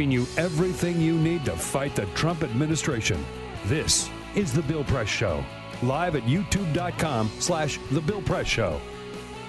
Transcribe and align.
giving 0.00 0.10
you 0.10 0.26
everything 0.38 0.98
you 0.98 1.12
need 1.18 1.44
to 1.44 1.52
fight 1.54 1.94
the 1.94 2.06
Trump 2.14 2.42
administration. 2.42 3.22
This 3.66 4.08
is 4.34 4.50
The 4.50 4.62
Bill 4.62 4.82
Press 4.82 5.08
Show, 5.08 5.44
live 5.82 6.16
at 6.16 6.22
youtube.com 6.22 7.30
slash 7.38 7.78
The 7.90 8.00
Bill 8.00 8.22
Press 8.22 8.46
Show. 8.46 8.80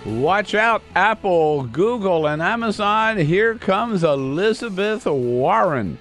Watch 0.05 0.53
out, 0.53 0.83
Apple, 0.93 1.63
Google, 1.67 2.27
and 2.27 2.41
Amazon. 2.41 3.17
Here 3.17 3.55
comes 3.55 4.03
Elizabeth 4.03 5.05
Warren 5.05 5.97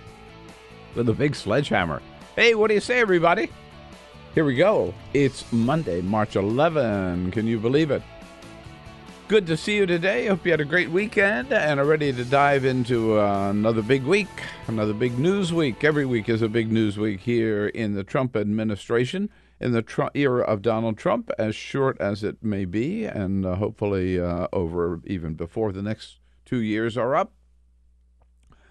with 0.97 1.09
a 1.09 1.15
big 1.15 1.37
sledgehammer. 1.37 2.03
Hey, 2.35 2.57
what 2.57 2.71
do 2.71 2.75
you 2.75 2.81
say, 2.81 2.99
everybody? 2.99 3.51
Here 4.35 4.45
we 4.45 4.57
go. 4.57 4.93
It's 5.15 5.45
Monday, 5.53 6.01
March 6.01 6.35
11. 6.35 7.31
Can 7.31 7.47
you 7.47 7.61
believe 7.61 7.93
it? 7.93 8.03
Good 9.31 9.47
to 9.47 9.57
see 9.57 9.77
you 9.77 9.87
today. 9.87 10.27
Hope 10.27 10.45
you 10.45 10.51
had 10.51 10.61
a 10.61 10.65
great 10.65 10.91
weekend 10.91 11.53
and 11.53 11.79
are 11.79 11.85
ready 11.85 12.13
to 12.13 12.25
dive 12.25 12.65
into 12.65 13.21
uh, 13.21 13.51
another 13.51 13.81
big 13.81 14.03
week, 14.03 14.27
another 14.67 14.93
big 14.93 15.21
news 15.21 15.53
week. 15.53 15.85
Every 15.85 16.05
week 16.05 16.29
is 16.29 16.43
a 16.43 16.49
big 16.49 16.73
news 16.73 16.99
week 16.99 17.21
here 17.21 17.69
in 17.69 17.95
the 17.95 18.03
Trump 18.03 18.35
administration, 18.35 19.31
in 19.61 19.71
the 19.71 20.11
era 20.17 20.43
of 20.43 20.63
Donald 20.63 20.99
Trump, 20.99 21.31
as 21.39 21.55
short 21.55 21.97
as 22.01 22.25
it 22.25 22.43
may 22.43 22.65
be, 22.65 23.05
and 23.05 23.47
uh, 23.47 23.55
hopefully 23.55 24.19
uh, 24.19 24.49
over 24.53 25.01
even 25.07 25.35
before 25.35 25.71
the 25.71 25.81
next 25.81 26.19
two 26.45 26.61
years 26.61 26.97
are 26.97 27.15
up. 27.15 27.33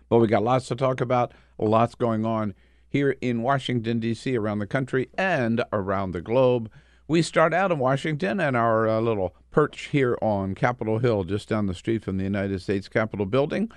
But 0.09 0.17
we 0.17 0.27
got 0.27 0.43
lots 0.43 0.67
to 0.67 0.75
talk 0.75 0.99
about, 0.99 1.31
lots 1.57 1.95
going 1.95 2.25
on 2.25 2.53
here 2.89 3.15
in 3.21 3.43
Washington, 3.43 4.01
D.C., 4.01 4.35
around 4.35 4.59
the 4.59 4.67
country, 4.67 5.07
and 5.17 5.63
around 5.71 6.11
the 6.11 6.19
globe. 6.19 6.69
We 7.07 7.21
start 7.21 7.53
out 7.53 7.71
in 7.71 7.79
Washington 7.79 8.41
and 8.41 8.57
our 8.57 8.89
uh, 8.89 8.99
little 8.99 9.33
perch 9.51 9.87
here 9.87 10.17
on 10.21 10.55
Capitol 10.55 10.99
Hill, 10.99 11.23
just 11.23 11.49
down 11.49 11.65
the 11.65 11.73
street 11.73 12.03
from 12.03 12.17
the 12.17 12.23
United 12.23 12.61
States 12.61 12.87
Capitol 12.87 13.25
building, 13.25 13.71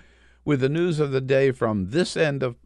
with 0.44 0.60
the 0.60 0.69
news 0.69 1.00
of 1.00 1.12
the 1.12 1.21
day 1.21 1.53
from 1.53 1.91
this 1.91 2.16
end 2.16 2.43
of, 2.43 2.56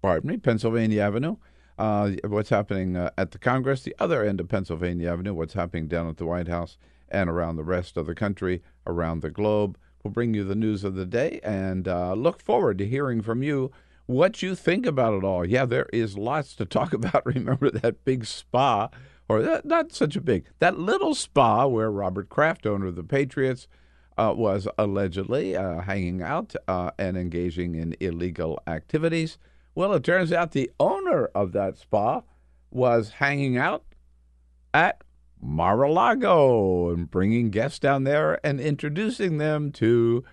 pardon 0.00 0.30
me, 0.30 0.36
Pennsylvania 0.36 1.02
Avenue. 1.02 1.36
Uh, 1.78 2.12
what's 2.24 2.50
happening 2.50 2.96
uh, 2.96 3.10
at 3.16 3.30
the 3.30 3.38
Congress, 3.38 3.82
the 3.82 3.96
other 3.98 4.24
end 4.24 4.40
of 4.40 4.48
Pennsylvania 4.48 5.10
Avenue, 5.10 5.34
what's 5.34 5.54
happening 5.54 5.88
down 5.88 6.08
at 6.08 6.18
the 6.18 6.26
White 6.26 6.48
House, 6.48 6.76
and 7.08 7.28
around 7.28 7.56
the 7.56 7.64
rest 7.64 7.96
of 7.96 8.06
the 8.06 8.14
country, 8.14 8.62
around 8.86 9.20
the 9.20 9.30
globe. 9.30 9.78
We'll 10.02 10.12
bring 10.12 10.34
you 10.34 10.44
the 10.44 10.54
news 10.54 10.84
of 10.84 10.94
the 10.94 11.06
day 11.06 11.40
and 11.42 11.86
uh, 11.86 12.14
look 12.14 12.42
forward 12.42 12.78
to 12.78 12.86
hearing 12.86 13.22
from 13.22 13.42
you 13.42 13.70
what 14.06 14.42
you 14.42 14.54
think 14.54 14.84
about 14.84 15.14
it 15.14 15.24
all. 15.24 15.44
Yeah, 15.44 15.64
there 15.64 15.88
is 15.92 16.18
lots 16.18 16.54
to 16.56 16.66
talk 16.66 16.92
about. 16.92 17.24
Remember 17.24 17.70
that 17.70 18.04
big 18.04 18.24
spa 18.26 18.88
or 19.28 19.42
that, 19.42 19.64
not 19.64 19.92
such 19.92 20.16
a 20.16 20.20
big, 20.20 20.44
that 20.58 20.78
little 20.78 21.14
spa 21.14 21.66
where 21.66 21.90
Robert 21.90 22.28
Kraft, 22.28 22.66
owner 22.66 22.86
of 22.86 22.96
the 22.96 23.04
Patriots, 23.04 23.66
uh, 24.18 24.34
was 24.36 24.68
allegedly 24.76 25.56
uh, 25.56 25.80
hanging 25.80 26.22
out 26.22 26.54
uh, 26.68 26.90
and 26.98 27.16
engaging 27.16 27.74
in 27.74 27.96
illegal 28.00 28.60
activities. 28.66 29.38
Well, 29.74 29.94
it 29.94 30.04
turns 30.04 30.32
out 30.32 30.52
the 30.52 30.70
owner 30.78 31.26
of 31.34 31.52
that 31.52 31.78
spa 31.78 32.22
was 32.70 33.10
hanging 33.10 33.56
out 33.56 33.84
at 34.74 35.02
Mar-a-Lago 35.40 36.90
and 36.90 37.10
bringing 37.10 37.50
guests 37.50 37.78
down 37.78 38.04
there 38.04 38.38
and 38.46 38.60
introducing 38.60 39.38
them 39.38 39.72
to 39.72 40.24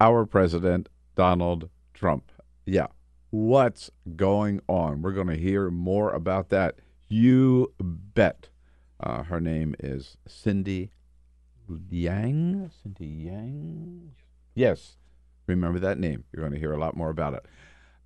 our 0.00 0.26
president, 0.26 0.88
Donald 1.14 1.68
Trump. 1.94 2.32
Yeah, 2.66 2.88
what's 3.30 3.90
going 4.16 4.60
on? 4.68 5.02
We're 5.02 5.12
going 5.12 5.28
to 5.28 5.36
hear 5.36 5.70
more 5.70 6.12
about 6.12 6.48
that 6.48 6.76
you 7.12 7.72
bet. 7.78 8.48
Uh, 8.98 9.22
her 9.24 9.40
name 9.40 9.74
is 9.78 10.16
Cindy 10.26 10.90
Yang. 11.90 12.70
Cindy 12.82 13.06
Yang? 13.06 14.12
Yes. 14.54 14.96
Remember 15.46 15.78
that 15.78 15.98
name. 15.98 16.24
You're 16.32 16.42
going 16.42 16.54
to 16.54 16.58
hear 16.58 16.72
a 16.72 16.78
lot 16.78 16.96
more 16.96 17.10
about 17.10 17.34
it. 17.34 17.46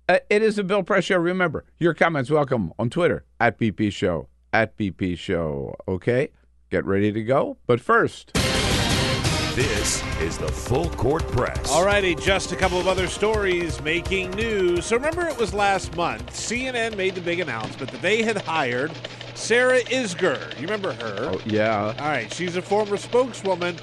Uh, 0.09 0.19
it 0.29 0.41
is 0.41 0.57
a 0.57 0.63
Bill 0.63 0.83
Press 0.83 1.05
Show. 1.05 1.17
Remember, 1.17 1.65
your 1.77 1.93
comments 1.93 2.29
welcome 2.29 2.73
on 2.79 2.89
Twitter 2.89 3.23
at 3.39 3.59
BP 3.59 3.91
Show. 3.93 4.27
At 4.51 4.77
BP 4.77 5.17
Show. 5.17 5.75
Okay? 5.87 6.29
Get 6.69 6.85
ready 6.85 7.11
to 7.11 7.23
go. 7.23 7.57
But 7.67 7.79
first. 7.79 8.33
This 9.57 10.03
is 10.21 10.37
the 10.37 10.47
Full 10.49 10.87
Court 10.91 11.27
Press. 11.31 11.71
All 11.71 11.83
righty, 11.83 12.13
just 12.13 12.51
a 12.51 12.55
couple 12.55 12.79
of 12.79 12.87
other 12.87 13.07
stories 13.07 13.81
making 13.81 14.29
news. 14.35 14.85
So 14.85 14.95
remember, 14.97 15.25
it 15.27 15.35
was 15.35 15.51
last 15.51 15.95
month. 15.95 16.31
CNN 16.31 16.95
made 16.95 17.15
the 17.15 17.21
big 17.21 17.39
announcement 17.39 17.89
that 17.89 18.03
they 18.03 18.21
had 18.21 18.37
hired 18.37 18.91
Sarah 19.33 19.81
Isgur. 19.85 20.53
You 20.57 20.61
remember 20.67 20.93
her? 20.93 21.31
Oh, 21.33 21.41
yeah. 21.43 21.85
All 21.99 22.05
right, 22.07 22.31
she's 22.31 22.55
a 22.55 22.61
former 22.61 22.97
spokeswoman 22.97 23.77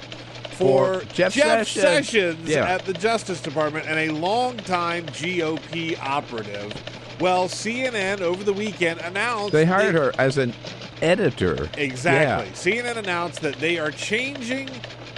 for, 0.51 1.01
For 1.01 1.05
Jeff 1.07 1.33
Jeff, 1.33 1.67
Sessions. 1.67 2.07
Sessions 2.07 2.47
Yeah. 2.49 2.69
at 2.69 2.85
the 2.85 2.93
Justice 2.93 3.41
Department 3.41 3.85
and 3.85 3.99
a 3.99 4.13
longtime 4.13 5.07
GOP 5.07 5.97
operative. 6.01 6.71
Well, 7.19 7.49
CNN 7.49 8.21
over 8.21 8.45
the 8.45 8.53
weekend 8.53 9.01
announced 9.01 9.51
They 9.51 9.65
hired 9.65 9.93
that- 9.93 9.99
her 9.99 10.13
as 10.17 10.37
an 10.37 10.53
editor. 11.01 11.67
Exactly. 11.77 12.47
Yeah. 12.47 12.53
CNN 12.85 12.95
announced 12.97 13.41
that 13.41 13.55
they 13.59 13.77
are 13.77 13.91
changing 13.91 14.69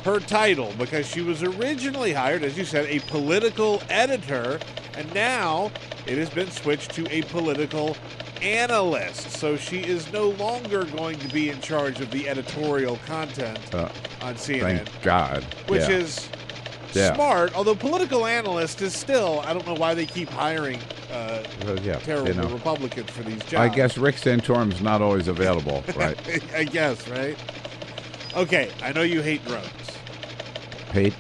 her 0.08 0.20
title 0.22 0.72
because 0.78 1.06
she 1.06 1.20
was 1.22 1.44
originally 1.44 2.14
hired, 2.14 2.42
as 2.42 2.58
you 2.58 2.64
said, 2.64 2.86
a 2.86 3.00
political 3.02 3.84
editor, 3.90 4.58
and 4.96 5.14
now 5.14 5.70
it 6.06 6.18
has 6.18 6.30
been 6.30 6.50
switched 6.50 6.92
to 6.96 7.06
a 7.12 7.22
political 7.24 7.98
analyst. 8.42 9.32
So 9.32 9.58
she 9.58 9.80
is 9.84 10.12
no 10.14 10.30
longer 10.30 10.86
going 10.86 11.18
to 11.18 11.28
be 11.34 11.50
in 11.50 11.60
charge 11.60 12.00
of 12.00 12.12
the 12.12 12.30
editorial 12.30 12.96
content 13.06 13.60
Uh, 13.74 13.90
on 14.22 14.36
CNN, 14.36 14.62
Thank 14.78 15.02
God. 15.02 15.44
which 15.68 15.82
Yeah. 15.82 15.90
is 15.98 16.30
Yeah. 16.94 17.14
smart. 17.14 17.54
Although 17.54 17.76
political 17.76 18.26
analyst 18.26 18.82
is 18.82 18.94
still, 18.96 19.44
I 19.46 19.52
don't 19.54 19.68
know 19.68 19.76
why 19.76 19.94
they 19.94 20.06
keep 20.06 20.30
hiring 20.30 20.80
uh, 21.12 21.44
Well, 21.66 21.80
yeah, 21.84 21.98
terrible 22.00 22.28
you 22.30 22.34
know. 22.34 22.48
Republicans 22.48 23.10
for 23.12 23.24
these 23.24 23.44
jobs. 23.44 23.56
I 23.56 23.76
guess 23.76 23.98
Rick 23.98 24.16
Santorum's 24.16 24.82
not 24.82 25.02
always 25.02 25.28
available, 25.28 25.84
right? 25.96 26.18
I 26.56 26.64
guess, 26.64 27.08
right? 27.10 27.38
Okay, 28.36 28.72
I 28.84 28.92
know 28.92 29.02
you 29.02 29.22
hate 29.22 29.44
drones. 29.46 29.87
Hate 30.92 31.14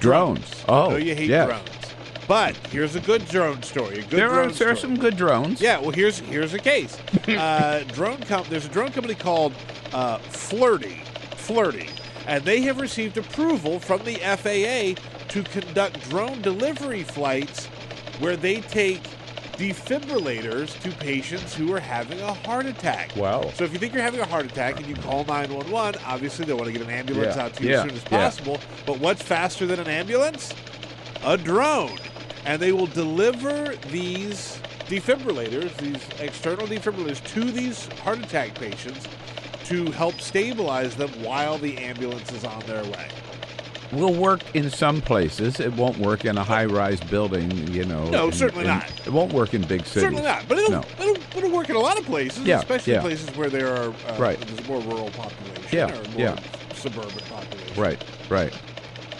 drones. 0.00 0.64
Oh, 0.68 0.86
I 0.86 0.88
know 0.90 0.96
you 0.96 1.14
hate 1.14 1.28
yes. 1.28 1.48
drones. 1.48 1.94
But 2.26 2.56
here's 2.68 2.96
a 2.96 3.00
good 3.00 3.26
drone 3.28 3.62
story. 3.62 3.98
A 3.98 4.02
good 4.02 4.10
There 4.10 4.30
are, 4.30 4.46
there 4.46 4.70
are 4.70 4.76
some 4.76 4.96
good 4.96 5.16
drones. 5.16 5.60
Yeah, 5.60 5.78
well, 5.78 5.90
here's 5.90 6.18
here's 6.20 6.54
a 6.54 6.58
case. 6.58 6.98
uh, 7.28 7.84
drone 7.92 8.22
com- 8.22 8.46
There's 8.48 8.64
a 8.64 8.70
drone 8.70 8.92
company 8.92 9.14
called 9.14 9.54
uh, 9.92 10.18
Flirtey, 10.18 11.04
Flirtey, 11.36 11.90
and 12.26 12.44
they 12.44 12.62
have 12.62 12.80
received 12.80 13.18
approval 13.18 13.78
from 13.78 14.02
the 14.04 14.14
FAA 14.16 15.00
to 15.28 15.42
conduct 15.42 16.08
drone 16.08 16.40
delivery 16.40 17.02
flights, 17.02 17.66
where 18.18 18.36
they 18.36 18.60
take 18.62 19.02
defibrillators 19.56 20.80
to 20.82 20.90
patients 20.98 21.54
who 21.54 21.72
are 21.72 21.80
having 21.80 22.20
a 22.20 22.32
heart 22.32 22.66
attack. 22.66 23.14
Wow. 23.16 23.50
So 23.54 23.64
if 23.64 23.72
you 23.72 23.78
think 23.78 23.92
you're 23.92 24.02
having 24.02 24.20
a 24.20 24.26
heart 24.26 24.46
attack 24.46 24.78
and 24.78 24.86
you 24.86 24.94
call 24.96 25.24
911, 25.24 26.00
obviously 26.04 26.44
they 26.44 26.52
want 26.52 26.66
to 26.66 26.72
get 26.72 26.82
an 26.82 26.90
ambulance 26.90 27.36
Yeah, 27.36 27.42
out 27.44 27.54
to 27.54 27.62
you 27.62 27.70
yeah, 27.70 27.76
as 27.76 27.82
soon 27.82 27.90
as 27.96 28.02
yeah. 28.04 28.08
possible. 28.08 28.60
But 28.86 28.98
what's 28.98 29.22
faster 29.22 29.66
than 29.66 29.80
an 29.80 29.88
ambulance? 29.88 30.52
A 31.24 31.36
drone. 31.36 31.98
And 32.44 32.60
they 32.60 32.72
will 32.72 32.86
deliver 32.86 33.74
these 33.90 34.58
defibrillators, 34.86 35.74
these 35.78 36.02
external 36.20 36.66
defibrillators, 36.66 37.24
to 37.32 37.50
these 37.50 37.86
heart 37.98 38.18
attack 38.18 38.54
patients 38.54 39.06
to 39.64 39.90
help 39.92 40.20
stabilize 40.20 40.94
them 40.94 41.08
while 41.22 41.56
the 41.56 41.78
ambulance 41.78 42.30
is 42.32 42.44
on 42.44 42.60
their 42.66 42.84
way. 42.84 43.08
Will 43.94 44.14
work 44.14 44.42
in 44.54 44.70
some 44.70 45.00
places. 45.00 45.60
It 45.60 45.72
won't 45.74 45.98
work 45.98 46.24
in 46.24 46.36
a 46.38 46.44
high-rise 46.44 47.00
building, 47.00 47.50
you 47.72 47.84
know. 47.84 48.08
No, 48.10 48.26
in- 48.26 48.32
certainly 48.32 48.64
in- 48.64 48.70
not. 48.70 48.90
It 49.06 49.12
won't 49.12 49.32
work 49.32 49.54
in 49.54 49.62
big 49.62 49.80
cities. 49.86 50.02
Certainly 50.02 50.22
not, 50.22 50.46
but 50.48 50.58
it'll, 50.58 50.70
No. 50.70 50.84
it'll, 51.00 51.16
it'll 51.38 51.50
work 51.50 51.70
in 51.70 51.76
a 51.76 51.80
lot 51.80 51.98
of 51.98 52.04
places, 52.04 52.44
Yeah, 52.44 52.58
especially 52.58 52.94
yeah. 52.94 53.00
places 53.00 53.28
where 53.36 53.48
there 53.50 53.68
are 53.74 53.88
uh, 54.08 54.16
Right. 54.18 54.38
there's 54.40 54.66
more 54.68 54.80
rural 54.80 55.10
population 55.10 55.68
Yeah, 55.72 55.90
or 55.90 55.94
more 56.10 56.20
yeah. 56.20 56.36
suburban 56.74 57.10
population. 57.30 57.80
Right, 57.82 58.04
right. 58.28 58.52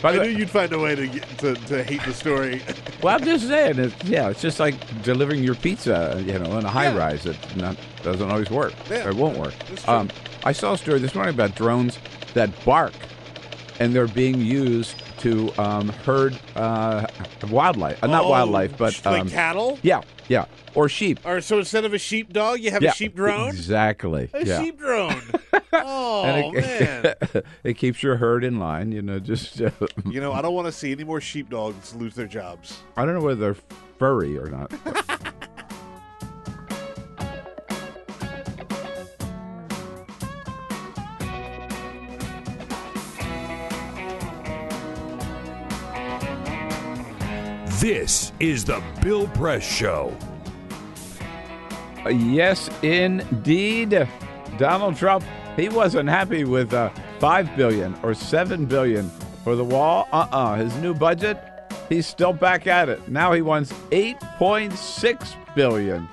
By 0.03 0.11
I 0.11 0.13
the 0.19 0.25
knew 0.25 0.39
you'd 0.39 0.51
find 0.51 0.71
a 0.75 0.79
way 0.79 0.95
to 0.95 1.07
get, 1.07 1.27
to, 1.39 1.55
to 1.55 1.83
hate 1.83 2.03
the 2.03 2.13
story. 2.13 2.61
well, 3.03 3.17
I'm 3.17 3.25
just 3.25 3.49
saying, 3.49 3.79
it's, 3.79 4.05
yeah, 4.05 4.29
it's 4.29 4.43
just 4.43 4.61
like 4.61 4.75
delivering 5.03 5.43
your 5.43 5.55
pizza, 5.55 6.23
you 6.27 6.39
know, 6.39 6.59
in 6.59 6.65
a 6.67 6.69
high 6.69 6.89
Yeah. 6.91 6.99
rise. 6.99 7.25
It 7.25 7.37
not 7.57 7.77
doesn't 8.03 8.31
always 8.31 8.51
work. 8.51 8.75
Yeah, 8.91 9.09
it 9.09 9.15
won't 9.15 9.39
work. 9.39 9.55
Um, 9.89 10.11
I 10.45 10.53
saw 10.53 10.75
a 10.75 10.79
story 10.79 10.99
this 10.99 11.15
morning 11.15 11.33
about 11.35 11.55
drones 11.55 11.99
that 12.35 12.51
bark, 12.67 12.93
and 13.81 13.95
they're 13.95 14.07
being 14.09 14.41
used 14.41 15.03
to 15.21 15.53
um, 15.61 15.89
herd 15.89 16.39
uh, 16.57 17.07
wildlife. 17.51 18.03
Uh, 18.03 18.07
not 18.09 18.25
Oh, 18.25 18.29
wildlife, 18.31 18.77
but 18.79 19.01
like 19.05 19.23
um, 19.23 19.29
cattle. 19.29 19.79
yeah, 19.83 20.01
yeah, 20.29 20.45
or 20.75 20.89
sheep. 20.89 21.21
Or 21.25 21.41
so 21.41 21.59
instead 21.59 21.85
of 21.85 21.93
a 21.95 21.99
sheep 21.99 22.33
dog, 22.33 22.61
you 22.61 22.71
have 22.71 22.83
yeah, 22.83 22.91
a 22.91 22.95
sheep 22.95 23.15
drone. 23.15 23.49
Exactly. 23.49 24.31
A 24.33 24.45
yeah. 24.47 24.63
sheep 24.63 24.79
drone. 24.79 25.21
oh 25.73 26.25
And 26.25 26.55
man! 26.55 27.05
it, 27.05 27.47
it 27.65 27.75
keeps 27.75 28.03
your 28.03 28.17
herd 28.17 28.45
in 28.45 28.59
line, 28.59 28.93
you 28.93 29.03
know. 29.03 29.19
Just 29.19 29.61
uh, 29.61 29.71
you 30.11 30.21
know, 30.21 30.33
I 30.33 30.41
don't 30.43 30.55
want 30.55 30.67
to 30.67 30.73
see 30.73 30.93
any 30.93 31.05
more 31.05 31.21
sheep 31.21 31.51
dogs 31.51 31.95
lose 31.95 32.15
their 32.15 32.27
jobs. 32.27 32.81
I 32.97 33.05
don't 33.05 33.15
know 33.15 33.21
whether 33.23 33.41
they're 33.41 33.63
furry 33.99 34.37
or 34.39 34.49
not. 34.49 34.73
This 47.81 48.33
is 48.39 48.65
the 48.65 48.81
Bill 49.03 49.27
Press 49.29 49.65
Show. 49.65 50.17
Yes, 52.09 52.71
indeed. 52.83 54.09
Donald 54.59 54.97
Trump, 54.97 55.25
he 55.57 55.69
wasn't 55.69 56.09
happy 56.09 56.45
with 56.45 56.73
uh, 56.73 56.91
five 57.19 57.55
billion 57.57 57.95
or 58.05 58.15
seven 58.15 58.65
billion 58.67 59.11
for 59.43 59.57
the 59.57 59.65
wall. 59.65 60.07
Uh-uh. 60.13 60.55
His 60.55 60.75
new 60.77 60.95
budget, 60.95 61.37
he's 61.89 62.07
still 62.07 62.33
back 62.33 62.69
at 62.69 62.89
it. 62.89 63.09
Now 63.09 63.33
he 63.33 63.43
wants 63.43 63.73
8.6 63.91 65.55
billion 65.57 66.09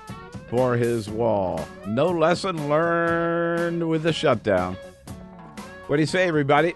for 0.50 0.76
his 0.76 1.10
wall. 1.10 1.64
No 1.86 2.08
lesson 2.08 2.70
learned 2.70 3.88
with 3.88 4.02
the 4.02 4.14
shutdown. 4.14 4.76
What 5.86 5.98
do 5.98 6.02
you 6.02 6.08
say, 6.08 6.28
everybody? 6.28 6.74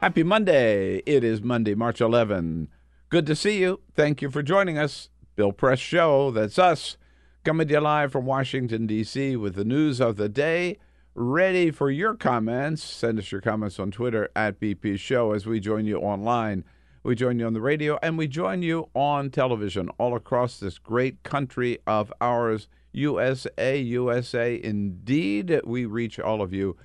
Happy 0.00 0.22
Monday. 0.22 0.98
It 1.06 1.24
is 1.24 1.42
Monday, 1.42 1.74
March 1.74 2.00
11. 2.00 2.68
Good 3.08 3.26
to 3.26 3.36
see 3.36 3.60
you. 3.60 3.82
Thank 3.94 4.20
you 4.20 4.32
for 4.32 4.42
joining 4.42 4.78
us. 4.78 5.10
Bill 5.36 5.52
Press 5.52 5.78
Show, 5.78 6.32
that's 6.32 6.58
us, 6.58 6.96
coming 7.44 7.68
to 7.68 7.74
you 7.74 7.80
live 7.80 8.10
from 8.10 8.26
Washington, 8.26 8.88
D.C. 8.88 9.36
with 9.36 9.54
the 9.54 9.64
news 9.64 10.00
of 10.00 10.16
the 10.16 10.28
day. 10.28 10.78
Ready 11.14 11.70
for 11.70 11.88
your 11.88 12.16
comments. 12.16 12.82
Send 12.82 13.20
us 13.20 13.30
your 13.30 13.40
comments 13.40 13.78
on 13.78 13.92
Twitter 13.92 14.28
at 14.34 14.58
BP 14.58 14.98
Show 14.98 15.30
as 15.34 15.46
we 15.46 15.60
join 15.60 15.86
you 15.86 15.98
online. 15.98 16.64
We 17.04 17.14
join 17.14 17.38
you 17.38 17.46
on 17.46 17.52
the 17.52 17.60
radio 17.60 17.96
and 18.02 18.18
we 18.18 18.26
join 18.26 18.62
you 18.62 18.88
on 18.92 19.30
television 19.30 19.88
all 19.98 20.16
across 20.16 20.58
this 20.58 20.78
great 20.78 21.22
country 21.22 21.78
of 21.86 22.12
ours, 22.20 22.66
USA, 22.90 23.78
USA. 23.78 24.60
Indeed, 24.60 25.60
we 25.64 25.84
reach 25.84 26.18
all 26.18 26.42
of 26.42 26.52
you 26.52 26.76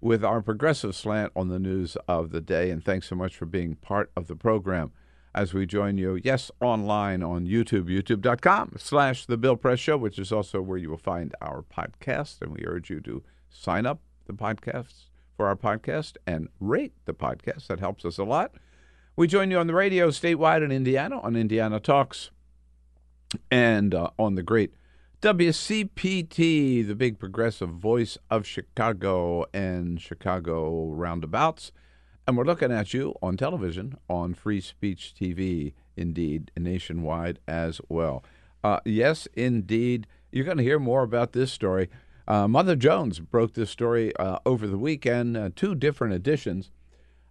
with 0.00 0.24
our 0.24 0.42
progressive 0.42 0.96
slant 0.96 1.30
on 1.36 1.46
the 1.46 1.60
news 1.60 1.96
of 2.08 2.32
the 2.32 2.40
day. 2.40 2.72
And 2.72 2.84
thanks 2.84 3.06
so 3.06 3.14
much 3.14 3.36
for 3.36 3.46
being 3.46 3.76
part 3.76 4.10
of 4.16 4.26
the 4.26 4.34
program 4.34 4.90
as 5.34 5.54
we 5.54 5.64
join 5.66 5.96
you, 5.96 6.18
yes, 6.22 6.50
online 6.60 7.22
on 7.22 7.46
YouTube, 7.46 7.84
youtube.com 7.84 8.74
slash 8.78 9.26
The 9.26 9.36
Bill 9.36 9.56
Press 9.56 9.78
Show, 9.78 9.96
which 9.96 10.18
is 10.18 10.32
also 10.32 10.60
where 10.60 10.78
you 10.78 10.90
will 10.90 10.98
find 10.98 11.34
our 11.40 11.62
podcast. 11.62 12.42
And 12.42 12.52
we 12.52 12.64
urge 12.66 12.90
you 12.90 13.00
to 13.00 13.22
sign 13.48 13.86
up 13.86 14.00
the 14.26 14.32
podcasts 14.32 15.04
for 15.36 15.46
our 15.46 15.56
podcast 15.56 16.16
and 16.26 16.48
rate 16.58 16.92
the 17.04 17.14
podcast. 17.14 17.68
That 17.68 17.80
helps 17.80 18.04
us 18.04 18.18
a 18.18 18.24
lot. 18.24 18.52
We 19.16 19.26
join 19.26 19.50
you 19.50 19.58
on 19.58 19.66
the 19.66 19.74
radio 19.74 20.08
statewide 20.08 20.64
in 20.64 20.72
Indiana 20.72 21.20
on 21.20 21.36
Indiana 21.36 21.78
Talks 21.78 22.30
and 23.50 23.94
uh, 23.94 24.10
on 24.18 24.34
the 24.34 24.42
great 24.42 24.74
WCPT, 25.22 26.86
the 26.86 26.94
big 26.94 27.18
progressive 27.18 27.68
voice 27.68 28.16
of 28.30 28.46
Chicago 28.46 29.44
and 29.52 30.00
Chicago 30.00 30.86
roundabouts. 30.86 31.72
And 32.26 32.36
we're 32.36 32.44
looking 32.44 32.70
at 32.70 32.94
you 32.94 33.14
on 33.22 33.36
television, 33.36 33.96
on 34.08 34.34
Free 34.34 34.60
Speech 34.60 35.14
TV, 35.20 35.72
indeed, 35.96 36.50
nationwide 36.56 37.40
as 37.48 37.80
well. 37.88 38.22
Uh, 38.62 38.80
yes, 38.84 39.26
indeed. 39.34 40.06
You're 40.30 40.44
going 40.44 40.58
to 40.58 40.62
hear 40.62 40.78
more 40.78 41.02
about 41.02 41.32
this 41.32 41.52
story. 41.52 41.88
Uh, 42.28 42.46
Mother 42.46 42.76
Jones 42.76 43.18
broke 43.18 43.54
this 43.54 43.70
story 43.70 44.14
uh, 44.16 44.38
over 44.46 44.66
the 44.66 44.78
weekend, 44.78 45.36
uh, 45.36 45.50
two 45.56 45.74
different 45.74 46.14
editions 46.14 46.70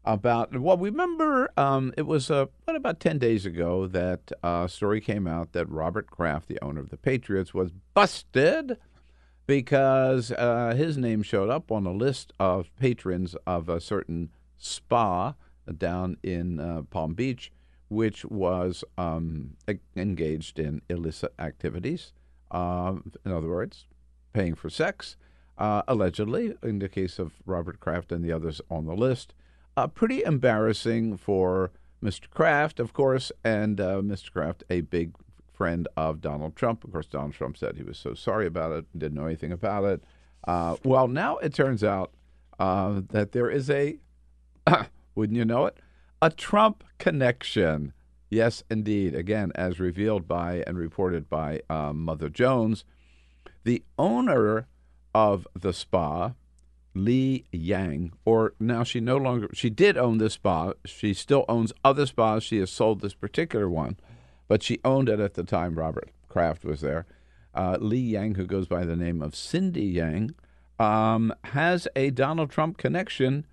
about 0.06 0.58
well 0.58 0.78
we 0.78 0.90
remember 0.90 1.52
um, 1.58 1.94
it 1.98 2.04
was 2.04 2.32
uh, 2.32 2.46
what 2.64 2.76
about 2.76 3.02
10 3.02 3.20
days 3.20 3.46
ago 3.46 3.86
that 3.86 4.32
uh, 4.42 4.66
story 4.66 5.02
came 5.02 5.28
out 5.28 5.52
that 5.52 5.70
robert 5.70 6.10
kraft 6.10 6.48
the 6.48 6.58
owner 6.64 6.80
of 6.80 6.90
the 6.90 6.98
patriots 6.98 7.54
was 7.54 7.72
busted 7.94 8.78
because 9.46 10.30
his 10.78 10.98
name 10.98 11.22
showed 11.22 11.50
up 11.50 11.70
on 11.70 11.86
a 11.86 11.92
list 11.92 12.32
of 12.40 12.74
patrons 12.78 13.36
of 13.46 13.68
a 13.68 13.82
certain 13.82 14.30
spa 14.60 15.34
down 15.78 16.18
in 16.24 16.60
uh, 16.60 16.82
palm 16.90 17.14
beach 17.14 17.52
which 17.90 18.24
was 18.26 18.84
um, 19.00 19.56
engaged 19.96 20.60
in 20.60 20.82
illicit 20.90 21.34
activities 21.40 22.14
um, 22.52 23.12
in 23.26 23.32
other 23.32 23.50
words 23.50 23.88
paying 24.34 24.56
for 24.56 24.70
sex 24.70 25.16
uh, 25.58 25.82
allegedly 25.88 26.56
in 26.64 26.80
the 26.80 26.90
case 26.90 27.20
of 27.20 27.34
robert 27.46 27.80
kraft 27.80 28.12
and 28.12 28.24
the 28.24 28.32
others 28.32 28.62
on 28.70 28.86
the 28.86 28.96
list 28.96 29.34
uh, 29.78 29.88
pretty 29.88 30.24
embarrassing 30.24 31.16
for 31.16 31.72
Mr. 32.04 32.30
Kraft, 32.30 32.80
of 32.80 32.94
course, 32.94 33.32
and 33.44 33.80
uh, 33.80 34.02
Mr. 34.02 34.32
Kraft, 34.32 34.64
a 34.70 34.82
big 34.82 35.16
friend 35.54 35.88
of 35.98 36.22
Donald 36.22 36.56
Trump. 36.56 36.84
Of 36.84 36.92
course, 36.92 37.08
Donald 37.08 37.34
Trump 37.34 37.58
said 37.58 37.76
he 37.76 37.84
was 37.84 37.98
so 37.98 38.14
sorry 38.14 38.48
about 38.48 38.72
it, 38.72 38.86
didn't 38.98 39.16
know 39.16 39.26
anything 39.26 39.52
about 39.52 39.84
it. 39.84 40.04
Uh, 40.48 40.78
well, 40.84 41.08
now 41.08 41.38
it 41.38 41.54
turns 41.54 41.84
out 41.84 42.12
uh, 42.60 43.02
that 43.10 43.34
there 43.34 43.50
is 43.50 43.70
a, 43.70 44.00
wouldn't 45.16 45.38
you 45.38 45.46
know 45.46 45.66
it, 45.66 45.78
a 46.22 46.30
Trump 46.30 46.84
connection. 46.98 47.94
Yes, 48.30 48.64
indeed. 48.70 49.16
Again, 49.16 49.52
as 49.56 49.80
revealed 49.80 50.28
by 50.28 50.64
and 50.68 50.78
reported 50.78 51.30
by 51.30 51.62
um, 51.70 52.04
Mother 52.04 52.30
Jones, 52.30 52.86
the 53.64 53.84
owner 53.98 54.68
of 55.14 55.48
the 55.60 55.74
spa, 55.74 56.34
Li 56.94 57.46
Yang, 57.52 58.14
or 58.26 58.54
now 58.60 58.84
she 58.84 59.00
no 59.00 59.18
longer, 59.18 59.50
she 59.54 59.70
did 59.70 59.98
own 59.98 60.18
this 60.18 60.34
spa. 60.34 60.74
She 60.86 61.14
still 61.14 61.46
owns 61.50 61.74
other 61.84 62.06
spas. 62.06 62.44
She 62.44 62.60
has 62.60 62.72
sold 62.72 63.02
this 63.02 63.14
particular 63.14 63.70
one, 63.70 63.98
but 64.48 64.62
she 64.62 64.80
owned 64.86 65.10
it 65.10 65.20
at 65.20 65.34
the 65.34 65.44
time 65.44 65.76
Robert 65.76 66.10
Kraft 66.28 66.64
was 66.64 66.82
there. 66.82 67.06
Uh, 67.56 67.78
Li 67.80 67.98
Yang, 67.98 68.36
who 68.36 68.46
goes 68.46 68.68
by 68.68 68.86
the 68.86 68.96
name 68.96 69.22
of 69.22 69.36
Cindy 69.36 69.86
Yang, 69.86 70.36
um, 70.78 71.34
has 71.46 71.88
a 71.96 72.12
Donald 72.12 72.52
Trump 72.52 72.78
connection. 72.78 73.46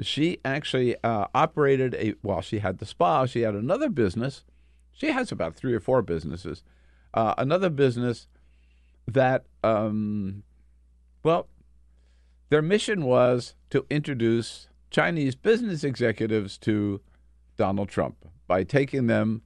She 0.00 0.38
actually 0.44 0.96
uh, 1.04 1.26
operated 1.34 1.94
a, 1.94 2.14
while 2.22 2.40
she 2.40 2.58
had 2.58 2.78
the 2.78 2.86
spa, 2.86 3.26
she 3.26 3.42
had 3.42 3.54
another 3.54 3.88
business. 3.88 4.44
She 4.92 5.08
has 5.08 5.32
about 5.32 5.54
three 5.54 5.74
or 5.74 5.80
four 5.80 6.02
businesses. 6.02 6.62
Uh, 7.14 7.34
another 7.38 7.70
business 7.70 8.26
that, 9.06 9.44
um, 9.62 10.42
well, 11.22 11.48
their 12.50 12.62
mission 12.62 13.04
was 13.04 13.54
to 13.70 13.86
introduce 13.90 14.68
Chinese 14.90 15.34
business 15.34 15.84
executives 15.84 16.58
to 16.58 17.00
Donald 17.56 17.88
Trump 17.88 18.16
by 18.46 18.64
taking 18.64 19.06
them 19.06 19.42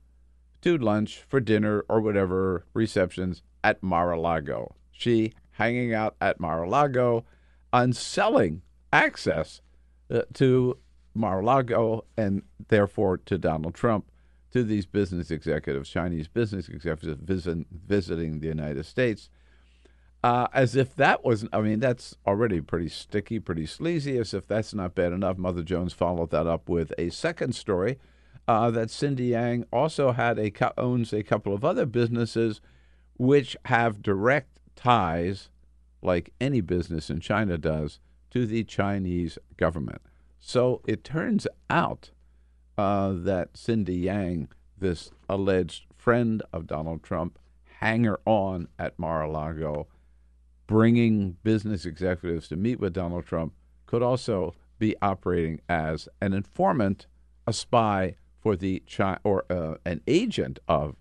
to 0.63 0.77
lunch 0.77 1.23
for 1.29 1.39
dinner 1.39 1.85
or 1.89 2.01
whatever 2.01 2.67
receptions 2.75 3.43
at 3.63 3.83
Mar-a-Lago. 3.83 4.75
She 4.91 5.33
hanging 5.53 5.95
out 5.95 6.17
at 6.21 6.41
Mar-a-Lago 6.41 7.25
and 7.73 7.97
selling 7.97 8.63
access 8.93 9.61
uh, 10.11 10.23
to 10.35 10.79
Mar-a-Lago 11.15 12.05
and 12.17 12.43
therefore 12.69 13.19
to 13.19 13.39
Donald 13.39 13.75
Trump 13.75 14.11
to 14.53 14.63
these 14.63 14.87
business 14.87 15.31
executives, 15.31 15.91
Chinese 15.91 16.29
business 16.29 16.69
executives 16.69 17.21
visit, 17.23 17.67
visiting 17.71 18.41
the 18.41 18.47
United 18.47 18.85
States. 18.87 19.29
Uh, 20.25 20.49
as 20.53 20.75
if 20.75 20.95
that 20.97 21.25
wasn't, 21.25 21.55
I 21.55 21.61
mean, 21.61 21.79
that's 21.79 22.17
already 22.27 22.61
pretty 22.61 22.89
sticky, 22.89 23.39
pretty 23.39 23.67
sleazy. 23.67 24.19
As 24.19 24.35
if 24.35 24.47
that's 24.47 24.75
not 24.75 24.95
bad 24.95 25.13
enough, 25.13 25.37
Mother 25.37 25.63
Jones 25.63 25.93
followed 25.93 26.31
that 26.31 26.47
up 26.47 26.69
with 26.69 26.93
a 26.99 27.11
second 27.11 27.55
story 27.55 27.99
uh, 28.49 28.71
that 28.71 28.91
Cindy 28.91 29.27
Yang 29.27 29.67
also 29.73 30.13
had 30.13 30.39
a 30.39 30.53
owns 30.79 31.13
a 31.13 31.23
couple 31.23 31.55
of 31.55 31.65
other 31.65 31.87
businesses 31.87 32.61
which 33.19 33.57
have 33.67 34.03
direct 34.03 34.59
ties, 34.75 35.49
like 36.03 36.33
any 36.41 36.61
business 36.61 37.11
in 37.11 37.21
China 37.21 37.57
does, 37.59 37.99
to 38.37 38.45
the 38.45 38.65
Chinese 38.65 39.39
government. 39.57 40.03
So 40.39 40.83
it 40.87 41.03
turns 41.03 41.47
out 41.71 42.11
uh, 42.77 43.15
that 43.15 43.57
Cindy 43.57 43.97
Yang, 43.97 44.49
this 44.79 45.11
alleged 45.27 45.87
friend 45.97 46.43
of 46.53 46.67
Donald 46.67 47.03
Trump, 47.03 47.39
hanger 47.81 48.21
on 48.27 48.69
at 48.79 48.99
Mar 48.99 49.23
a 49.23 49.31
Lago, 49.31 49.87
bringing 50.67 51.39
business 51.45 51.87
executives 51.87 52.47
to 52.49 52.57
meet 52.57 52.79
with 52.79 52.93
Donald 52.93 53.25
Trump, 53.25 53.55
could 53.87 54.03
also 54.03 54.55
be 54.79 54.95
operating 55.01 55.63
as 55.67 56.07
an 56.21 56.35
informant, 56.35 57.07
a 57.47 57.55
spy 57.55 58.17
for 58.39 58.55
the 58.55 58.81
Chi- 58.81 59.17
or 59.25 59.47
uh, 59.49 59.77
an 59.87 60.03
agent 60.07 60.59
of 60.69 60.95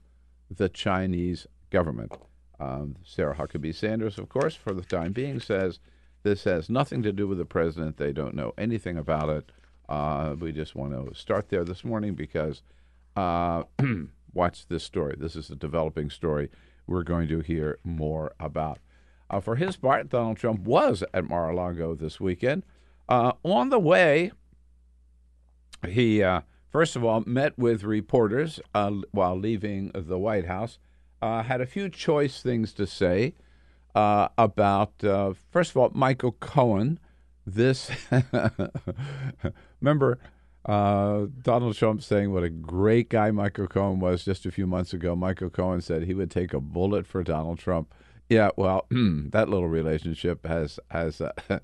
the 0.49 0.69
Chinese 0.69 1.47
government. 1.69 2.13
Um, 2.61 2.95
Sarah 3.03 3.35
Huckabee 3.35 3.75
Sanders, 3.75 4.17
of 4.17 4.29
course, 4.29 4.55
for 4.55 4.73
the 4.73 4.83
time 4.83 5.11
being, 5.11 5.41
says 5.41 5.81
this 6.25 6.43
has 6.45 6.71
nothing 6.71 7.03
to 7.03 7.11
do 7.13 7.27
with 7.27 7.37
the 7.37 7.45
president. 7.45 7.97
They 7.97 8.11
don't 8.11 8.33
know 8.33 8.51
anything 8.57 8.97
about 8.97 9.29
it. 9.29 9.51
Uh, 9.87 10.35
we 10.39 10.51
just 10.51 10.73
want 10.73 10.91
to 10.91 11.13
start 11.13 11.49
there 11.49 11.63
this 11.63 11.85
morning 11.85 12.15
because 12.15 12.63
uh, 13.15 13.61
watch 14.33 14.67
this 14.67 14.83
story. 14.83 15.15
This 15.19 15.35
is 15.35 15.51
a 15.51 15.55
developing 15.55 16.09
story 16.09 16.49
we're 16.87 17.03
going 17.03 17.27
to 17.27 17.41
hear 17.41 17.77
more 17.83 18.33
about. 18.39 18.79
Uh, 19.29 19.39
for 19.39 19.55
his 19.55 19.77
part, 19.77 20.09
Donald 20.09 20.37
Trump 20.37 20.61
was 20.61 21.03
at 21.13 21.29
Mar 21.29 21.51
a 21.51 21.55
Lago 21.55 21.93
this 21.93 22.19
weekend. 22.19 22.63
Uh, 23.07 23.33
on 23.43 23.69
the 23.69 23.79
way, 23.79 24.31
he 25.87 26.23
uh, 26.23 26.41
first 26.71 26.95
of 26.95 27.05
all 27.05 27.21
met 27.27 27.55
with 27.55 27.83
reporters 27.83 28.59
uh, 28.73 28.91
while 29.11 29.37
leaving 29.37 29.91
the 29.93 30.17
White 30.17 30.47
House. 30.47 30.79
had 31.21 31.61
a 31.61 31.67
few 31.67 31.87
choice 31.87 32.41
things 32.41 32.73
to 32.73 32.87
say 32.87 33.35
about, 33.95 34.91
first 35.51 35.71
of 35.71 35.77
all, 35.77 35.91
Michael 35.93 36.33
Cohen 36.33 36.99
this 37.45 37.91
remember 39.81 40.19
uh, 40.65 41.27
Donald 41.43 41.75
Trump 41.75 42.01
saying 42.01 42.33
what 42.33 42.43
a 42.43 42.49
great 42.49 43.09
guy 43.09 43.29
Michael 43.31 43.67
Cohen 43.67 43.99
was 43.99 44.25
just 44.25 44.45
a 44.45 44.51
few 44.51 44.65
months 44.65 44.93
ago. 44.93 45.15
Michael 45.15 45.49
Cohen 45.49 45.81
said 45.81 46.03
he 46.03 46.13
would 46.13 46.31
take 46.31 46.53
a 46.53 46.59
bullet 46.59 47.05
for 47.05 47.23
Donald 47.23 47.59
Trump. 47.59 47.93
Yeah, 48.29 48.49
well, 48.57 48.87
that 48.89 49.49
little 49.49 49.67
relationship 49.67 50.45
has 50.47 50.79
has 50.89 51.21
uh, 51.21 51.31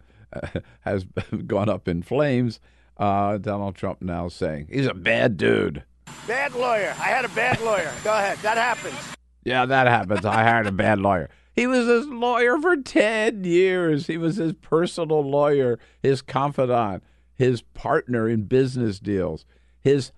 has 0.82 1.06
gone 1.48 1.70
up 1.70 1.88
in 1.88 2.04
flames. 2.04 2.60
Uh, 2.98 3.40
Donald 3.40 3.76
Trump 3.76 4.02
now 4.02 4.28
saying 4.28 4.68
he's 4.72 4.86
a 4.86 4.94
bad 4.94 5.38
dude. 5.38 5.84
Bad 6.28 6.54
lawyer. 6.54 6.94
I 7.00 7.06
had 7.06 7.26
a 7.26 7.30
bad 7.30 7.60
lawyer. 7.62 7.92
Go 8.04 8.14
ahead. 8.14 8.38
That 8.40 8.58
happens. 8.58 8.96
Yeah, 9.44 9.66
that 9.66 9.88
happens. 9.88 10.24
I 10.24 10.44
hired 10.44 10.68
a 10.68 10.72
bad 10.72 11.00
lawyer. 11.00 11.30
He 11.62 11.68
was 11.68 11.86
his 11.86 12.08
lawyer 12.08 12.58
for 12.60 12.76
10 12.76 13.44
years. 13.44 14.08
He 14.08 14.18
was 14.18 14.38
his 14.38 14.54
personal 14.54 15.22
lawyer, 15.22 15.78
his 16.02 16.24
confidant, 16.24 17.04
his 17.36 17.62
partner 17.62 18.28
in 18.28 18.46
business 18.46 18.98
deals, 18.98 19.46
his 19.80 20.12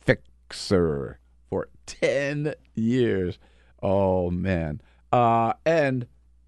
fixer 0.00 1.18
for 1.50 1.68
10 1.84 2.54
years. 2.74 3.38
Oh, 3.82 4.30
man. 4.30 4.80
Uh, 5.12 5.52
and 5.66 6.06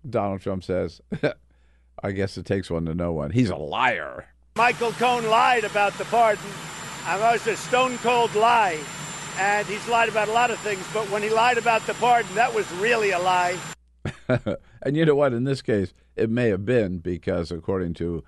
Donald 0.08 0.40
Trump 0.40 0.64
says, 0.64 1.02
I 2.02 2.12
guess 2.12 2.38
it 2.38 2.46
takes 2.46 2.70
one 2.70 2.86
to 2.86 2.94
know 2.94 3.12
one. 3.12 3.32
He's 3.32 3.50
a 3.50 3.56
liar. 3.56 4.26
Michael 4.56 4.92
Cohen 4.92 5.28
lied 5.28 5.64
about 5.64 5.92
the 5.98 6.06
pardon. 6.06 6.50
I 7.04 7.18
was 7.20 7.46
a 7.46 7.58
stone 7.58 7.98
cold 7.98 8.34
lie. 8.34 8.80
And 9.38 9.66
he's 9.66 9.86
lied 9.86 10.08
about 10.08 10.28
a 10.28 10.32
lot 10.32 10.50
of 10.50 10.58
things, 10.60 10.82
but 10.94 11.10
when 11.10 11.22
he 11.22 11.28
lied 11.28 11.58
about 11.58 11.86
the 11.86 11.92
pardon, 11.92 12.34
that 12.36 12.54
was 12.54 12.70
really 12.72 13.10
a 13.10 13.18
lie. 13.18 13.58
and 14.82 14.96
you 14.96 15.04
know 15.04 15.14
what? 15.14 15.32
In 15.32 15.44
this 15.44 15.62
case, 15.62 15.92
it 16.16 16.30
may 16.30 16.48
have 16.48 16.64
been 16.64 16.98
because, 16.98 17.50
according 17.50 17.94
to 17.94 18.24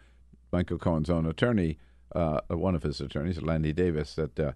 Michael 0.52 0.78
Cohen's 0.78 1.10
own 1.10 1.26
attorney, 1.26 1.78
uh, 2.14 2.40
one 2.48 2.74
of 2.74 2.82
his 2.82 3.00
attorneys, 3.00 3.40
Lanny 3.40 3.72
Davis, 3.72 4.14
that 4.14 4.38
uh, 4.38 4.52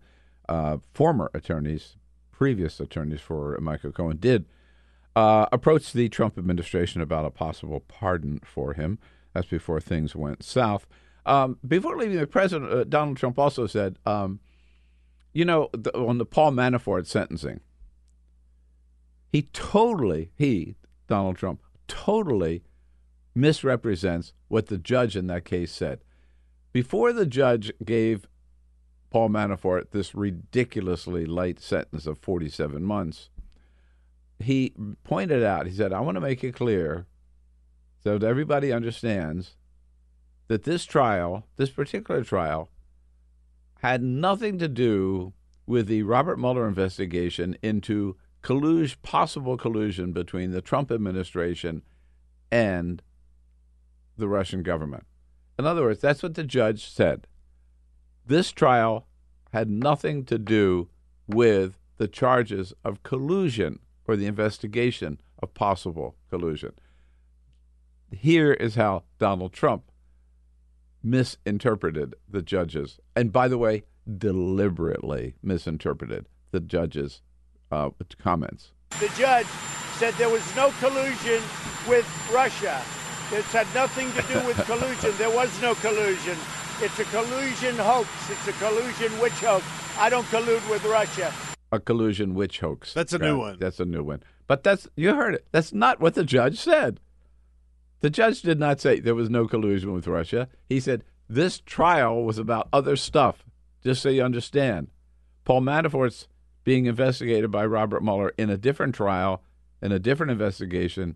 uh, 0.48 0.78
former 0.92 1.30
attorneys, 1.34 1.96
previous 2.32 2.80
attorneys 2.80 3.20
for 3.20 3.58
Michael 3.60 3.92
Cohen, 3.92 4.18
did 4.18 4.46
uh, 5.14 5.46
approach 5.52 5.92
the 5.92 6.08
Trump 6.08 6.36
administration 6.36 7.00
about 7.00 7.24
a 7.24 7.30
possible 7.30 7.80
pardon 7.88 8.40
for 8.44 8.74
him. 8.74 8.98
That's 9.32 9.46
before 9.46 9.80
things 9.80 10.14
went 10.14 10.42
south. 10.42 10.86
Um, 11.24 11.58
before 11.66 11.96
leaving 11.96 12.18
the 12.18 12.26
president, 12.26 12.72
uh, 12.72 12.84
Donald 12.84 13.16
Trump 13.16 13.38
also 13.38 13.66
said, 13.66 13.98
um, 14.06 14.40
you 15.32 15.44
know, 15.44 15.68
the, 15.72 15.92
on 15.96 16.18
the 16.18 16.24
Paul 16.24 16.52
Manafort 16.52 17.06
sentencing, 17.06 17.60
he 19.32 19.42
totally, 19.52 20.30
he, 20.36 20.76
Donald 21.06 21.36
Trump 21.36 21.60
totally 21.88 22.62
misrepresents 23.34 24.32
what 24.48 24.66
the 24.66 24.78
judge 24.78 25.16
in 25.16 25.26
that 25.26 25.44
case 25.44 25.72
said. 25.72 26.00
Before 26.72 27.12
the 27.12 27.26
judge 27.26 27.72
gave 27.84 28.26
Paul 29.10 29.28
Manafort 29.28 29.90
this 29.90 30.14
ridiculously 30.14 31.26
light 31.26 31.60
sentence 31.60 32.06
of 32.06 32.18
47 32.18 32.82
months, 32.82 33.30
he 34.38 34.74
pointed 35.04 35.42
out, 35.42 35.66
he 35.66 35.72
said, 35.72 35.92
I 35.92 36.00
want 36.00 36.16
to 36.16 36.20
make 36.20 36.44
it 36.44 36.54
clear 36.54 37.06
so 38.02 38.18
that 38.18 38.26
everybody 38.26 38.72
understands 38.72 39.56
that 40.48 40.64
this 40.64 40.84
trial, 40.84 41.46
this 41.56 41.70
particular 41.70 42.22
trial, 42.22 42.68
had 43.80 44.02
nothing 44.02 44.58
to 44.58 44.68
do 44.68 45.32
with 45.66 45.86
the 45.86 46.02
Robert 46.02 46.38
Mueller 46.38 46.68
investigation 46.68 47.56
into 47.62 48.16
collusion, 48.46 48.96
possible 49.02 49.56
collusion 49.56 50.12
between 50.12 50.52
the 50.52 50.60
Trump 50.60 50.92
administration 50.92 51.82
and 52.48 53.02
the 54.16 54.28
Russian 54.28 54.62
government. 54.62 55.04
In 55.58 55.66
other 55.66 55.82
words, 55.82 56.00
that's 56.00 56.22
what 56.22 56.36
the 56.36 56.44
judge 56.44 56.88
said. 56.88 57.26
This 58.24 58.52
trial 58.52 59.08
had 59.52 59.68
nothing 59.68 60.24
to 60.26 60.38
do 60.38 60.88
with 61.26 61.80
the 61.96 62.06
charges 62.06 62.72
of 62.84 63.02
collusion 63.02 63.80
or 64.06 64.14
the 64.14 64.26
investigation 64.26 65.20
of 65.42 65.52
possible 65.52 66.14
collusion. 66.30 66.70
Here 68.12 68.52
is 68.52 68.76
how 68.76 69.02
Donald 69.18 69.54
Trump 69.54 69.90
misinterpreted 71.02 72.14
the 72.28 72.42
judges, 72.42 73.00
and 73.16 73.32
by 73.32 73.48
the 73.48 73.58
way, 73.58 73.82
deliberately 74.06 75.34
misinterpreted 75.42 76.28
the 76.52 76.60
judges' 76.60 77.22
uh, 77.70 77.90
comments. 78.18 78.72
The 79.00 79.08
judge 79.16 79.46
said 79.96 80.14
there 80.14 80.28
was 80.28 80.44
no 80.56 80.70
collusion 80.78 81.42
with 81.88 82.06
Russia. 82.32 82.80
It 83.32 83.44
had 83.46 83.66
nothing 83.74 84.12
to 84.12 84.22
do 84.22 84.46
with 84.46 84.56
collusion. 84.66 85.12
There 85.18 85.30
was 85.30 85.50
no 85.60 85.74
collusion. 85.76 86.36
It's 86.80 86.98
a 86.98 87.04
collusion 87.04 87.76
hoax. 87.76 88.08
It's 88.30 88.48
a 88.48 88.52
collusion 88.52 89.18
witch 89.20 89.32
hoax. 89.32 89.64
I 89.98 90.10
don't 90.10 90.26
collude 90.26 90.68
with 90.70 90.84
Russia. 90.84 91.32
A 91.72 91.80
collusion 91.80 92.34
witch 92.34 92.60
hoax. 92.60 92.94
That's 92.94 93.12
a 93.12 93.18
new 93.18 93.38
one. 93.38 93.56
That's 93.58 93.80
a 93.80 93.84
new 93.84 94.04
one. 94.04 94.22
But 94.46 94.62
that's 94.62 94.86
you 94.94 95.14
heard 95.14 95.34
it. 95.34 95.46
That's 95.52 95.72
not 95.72 96.00
what 96.00 96.14
the 96.14 96.24
judge 96.24 96.58
said. 96.58 97.00
The 98.00 98.10
judge 98.10 98.42
did 98.42 98.60
not 98.60 98.80
say 98.80 99.00
there 99.00 99.14
was 99.14 99.30
no 99.30 99.48
collusion 99.48 99.92
with 99.92 100.06
Russia. 100.06 100.48
He 100.68 100.78
said 100.78 101.02
this 101.28 101.60
trial 101.60 102.22
was 102.22 102.38
about 102.38 102.68
other 102.72 102.94
stuff. 102.94 103.44
Just 103.82 104.02
so 104.02 104.08
you 104.08 104.22
understand, 104.22 104.88
Paul 105.44 105.62
Manafort's 105.62 106.28
being 106.66 106.86
investigated 106.86 107.48
by 107.48 107.64
Robert 107.64 108.02
Mueller 108.02 108.32
in 108.36 108.50
a 108.50 108.56
different 108.56 108.92
trial, 108.92 109.40
in 109.80 109.92
a 109.92 110.00
different 110.00 110.32
investigation 110.32 111.14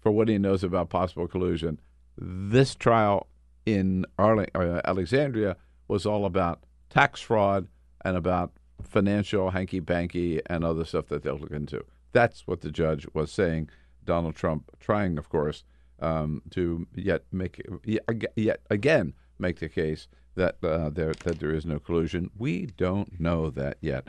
for 0.00 0.10
what 0.10 0.28
he 0.28 0.36
knows 0.38 0.64
about 0.64 0.90
possible 0.90 1.28
collusion. 1.28 1.78
This 2.16 2.74
trial 2.74 3.28
in 3.64 4.04
Arle- 4.18 4.46
uh, 4.56 4.80
Alexandria 4.84 5.56
was 5.86 6.04
all 6.04 6.26
about 6.26 6.64
tax 6.90 7.20
fraud 7.20 7.68
and 8.04 8.16
about 8.16 8.50
financial 8.82 9.50
hanky 9.50 9.80
panky 9.80 10.40
and 10.46 10.64
other 10.64 10.84
stuff 10.84 11.06
that 11.06 11.22
they'll 11.22 11.38
look 11.38 11.52
into. 11.52 11.84
That's 12.10 12.44
what 12.48 12.62
the 12.62 12.72
judge 12.72 13.06
was 13.14 13.30
saying. 13.30 13.70
Donald 14.04 14.34
Trump 14.34 14.68
trying, 14.80 15.16
of 15.16 15.28
course, 15.28 15.62
um, 16.00 16.42
to 16.50 16.88
yet 16.96 17.22
make 17.30 17.62
yet 18.34 18.60
again 18.68 19.14
make 19.38 19.60
the 19.60 19.68
case 19.68 20.08
that 20.34 20.56
uh, 20.64 20.90
there 20.90 21.12
that 21.24 21.38
there 21.38 21.54
is 21.54 21.64
no 21.64 21.78
collusion. 21.78 22.30
We 22.36 22.66
don't 22.66 23.20
know 23.20 23.48
that 23.50 23.76
yet. 23.80 24.08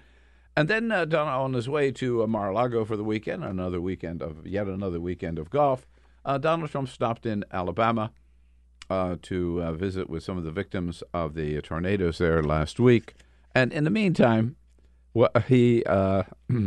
And 0.59 0.67
then 0.67 0.91
uh, 0.91 1.05
on 1.15 1.53
his 1.53 1.69
way 1.69 1.89
to 1.93 2.21
uh, 2.21 2.27
Mar-a-Lago 2.27 2.83
for 2.83 2.97
the 2.97 3.03
weekend, 3.05 3.45
another 3.45 3.79
weekend 3.79 4.21
of 4.21 4.45
yet 4.45 4.67
another 4.67 4.99
weekend 4.99 5.39
of 5.39 5.49
golf, 5.49 5.87
uh, 6.25 6.37
Donald 6.37 6.69
Trump 6.69 6.89
stopped 6.89 7.25
in 7.25 7.45
Alabama 7.49 8.11
uh, 8.89 9.15
to 9.21 9.63
uh, 9.63 9.71
visit 9.71 10.09
with 10.09 10.21
some 10.21 10.37
of 10.37 10.43
the 10.43 10.51
victims 10.51 11.01
of 11.13 11.33
the 11.33 11.61
tornadoes 11.61 12.17
there 12.17 12.43
last 12.43 12.77
week. 12.77 13.13
And 13.55 13.71
in 13.71 13.85
the 13.85 13.89
meantime, 13.89 14.57
Well, 15.13 15.29
he, 15.47 15.81
uh, 15.85 16.23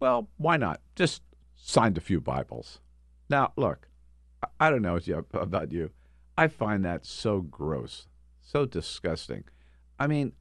well, 0.00 0.26
why 0.38 0.56
not? 0.56 0.80
Just 0.96 1.20
signed 1.54 1.98
a 1.98 2.00
few 2.00 2.18
Bibles. 2.18 2.80
Now, 3.28 3.52
look, 3.56 3.88
I 4.58 4.70
don't 4.70 4.80
know 4.80 4.98
about 5.34 5.70
you. 5.70 5.90
I 6.38 6.48
find 6.48 6.82
that 6.86 7.04
so 7.04 7.42
gross, 7.42 8.06
so 8.40 8.64
disgusting. 8.64 9.44
I 9.98 10.06
mean, 10.06 10.32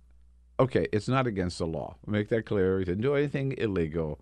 okay, 0.59 0.87
it's 0.91 1.07
not 1.07 1.25
against 1.25 1.57
the 1.57 1.67
law. 1.67 1.95
Make 2.05 2.29
that 2.29 2.45
clear. 2.45 2.79
He 2.79 2.85
didn't 2.85 3.01
do 3.01 3.15
anything 3.15 3.55
illegal. 3.57 4.19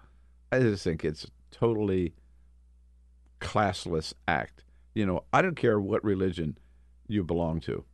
I 0.51 0.59
just 0.59 0.83
think 0.83 1.03
it's 1.03 1.25
a 1.25 1.27
totally 1.51 2.13
classless 3.41 4.13
act. 4.27 4.63
You 4.93 5.05
know, 5.05 5.23
I 5.33 5.41
don't 5.41 5.55
care 5.55 5.79
what 5.79 6.03
religion 6.03 6.57
you 7.07 7.23
belong 7.23 7.59
to, 7.61 7.85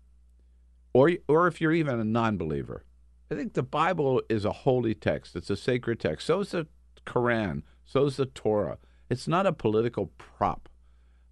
or 0.94 1.12
or 1.28 1.48
if 1.48 1.62
you're 1.62 1.74
even 1.74 2.00
a 2.00 2.04
non-believer. 2.04 2.84
I 3.32 3.36
think 3.36 3.54
the 3.54 3.64
Bible 3.64 4.22
is 4.30 4.46
a 4.46 4.52
holy 4.52 4.94
text. 4.94 5.36
It's 5.36 5.50
a 5.50 5.58
sacred 5.58 6.00
text. 6.00 6.28
So 6.28 6.42
is 6.42 6.52
the 6.52 6.68
Quran. 7.06 7.64
So 7.86 8.06
is 8.06 8.18
the 8.18 8.28
Torah. 8.28 8.78
It's 9.10 9.28
not 9.28 9.48
a 9.48 9.54
political 9.54 10.12
prop. 10.18 10.70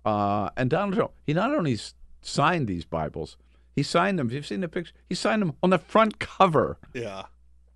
Uh, 0.03 0.50
and 0.58 0.70
Donald 0.70 0.96
Trump, 0.96 1.12
he 1.25 1.34
not 1.34 1.53
only 1.53 1.77
signed 2.22 2.68
these 2.68 2.86
Bibles, 2.86 3.38
he 3.81 3.83
signed 3.83 4.19
them. 4.19 4.29
You've 4.29 4.45
seen 4.45 4.61
the 4.61 4.67
picture. 4.67 4.93
He 5.09 5.15
signed 5.15 5.41
them 5.41 5.53
on 5.63 5.71
the 5.71 5.79
front 5.79 6.19
cover. 6.19 6.77
Yeah. 6.93 7.23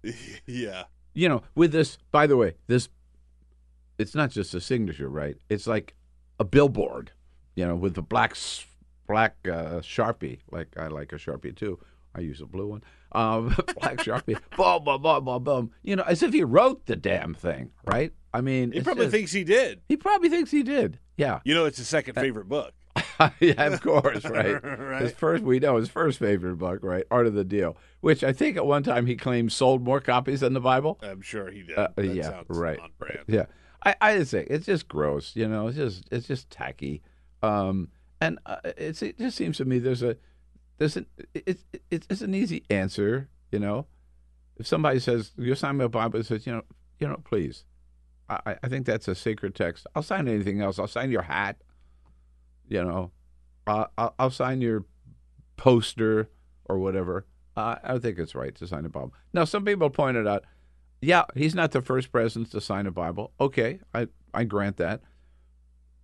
yeah. 0.45 0.83
You 1.15 1.29
know, 1.29 1.41
with 1.55 1.71
this. 1.71 1.97
By 2.11 2.27
the 2.27 2.37
way, 2.37 2.53
this. 2.67 2.89
It's 3.97 4.13
not 4.13 4.29
just 4.29 4.53
a 4.53 4.61
signature, 4.61 5.09
right? 5.09 5.35
It's 5.49 5.65
like 5.65 5.95
a 6.39 6.43
billboard. 6.43 7.09
You 7.55 7.65
know, 7.65 7.75
with 7.75 7.95
the 7.95 8.03
black 8.03 8.37
black 9.07 9.35
uh, 9.45 9.79
sharpie. 9.79 10.41
Like 10.51 10.77
I 10.77 10.89
like 10.89 11.11
a 11.11 11.15
sharpie 11.15 11.55
too. 11.55 11.79
I 12.13 12.19
use 12.19 12.39
a 12.39 12.45
blue 12.45 12.67
one. 12.67 12.83
Um, 13.13 13.47
black 13.79 13.97
sharpie. 13.97 14.37
boom, 14.55 14.83
boom, 14.83 15.01
boom, 15.01 15.25
boom, 15.25 15.43
boom. 15.43 15.71
You 15.81 15.95
know, 15.95 16.03
as 16.03 16.21
if 16.21 16.33
he 16.33 16.43
wrote 16.43 16.85
the 16.85 16.95
damn 16.95 17.33
thing, 17.33 17.71
right? 17.83 18.13
I 18.31 18.41
mean, 18.41 18.73
he 18.73 18.81
probably 18.81 19.05
just, 19.05 19.15
thinks 19.15 19.31
he 19.31 19.43
did. 19.43 19.81
He 19.89 19.97
probably 19.97 20.29
thinks 20.29 20.51
he 20.51 20.61
did. 20.61 20.99
Yeah. 21.17 21.39
You 21.45 21.55
know, 21.55 21.65
it's 21.65 21.79
his 21.79 21.87
second 21.87 22.13
favorite 22.13 22.47
book. 22.47 22.75
yeah, 23.39 23.63
of 23.65 23.81
course, 23.81 24.25
right? 24.25 24.63
right? 24.63 25.01
His 25.01 25.11
first, 25.13 25.43
we 25.43 25.59
know 25.59 25.77
his 25.77 25.89
first 25.89 26.19
favorite 26.19 26.57
book, 26.57 26.79
right? 26.81 27.05
Art 27.11 27.27
of 27.27 27.33
the 27.33 27.43
Deal, 27.43 27.77
which 28.01 28.23
I 28.23 28.33
think 28.33 28.57
at 28.57 28.65
one 28.65 28.83
time 28.83 29.05
he 29.05 29.15
claimed 29.15 29.51
sold 29.51 29.83
more 29.83 29.99
copies 29.99 30.41
than 30.41 30.53
the 30.53 30.59
Bible. 30.59 30.99
I'm 31.01 31.21
sure 31.21 31.49
he 31.51 31.63
did. 31.63 31.77
Uh, 31.77 31.89
yeah, 31.97 32.41
right. 32.47 32.79
Yeah, 33.27 33.45
I, 33.83 33.95
I 34.01 34.17
just 34.17 34.31
think 34.31 34.47
it's 34.49 34.65
just 34.65 34.87
gross. 34.87 35.35
You 35.35 35.47
know, 35.47 35.67
it's 35.67 35.77
just 35.77 36.07
it's 36.11 36.27
just 36.27 36.49
tacky. 36.49 37.01
Um, 37.41 37.89
and 38.21 38.39
uh, 38.45 38.57
it 38.63 38.93
just 39.17 39.37
seems 39.37 39.57
to 39.57 39.65
me 39.65 39.79
there's 39.79 40.03
a 40.03 40.17
there's 40.77 40.97
an 40.97 41.05
it's 41.33 41.63
it's, 41.91 42.07
it's 42.09 42.21
an 42.21 42.33
easy 42.33 42.65
answer. 42.69 43.29
You 43.51 43.59
know, 43.59 43.87
if 44.57 44.67
somebody 44.67 44.99
says 44.99 45.31
you're 45.37 45.55
signing 45.55 45.81
a 45.81 45.89
Bible, 45.89 46.23
says 46.23 46.45
you 46.45 46.53
know 46.53 46.63
you 46.99 47.07
know 47.07 47.21
please, 47.23 47.65
I 48.29 48.57
I 48.63 48.67
think 48.67 48.85
that's 48.85 49.07
a 49.07 49.15
sacred 49.15 49.55
text. 49.55 49.87
I'll 49.95 50.03
sign 50.03 50.27
anything 50.27 50.61
else. 50.61 50.79
I'll 50.79 50.87
sign 50.87 51.11
your 51.11 51.23
hat 51.23 51.57
you 52.67 52.83
know, 52.83 53.11
uh, 53.67 53.85
I'll, 53.97 54.29
sign 54.29 54.61
your 54.61 54.85
poster 55.57 56.29
or 56.65 56.77
whatever. 56.77 57.25
Uh, 57.55 57.75
I 57.83 57.97
think 57.97 58.19
it's 58.19 58.35
right 58.35 58.53
to 58.55 58.67
sign 58.67 58.85
a 58.85 58.89
Bible. 58.89 59.13
Now, 59.33 59.45
some 59.45 59.65
people 59.65 59.89
pointed 59.89 60.27
out, 60.27 60.43
yeah, 61.01 61.23
he's 61.35 61.55
not 61.55 61.71
the 61.71 61.81
first 61.81 62.11
president 62.11 62.51
to 62.51 62.61
sign 62.61 62.85
a 62.85 62.91
Bible. 62.91 63.31
Okay, 63.39 63.79
I, 63.93 64.07
I 64.33 64.43
grant 64.43 64.77
that. 64.77 65.01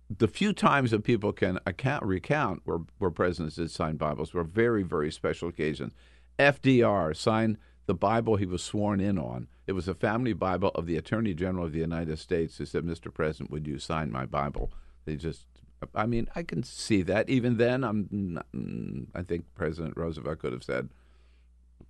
The 0.08 0.28
few 0.28 0.52
times 0.52 0.90
that 0.90 1.04
people 1.04 1.32
can 1.32 1.58
account, 1.66 2.04
recount 2.04 2.62
where, 2.64 2.80
where 2.98 3.10
presidents 3.10 3.56
did 3.56 3.70
sign 3.70 3.96
Bibles 3.96 4.34
were 4.34 4.44
very, 4.44 4.82
very 4.82 5.10
special 5.10 5.48
occasions. 5.48 5.92
FDR 6.38 7.16
signed 7.16 7.58
the 7.86 7.94
Bible 7.94 8.36
he 8.36 8.46
was 8.46 8.62
sworn 8.62 9.00
in 9.00 9.18
on. 9.18 9.48
It 9.66 9.72
was 9.72 9.88
a 9.88 9.94
family 9.94 10.32
Bible 10.32 10.70
of 10.74 10.86
the 10.86 10.96
Attorney 10.96 11.34
General 11.34 11.66
of 11.66 11.72
the 11.72 11.78
United 11.78 12.18
States 12.18 12.58
who 12.58 12.66
said, 12.66 12.84
Mr. 12.84 13.12
President, 13.12 13.50
would 13.50 13.66
you 13.66 13.78
sign 13.78 14.10
my 14.10 14.26
Bible? 14.26 14.72
They 15.04 15.16
just 15.16 15.46
I 15.94 16.06
mean, 16.06 16.28
I 16.34 16.42
can 16.42 16.62
see 16.62 17.02
that. 17.02 17.28
Even 17.28 17.56
then, 17.56 17.84
I'm. 17.84 18.08
Not, 18.10 18.46
mm, 18.54 19.06
I 19.14 19.22
think 19.22 19.44
President 19.54 19.96
Roosevelt 19.96 20.38
could 20.38 20.52
have 20.52 20.62
said, 20.62 20.88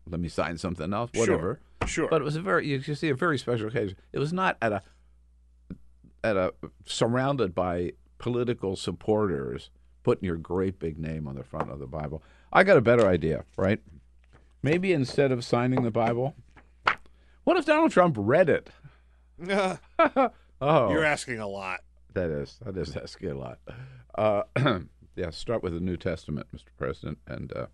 "Let 0.09 0.21
me 0.21 0.29
sign 0.29 0.59
something 0.59 0.93
else." 0.93 1.11
Whatever. 1.15 1.61
Sure. 1.83 1.89
sure. 1.89 2.09
But 2.09 2.23
it 2.23 2.25
was 2.25 2.37
a 2.37 2.43
very. 2.43 2.67
You 2.67 2.81
see 2.83 3.09
a 3.09 3.15
very 3.15 3.39
special 3.39 3.69
occasion. 3.69 3.97
It 4.13 4.19
was 4.19 4.33
not 4.33 4.57
at 4.63 4.73
a. 4.73 4.83
At 6.25 6.37
a 6.37 6.55
surrounded 6.85 7.55
by 7.55 7.93
political 8.19 8.77
supporters 8.77 9.71
putting 10.03 10.25
your 10.25 10.37
great 10.37 10.79
big 10.79 10.99
name 10.99 11.27
on 11.27 11.35
the 11.35 11.45
front 11.45 11.71
of 11.71 11.79
the 11.79 11.87
Bible. 11.87 12.23
I 12.53 12.65
got 12.65 12.77
a 12.77 12.81
better 12.81 13.07
idea, 13.07 13.45
right? 13.57 13.81
Maybe 14.63 14.93
instead 14.93 15.33
of 15.33 15.45
signing 15.45 15.83
the 15.83 15.91
Bible, 15.91 16.37
what 17.45 17.57
if 17.57 17.67
Donald 17.67 17.91
Trump 17.91 18.17
read 18.19 18.49
it? 18.49 18.71
oh, 19.49 20.91
you're 20.91 21.05
asking 21.05 21.39
a 21.39 21.49
lot. 21.49 21.81
That 22.15 22.31
is 22.31 22.59
that 22.65 22.77
is 22.77 22.97
asking 22.97 23.31
a 23.31 23.35
lot. 23.35 23.59
Uh, 24.15 24.43
yeah, 25.17 25.31
start 25.31 25.63
with 25.63 25.75
the 25.75 25.81
New 25.81 25.97
Testament, 25.97 26.47
Mr. 26.55 26.69
President, 26.77 27.19
and 27.27 27.53
uh, 27.57 27.67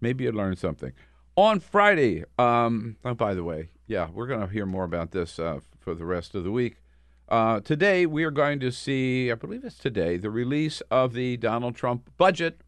maybe 0.00 0.24
you 0.24 0.32
learn 0.32 0.56
something. 0.56 0.92
On 1.36 1.60
Friday, 1.60 2.24
um, 2.38 2.96
oh, 3.04 3.14
by 3.14 3.34
the 3.34 3.44
way, 3.44 3.70
yeah, 3.86 4.08
we're 4.12 4.26
going 4.26 4.40
to 4.40 4.48
hear 4.48 4.66
more 4.66 4.84
about 4.84 5.12
this 5.12 5.38
uh, 5.38 5.60
for 5.78 5.94
the 5.94 6.04
rest 6.04 6.34
of 6.34 6.42
the 6.42 6.50
week. 6.50 6.76
Uh, 7.28 7.60
today, 7.60 8.06
we 8.06 8.24
are 8.24 8.30
going 8.30 8.58
to 8.58 8.72
see, 8.72 9.30
I 9.30 9.34
believe 9.34 9.62
it's 9.62 9.78
today, 9.78 10.16
the 10.16 10.30
release 10.30 10.80
of 10.90 11.12
the 11.12 11.36
Donald 11.36 11.76
Trump 11.76 12.10
budget 12.16 12.62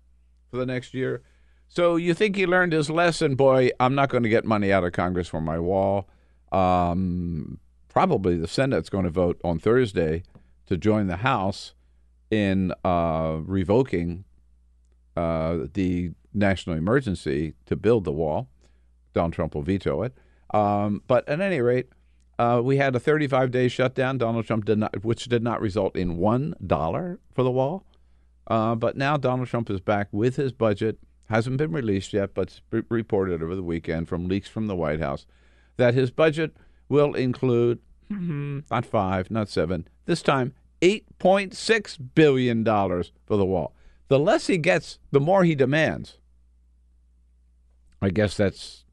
for 0.51 0.59
the 0.59 0.66
next 0.66 0.94
year. 0.94 1.23
So 1.66 1.96
you 1.96 2.14
think 2.14 2.37
he 2.37 2.46
learned 2.46 2.73
his 2.73 2.90
lesson, 2.90 3.37
boy? 3.37 3.70
I'm 3.81 3.94
not 3.94 4.09
going 4.09 4.23
to 4.23 4.29
get 4.29 4.44
money 4.44 4.73
out 4.73 4.85
of 4.85 4.92
Congress 4.92 5.29
for 5.29 5.40
my 5.40 5.59
wall. 5.59 6.09
Um, 6.53 7.59
probably 7.88 8.37
the 8.37 8.49
Senate's 8.49 8.88
going 8.88 9.05
to 9.05 9.11
vote 9.11 9.40
on 9.42 9.59
Thursday 9.59 10.25
to 10.70 10.76
join 10.76 11.09
the 11.09 11.16
House 11.16 11.74
in 12.30 12.72
uh, 12.85 13.38
revoking 13.42 14.24
uh, 15.16 15.66
the 15.74 16.12
national 16.33 16.76
emergency 16.76 17.54
to 17.66 17.76
build 17.76 18.04
the 18.04 18.12
wall. 18.12 18.48
Donald 19.12 19.33
Trump 19.33 19.54
will 19.54 19.62
veto 19.62 20.02
it. 20.02 20.16
Um, 20.54 21.02
but 21.09 21.28
at 21.28 21.40
any 21.40 21.61
rate, 21.61 21.88
uh, 22.38 22.61
we 22.62 22.76
had 22.76 22.94
a 22.94 23.00
35 23.00 23.50
day 23.50 23.66
shutdown. 23.68 24.16
Donald 24.16 24.46
Trump 24.46 24.64
did 24.64 24.78
not, 24.78 25.04
which 25.04 25.24
did 25.24 25.42
not 25.42 25.61
result 25.61 25.96
in 25.96 26.16
one 26.16 26.54
dollar 26.64 27.18
for 27.35 27.42
the 27.42 27.50
wall. 27.50 27.85
Uh, 28.46 28.76
but 28.76 28.96
now 28.96 29.16
Donald 29.16 29.48
Trump 29.48 29.68
is 29.70 29.80
back 29.80 30.09
with 30.12 30.37
his 30.37 30.52
budget. 30.52 30.98
Hasn't 31.28 31.59
been 31.59 31.72
released 31.72 32.12
yet, 32.12 32.33
but 32.33 32.61
reported 32.88 33.42
over 33.42 33.54
the 33.54 33.62
weekend 33.62 34.09
from 34.09 34.28
leaks 34.28 34.48
from 34.48 34.68
the 34.68 34.76
White 34.76 35.00
House 35.00 35.26
that 35.76 35.94
his 35.94 36.11
budget 36.11 36.56
will 36.88 37.14
include 37.14 37.80
mm-hmm, 38.11 38.61
not 38.70 38.87
five, 38.87 39.30
not 39.30 39.48
seven, 39.48 39.87
this 40.06 40.22
time 40.22 40.54
$8.6 40.80 41.98
billion 42.14 42.64
for 42.64 43.36
the 43.36 43.44
wall. 43.44 43.74
The 44.08 44.18
less 44.18 44.46
he 44.46 44.58
gets, 44.58 44.98
the 45.10 45.20
more 45.20 45.44
he 45.44 45.54
demands. 45.54 46.18
I 48.02 48.10
guess 48.10 48.36
that's 48.36 48.84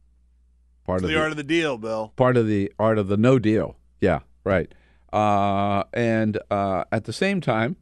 part 0.86 0.98
it's 0.98 1.04
of 1.06 1.10
the, 1.10 1.16
the, 1.16 1.22
art 1.22 1.32
of 1.32 1.38
the 1.38 1.44
deal, 1.44 1.78
Bill. 1.78 2.14
Part 2.16 2.38
of 2.38 2.48
the 2.48 2.72
art 2.78 2.98
of 2.98 3.08
the 3.08 3.18
no 3.18 3.40
deal. 3.40 3.78
Yeah, 4.02 4.20
right. 4.44 4.72
Uh, 5.12 5.84
and 5.94 6.38
uh, 6.52 6.84
at 6.92 7.06
the 7.06 7.14
same 7.14 7.42
time, 7.42 7.78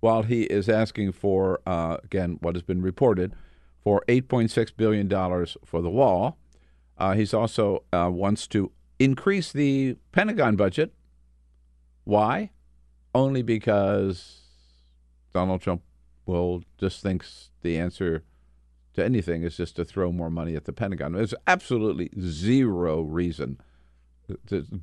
while 0.00 0.22
he 0.22 0.44
is 0.44 0.68
asking 0.68 1.12
for, 1.12 1.60
uh, 1.66 1.98
again, 2.04 2.38
what 2.40 2.54
has 2.54 2.62
been 2.62 2.80
reported, 2.82 3.34
for 3.80 4.04
$8.6 4.08 4.70
billion 4.76 5.08
for 5.64 5.82
the 5.82 5.90
wall, 5.90 6.38
uh, 6.98 7.14
he's 7.14 7.32
also 7.34 7.84
uh, 7.92 8.10
wants 8.12 8.46
to 8.48 8.70
increase 8.98 9.52
the 9.52 9.96
Pentagon 10.12 10.56
budget. 10.56 10.92
Why? 12.04 12.50
Only 13.18 13.42
because 13.42 14.42
Donald 15.34 15.60
Trump 15.60 15.82
will 16.24 16.62
just 16.78 17.02
thinks 17.02 17.50
the 17.62 17.76
answer 17.76 18.22
to 18.94 19.04
anything 19.04 19.42
is 19.42 19.56
just 19.56 19.74
to 19.76 19.84
throw 19.84 20.12
more 20.12 20.30
money 20.30 20.54
at 20.54 20.66
the 20.66 20.72
Pentagon. 20.72 21.12
There's 21.12 21.34
absolutely 21.46 22.10
zero 22.20 23.00
reason, 23.00 23.60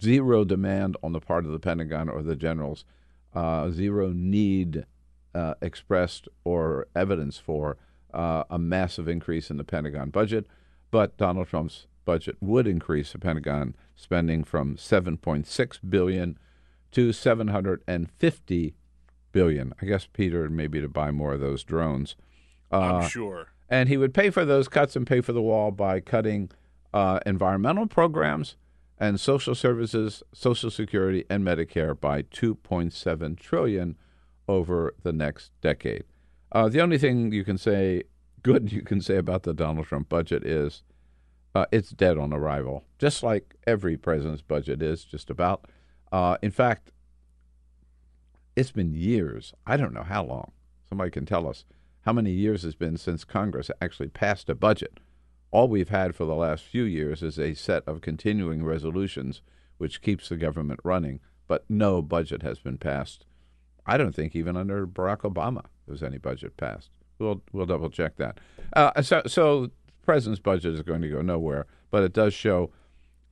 zero 0.01 0.43
demand 0.43 0.97
on 1.01 1.13
the 1.13 1.21
part 1.21 1.45
of 1.45 1.53
the 1.53 1.59
Pentagon 1.59 2.09
or 2.09 2.21
the 2.21 2.35
generals, 2.35 2.83
uh, 3.33 3.69
zero 3.71 4.11
need 4.11 4.85
uh, 5.33 5.53
expressed 5.61 6.27
or 6.43 6.87
evidence 6.93 7.37
for 7.37 7.77
uh, 8.13 8.43
a 8.49 8.59
massive 8.59 9.07
increase 9.07 9.49
in 9.49 9.55
the 9.55 9.63
Pentagon 9.63 10.09
budget. 10.09 10.45
But 10.91 11.15
Donald 11.17 11.47
Trump's 11.47 11.87
budget 12.03 12.35
would 12.41 12.67
increase 12.67 13.13
the 13.13 13.19
Pentagon 13.19 13.75
spending 13.95 14.43
from 14.43 14.75
7.6 14.75 15.79
billion 15.89 16.37
to 16.95 17.11
750 17.11 18.73
billion. 19.31 19.73
I 19.81 19.85
guess 19.85 20.07
Peter 20.11 20.49
maybe 20.49 20.79
to 20.79 20.87
buy 20.87 21.11
more 21.11 21.33
of 21.33 21.41
those 21.41 21.63
drones. 21.63 22.15
Uh, 22.71 22.77
I'm 22.79 23.09
sure. 23.09 23.49
And 23.69 23.89
he 23.89 23.97
would 23.97 24.13
pay 24.13 24.29
for 24.29 24.45
those 24.45 24.67
cuts 24.67 24.95
and 24.95 25.05
pay 25.05 25.21
for 25.21 25.33
the 25.33 25.41
wall 25.41 25.71
by 25.71 25.99
cutting 25.99 26.51
uh, 26.93 27.19
environmental 27.25 27.87
programs 27.87 28.55
and 28.97 29.19
social 29.19 29.55
services, 29.55 30.23
Social 30.33 30.71
Security, 30.71 31.25
and 31.29 31.43
Medicare 31.43 31.99
by 31.99 32.21
2.7 32.21 33.37
trillion 33.37 33.97
over 34.47 34.93
the 35.03 35.11
next 35.11 35.51
decade. 35.59 36.05
Uh, 36.53 36.69
the 36.69 36.79
only 36.79 36.97
thing 36.97 37.33
you 37.33 37.43
can 37.43 37.57
say 37.57 38.03
good 38.41 38.71
you 38.71 38.83
can 38.83 39.01
say 39.01 39.17
about 39.17 39.43
the 39.43 39.53
Donald 39.53 39.87
Trump 39.87 40.07
budget 40.07 40.45
is 40.45 40.83
uh, 41.55 41.65
it's 41.71 41.89
dead 41.89 42.17
on 42.17 42.31
arrival, 42.31 42.85
just 42.99 43.21
like 43.23 43.55
every 43.67 43.97
president's 43.97 44.41
budget 44.41 44.81
is, 44.81 45.03
just 45.03 45.29
about. 45.29 45.65
Uh, 46.15 46.37
in 46.41 46.49
fact, 46.49 46.91
it's 48.55 48.71
been 48.71 48.93
years. 48.93 49.53
I 49.67 49.75
don't 49.75 49.93
know 49.93 50.03
how 50.03 50.23
long. 50.23 50.53
Somebody 50.87 51.11
can 51.11 51.25
tell 51.25 51.45
us 51.45 51.65
how 52.05 52.13
many 52.13 52.31
years 52.31 52.63
it's 52.63 52.73
been 52.73 52.95
since 52.95 53.25
Congress 53.25 53.69
actually 53.81 54.07
passed 54.07 54.49
a 54.49 54.55
budget. 54.55 55.01
All 55.51 55.67
we've 55.67 55.89
had 55.89 56.15
for 56.15 56.23
the 56.23 56.33
last 56.33 56.63
few 56.63 56.83
years 56.83 57.21
is 57.21 57.37
a 57.37 57.53
set 57.53 57.83
of 57.85 57.99
continuing 57.99 58.63
resolutions 58.63 59.41
which 59.77 60.01
keeps 60.01 60.29
the 60.29 60.37
government 60.37 60.79
running, 60.85 61.19
but 61.49 61.65
no 61.67 62.01
budget 62.01 62.43
has 62.43 62.59
been 62.59 62.77
passed. 62.77 63.25
I 63.85 63.97
don't 63.97 64.15
think 64.15 64.37
even 64.37 64.55
under 64.55 64.87
Barack 64.87 65.29
Obama 65.29 65.63
there 65.85 65.91
was 65.91 66.01
any 66.01 66.17
budget 66.17 66.55
passed. 66.55 66.91
We'll 67.19 67.41
we'll 67.51 67.65
double 67.65 67.89
check 67.89 68.15
that. 68.15 68.39
Uh, 68.71 69.01
so 69.01 69.21
so 69.27 69.65
the 69.65 69.71
president's 70.05 70.39
budget 70.39 70.75
is 70.75 70.81
going 70.81 71.01
to 71.01 71.09
go 71.09 71.21
nowhere, 71.21 71.65
but 71.91 72.03
it 72.03 72.13
does 72.13 72.33
show 72.33 72.71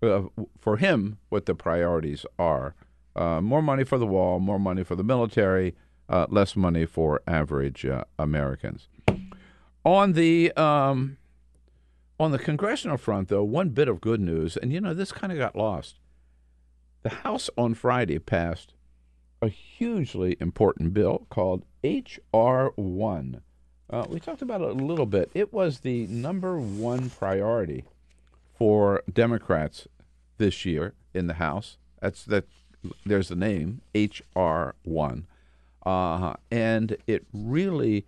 uh, 0.04 0.24
for 0.60 0.78
him 0.78 1.18
what 1.30 1.46
the 1.46 1.56
priorities 1.56 2.26
are. 2.38 2.76
Uh, 3.16 3.42
more 3.42 3.62
money 3.62 3.84
for 3.84 3.98
the 3.98 4.08
wall, 4.08 4.40
more 4.40 4.60
money 4.60 4.84
for 4.84 4.96
the 4.96 5.04
military, 5.04 5.76
uh, 6.10 6.26
less 6.30 6.56
money 6.56 6.86
for 6.86 7.22
average 7.28 7.86
uh, 7.86 8.04
Americans. 8.18 8.88
On 9.86 10.14
the 10.14 10.52
um, 10.54 11.18
on 12.20 12.32
the 12.32 12.40
congressional 12.40 12.98
front, 12.98 13.28
though, 13.28 13.44
one 13.44 13.70
bit 13.70 13.88
of 13.88 14.02
good 14.02 14.22
news, 14.22 14.58
and 14.58 14.72
you 14.72 14.80
know 14.80 14.94
this 14.94 15.12
kind 15.12 15.32
of 15.32 15.38
got 15.38 15.56
lost. 15.56 16.00
The 17.04 17.10
House 17.10 17.50
on 17.58 17.74
Friday 17.74 18.18
passed 18.20 18.74
a 19.42 19.50
hugely 19.50 20.38
important 20.40 20.94
bill 20.94 21.28
called 21.30 21.66
H.R. 21.84 22.72
One. 22.76 23.42
Uh, 23.90 24.06
we 24.08 24.20
talked 24.20 24.42
about 24.42 24.62
it 24.62 24.70
a 24.70 24.74
little 24.74 25.06
bit. 25.06 25.30
It 25.34 25.52
was 25.52 25.82
the 25.82 26.08
number 26.08 26.58
one 26.58 27.10
priority 27.10 27.84
for 28.58 29.04
Democrats 29.12 29.88
this 30.44 30.66
year 30.66 30.94
in 31.14 31.28
the 31.28 31.36
House. 31.36 31.78
That's 32.02 32.26
that. 32.26 32.46
There's 33.06 33.30
the 33.30 33.36
name 33.38 33.82
H.R. 33.96 34.76
One, 34.84 35.26
uh, 35.86 36.34
and 36.52 36.98
it 37.08 37.26
really 37.32 38.06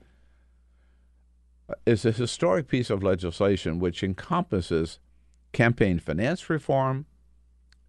is 1.85 2.03
a 2.03 2.11
historic 2.11 2.67
piece 2.67 2.89
of 2.89 3.01
legislation 3.01 3.79
which 3.79 4.03
encompasses 4.03 4.99
campaign 5.53 5.97
finance 5.99 6.49
reform, 6.49 7.05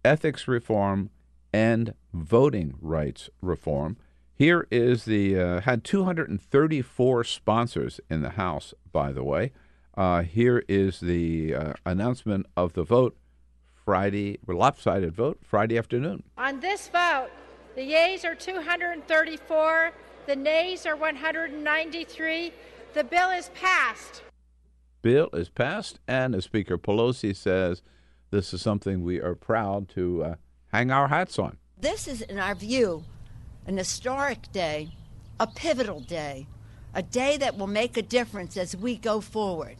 ethics 0.05 0.47
reform, 0.47 1.09
and 1.51 1.93
voting 2.13 2.75
rights 2.79 3.29
reform. 3.41 3.97
Here 4.33 4.65
is 4.71 5.03
the 5.03 5.37
uh, 5.37 5.61
had 5.61 5.83
234 5.83 7.23
sponsors 7.25 7.99
in 8.09 8.21
the 8.21 8.31
House, 8.31 8.73
by 8.93 9.11
the 9.11 9.25
way. 9.25 9.51
Uh, 9.97 10.21
here 10.21 10.63
is 10.69 11.01
the 11.01 11.53
uh, 11.53 11.73
announcement 11.85 12.45
of 12.55 12.73
the 12.73 12.83
vote 12.83 13.17
Friday, 13.87 14.37
lopsided 14.45 15.15
vote 15.15 15.39
Friday 15.41 15.77
afternoon. 15.77 16.21
On 16.37 16.59
this 16.59 16.89
vote, 16.89 17.29
the 17.73 17.83
yeas 17.83 18.25
are 18.25 18.35
234, 18.35 19.91
the 20.25 20.35
nays 20.35 20.85
are 20.85 20.97
193. 20.97 22.51
The 22.93 23.03
bill 23.05 23.29
is 23.29 23.49
passed. 23.55 24.23
Bill 25.01 25.29
is 25.31 25.47
passed, 25.47 26.01
and 26.05 26.35
as 26.35 26.43
Speaker 26.43 26.77
Pelosi 26.77 27.33
says, 27.33 27.81
this 28.29 28.53
is 28.53 28.61
something 28.61 29.03
we 29.03 29.21
are 29.21 29.35
proud 29.35 29.87
to 29.91 30.21
uh, 30.21 30.35
hang 30.73 30.91
our 30.91 31.07
hats 31.07 31.39
on. 31.39 31.55
This 31.79 32.09
is, 32.09 32.21
in 32.21 32.39
our 32.39 32.55
view, 32.55 33.05
an 33.67 33.77
historic 33.77 34.51
day, 34.51 34.89
a 35.39 35.47
pivotal 35.47 36.01
day, 36.01 36.45
a 36.93 37.01
day 37.01 37.37
that 37.37 37.57
will 37.57 37.67
make 37.67 37.95
a 37.95 38.01
difference 38.01 38.57
as 38.57 38.75
we 38.75 38.97
go 38.97 39.21
forward. 39.21 39.77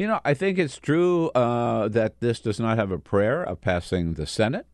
You 0.00 0.06
know, 0.06 0.18
I 0.24 0.32
think 0.32 0.58
it's 0.58 0.78
true 0.78 1.28
uh, 1.34 1.88
that 1.88 2.20
this 2.20 2.40
does 2.40 2.58
not 2.58 2.78
have 2.78 2.90
a 2.90 2.98
prayer 2.98 3.42
of 3.42 3.60
passing 3.60 4.14
the 4.14 4.26
Senate. 4.26 4.64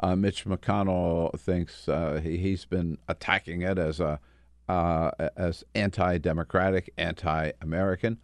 Uh, 0.00 0.16
Mitch 0.16 0.46
McConnell 0.46 1.38
thinks 1.38 1.90
uh, 1.90 2.22
he, 2.22 2.52
has 2.52 2.64
been 2.64 2.96
attacking 3.06 3.60
it 3.60 3.78
as 3.78 4.00
a 4.00 4.18
uh, 4.70 5.10
as 5.36 5.62
anti-democratic, 5.74 6.90
anti-American. 6.96 8.16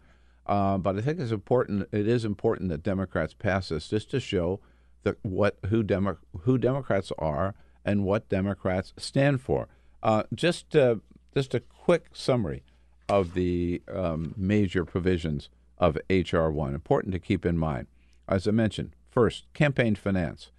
Uh, 0.47 0.79
but 0.79 0.97
I 0.97 1.01
think 1.01 1.19
it's 1.19 1.31
important. 1.31 1.87
It 1.91 2.07
is 2.07 2.25
important 2.25 2.69
that 2.69 2.81
Democrats 2.81 3.35
pass 3.35 3.69
this 3.69 3.87
just 3.87 4.09
to 4.09 4.19
show 4.19 4.59
that 5.03 5.17
what 5.21 5.59
who 5.67 5.83
Demo- 5.83 6.17
who 6.41 6.57
Democrats 6.57 7.11
are 7.19 7.53
and 7.85 8.05
what 8.05 8.27
Democrats 8.27 8.91
stand 8.97 9.39
for. 9.39 9.67
Uh, 10.01 10.23
just 10.33 10.71
just 10.71 11.53
a 11.53 11.59
quick 11.59 12.07
summary 12.13 12.63
of 13.07 13.35
the 13.35 13.83
um, 13.93 14.33
major 14.35 14.83
provisions 14.83 15.49
of 15.79 15.97
HR 16.09 16.49
one. 16.49 16.75
Important 16.75 17.13
to 17.13 17.19
keep 17.19 17.45
in 17.45 17.57
mind. 17.57 17.87
As 18.27 18.47
I 18.47 18.51
mentioned, 18.51 18.95
first, 19.09 19.45
campaign 19.53 19.95
finance 19.95 20.51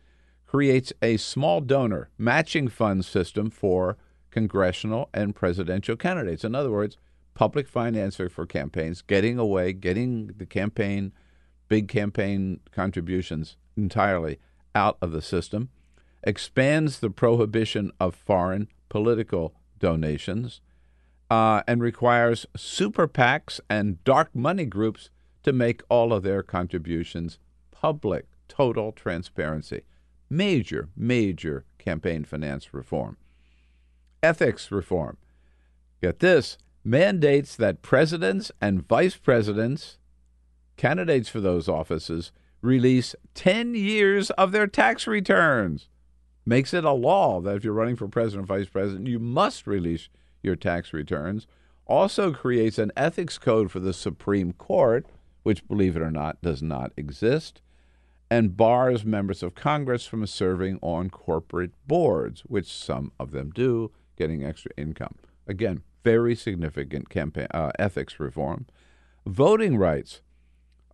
creates 0.47 0.93
a 1.01 1.17
small 1.17 1.61
donor 1.61 2.11
matching 2.19 2.69
fund 2.69 3.05
system 3.05 3.51
for 3.51 3.97
congressional 4.31 5.09
and 5.15 5.35
presidential 5.35 5.97
candidates. 5.97 6.45
In 6.45 6.55
other 6.55 6.71
words, 6.71 6.97
public 7.35 7.69
financing 7.69 8.29
for 8.29 8.47
campaigns, 8.47 9.03
getting 9.03 9.39
away, 9.39 9.73
getting 9.73 10.29
the 10.37 10.47
campaign, 10.47 11.13
big 11.69 11.89
campaign 11.89 12.61
contributions 12.73 13.57
entirely 13.77 14.39
out 14.75 14.99
of 15.01 15.13
the 15.13 15.23
system, 15.23 15.69
expands 16.23 16.99
the 16.99 17.11
prohibition 17.11 17.93
of 18.01 18.15
foreign 18.15 18.69
political 18.89 19.55
donations, 19.79 20.61
uh, 21.31 21.63
and 21.67 21.81
requires 21.81 22.47
super 22.57 23.07
PACs 23.07 23.61
and 23.71 24.03
dark 24.05 24.35
money 24.35 24.67
groups 24.67 25.11
to 25.43 25.53
make 25.53 25.83
all 25.89 26.13
of 26.13 26.23
their 26.23 26.43
contributions 26.43 27.39
public, 27.71 28.27
total 28.49 28.93
transparency. 28.93 29.83
Major, 30.29 30.89
major 30.97 31.65
campaign 31.79 32.25
finance 32.25 32.75
reform 32.75 33.17
ethics 34.23 34.71
reform. 34.71 35.17
Get 36.01 36.21
this 36.21 36.59
mandates 36.85 37.57
that 37.57 37.83
presidents 37.83 38.51
and 38.61 38.87
vice 38.87 39.17
presidents, 39.17 39.99
candidates 40.77 41.29
for 41.29 41.41
those 41.41 41.69
offices, 41.69 42.33
release 42.63 43.15
10 43.35 43.75
years 43.75 44.31
of 44.31 44.53
their 44.53 44.67
tax 44.67 45.07
returns. 45.07 45.89
Makes 46.47 46.73
it 46.73 46.85
a 46.85 46.93
law 46.93 47.41
that 47.43 47.57
if 47.57 47.65
you're 47.65 47.75
running 47.75 47.97
for 47.97 48.09
president 48.09 48.51
or 48.51 48.59
vice 48.59 48.69
president, 48.69 49.07
you 49.07 49.19
must 49.19 49.67
release 49.67 50.09
your 50.43 50.57
tax 50.57 50.93
returns. 50.93 51.47
Also 51.87 52.33
creates 52.33 52.79
an 52.79 52.93
ethics 52.97 53.39
code 53.39 53.71
for 53.71 53.81
the 53.81 53.93
Supreme 53.93 54.53
Court, 54.53 55.07
which, 55.43 55.67
believe 55.67 55.97
it 55.97 56.03
or 56.03 56.11
not, 56.11 56.41
does 56.41 56.63
not 56.63 56.93
exist, 56.97 57.63
and 58.31 58.57
bars 58.57 59.05
members 59.05 59.43
of 59.43 59.55
Congress 59.55 60.07
from 60.07 60.25
serving 60.27 60.79
on 60.83 61.11
corporate 61.11 61.73
boards, 61.87 62.43
which 62.43 62.73
some 62.73 63.11
of 63.19 63.33
them 63.33 63.51
do 63.51 63.91
getting 64.17 64.45
extra 64.45 64.71
income. 64.77 65.17
Again, 65.49 65.83
very 66.05 66.37
significant 66.37 67.09
campaign 67.09 67.49
uh, 67.53 67.73
ethics 67.79 68.21
reform. 68.21 68.67
Voting 69.27 69.77
rights. 69.77 70.23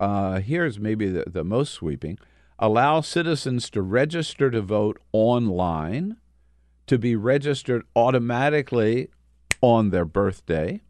Uh, 0.01 0.41
here's 0.41 0.79
maybe 0.79 1.09
the, 1.09 1.25
the 1.27 1.45
most 1.45 1.73
sweeping. 1.73 2.19
Allow 2.59 3.03
citizens 3.03 3.69
to 3.71 3.83
register 3.83 4.51
to 4.51 4.63
vote 4.63 4.99
online, 5.13 6.17
to 6.87 6.99
be 6.99 7.17
registered 7.17 7.83
automatically 7.95 9.11
on 9.61 9.91
their 9.91 10.05
birthday, 10.05 10.81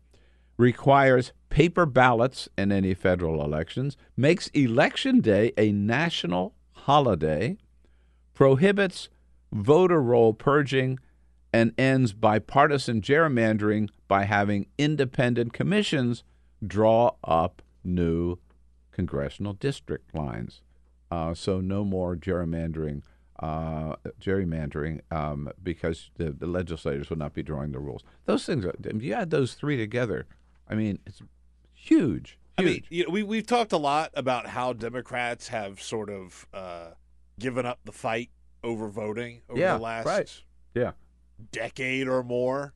requires 0.56 1.32
paper 1.50 1.86
ballots 1.86 2.48
in 2.56 2.72
any 2.72 2.94
federal 2.94 3.44
elections, 3.44 3.96
makes 4.16 4.48
Election 4.48 5.20
Day 5.20 5.52
a 5.56 5.72
national 5.72 6.54
holiday, 6.72 7.56
prohibits 8.34 9.08
voter 9.52 10.00
roll 10.00 10.32
purging 10.32 10.98
and 11.52 11.72
ends 11.78 12.12
bipartisan 12.12 13.00
gerrymandering 13.00 13.88
by 14.08 14.24
having 14.24 14.66
independent 14.76 15.52
commissions 15.52 16.22
draw 16.66 17.12
up 17.24 17.62
new 17.84 18.36
congressional 18.90 19.52
district 19.52 20.14
lines. 20.14 20.60
Uh, 21.10 21.32
so 21.34 21.60
no 21.60 21.84
more 21.84 22.16
gerrymandering, 22.16 23.02
uh, 23.40 23.96
gerrymandering 24.20 25.00
um, 25.12 25.50
because 25.62 26.10
the, 26.16 26.30
the, 26.30 26.46
legislators 26.46 27.10
will 27.10 27.18
not 27.18 27.34
be 27.34 27.42
drawing 27.42 27.72
the 27.72 27.78
rules. 27.78 28.02
Those 28.24 28.46
things, 28.46 28.64
are, 28.64 28.74
if 28.82 29.02
you 29.02 29.12
add 29.12 29.30
those 29.30 29.54
three 29.54 29.76
together, 29.76 30.26
I 30.68 30.74
mean, 30.74 30.98
it's 31.06 31.20
huge. 31.74 32.38
huge. 32.56 32.58
I 32.58 32.62
mean, 32.62 32.82
you 32.88 33.04
know, 33.04 33.10
we 33.10 33.22
we've 33.22 33.46
talked 33.46 33.72
a 33.72 33.78
lot 33.78 34.10
about 34.14 34.46
how 34.46 34.72
Democrats 34.72 35.48
have 35.48 35.82
sort 35.82 36.08
of 36.08 36.46
uh, 36.54 36.90
given 37.38 37.66
up 37.66 37.80
the 37.84 37.92
fight 37.92 38.30
over 38.64 38.88
voting 38.88 39.42
over 39.50 39.60
yeah, 39.60 39.76
the 39.76 39.82
last 39.82 40.06
right. 40.06 40.42
yeah 40.74 40.92
decade 41.52 42.08
or 42.08 42.22
more. 42.22 42.72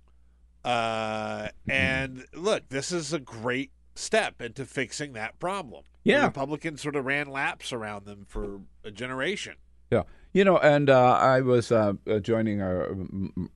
Uh, 0.64 1.44
mm-hmm. 1.44 1.70
and 1.70 2.24
look, 2.34 2.68
this 2.68 2.92
is 2.92 3.12
a 3.12 3.18
great 3.18 3.70
step 3.94 4.40
into 4.40 4.64
fixing 4.64 5.14
that 5.14 5.38
problem. 5.38 5.84
Yeah. 6.04 6.20
The 6.20 6.26
Republicans 6.26 6.82
sort 6.82 6.96
of 6.96 7.04
ran 7.04 7.28
laps 7.28 7.72
around 7.72 8.06
them 8.06 8.26
for 8.28 8.60
a 8.84 8.90
generation. 8.90 9.54
Yeah. 9.90 10.02
You 10.32 10.44
know, 10.44 10.58
and 10.58 10.88
uh, 10.88 11.14
I 11.14 11.40
was 11.40 11.72
uh, 11.72 11.94
uh 12.08 12.20
joining 12.20 12.60
our 12.62 12.96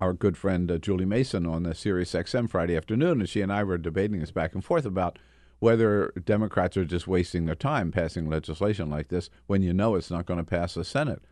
our 0.00 0.12
good 0.12 0.36
friend 0.36 0.68
uh, 0.70 0.78
Julie 0.78 1.04
Mason 1.04 1.46
on 1.46 1.62
the 1.62 1.74
Sirius 1.74 2.12
XM 2.12 2.50
Friday 2.50 2.76
afternoon, 2.76 3.20
and 3.20 3.28
she 3.28 3.42
and 3.42 3.52
I 3.52 3.62
were 3.62 3.78
debating 3.78 4.18
this 4.18 4.32
back 4.32 4.54
and 4.54 4.64
forth 4.64 4.84
about 4.84 5.20
whether 5.60 6.12
Democrats 6.24 6.76
are 6.76 6.84
just 6.84 7.06
wasting 7.06 7.46
their 7.46 7.54
time 7.54 7.92
passing 7.92 8.28
legislation 8.28 8.90
like 8.90 9.08
this 9.08 9.30
when 9.46 9.62
you 9.62 9.72
know 9.72 9.94
it's 9.94 10.10
not 10.10 10.26
going 10.26 10.38
to 10.38 10.44
pass 10.44 10.74
the 10.74 10.84
Senate. 10.84 11.22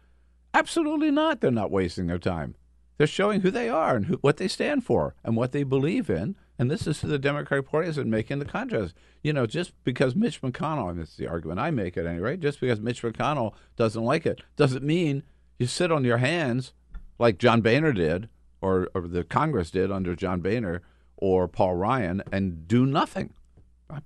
Absolutely 0.54 1.10
not. 1.10 1.40
They're 1.40 1.50
not 1.50 1.72
wasting 1.72 2.06
their 2.06 2.18
time. 2.18 2.54
They're 2.98 3.06
showing 3.08 3.40
who 3.40 3.50
they 3.50 3.68
are 3.68 3.96
and 3.96 4.06
who, 4.06 4.14
what 4.18 4.36
they 4.36 4.46
stand 4.46 4.84
for 4.84 5.16
and 5.24 5.36
what 5.36 5.50
they 5.50 5.64
believe 5.64 6.08
in. 6.08 6.36
And 6.56 6.70
this 6.70 6.86
is 6.86 7.00
the 7.00 7.18
Democratic 7.18 7.68
Party 7.68 7.88
is 7.88 7.98
making 7.98 8.38
the 8.38 8.44
contrast. 8.44 8.94
You 9.22 9.32
know, 9.32 9.46
just 9.46 9.72
because 9.82 10.14
Mitch 10.14 10.40
McConnell, 10.40 10.90
and 10.90 11.00
it's 11.00 11.16
the 11.16 11.26
argument 11.26 11.58
I 11.58 11.72
make 11.72 11.96
at 11.96 12.06
any 12.06 12.20
rate, 12.20 12.38
just 12.38 12.60
because 12.60 12.78
Mitch 12.78 13.02
McConnell 13.02 13.54
doesn't 13.74 14.04
like 14.04 14.24
it 14.24 14.42
doesn't 14.56 14.84
mean 14.84 15.24
you 15.62 15.68
sit 15.68 15.92
on 15.92 16.04
your 16.04 16.18
hands 16.18 16.72
like 17.20 17.38
John 17.38 17.60
Boehner 17.60 17.92
did 17.92 18.28
or, 18.60 18.88
or 18.96 19.02
the 19.02 19.22
Congress 19.22 19.70
did 19.70 19.92
under 19.92 20.16
John 20.16 20.40
Boehner 20.40 20.82
or 21.16 21.46
Paul 21.46 21.76
Ryan 21.76 22.20
and 22.32 22.66
do 22.66 22.84
nothing. 22.84 23.32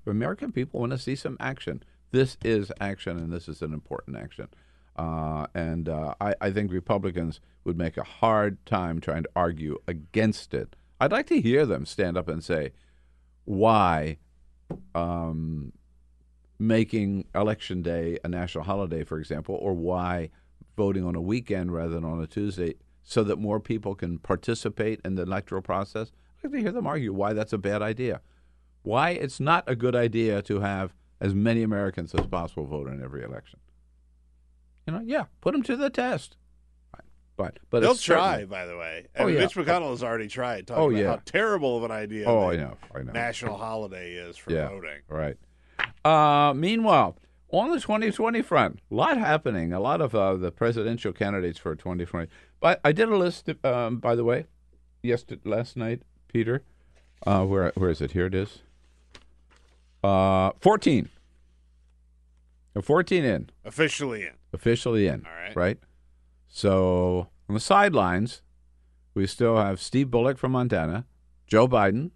American 0.07 0.53
people 0.53 0.81
want 0.81 0.93
to 0.93 0.99
see 0.99 1.17
some 1.17 1.39
action. 1.41 1.83
This 2.11 2.37
is 2.45 2.71
action, 2.79 3.17
and 3.17 3.33
this 3.33 3.49
is 3.49 3.63
an 3.63 3.73
important 3.73 4.19
action. 4.19 4.49
Uh, 4.97 5.47
and 5.55 5.89
uh, 5.89 6.15
I, 6.21 6.35
I, 6.41 6.51
think 6.51 6.73
Republicans 6.73 7.41
would 7.65 7.79
make 7.79 7.97
a 7.97 8.03
hard 8.03 8.65
time 8.67 9.01
trying 9.01 9.23
to 9.23 9.31
argue 9.37 9.79
against 9.87 10.53
it. 10.53 10.77
I'd 11.01 11.13
like 11.13 11.27
to 11.29 11.41
hear 11.41 11.65
them 11.65 11.87
stand 11.87 12.17
up 12.17 12.29
and 12.29 12.43
say 12.43 12.73
why 13.45 14.19
um, 14.95 15.73
making 16.59 17.27
Election 17.35 17.83
Day 17.83 18.19
a 18.25 18.29
national 18.29 18.65
holiday, 18.65 19.05
for 19.05 19.19
example, 19.19 19.55
or 19.55 19.75
why 19.75 20.31
voting 20.77 21.05
on 21.05 21.15
a 21.15 21.21
weekend 21.21 21.73
rather 21.73 21.95
than 21.95 22.05
on 22.05 22.23
a 22.23 22.27
Tuesday 22.27 22.75
so 23.03 23.23
that 23.25 23.39
more 23.39 23.61
people 23.61 23.95
can 23.95 24.19
participate 24.19 25.01
in 25.05 25.15
the 25.15 25.23
electoral 25.23 25.63
process. 25.63 26.13
I'd 26.39 26.51
like 26.51 26.53
to 26.53 26.61
hear 26.61 26.73
them 26.73 26.87
argue 26.87 27.13
why 27.13 27.33
that's 27.33 27.53
a 27.53 27.59
bad 27.59 27.83
idea 27.83 28.21
why 28.87 29.11
it's 29.11 29.41
not 29.41 29.65
a 29.67 29.75
good 29.75 29.97
idea 29.97 30.41
to 30.41 30.61
have 30.61 30.95
as 31.21 31.35
many 31.35 31.63
Americans 31.63 32.15
as 32.15 32.25
possible 32.27 32.65
vote 32.67 32.87
in 32.87 33.03
every 33.03 33.25
election. 33.25 33.59
You 34.87 34.93
know, 34.93 35.03
yeah, 35.05 35.25
put 35.41 35.53
them 35.53 35.63
to 35.65 35.77
the 35.77 35.91
test. 35.91 36.37
But 37.37 37.59
but 37.69 37.81
they'll 37.81 37.97
try. 37.97 38.47
By 38.47 38.65
the 38.65 38.79
way, 38.79 39.09
I 39.15 39.23
oh, 39.23 39.27
mean, 39.27 39.35
yeah. 39.35 39.41
Mitch 39.41 39.57
McConnell 39.57 39.91
has 39.91 40.03
already 40.03 40.29
tried 40.29 40.69
talking 40.69 40.83
oh, 40.83 40.91
about 40.91 40.99
yeah. 40.99 41.09
how 41.09 41.21
terrible 41.27 41.77
of 41.77 41.83
an 41.83 41.91
idea. 41.91 42.27
Oh, 42.27 42.51
I 42.51 42.57
know, 42.57 42.77
I 42.95 43.03
know. 43.03 43.13
National 43.13 43.59
holiday 43.59 44.13
is 44.13 44.39
for 44.39 44.53
yeah, 44.53 44.69
voting. 44.69 45.01
Right. 45.07 45.37
Uh, 46.03 46.55
meanwhile, 46.55 47.19
on 47.51 47.71
the 47.71 47.81
2020 47.81 48.43
front, 48.43 48.81
a 48.91 48.95
lot 48.95 49.19
happening. 49.19 49.73
A 49.73 49.81
lot 49.81 50.01
of 50.01 50.15
uh, 50.15 50.35
the 50.35 50.51
presidential 50.51 51.13
candidates 51.13 51.59
for 51.59 51.75
2020. 51.75 52.29
But 52.61 52.81
I 52.85 52.93
did 52.93 53.09
a 53.09 53.17
list, 53.17 53.49
um, 53.65 53.99
by 53.99 54.15
the 54.15 54.25
way, 54.25 54.47
yesterday, 55.03 55.43
last 55.45 55.77
night, 55.77 56.03
Peter. 56.29 56.63
Uh, 57.27 57.45
where 57.45 57.73
where 57.77 57.91
is 57.91 58.01
it? 58.01 58.13
Here 58.13 58.27
it 58.27 58.35
is. 58.35 58.63
Uh, 60.03 60.53
14. 60.61 61.09
14 62.83 63.25
in. 63.25 63.51
Officially 63.65 64.23
in. 64.25 64.33
Officially 64.53 65.07
in. 65.07 65.25
All 65.27 65.33
right. 65.33 65.57
Right? 65.57 65.79
So 66.49 67.29
on 67.49 67.55
the 67.55 67.61
sidelines, 67.61 68.43
we 69.15 69.27
still 69.27 69.57
have 69.57 69.81
Steve 69.81 70.11
Bullock 70.11 70.37
from 70.37 70.53
Montana, 70.53 71.07
Joe 71.47 71.67
Biden, 71.67 72.11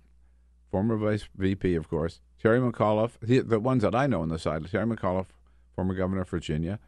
former 0.71 0.97
vice 0.97 1.29
VP, 1.35 1.75
of 1.75 1.89
course, 1.89 2.21
Terry 2.43 2.59
McAuliffe, 2.61 3.13
the, 3.23 3.41
the 3.41 3.61
ones 3.61 3.83
that 3.83 3.95
I 3.95 4.07
know 4.07 4.23
on 4.23 4.29
the 4.29 4.39
side, 4.39 4.69
Terry 4.71 4.87
McAuliffe, 4.87 5.27
former 5.75 5.95
governor 5.95 6.23
of 6.23 6.29
Virginia, 6.29 6.79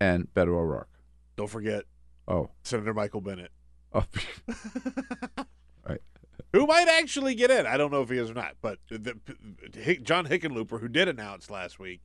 and 0.00 0.32
Beto 0.34 0.48
O'Rourke. 0.48 0.88
Don't 1.36 1.48
forget 1.50 1.84
Oh. 2.26 2.48
Senator 2.62 2.94
Michael 2.94 3.20
Bennet. 3.20 3.50
Oh. 3.92 4.04
right. 5.88 6.00
Who 6.54 6.66
might 6.66 6.88
actually 6.88 7.34
get 7.34 7.50
in? 7.50 7.66
I 7.66 7.76
don't 7.76 7.92
know 7.92 8.00
if 8.02 8.08
he 8.08 8.16
is 8.16 8.30
or 8.30 8.34
not, 8.34 8.54
but 8.62 8.78
the, 8.88 9.18
Hick, 9.74 10.04
John 10.04 10.26
Hickenlooper, 10.26 10.80
who 10.80 10.88
did 10.88 11.08
announce 11.08 11.50
last 11.50 11.78
week, 11.78 12.00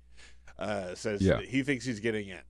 uh, 0.57 0.93
says 0.95 1.21
Yeah. 1.21 1.39
he 1.41 1.63
thinks 1.63 1.85
he's 1.85 2.01
getting 2.01 2.27
in 2.27 2.41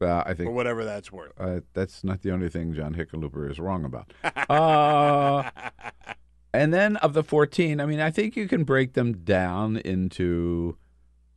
Uh, 0.00 0.22
I 0.26 0.34
think 0.34 0.48
for 0.48 0.52
whatever 0.52 0.84
that's 0.84 1.10
worth. 1.10 1.32
Uh, 1.40 1.60
that's 1.72 2.04
not 2.04 2.20
the 2.22 2.30
only 2.32 2.50
thing 2.50 2.74
John 2.74 2.94
Hickenlooper 2.94 3.50
is 3.50 3.58
wrong 3.58 3.84
about. 3.86 4.12
And 6.58 6.74
then 6.74 6.96
of 6.96 7.12
the 7.12 7.22
14, 7.22 7.80
I 7.80 7.86
mean, 7.86 8.00
I 8.00 8.10
think 8.10 8.34
you 8.34 8.48
can 8.48 8.64
break 8.64 8.94
them 8.94 9.18
down 9.18 9.76
into 9.76 10.76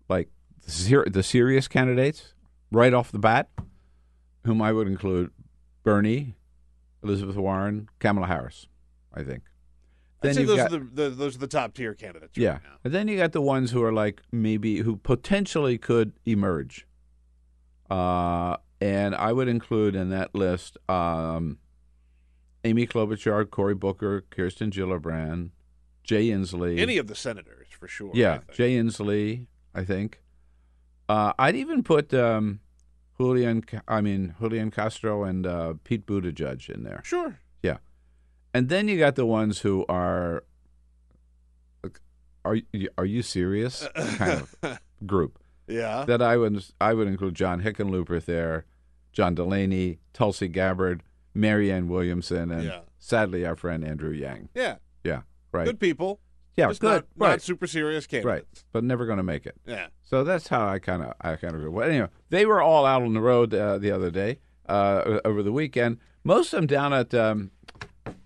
like 0.10 0.30
the, 0.66 1.04
the 1.08 1.22
serious 1.22 1.68
candidates 1.68 2.34
right 2.72 2.92
off 2.92 3.12
the 3.12 3.20
bat, 3.20 3.50
whom 4.46 4.64
I 4.64 4.72
would 4.72 4.88
include 4.88 5.30
Bernie, 5.84 6.36
Elizabeth 7.04 7.36
Warren, 7.36 7.88
Kamala 8.00 8.26
Harris, 8.26 8.66
I 9.14 9.22
think. 9.24 9.44
I'd 10.24 10.34
say 10.34 10.42
you've 10.42 10.48
those 10.50 10.58
got- 10.58 10.74
are 10.74 10.80
the, 10.80 10.86
the 11.04 11.10
those 11.12 11.36
are 11.36 11.40
the 11.40 11.48
top 11.48 11.76
tier 11.76 11.94
candidates. 11.94 12.36
yeah. 12.36 12.54
Right 12.54 12.64
now. 12.64 12.78
And 12.84 12.94
then 12.94 13.08
you 13.08 13.18
got 13.18 13.32
the 13.32 13.42
ones 13.42 13.70
who 13.70 13.84
are 13.84 13.94
like 13.94 14.24
maybe 14.32 14.78
who 14.80 14.98
potentially 14.98 15.78
could 15.78 16.14
emerge. 16.26 16.88
Uh, 17.92 18.58
and 18.80 19.14
I 19.14 19.34
would 19.34 19.48
include 19.48 19.96
in 19.96 20.10
that 20.10 20.34
list 20.34 20.78
um, 20.90 21.60
Amy 22.64 22.86
Klobuchar, 22.88 23.50
Cory 23.50 23.76
Booker, 23.76 24.22
Kirsten 24.30 24.70
Gillibrand, 24.72 25.50
Jay 26.04 26.28
Inslee. 26.28 26.80
Any 26.80 26.98
of 26.98 27.08
the 27.08 27.16
senators 27.16 27.68
for 27.72 27.88
sure. 27.88 28.12
Yeah. 28.14 28.40
Jay 28.54 28.76
Inslee, 28.76 29.48
I 29.74 29.84
think. 29.84 30.22
Uh, 31.10 31.34
I'd 31.40 31.56
even 31.56 31.84
put 31.84 32.14
um, 32.14 32.60
Julian, 33.18 33.64
I 33.88 34.02
mean 34.02 34.36
Julian 34.40 34.72
Castro 34.72 35.24
and 35.24 35.46
uh, 35.46 35.74
Pete 35.84 36.06
Buttigieg 36.06 36.70
in 36.70 36.84
there. 36.84 37.02
Sure. 37.04 37.40
Yeah, 37.64 37.78
and 38.54 38.70
then 38.70 38.88
you 38.88 38.98
got 38.98 39.16
the 39.16 39.26
ones 39.26 39.60
who 39.60 39.86
are, 39.90 40.44
are 42.46 42.56
you, 42.72 42.90
are 42.98 43.06
you 43.06 43.22
serious? 43.22 43.88
kind 43.96 44.42
of 44.64 44.80
group 45.06 45.38
Yeah. 45.68 46.06
that 46.06 46.22
I 46.22 46.38
would 46.38 46.64
I 46.80 46.94
would 46.94 47.08
include 47.08 47.36
John 47.36 47.62
Hickenlooper 47.62 48.24
there, 48.26 48.66
John 49.12 49.36
Delaney, 49.36 50.00
Tulsi 50.14 50.48
Gabbard, 50.48 51.04
Marianne 51.34 51.88
Williamson, 51.88 52.52
and 52.52 52.64
Yeah. 52.66 52.80
sadly 53.00 53.46
our 53.46 53.56
friend 53.56 53.84
Andrew 53.86 54.12
Yang. 54.12 54.50
Yeah. 54.54 54.76
Yeah, 55.04 55.22
right. 55.52 55.66
Good 55.66 55.80
people. 55.80 56.20
yeah, 56.58 56.68
Just 56.68 56.82
good. 56.82 56.88
Not, 56.92 57.06
right, 57.18 57.30
not 57.32 57.42
super 57.42 57.66
serious 57.68 58.08
right. 58.24 58.44
But 58.72 58.84
never 58.84 59.06
going 59.06 59.18
to 59.18 59.24
make 59.24 59.46
it. 59.46 59.56
Yeah. 59.66 59.88
So 60.04 60.24
that's 60.24 60.48
how 60.50 60.68
I 60.68 60.80
kind 60.80 61.02
of 61.02 61.14
I 61.22 61.36
kind 61.38 61.56
of 61.56 61.72
well 61.74 61.90
anyway 61.90 62.10
they 62.30 62.46
were 62.46 62.62
all 62.62 62.86
out 62.86 63.02
on 63.02 63.14
the 63.14 63.22
road 63.22 63.54
uh, 63.54 63.78
the 63.78 63.92
other 63.92 64.12
day 64.12 64.40
uh, 64.68 65.20
over 65.26 65.42
the 65.44 65.52
weekend. 65.52 65.98
Most 66.24 66.54
of 66.54 66.58
them 66.58 66.68
down 66.68 66.94
at 66.94 67.14
um, 67.14 67.52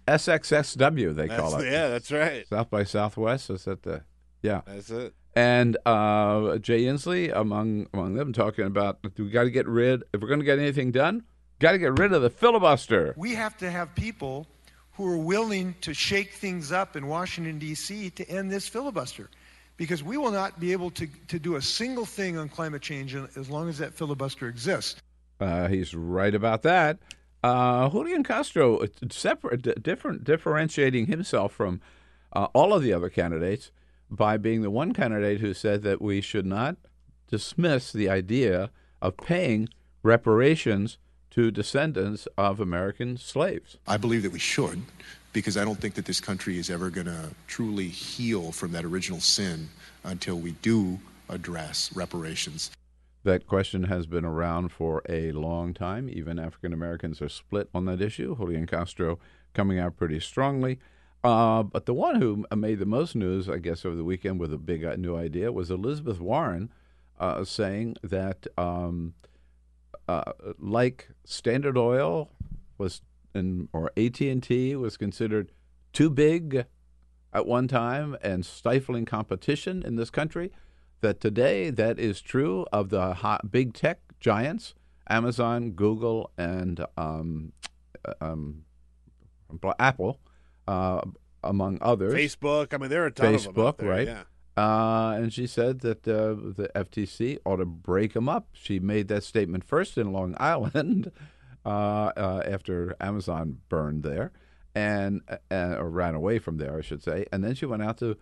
SXSW 0.08 1.16
they 1.16 1.28
call 1.28 1.56
it. 1.58 1.72
yeah, 1.72 1.88
that's 1.88 2.12
right. 2.12 2.48
South 2.48 2.70
by 2.70 2.84
Southwest 2.84 3.50
is 3.50 3.66
that 3.66 3.84
the 3.84 4.04
yeah 4.42 4.62
That's 4.66 4.90
it. 4.90 5.14
and 5.36 5.78
uh, 5.86 6.58
Jay 6.58 6.84
Inslee 6.84 7.32
among 7.36 7.88
among 7.94 8.16
them 8.16 8.34
talking 8.34 8.66
about 8.66 9.00
we 9.18 9.30
got 9.30 9.44
to 9.44 9.50
get 9.52 9.68
rid 9.68 10.04
if 10.14 10.22
we're 10.22 10.28
going 10.28 10.40
to 10.40 10.46
get 10.46 10.60
anything 10.60 10.92
done 10.92 11.24
got 11.66 11.72
to 11.72 11.80
get 11.80 11.98
rid 11.98 12.14
of 12.14 12.22
the 12.22 12.30
filibuster. 12.30 13.16
We 13.18 13.34
have 13.34 13.58
to 13.58 13.72
have 13.72 13.96
people 13.96 14.46
who 14.94 15.12
are 15.12 15.18
willing 15.18 15.74
to 15.82 15.96
shake 15.96 16.34
things 16.34 16.72
up 16.72 16.96
in 16.96 17.08
Washington, 17.08 17.58
D.C. 17.58 18.12
to 18.12 18.30
end 18.30 18.52
this 18.52 18.68
filibuster. 18.68 19.32
Because 19.76 20.04
we 20.04 20.16
will 20.16 20.32
not 20.32 20.60
be 20.60 20.74
able 20.74 20.92
to, 20.92 21.08
to 21.28 21.40
do 21.40 21.56
a 21.56 21.62
single 21.62 22.06
thing 22.06 22.38
on 22.38 22.50
climate 22.50 22.84
change 22.84 23.16
as 23.16 23.50
long 23.50 23.68
as 23.68 23.80
that 23.80 23.96
filibuster 23.96 24.48
exists. 24.48 25.02
Uh, 25.40 25.68
he's 25.68 25.96
right 25.96 26.36
about 26.36 26.62
that. 26.62 27.00
Uh, 27.44 27.90
Julian 27.90 28.24
Castro, 28.24 28.86
separate, 29.10 29.82
different, 29.82 30.24
differentiating 30.24 31.08
himself 31.08 31.52
from 31.52 31.82
uh, 32.32 32.48
all 32.54 32.76
of 32.76 32.84
the 32.84 32.94
other 32.94 33.10
candidates 33.10 33.72
by 34.12 34.38
being 34.38 34.62
the 34.62 34.70
one 34.70 34.94
candidate 34.94 35.42
who 35.42 35.54
said 35.56 35.82
that 35.82 36.00
we 36.00 36.22
should 36.22 36.46
not 36.46 36.78
dismiss 37.28 37.92
the 37.92 38.08
idea 38.08 38.70
of 39.02 39.18
paying 39.18 39.68
reparations 40.04 41.00
to 41.36 41.52
descendants 41.52 42.30
of 42.38 42.62
American 42.62 43.18
slaves. 43.18 43.76
I 43.86 43.98
believe 43.98 44.24
that 44.24 44.32
we 44.32 44.40
should, 44.40 44.82
because 45.34 45.58
I 45.58 45.66
don't 45.66 45.76
think 45.76 45.96
that 45.96 46.06
this 46.06 46.22
country 46.22 46.58
is 46.58 46.70
ever 46.70 46.90
going 46.90 47.08
to 47.08 47.30
truly 47.48 47.90
heal 47.90 48.54
from 48.54 48.72
that 48.72 48.86
original 48.86 49.20
sin 49.20 49.68
until 50.06 50.38
we 50.38 50.52
do 50.62 50.98
address 51.28 51.92
reparations. 51.94 52.72
That 53.26 53.48
question 53.48 53.84
has 53.84 54.06
been 54.06 54.24
around 54.24 54.72
for 54.72 55.02
a 55.10 55.34
long 55.34 55.74
time. 55.74 56.08
Even 56.08 56.40
African 56.40 56.72
Americans 56.72 57.22
are 57.22 57.28
split 57.28 57.68
on 57.76 57.84
that 57.84 58.02
issue. 58.02 58.38
Julian 58.38 58.66
Castro 58.66 59.20
coming 59.54 59.78
out 59.78 59.98
pretty 59.98 60.22
strongly. 60.22 60.80
Uh, 61.22 61.64
but 61.64 61.86
the 61.86 61.94
one 61.94 62.22
who 62.22 62.46
made 62.56 62.80
the 62.80 62.86
most 62.86 63.14
news, 63.14 63.50
I 63.50 63.58
guess, 63.58 63.84
over 63.84 63.96
the 63.98 64.06
weekend 64.06 64.40
with 64.40 64.54
a 64.54 64.58
big 64.58 64.86
uh, 64.86 64.96
new 64.96 65.18
idea 65.18 65.52
was 65.52 65.70
Elizabeth 65.70 66.22
Warren 66.22 66.70
uh, 67.20 67.44
saying 67.44 67.98
that, 68.04 68.48
um, 68.58 69.16
uh, 70.08 70.32
like 70.60 71.10
Standard 71.24 71.78
Oil 71.78 72.32
was, 72.78 73.02
in, 73.34 73.70
or 73.74 73.92
AT 73.98 74.20
and 74.22 74.42
T 74.42 74.76
was 74.76 74.98
considered 74.98 75.52
too 75.94 76.10
big 76.10 76.66
at 77.34 77.46
one 77.46 77.68
time 77.68 78.16
and 78.22 78.46
stifling 78.46 79.06
competition 79.06 79.84
in 79.84 79.98
this 79.98 80.10
country 80.10 80.52
that 81.02 81.20
today 81.20 81.70
that 81.70 82.00
is 82.00 82.22
true 82.22 82.66
of 82.72 82.90
the 82.90 83.16
hot, 83.16 83.52
big 83.52 83.74
tech 83.74 84.00
giants 84.20 84.74
amazon 85.10 85.72
google 85.72 86.32
and 86.38 86.84
um, 86.98 87.52
um, 88.22 88.64
apple 89.78 90.20
uh, 90.68 91.02
among 91.44 91.78
others 91.82 92.14
Facebook. 92.14 92.74
I 92.74 92.78
mean, 92.78 92.90
there 92.90 93.04
are 93.04 93.08
a 93.08 93.12
ton 93.12 93.36
of 93.36 93.44
them 93.44 93.54
facebook 93.54 93.82
right 93.82 94.08
Yeah. 94.08 94.24
Uh, 94.58 95.14
and 95.18 95.34
she 95.34 95.48
said 95.48 95.82
that 95.82 96.08
uh, 96.08 96.36
the 96.56 96.70
FTC 96.76 97.40
ought 97.46 97.58
to 97.58 97.66
break 97.66 98.14
them 98.14 98.30
up. 98.30 98.48
She 98.54 98.80
made 98.80 99.10
that 99.10 99.24
statement 99.24 99.64
first 99.64 99.98
in 99.98 100.14
Long 100.14 100.36
Island 100.40 101.12
uh, 101.66 101.70
uh, 101.70 102.44
after 102.46 102.96
Amazon 103.02 103.58
burned 103.70 104.04
there 104.04 104.32
and 104.74 105.22
uh, 105.52 105.76
or 105.78 105.90
ran 105.90 106.16
away 106.16 106.40
from 106.40 106.58
there, 106.58 106.78
I 106.78 106.82
should 106.82 107.04
say. 107.04 107.26
And 107.32 107.44
then 107.44 107.56
she 107.56 107.66
went 107.66 107.84
out 107.84 107.98
to 107.98 108.18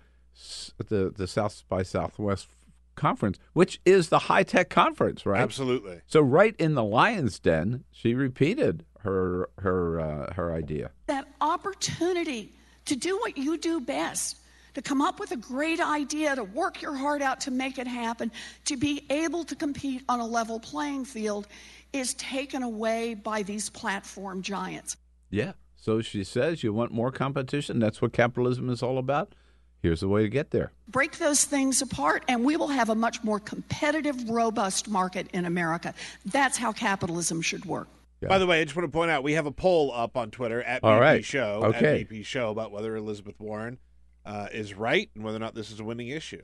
the 0.78 1.12
the 1.16 1.28
South 1.28 1.64
by 1.70 1.84
Southwest 1.84 2.48
conference, 2.96 3.40
which 3.54 3.80
is 3.86 4.10
the 4.10 4.20
high 4.20 4.44
tech 4.44 4.70
conference, 4.70 5.26
right? 5.26 5.42
Absolutely. 5.42 6.02
So 6.08 6.22
right 6.22 6.56
in 6.58 6.76
the 6.76 6.84
lion's 6.84 7.40
den, 7.40 7.84
she 7.92 8.14
repeated 8.14 8.86
her 9.00 9.50
her 9.60 10.00
uh, 10.00 10.34
her 10.34 10.54
idea. 10.54 10.92
that 11.08 11.28
opportunity 11.42 12.54
to 12.86 12.96
do 12.96 13.18
what 13.20 13.38
you 13.38 13.58
do 13.58 13.80
best, 13.80 14.38
to 14.74 14.82
come 14.82 15.02
up 15.02 15.20
with 15.20 15.32
a 15.32 15.38
great 15.38 15.80
idea, 15.80 16.36
to 16.36 16.44
work 16.44 16.82
your 16.82 16.96
heart 16.96 17.22
out 17.22 17.40
to 17.42 17.52
make 17.52 17.78
it 17.78 17.88
happen, 17.88 18.32
to 18.66 18.78
be 18.78 19.06
able 19.10 19.44
to 19.46 19.56
compete 19.56 20.04
on 20.10 20.20
a 20.20 20.26
level 20.26 20.60
playing 20.60 21.06
field 21.06 21.48
is 21.92 22.14
taken 22.16 22.64
away 22.64 23.14
by 23.14 23.44
these 23.44 23.70
platform 23.70 24.42
giants. 24.42 24.98
Yeah. 25.30 25.54
So 25.76 26.02
she 26.02 26.24
says 26.24 26.64
you 26.64 26.74
want 26.74 26.92
more 26.92 27.12
competition. 27.12 27.80
That's 27.80 28.02
what 28.02 28.14
capitalism 28.14 28.70
is 28.70 28.82
all 28.82 28.98
about. 28.98 29.34
Here's 29.82 30.00
the 30.00 30.08
way 30.08 30.24
to 30.24 30.30
get 30.30 30.52
there. 30.52 30.72
Break 30.88 31.18
those 31.18 31.44
things 31.44 31.82
apart, 31.82 32.24
and 32.30 32.46
we 32.46 32.56
will 32.56 32.70
have 32.70 32.90
a 32.90 32.96
much 32.96 33.22
more 33.22 33.38
competitive, 33.40 34.30
robust 34.30 34.88
market 34.88 35.28
in 35.34 35.44
America. 35.44 35.94
That's 36.26 36.58
how 36.58 36.72
capitalism 36.72 37.42
should 37.42 37.66
work. 37.66 37.90
By 38.26 38.38
the 38.38 38.48
way, 38.48 38.62
I 38.62 38.64
just 38.64 38.78
want 38.78 38.88
to 38.90 38.92
point 38.98 39.12
out 39.12 39.22
we 39.24 39.34
have 39.34 39.46
a 39.46 39.52
poll 39.52 39.92
up 39.92 40.16
on 40.16 40.32
Twitter 40.32 40.64
at 40.64 40.82
All 40.82 40.94
BP 40.94 41.00
right. 41.02 41.26
Show 41.26 41.62
Okay. 41.66 42.02
at 42.02 42.10
BP 42.10 42.26
Show 42.26 42.52
about 42.52 42.72
whether 42.72 42.96
Elizabeth 42.96 43.38
Warren 43.38 43.78
uh, 44.26 44.48
is 44.52 44.74
right 44.74 45.10
and 45.16 45.24
whether 45.24 45.38
or 45.38 45.40
not 45.40 45.56
this 45.56 45.72
is 45.72 45.80
a 45.80 45.84
winning 45.84 46.08
issue. 46.10 46.42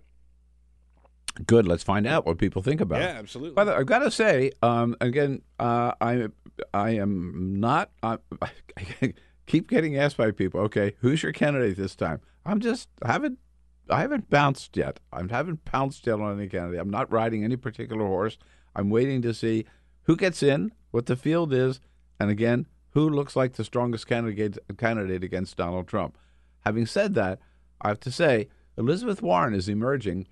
Good. 1.45 1.67
Let's 1.67 1.83
find 1.83 2.05
out 2.05 2.25
what 2.25 2.37
people 2.37 2.61
think 2.61 2.81
about 2.81 2.99
Yeah, 2.99 3.15
it. 3.15 3.19
absolutely. 3.19 3.53
By 3.55 3.63
the 3.63 3.71
way, 3.71 3.77
I've 3.77 3.85
got 3.85 3.99
to 3.99 4.11
say, 4.11 4.51
um, 4.61 4.95
again, 4.99 5.41
uh, 5.59 5.93
I 6.01 6.27
I 6.73 6.91
am 6.91 7.59
not. 7.59 7.91
I, 8.03 8.17
I 8.77 9.13
keep 9.45 9.69
getting 9.69 9.97
asked 9.97 10.17
by 10.17 10.31
people. 10.31 10.59
Okay, 10.61 10.95
who's 10.99 11.23
your 11.23 11.31
candidate 11.31 11.77
this 11.77 11.95
time? 11.95 12.19
I'm 12.45 12.59
just 12.59 12.89
I 13.03 13.11
haven't 13.11 13.39
I 13.89 14.01
haven't 14.01 14.29
bounced 14.29 14.75
yet. 14.75 14.99
I 15.13 15.21
haven't 15.29 15.63
pounced 15.65 16.05
yet 16.07 16.19
on 16.19 16.37
any 16.39 16.49
candidate. 16.49 16.79
I'm 16.81 16.89
not 16.89 17.11
riding 17.11 17.43
any 17.43 17.55
particular 17.55 18.05
horse. 18.05 18.37
I'm 18.75 18.89
waiting 18.89 19.21
to 19.21 19.33
see 19.33 19.65
who 20.03 20.15
gets 20.17 20.43
in, 20.43 20.71
what 20.91 21.05
the 21.05 21.15
field 21.15 21.53
is, 21.53 21.79
and 22.19 22.29
again, 22.29 22.65
who 22.91 23.07
looks 23.09 23.35
like 23.35 23.53
the 23.53 23.63
strongest 23.63 24.07
candidate 24.07 24.57
candidate 24.77 25.23
against 25.23 25.55
Donald 25.57 25.87
Trump. 25.87 26.17
Having 26.65 26.87
said 26.87 27.13
that, 27.15 27.39
I 27.81 27.89
have 27.89 27.99
to 28.01 28.11
say 28.11 28.47
Elizabeth 28.77 29.21
Warren 29.21 29.53
is 29.53 29.69
emerging 29.69 30.27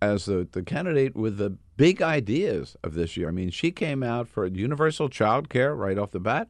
as 0.00 0.26
the, 0.26 0.46
the 0.50 0.62
candidate 0.62 1.16
with 1.16 1.38
the 1.38 1.56
big 1.76 2.02
ideas 2.02 2.76
of 2.82 2.94
this 2.94 3.16
year. 3.16 3.28
I 3.28 3.32
mean, 3.32 3.50
she 3.50 3.70
came 3.70 4.02
out 4.02 4.28
for 4.28 4.46
universal 4.46 5.08
child 5.08 5.48
care 5.48 5.74
right 5.74 5.98
off 5.98 6.10
the 6.10 6.20
bat. 6.20 6.48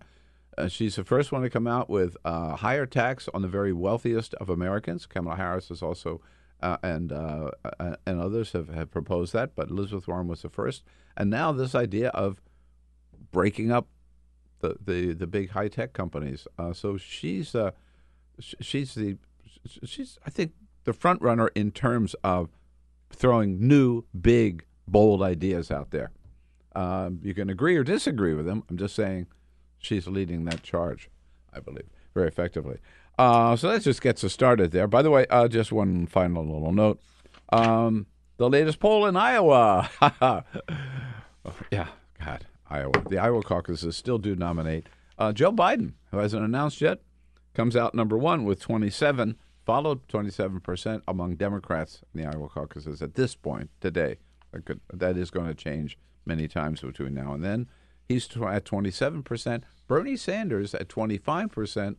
Uh, 0.57 0.69
she's 0.69 0.97
the 0.97 1.05
first 1.05 1.33
one 1.33 1.43
to 1.43 1.51
come 1.51 1.67
out 1.67 1.91
with 1.91 2.17
uh, 2.25 2.57
higher 2.57 2.87
tax 2.87 3.29
on 3.35 3.43
the 3.43 3.49
very 3.49 3.73
wealthiest 3.73 4.35
of 4.35 4.49
Americans. 4.49 5.07
Kamala 5.07 5.37
Harris 5.37 5.71
is 5.71 5.83
also, 5.83 6.21
uh, 6.63 6.77
and 6.83 7.13
uh, 7.13 7.51
uh, 7.81 7.97
and 8.07 8.21
others 8.21 8.53
have, 8.53 8.69
have 8.69 8.91
proposed 8.91 9.33
that, 9.33 9.57
but 9.57 9.69
Elizabeth 9.69 10.07
Warren 10.07 10.29
was 10.29 10.43
the 10.43 10.49
first. 10.49 10.85
And 11.17 11.29
now 11.29 11.51
this 11.51 11.75
idea 11.75 12.11
of 12.11 12.41
breaking 13.33 13.73
up 13.73 13.89
the 14.61 14.77
the, 14.81 15.13
the 15.13 15.27
big 15.27 15.51
high 15.51 15.69
tech 15.69 15.93
companies. 15.93 16.47
Uh, 16.57 16.73
so 16.73 16.97
she's 16.97 17.57
she's 18.39 18.95
the 18.95 19.17
she's 19.85 20.19
I 20.27 20.31
think 20.31 20.53
the 20.85 20.93
front 20.93 21.23
runner 21.23 21.49
in 21.55 21.71
terms 21.71 22.15
of 22.23 22.51
throwing 23.11 23.67
new, 23.67 24.05
big, 24.19 24.65
bold 24.87 25.23
ideas 25.23 25.71
out 25.71 25.91
there. 25.91 26.11
Um, 26.75 27.21
you 27.23 27.35
can 27.35 27.49
agree 27.49 27.77
or 27.77 27.85
disagree 27.85 28.35
with 28.35 28.47
them. 28.47 28.65
I'm 28.69 28.77
just 28.77 28.95
saying 28.95 29.27
she's 29.79 30.09
leading 30.09 30.45
that 30.47 30.63
charge, 30.63 31.09
I 31.53 31.61
believe, 31.61 31.89
very 32.15 32.27
effectively. 32.29 32.79
Uh, 33.17 33.55
so 33.55 33.71
that 33.71 33.83
just 33.83 34.03
gets 34.03 34.25
us 34.25 34.33
started 34.33 34.73
there. 34.73 34.89
By 34.89 35.03
the 35.03 35.11
way, 35.11 35.27
uh, 35.31 35.47
just 35.47 35.71
one 35.71 36.07
final 36.07 36.43
little 36.45 36.73
note. 36.73 37.01
Um, 37.53 38.07
the 38.37 38.51
latest 38.51 38.81
poll 38.81 39.07
in 39.07 39.17
Iowa. 39.17 39.89
Yeah, 41.71 41.89
God, 42.25 42.47
Iowa. 42.71 43.05
The 43.09 43.19
Iowa 43.19 43.43
caucuses 43.43 43.97
still 43.97 44.17
do 44.17 44.35
nominate 44.35 44.89
uh, 45.19 45.33
Joe 45.33 45.53
Biden, 45.53 45.93
who 46.11 46.19
hasn't 46.19 46.43
announced 46.43 46.81
yet, 46.81 47.01
comes 47.53 47.77
out 47.77 47.95
number 47.95 48.17
one 48.17 48.45
with 48.45 48.61
27, 48.61 49.37
followed 49.65 50.07
27% 50.09 51.03
among 51.09 51.37
Democrats 51.37 52.03
in 52.15 52.21
the 52.21 52.27
Iowa 52.29 52.49
caucuses 52.49 53.03
at 53.03 53.15
this 53.15 53.35
point 53.35 53.71
today. 53.81 54.17
That, 54.53 54.65
could, 54.65 54.81
that 54.93 55.17
is 55.17 55.31
going 55.31 55.47
to 55.47 55.55
change 55.55 55.99
many 56.27 56.49
times 56.49 56.81
between 56.81 57.15
now 57.15 57.35
and 57.35 57.43
then. 57.43 57.69
He's 58.09 58.25
at 58.27 58.65
27%. 58.65 59.63
Bernie 59.89 60.17
Sanders 60.17 60.75
at 60.75 60.89
25%. 60.89 61.97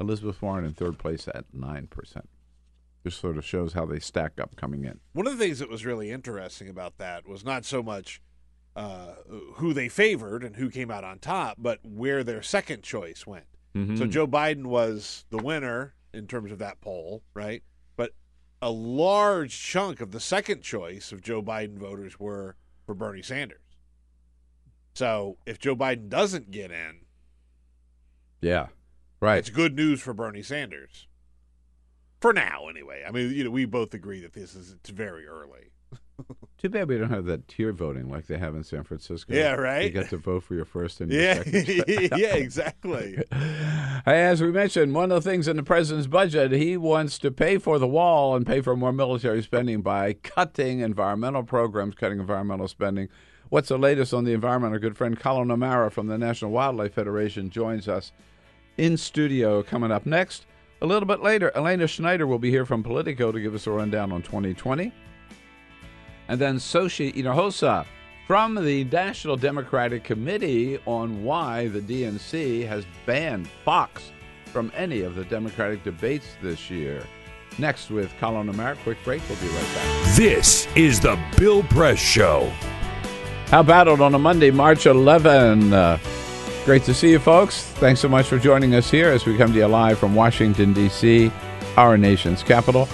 Elizabeth 0.00 0.42
Warren 0.42 0.64
in 0.64 0.72
third 0.72 0.98
place 0.98 1.28
at 1.28 1.44
9%. 1.54 2.22
Just 3.04 3.20
sort 3.20 3.36
of 3.36 3.44
shows 3.44 3.72
how 3.72 3.84
they 3.86 3.98
stack 3.98 4.40
up 4.40 4.56
coming 4.56 4.84
in. 4.84 5.00
One 5.12 5.26
of 5.26 5.36
the 5.36 5.44
things 5.44 5.58
that 5.58 5.68
was 5.68 5.84
really 5.84 6.10
interesting 6.10 6.68
about 6.68 6.98
that 6.98 7.26
was 7.26 7.44
not 7.44 7.64
so 7.64 7.82
much 7.82 8.20
uh, 8.74 9.14
who 9.54 9.74
they 9.74 9.88
favored 9.88 10.42
and 10.42 10.56
who 10.56 10.70
came 10.70 10.90
out 10.90 11.04
on 11.04 11.18
top, 11.18 11.58
but 11.58 11.78
where 11.84 12.24
their 12.24 12.42
second 12.42 12.82
choice 12.82 13.26
went. 13.26 13.44
So 13.96 14.06
Joe 14.06 14.26
Biden 14.26 14.66
was 14.66 15.24
the 15.30 15.38
winner 15.38 15.94
in 16.14 16.26
terms 16.26 16.52
of 16.52 16.58
that 16.58 16.80
poll, 16.80 17.22
right? 17.34 17.62
But 17.96 18.12
a 18.60 18.70
large 18.70 19.58
chunk 19.60 20.00
of 20.00 20.12
the 20.12 20.20
second 20.20 20.62
choice 20.62 21.12
of 21.12 21.22
Joe 21.22 21.42
Biden 21.42 21.78
voters 21.78 22.18
were 22.20 22.56
for 22.86 22.94
Bernie 22.94 23.22
Sanders. 23.22 23.58
So 24.94 25.38
if 25.46 25.58
Joe 25.58 25.74
Biden 25.74 26.08
doesn't 26.08 26.50
get 26.50 26.70
in, 26.70 27.00
Yeah, 28.40 28.68
right. 29.20 29.38
it's 29.38 29.50
good 29.50 29.74
news 29.74 30.00
for 30.02 30.12
Bernie 30.12 30.42
Sanders. 30.42 31.06
For 32.20 32.32
now, 32.32 32.68
anyway. 32.68 33.02
I 33.06 33.10
mean, 33.10 33.32
you 33.32 33.42
know, 33.44 33.50
we 33.50 33.64
both 33.64 33.94
agree 33.94 34.20
that 34.20 34.32
this 34.32 34.54
is 34.54 34.72
it's 34.72 34.90
very 34.90 35.26
early. 35.26 35.72
Too 36.58 36.68
bad 36.68 36.88
we 36.88 36.96
don't 36.98 37.10
have 37.10 37.24
that 37.26 37.48
tier 37.48 37.72
voting 37.72 38.08
like 38.08 38.26
they 38.26 38.38
have 38.38 38.54
in 38.54 38.62
San 38.62 38.84
Francisco. 38.84 39.34
Yeah, 39.34 39.54
right? 39.54 39.84
You 39.84 39.90
get 39.90 40.10
to 40.10 40.16
vote 40.16 40.44
for 40.44 40.54
your 40.54 40.64
first 40.64 41.00
and 41.00 41.10
your 41.12 41.22
Yeah, 41.22 41.34
second. 41.42 41.86
yeah, 42.18 42.34
exactly. 42.34 43.18
As 44.06 44.40
we 44.40 44.52
mentioned, 44.52 44.94
one 44.94 45.10
of 45.10 45.22
the 45.22 45.30
things 45.30 45.48
in 45.48 45.56
the 45.56 45.62
president's 45.62 46.06
budget, 46.06 46.52
he 46.52 46.76
wants 46.76 47.18
to 47.20 47.30
pay 47.30 47.58
for 47.58 47.78
the 47.78 47.88
wall 47.88 48.36
and 48.36 48.46
pay 48.46 48.60
for 48.60 48.76
more 48.76 48.92
military 48.92 49.42
spending 49.42 49.82
by 49.82 50.12
cutting 50.12 50.80
environmental 50.80 51.42
programs, 51.42 51.94
cutting 51.94 52.20
environmental 52.20 52.68
spending. 52.68 53.08
What's 53.48 53.68
the 53.68 53.78
latest 53.78 54.14
on 54.14 54.24
the 54.24 54.32
environment? 54.32 54.72
Our 54.72 54.78
good 54.78 54.96
friend 54.96 55.18
Collin 55.18 55.50
O'Mara 55.50 55.90
from 55.90 56.06
the 56.06 56.16
National 56.16 56.50
Wildlife 56.52 56.94
Federation 56.94 57.50
joins 57.50 57.86
us 57.88 58.12
in 58.78 58.96
studio 58.96 59.62
coming 59.62 59.90
up 59.92 60.06
next. 60.06 60.46
A 60.80 60.86
little 60.86 61.06
bit 61.06 61.20
later, 61.22 61.52
Elena 61.54 61.86
Schneider 61.86 62.26
will 62.26 62.38
be 62.38 62.50
here 62.50 62.64
from 62.64 62.82
Politico 62.82 63.30
to 63.30 63.40
give 63.40 63.54
us 63.54 63.66
a 63.66 63.70
rundown 63.70 64.10
on 64.10 64.22
2020. 64.22 64.92
And 66.32 66.40
then 66.40 66.56
Xochitl 66.56 67.14
Hinojosa 67.14 67.84
from 68.26 68.54
the 68.54 68.84
National 68.84 69.36
Democratic 69.36 70.02
Committee 70.02 70.78
on 70.86 71.22
why 71.22 71.68
the 71.68 71.80
DNC 71.82 72.66
has 72.66 72.86
banned 73.04 73.46
Fox 73.66 74.12
from 74.46 74.72
any 74.74 75.02
of 75.02 75.14
the 75.14 75.26
Democratic 75.26 75.84
debates 75.84 76.24
this 76.40 76.70
year. 76.70 77.04
Next 77.58 77.90
with 77.90 78.10
Collin 78.18 78.48
O'Mara. 78.48 78.76
Quick 78.76 78.96
break. 79.04 79.20
We'll 79.28 79.38
be 79.40 79.48
right 79.48 79.74
back. 79.74 80.16
This 80.16 80.66
is 80.74 81.00
the 81.00 81.22
Bill 81.36 81.64
Press 81.64 81.98
Show. 81.98 82.50
How 83.48 83.60
it 83.60 84.00
on 84.00 84.14
a 84.14 84.18
Monday, 84.18 84.50
March 84.50 84.86
11? 84.86 85.70
Uh, 85.70 85.98
great 86.64 86.84
to 86.84 86.94
see 86.94 87.10
you, 87.10 87.18
folks. 87.18 87.62
Thanks 87.62 88.00
so 88.00 88.08
much 88.08 88.24
for 88.24 88.38
joining 88.38 88.74
us 88.74 88.90
here 88.90 89.10
as 89.10 89.26
we 89.26 89.36
come 89.36 89.52
to 89.52 89.58
you 89.58 89.66
live 89.66 89.98
from 89.98 90.14
Washington, 90.14 90.72
D.C., 90.72 91.30
our 91.76 91.98
nation's 91.98 92.42
capital, 92.42 92.88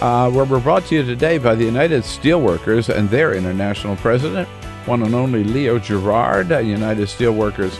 uh, 0.00 0.30
where 0.30 0.44
we're 0.44 0.60
brought 0.60 0.86
to 0.86 0.94
you 0.94 1.02
today 1.02 1.38
by 1.38 1.54
the 1.54 1.64
United 1.64 2.02
Steelworkers 2.02 2.94
and 2.94 3.08
their 3.10 3.34
international 3.34 3.96
president, 3.96 4.48
one 4.86 5.02
and 5.02 5.14
only 5.14 5.44
Leo 5.44 5.78
Gerard, 5.78 6.52
uh, 6.52 6.58
United 6.58 7.06
Steelworkers, 7.08 7.78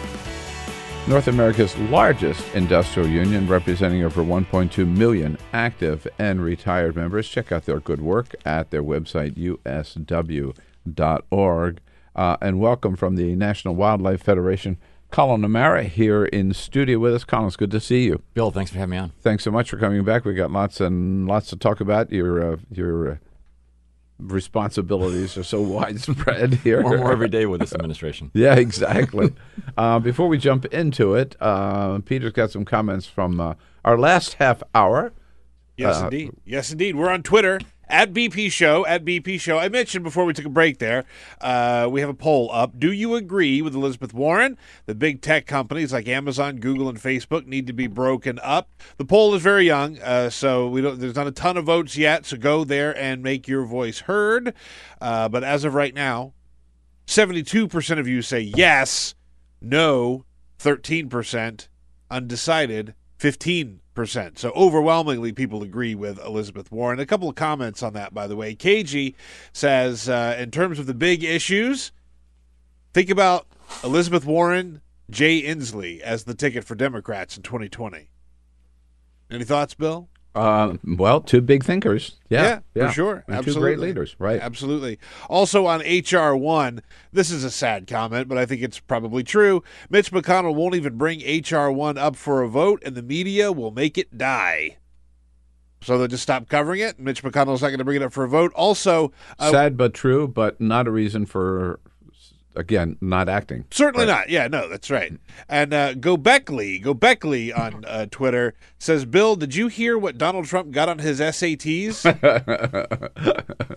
North 1.08 1.28
America's 1.28 1.76
largest 1.78 2.54
industrial 2.54 3.08
union, 3.08 3.46
representing 3.46 4.04
over 4.04 4.22
1.2 4.22 4.86
million 4.86 5.38
active 5.52 6.06
and 6.18 6.42
retired 6.42 6.94
members. 6.94 7.26
Check 7.26 7.50
out 7.52 7.64
their 7.64 7.80
good 7.80 8.02
work 8.02 8.34
at 8.44 8.70
their 8.70 8.82
website, 8.82 9.34
usw.org. 10.86 11.80
Uh, 12.16 12.36
and 12.42 12.60
welcome 12.60 12.96
from 12.96 13.16
the 13.16 13.34
National 13.34 13.74
Wildlife 13.74 14.22
Federation, 14.22 14.76
Collin 15.10 15.44
O'Mara 15.44 15.82
here 15.84 16.24
in 16.24 16.52
studio 16.54 16.98
with 16.98 17.14
us. 17.14 17.24
Collin, 17.24 17.48
it's 17.48 17.56
good 17.56 17.70
to 17.72 17.80
see 17.80 18.04
you. 18.04 18.22
Bill, 18.34 18.50
thanks 18.50 18.70
for 18.70 18.78
having 18.78 18.90
me 18.90 18.96
on. 18.98 19.12
Thanks 19.22 19.44
so 19.44 19.50
much 19.50 19.68
for 19.70 19.76
coming 19.76 20.04
back. 20.04 20.24
We 20.24 20.34
got 20.34 20.50
lots 20.50 20.80
and 20.80 21.26
lots 21.26 21.48
to 21.50 21.56
talk 21.56 21.80
about. 21.80 22.12
Your 22.12 22.52
uh, 22.52 22.56
your 22.70 23.12
uh, 23.12 23.16
responsibilities 24.18 25.36
are 25.36 25.42
so 25.42 25.60
widespread 25.76 26.54
here. 26.54 26.82
More 26.82 26.98
more 26.98 27.12
every 27.12 27.28
day 27.28 27.46
with 27.46 27.60
this 27.60 27.72
administration. 27.72 28.30
Yeah, 28.34 28.54
exactly. 28.54 29.34
uh, 29.76 29.98
before 29.98 30.28
we 30.28 30.38
jump 30.38 30.64
into 30.66 31.14
it, 31.14 31.36
uh, 31.40 31.98
Peter's 32.00 32.32
got 32.32 32.50
some 32.50 32.64
comments 32.64 33.06
from 33.06 33.40
uh, 33.40 33.54
our 33.84 33.98
last 33.98 34.34
half 34.34 34.62
hour. 34.74 35.12
Yes, 35.76 36.00
Uh, 36.00 36.04
indeed. 36.04 36.30
Yes, 36.44 36.70
indeed. 36.72 36.94
We're 36.96 37.10
on 37.10 37.22
Twitter 37.22 37.60
At 37.90 38.12
BP 38.12 38.52
Show, 38.52 38.86
at 38.86 39.04
BP 39.04 39.40
Show. 39.40 39.58
I 39.58 39.68
mentioned 39.68 40.04
before 40.04 40.24
we 40.24 40.32
took 40.32 40.44
a 40.44 40.48
break 40.50 40.78
there, 40.78 41.04
uh, 41.40 41.88
we 41.90 42.00
have 42.00 42.08
a 42.08 42.14
poll 42.14 42.48
up. 42.52 42.78
Do 42.78 42.92
you 42.92 43.16
agree 43.16 43.60
with 43.62 43.74
Elizabeth 43.74 44.14
Warren 44.14 44.56
that 44.86 45.00
big 45.00 45.20
tech 45.20 45.44
companies 45.44 45.92
like 45.92 46.06
Amazon, 46.06 46.58
Google, 46.58 46.88
and 46.88 46.98
Facebook 46.98 47.46
need 47.46 47.66
to 47.66 47.72
be 47.72 47.88
broken 47.88 48.38
up? 48.44 48.70
The 48.96 49.04
poll 49.04 49.34
is 49.34 49.42
very 49.42 49.66
young, 49.66 49.98
uh, 49.98 50.30
so 50.30 50.68
we 50.68 50.80
don't. 50.80 51.00
There's 51.00 51.16
not 51.16 51.26
a 51.26 51.32
ton 51.32 51.56
of 51.56 51.64
votes 51.64 51.96
yet. 51.96 52.26
So 52.26 52.36
go 52.36 52.62
there 52.62 52.96
and 52.96 53.24
make 53.24 53.48
your 53.48 53.64
voice 53.64 54.00
heard. 54.00 54.54
Uh, 55.00 55.28
but 55.28 55.42
as 55.42 55.64
of 55.64 55.74
right 55.74 55.94
now, 55.94 56.32
72% 57.08 57.98
of 57.98 58.06
you 58.06 58.22
say 58.22 58.38
yes, 58.38 59.16
no, 59.60 60.24
13%, 60.60 61.66
undecided, 62.08 62.94
15%. 63.18 63.79
So 64.38 64.50
overwhelmingly, 64.50 65.32
people 65.32 65.62
agree 65.62 65.94
with 65.94 66.18
Elizabeth 66.24 66.70
Warren. 66.70 67.00
A 67.00 67.06
couple 67.06 67.28
of 67.28 67.34
comments 67.34 67.82
on 67.82 67.92
that, 67.94 68.14
by 68.14 68.26
the 68.26 68.36
way. 68.36 68.54
KG 68.54 69.14
says, 69.52 70.08
uh, 70.08 70.36
in 70.38 70.50
terms 70.50 70.78
of 70.78 70.86
the 70.86 70.94
big 70.94 71.24
issues, 71.24 71.92
think 72.92 73.10
about 73.10 73.46
Elizabeth 73.82 74.24
Warren, 74.24 74.80
Jay 75.10 75.42
Inslee 75.42 76.00
as 76.00 76.24
the 76.24 76.34
ticket 76.34 76.64
for 76.64 76.74
Democrats 76.74 77.36
in 77.36 77.42
2020. 77.42 78.10
Any 79.30 79.44
thoughts, 79.44 79.74
Bill? 79.74 80.08
Uh, 80.34 80.74
well, 80.84 81.20
two 81.20 81.40
big 81.40 81.64
thinkers. 81.64 82.16
Yeah, 82.28 82.60
yeah, 82.74 82.88
for 82.88 82.92
sure. 82.92 83.24
And 83.26 83.36
Absolutely. 83.36 83.52
Two 83.52 83.60
great 83.60 83.78
leaders, 83.80 84.16
right? 84.18 84.40
Absolutely. 84.40 84.98
Also 85.28 85.66
on 85.66 85.80
HR 85.80 86.36
one, 86.36 86.82
this 87.12 87.30
is 87.30 87.42
a 87.42 87.50
sad 87.50 87.88
comment, 87.88 88.28
but 88.28 88.38
I 88.38 88.46
think 88.46 88.62
it's 88.62 88.78
probably 88.78 89.24
true. 89.24 89.64
Mitch 89.88 90.12
McConnell 90.12 90.54
won't 90.54 90.76
even 90.76 90.96
bring 90.96 91.20
HR 91.20 91.70
one 91.70 91.98
up 91.98 92.14
for 92.14 92.42
a 92.42 92.48
vote, 92.48 92.80
and 92.84 92.94
the 92.94 93.02
media 93.02 93.50
will 93.50 93.72
make 93.72 93.98
it 93.98 94.16
die. 94.16 94.76
So 95.82 95.98
they'll 95.98 96.08
just 96.08 96.22
stop 96.22 96.48
covering 96.48 96.80
it. 96.80 97.00
Mitch 97.00 97.22
McConnell's 97.24 97.62
not 97.62 97.68
going 97.68 97.78
to 97.78 97.84
bring 97.84 97.96
it 97.96 98.04
up 98.04 98.12
for 98.12 98.22
a 98.24 98.28
vote. 98.28 98.52
Also, 98.54 99.12
uh, 99.38 99.50
Sad 99.50 99.76
but 99.76 99.94
true, 99.94 100.28
but 100.28 100.60
not 100.60 100.86
a 100.86 100.90
reason 100.90 101.26
for, 101.26 101.80
again, 102.56 102.96
not 103.00 103.28
acting. 103.28 103.64
Certainly 103.70 104.06
Right. 104.06 104.12
not. 104.12 104.28
Yeah, 104.30 104.48
no, 104.48 104.68
that's 104.68 104.90
right. 104.90 105.12
And 105.48 105.72
uh, 105.74 105.94
Go 105.94 106.16
Beckley, 106.16 106.78
Go 106.78 106.94
Beckley 106.94 107.52
on 107.52 107.84
uh, 107.86 108.06
Twitter 108.10 108.54
says, 108.78 109.04
"Bill, 109.04 109.36
did 109.36 109.54
you 109.54 109.68
hear 109.68 109.96
what 109.98 110.18
Donald 110.18 110.46
Trump 110.46 110.70
got 110.72 110.88
on 110.88 110.98
his 110.98 111.20
SATs? 111.20 112.02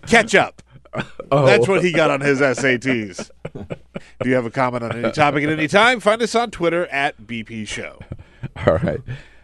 Catch 0.08 0.36
up. 0.36 0.62
Oh. 1.32 1.46
That's 1.46 1.68
what 1.68 1.84
he 1.84 1.92
got 1.92 2.10
on 2.12 2.22
his 2.22 2.40
SATs." 2.40 3.30
If 4.20 4.28
you 4.28 4.34
have 4.36 4.46
a 4.46 4.52
comment 4.52 4.84
on 4.84 4.92
any 5.04 5.12
topic 5.12 5.44
at 5.44 5.50
any 5.50 5.68
time, 5.68 6.00
find 6.00 6.22
us 6.22 6.36
on 6.36 6.52
Twitter 6.52 6.88
at 6.88 7.22
BP 7.22 7.68
Show. 7.68 8.00
All 8.68 8.78
right. 8.78 9.00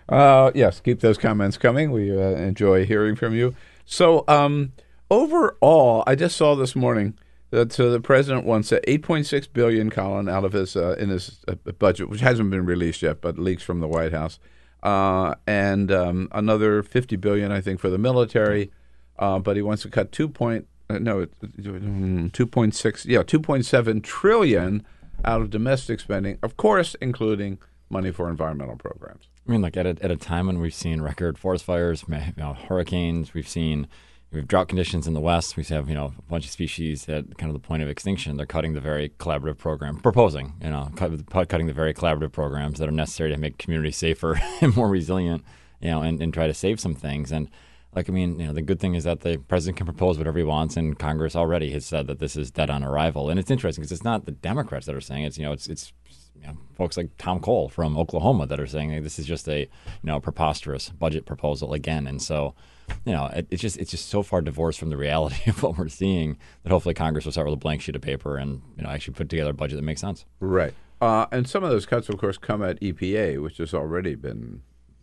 Uh, 0.08 0.52
yes, 0.56 0.80
keep 0.80 1.00
those 1.02 1.18
comments 1.18 1.58
coming. 1.58 1.92
We 1.92 2.12
uh, 2.12 2.32
enjoy 2.32 2.86
hearing 2.86 3.16
from 3.16 3.36
you. 3.36 3.54
So, 3.86 4.24
um, 4.28 4.74
overall, 5.12 6.04
I 6.08 6.16
just 6.16 6.36
saw 6.36 6.56
this 6.56 6.76
morning 6.76 7.16
uh, 7.52 7.66
the 7.66 8.00
president 8.02 8.46
wants 8.46 8.72
8.6 8.72 9.48
billion, 9.54 9.90
Collin, 9.90 10.30
out 10.30 10.46
of 10.46 10.54
his 10.54 10.76
uh, 10.76 10.96
in 11.00 11.10
his 11.10 11.44
uh, 11.48 11.56
budget, 11.74 12.10
which 12.10 12.22
hasn't 12.22 12.50
been 12.50 12.66
released 12.66 13.02
yet, 13.02 13.22
but 13.22 13.38
leaks 13.38 13.64
from 13.64 13.80
the 13.80 13.88
White 13.88 14.12
House, 14.12 14.40
uh, 14.84 15.36
and 15.48 15.92
um, 15.92 16.28
another 16.32 16.84
50 16.84 17.16
billion, 17.16 17.52
I 17.52 17.62
think, 17.62 17.80
for 17.80 17.90
the 17.90 17.98
military. 17.98 18.72
Uh, 19.18 19.38
but 19.38 19.58
he 19.58 19.62
wants 19.62 19.82
to 19.82 19.90
cut 19.90 20.12
two 20.12 20.30
point 20.30 20.68
uh, 20.90 20.98
no, 20.98 21.26
mm, 21.44 22.32
2.6 22.32 23.06
yeah 23.06 23.22
2.7 23.22 24.04
trillion 24.04 24.86
out 25.26 25.42
of 25.42 25.50
domestic 25.50 26.00
spending, 26.00 26.40
of 26.42 26.56
course, 26.58 26.96
including 27.02 27.60
money 27.90 28.12
for 28.12 28.30
environmental 28.30 28.78
programs. 28.78 29.28
I 29.48 29.52
mean, 29.52 29.62
like 29.62 29.76
at 29.76 29.86
a, 29.86 29.98
at 30.02 30.12
a 30.12 30.16
time 30.16 30.48
when 30.48 30.60
we've 30.60 30.74
seen 30.74 31.02
record 31.02 31.38
forest 31.38 31.66
fires, 31.66 32.06
you 32.08 32.34
know, 32.38 32.54
hurricanes, 32.54 33.34
we've 33.34 33.48
seen 33.48 33.88
we 34.32 34.40
have 34.40 34.48
drought 34.48 34.68
conditions 34.68 35.08
in 35.08 35.14
the 35.14 35.20
west. 35.20 35.58
We 35.58 35.64
have 35.66 35.90
you 35.90 35.96
know 35.96 36.14
a 36.18 36.22
bunch 36.24 36.46
of 36.46 36.52
species 36.52 37.08
at 37.10 37.38
kind 37.38 37.50
of 37.50 37.60
the 37.60 37.68
point 37.68 37.82
of 37.82 37.90
extinction. 37.90 38.38
They're 38.38 38.46
cutting 38.46 38.74
the 38.74 38.82
very 38.82 39.10
collaborative 39.10 39.58
program, 39.58 40.00
proposing 40.00 40.54
you 40.62 40.70
know 40.70 40.92
cut, 40.96 41.50
cutting 41.50 41.68
the 41.68 41.74
very 41.74 41.94
collaborative 41.94 42.32
programs 42.32 42.80
that 42.80 42.88
are 42.88 42.94
necessary 42.94 43.32
to 43.32 43.38
make 43.38 43.58
communities 43.58 43.98
safer 43.98 44.40
and 44.62 44.76
more 44.76 44.90
resilient. 44.90 45.44
You 45.82 45.92
know, 45.92 46.02
and, 46.02 46.22
and 46.22 46.34
try 46.34 46.46
to 46.46 46.54
save 46.54 46.78
some 46.78 46.94
things. 46.94 47.32
And 47.32 47.50
like 47.96 48.10
I 48.10 48.12
mean, 48.12 48.40
you 48.40 48.48
know, 48.48 48.54
the 48.54 48.62
good 48.62 48.80
thing 48.80 48.96
is 48.96 49.06
that 49.06 49.22
the 49.22 49.38
president 49.38 49.78
can 49.78 49.86
propose 49.86 50.18
whatever 50.18 50.38
he 50.38 50.44
wants, 50.44 50.78
and 50.78 51.00
Congress 51.00 51.36
already 51.36 51.72
has 51.72 51.86
said 51.86 52.08
that 52.08 52.20
this 52.20 52.36
is 52.36 52.52
dead 52.52 52.70
on 52.70 52.84
arrival. 52.84 53.30
And 53.30 53.40
it's 53.40 53.50
interesting 53.50 53.82
because 53.82 53.94
it's 53.94 54.04
not 54.04 54.26
the 54.26 54.32
Democrats 54.32 54.86
that 54.86 54.96
are 54.96 55.02
saying 55.02 55.24
it. 55.24 55.28
It's 55.28 55.38
you 55.38 55.46
know, 55.46 55.54
it's 55.54 55.68
it's 55.68 55.94
you 56.36 56.48
know, 56.48 56.58
folks 56.76 56.98
like 56.98 57.10
Tom 57.18 57.40
Cole 57.40 57.70
from 57.70 57.98
Oklahoma 57.98 58.46
that 58.46 58.60
are 58.60 58.68
saying 58.68 58.92
hey, 58.92 59.00
this 59.00 59.18
is 59.18 59.26
just 59.26 59.48
a 59.48 59.62
you 59.62 59.68
know 60.04 60.20
preposterous 60.20 60.90
budget 60.90 61.26
proposal 61.26 61.74
again, 61.74 62.06
and 62.06 62.22
so 62.22 62.54
you 63.06 63.14
know 63.14 63.28
it, 63.28 63.48
it's 63.50 63.62
just 63.62 63.78
it's 63.78 63.92
just 63.92 64.10
so 64.10 64.24
far 64.24 64.42
divorced 64.42 64.80
from 64.80 64.90
the 64.90 64.98
reality 64.98 65.42
of 65.50 65.62
what 65.64 65.78
we're 65.78 65.88
seeing 65.88 66.38
that 66.64 66.72
hopefully 66.72 66.94
Congress 66.94 67.26
will 67.26 67.32
start 67.32 67.48
with 67.48 67.54
a 67.54 67.58
blank 67.58 67.82
sheet 67.82 67.96
of 67.96 68.02
paper 68.02 68.38
and 68.38 68.62
you 68.78 68.84
know 68.84 68.90
actually 68.90 69.14
put 69.14 69.30
together 69.30 69.52
a 69.52 69.54
budget 69.54 69.78
that 69.78 69.84
makes 69.84 70.02
sense. 70.02 70.26
Right. 70.40 70.74
Uh, 71.02 71.28
and 71.32 71.48
some 71.48 71.64
of 71.64 71.70
those 71.70 71.86
cuts, 71.86 72.10
of 72.10 72.18
course, 72.18 72.38
come 72.38 72.62
at 72.62 72.80
EPA, 72.82 73.42
which 73.42 73.58
has 73.58 73.74
already 73.74 74.16
been 74.16 74.62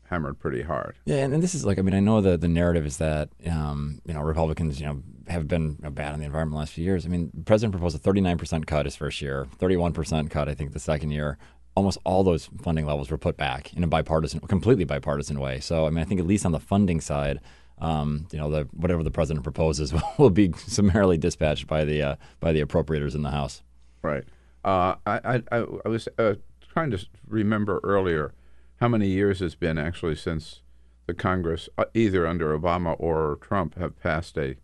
hammered 0.08 0.38
pretty 0.38 0.62
hard. 0.62 0.96
Yeah, 1.04 1.16
and, 1.16 1.34
and 1.34 1.42
this 1.42 1.54
is 1.54 1.64
like 1.64 1.78
I 1.78 1.82
mean 1.82 1.94
I 1.94 2.00
know 2.00 2.20
the 2.20 2.36
the 2.36 2.48
narrative 2.48 2.86
is 2.86 2.98
that 2.98 3.30
um, 3.50 4.00
you 4.04 4.14
know 4.14 4.20
Republicans 4.20 4.80
you 4.80 4.86
know 4.86 5.02
have 5.28 5.48
been 5.48 5.70
you 5.70 5.82
know, 5.82 5.90
bad 5.90 6.12
on 6.12 6.20
the 6.20 6.26
environment 6.26 6.54
the 6.54 6.58
last 6.58 6.72
few 6.72 6.84
years. 6.84 7.04
I 7.04 7.08
mean, 7.08 7.30
the 7.34 7.42
president 7.42 7.72
proposed 7.72 7.96
a 7.96 7.98
39 7.98 8.38
percent 8.38 8.66
cut 8.66 8.86
his 8.86 8.96
first 8.96 9.20
year, 9.20 9.46
31 9.58 9.92
percent 9.92 10.30
cut 10.30 10.48
I 10.48 10.54
think 10.54 10.72
the 10.72 10.80
second 10.80 11.10
year. 11.10 11.38
Almost 11.74 11.98
all 12.04 12.24
those 12.24 12.48
funding 12.62 12.86
levels 12.86 13.10
were 13.10 13.18
put 13.18 13.36
back 13.36 13.74
in 13.74 13.84
a 13.84 13.86
bipartisan, 13.86 14.40
completely 14.40 14.84
bipartisan 14.84 15.38
way. 15.38 15.60
So 15.60 15.86
I 15.86 15.90
mean 15.90 15.98
I 15.98 16.04
think 16.04 16.20
at 16.20 16.26
least 16.26 16.46
on 16.46 16.52
the 16.52 16.60
funding 16.60 17.00
side. 17.00 17.40
Um, 17.78 18.26
you 18.32 18.38
know, 18.38 18.50
the, 18.50 18.68
whatever 18.72 19.02
the 19.02 19.10
president 19.10 19.44
proposes 19.44 19.92
will 20.18 20.30
be 20.30 20.52
summarily 20.56 21.18
dispatched 21.18 21.66
by 21.66 21.84
the 21.84 22.02
uh, 22.02 22.16
by 22.40 22.52
the 22.52 22.62
appropriators 22.64 23.14
in 23.14 23.22
the 23.22 23.30
House. 23.30 23.62
Right. 24.02 24.24
Uh, 24.64 24.96
I, 25.06 25.42
I, 25.52 25.64
I 25.84 25.88
was 25.88 26.08
uh, 26.18 26.34
trying 26.72 26.90
to 26.90 27.06
remember 27.28 27.80
earlier 27.84 28.32
how 28.80 28.88
many 28.88 29.08
years 29.08 29.40
it's 29.42 29.54
been 29.54 29.78
actually 29.78 30.16
since 30.16 30.62
the 31.06 31.14
Congress, 31.14 31.68
uh, 31.78 31.84
either 31.94 32.26
under 32.26 32.58
Obama 32.58 32.96
or 32.98 33.38
Trump, 33.40 33.78
have 33.78 33.98
passed 34.00 34.36
a 34.38 34.56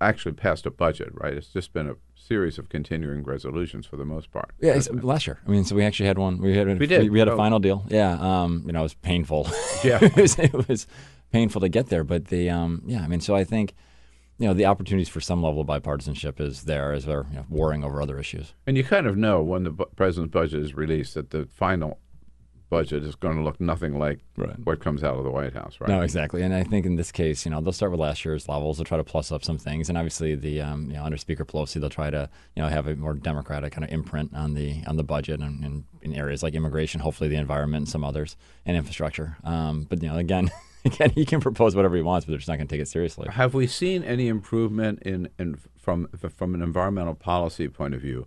actually 0.00 0.32
passed 0.32 0.66
a 0.66 0.70
budget. 0.70 1.10
Right. 1.12 1.34
It's 1.34 1.48
just 1.48 1.72
been 1.72 1.88
a 1.88 1.96
series 2.14 2.58
of 2.58 2.68
continuing 2.68 3.22
resolutions 3.22 3.86
for 3.86 3.96
the 3.96 4.04
most 4.04 4.32
part. 4.32 4.50
Yeah, 4.60 4.72
it's, 4.74 4.90
last 4.90 5.26
year. 5.28 5.38
I 5.46 5.50
mean, 5.50 5.64
so 5.64 5.76
we 5.76 5.84
actually 5.84 6.06
had 6.06 6.18
one. 6.18 6.38
We 6.38 6.56
had 6.56 6.66
We 6.78 6.86
did. 6.86 7.10
We, 7.10 7.18
had 7.20 7.28
a 7.28 7.32
Oh. 7.32 7.36
final 7.36 7.60
deal. 7.60 7.84
Yeah. 7.88 8.12
Um, 8.18 8.64
you 8.66 8.72
know, 8.72 8.80
it 8.80 8.82
was 8.82 8.94
painful. 8.94 9.48
Yeah. 9.84 9.98
it, 10.02 10.16
was, 10.16 10.38
it 10.38 10.68
was 10.68 10.86
painful 11.32 11.60
to 11.60 11.68
get 11.68 11.88
there, 11.88 12.04
but 12.04 12.26
the 12.26 12.50
um, 12.50 12.82
yeah. 12.86 13.02
I 13.02 13.08
mean, 13.08 13.20
so 13.20 13.34
I 13.34 13.44
think 13.44 13.74
you 14.38 14.46
know 14.46 14.54
the 14.54 14.66
opportunities 14.66 15.08
for 15.08 15.20
some 15.20 15.42
level 15.42 15.60
of 15.60 15.66
bipartisanship 15.66 16.40
is 16.40 16.64
there 16.64 16.92
as 16.92 17.04
they're 17.04 17.26
you 17.30 17.36
know, 17.36 17.46
warring 17.48 17.84
over 17.84 18.00
other 18.00 18.18
issues. 18.18 18.54
And 18.66 18.76
you 18.76 18.84
kind 18.84 19.06
of 19.06 19.16
know 19.16 19.42
when 19.42 19.64
the 19.64 19.70
bu- 19.70 19.86
president's 19.96 20.32
budget 20.32 20.62
is 20.62 20.74
released 20.74 21.14
that 21.14 21.30
the 21.30 21.46
final 21.46 21.98
budget 22.68 23.04
is 23.04 23.14
going 23.14 23.36
to 23.36 23.42
look 23.42 23.60
nothing 23.60 23.98
like 23.98 24.18
what 24.64 24.80
comes 24.80 25.04
out 25.04 25.16
of 25.16 25.24
the 25.24 25.30
White 25.30 25.52
House. 25.52 25.76
Right. 25.80 25.88
No, 25.88 26.00
exactly. 26.00 26.42
And 26.42 26.52
I 26.52 26.64
think 26.64 26.84
in 26.84 26.96
this 26.96 27.12
case, 27.12 27.44
you 27.44 27.50
know, 27.50 27.60
they'll 27.60 27.72
start 27.72 27.92
with 27.92 28.00
last 28.00 28.24
year's 28.24 28.48
levels. 28.48 28.78
They'll 28.78 28.84
try 28.84 28.96
to 28.98 29.04
plus 29.04 29.30
up 29.30 29.44
some 29.44 29.58
things, 29.58 29.88
and 29.88 29.96
obviously 29.96 30.34
the 30.34 30.60
um, 30.60 30.86
you 30.90 30.94
know 30.94 31.04
under 31.04 31.16
Speaker 31.16 31.44
Pelosi, 31.44 31.80
they'll 31.80 31.90
try 31.90 32.10
to 32.10 32.28
you 32.54 32.62
know 32.62 32.68
have 32.68 32.86
a 32.86 32.96
more 32.96 33.14
democratic 33.14 33.72
kind 33.72 33.84
of 33.84 33.90
imprint 33.90 34.34
on 34.34 34.54
the 34.54 34.82
on 34.86 34.96
the 34.96 35.04
budget 35.04 35.40
and, 35.40 35.64
and 35.64 35.84
in 36.02 36.14
areas 36.14 36.42
like 36.42 36.54
immigration, 36.54 37.00
hopefully 37.00 37.28
the 37.28 37.36
environment, 37.36 37.82
and 37.82 37.88
some 37.88 38.04
others, 38.04 38.36
and 38.64 38.76
infrastructure. 38.76 39.36
Um, 39.44 39.86
but 39.88 40.02
you 40.02 40.08
know, 40.08 40.16
again, 40.16 40.50
again, 40.94 41.10
he 41.10 41.24
can 41.24 41.40
propose 41.40 41.74
whatever 41.74 41.96
he 41.96 42.02
wants, 42.02 42.24
but 42.24 42.30
they're 42.30 42.38
just 42.38 42.48
not 42.48 42.56
going 42.56 42.68
to 42.68 42.74
take 42.74 42.82
it 42.82 42.88
seriously. 42.88 43.28
Have 43.30 43.54
we 43.54 43.66
seen 43.66 44.02
any 44.02 44.28
improvement 44.28 45.02
in, 45.02 45.28
in 45.38 45.58
from 45.76 46.08
from 46.08 46.54
an 46.54 46.62
environmental 46.62 47.14
policy 47.14 47.68
point 47.68 47.94
of 47.94 48.00
view 48.00 48.26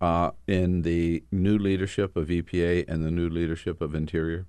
uh, 0.00 0.30
in 0.46 0.82
the 0.82 1.22
new 1.30 1.58
leadership 1.58 2.16
of 2.16 2.28
EPA 2.28 2.84
and 2.88 3.04
the 3.04 3.10
new 3.10 3.28
leadership 3.28 3.80
of 3.80 3.94
Interior, 3.94 4.46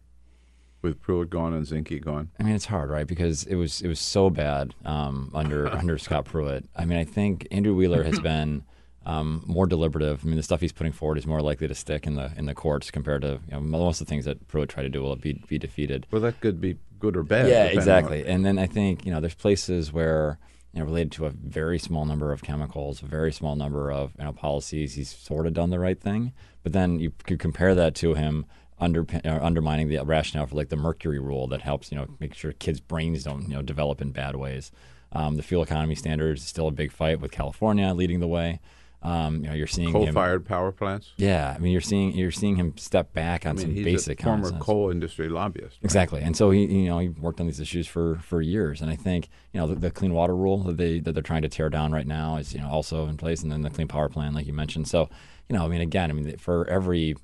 with 0.82 1.02
Pruitt 1.02 1.30
gone 1.30 1.54
and 1.54 1.66
Zinke 1.66 2.02
gone? 2.02 2.32
I 2.40 2.44
mean, 2.44 2.56
it's 2.56 2.66
hard, 2.66 2.90
right? 2.90 3.08
Because 3.08 3.44
it 3.44 3.56
was 3.56 3.82
it 3.82 3.88
was 3.88 4.00
so 4.00 4.30
bad 4.30 4.74
um, 4.86 5.32
under 5.34 5.68
under 5.76 5.98
Scott 5.98 6.26
Pruitt. 6.26 6.66
I 6.76 6.86
mean, 6.86 6.98
I 6.98 7.04
think 7.04 7.48
Andrew 7.52 7.76
Wheeler 7.76 8.04
has 8.04 8.20
been 8.20 8.64
um, 9.06 9.44
more 9.46 9.68
deliberative. 9.68 10.22
I 10.24 10.28
mean, 10.28 10.38
the 10.38 10.44
stuff 10.44 10.62
he's 10.62 10.72
putting 10.72 10.94
forward 10.94 11.18
is 11.18 11.26
more 11.26 11.42
likely 11.42 11.68
to 11.68 11.76
stick 11.76 12.06
in 12.06 12.16
the 12.16 12.32
in 12.38 12.46
the 12.46 12.54
courts 12.54 12.92
compared 12.92 13.22
to 13.24 13.40
you 13.48 13.54
know, 13.54 13.60
most 13.60 14.00
of 14.00 14.08
the 14.08 14.10
things 14.10 14.26
that 14.26 14.48
Pruitt 14.48 14.70
tried 14.70 14.84
to 14.84 14.90
do 14.90 15.02
will 15.02 15.16
be 15.16 15.42
be 15.48 15.58
defeated. 15.58 16.08
Well, 16.12 16.22
that 16.22 16.40
could 16.40 16.62
be 16.62 16.78
good 17.02 17.18
or 17.18 17.24
bad. 17.24 17.50
Yeah, 17.50 17.66
exactly. 17.66 18.26
And 18.26 18.46
then 18.46 18.58
I 18.58 18.68
think 18.68 19.06
you 19.06 19.12
know 19.12 19.20
there's 19.20 19.36
places 19.36 19.92
where 19.92 20.40
you 20.74 20.80
know 20.80 20.86
related 20.86 21.12
to 21.14 21.26
a 21.26 21.32
very 21.32 21.80
small 21.80 22.06
number 22.06 22.32
of 22.32 22.44
chemicals, 22.44 23.02
a 23.02 23.06
very 23.06 23.34
small 23.34 23.56
number 23.56 23.92
of 23.92 24.14
you 24.18 24.24
know 24.24 24.32
policies, 24.32 24.94
he's 24.94 25.10
sort 25.10 25.48
of 25.48 25.54
done 25.54 25.70
the 25.70 25.80
right 25.80 26.00
thing. 26.00 26.32
But 26.64 26.74
then 26.74 27.00
you 27.00 27.12
could 27.26 27.40
compare 27.40 27.76
that 27.76 27.96
to 27.96 28.14
him 28.14 28.46
under 28.80 29.06
uh, 29.26 29.40
undermining 29.42 29.90
the 29.90 30.04
rationale 30.04 30.48
for 30.48 30.56
like 30.56 30.70
the 30.70 30.76
mercury 30.76 31.20
rule 31.20 31.48
that 31.48 31.62
helps 31.62 31.92
you 31.92 31.98
know 31.98 32.08
make 32.20 32.34
sure 32.34 32.52
kids' 32.54 32.80
brains 32.80 33.24
don't 33.24 33.44
you 33.44 33.56
know 33.56 33.62
develop 33.62 34.02
in 34.02 34.12
bad 34.12 34.36
ways. 34.36 34.72
Um, 35.14 35.36
the 35.36 35.44
fuel 35.44 35.62
economy 35.62 35.96
standards 35.96 36.42
is 36.42 36.48
still 36.48 36.68
a 36.68 36.72
big 36.72 36.92
fight 36.92 37.20
with 37.20 37.32
California 37.32 37.94
leading 37.94 38.22
the 38.22 38.28
way. 38.28 38.62
Um, 39.04 39.38
you 39.38 39.50
know, 39.50 39.54
you're 39.54 39.66
seeing 39.66 39.92
Coal-fired 39.92 40.46
power 40.46 40.72
plants. 40.72 41.14
Yeah, 41.18 41.54
I 41.56 41.60
mean, 41.60 41.72
you're 41.72 41.82
seeing 41.82 42.14
you're 42.14 42.30
seeing 42.32 42.56
him 42.56 42.78
step 42.78 43.14
back 43.14 43.46
on 43.48 43.52
I 43.52 43.54
mean, 43.54 43.62
some 43.62 43.74
he's 43.74 43.84
basic 43.84 44.20
a 44.20 44.24
former 44.24 44.50
sense. 44.50 44.62
coal 44.62 44.92
industry 44.92 45.28
lobbyist. 45.28 45.78
right? 45.78 45.84
Exactly, 45.84 46.22
and 46.22 46.38
so 46.38 46.52
he, 46.52 46.66
you 46.66 46.90
know, 46.90 47.00
he 47.00 47.10
worked 47.10 47.40
on 47.40 47.48
these 47.48 47.60
issues 47.60 47.88
for, 47.88 48.18
for 48.18 48.42
years, 48.42 48.80
and 48.80 48.92
I 48.92 48.96
think 48.96 49.30
you 49.54 49.60
know 49.60 49.66
the, 49.66 49.76
the 49.76 49.92
clean 49.92 50.14
water 50.14 50.36
rule 50.36 50.60
that 50.64 50.78
they 50.78 51.00
that 51.00 51.14
they're 51.14 51.24
trying 51.24 51.42
to 51.42 51.50
tear 51.50 51.70
down 51.70 51.92
right 51.92 52.06
now 52.06 52.38
is 52.38 52.54
you 52.54 52.60
know 52.62 52.70
also 52.70 53.08
in 53.08 53.18
place, 53.18 53.42
and 53.42 53.52
then 53.52 53.64
the 53.64 53.72
clean 53.72 53.88
power 53.88 54.08
plan, 54.08 54.34
like 54.34 54.46
you 54.46 54.54
mentioned. 54.54 54.88
So 54.88 55.10
you 55.50 55.58
know, 55.58 55.66
I 55.66 55.68
mean, 55.68 55.82
again, 55.82 56.12
I 56.12 56.14
mean, 56.14 56.38
for 56.38 56.68
every 56.68 57.16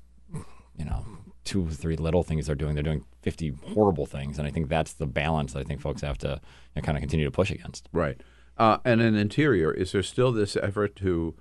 you 0.76 0.84
know 0.84 1.04
two 1.44 1.66
or 1.66 1.70
three 1.70 1.96
little 1.96 2.22
things 2.24 2.46
they're 2.46 2.56
doing, 2.56 2.74
they're 2.74 2.82
doing 2.82 3.04
fifty 3.22 3.54
horrible 3.72 4.04
things, 4.06 4.38
and 4.38 4.48
I 4.48 4.50
think 4.50 4.68
that's 4.68 4.94
the 4.94 5.06
balance 5.06 5.52
that 5.52 5.60
I 5.60 5.62
think 5.62 5.80
folks 5.80 6.02
have 6.02 6.18
to 6.18 6.40
you 6.74 6.82
know, 6.82 6.82
kind 6.82 6.98
of 6.98 7.02
continue 7.02 7.24
to 7.24 7.30
push 7.30 7.50
against. 7.52 7.88
Right. 7.92 8.20
Uh, 8.56 8.78
and 8.84 9.00
in 9.00 9.14
interior, 9.14 9.72
is 9.72 9.92
there 9.92 10.02
still 10.02 10.32
this 10.32 10.56
effort 10.56 10.96
to, 10.96 11.36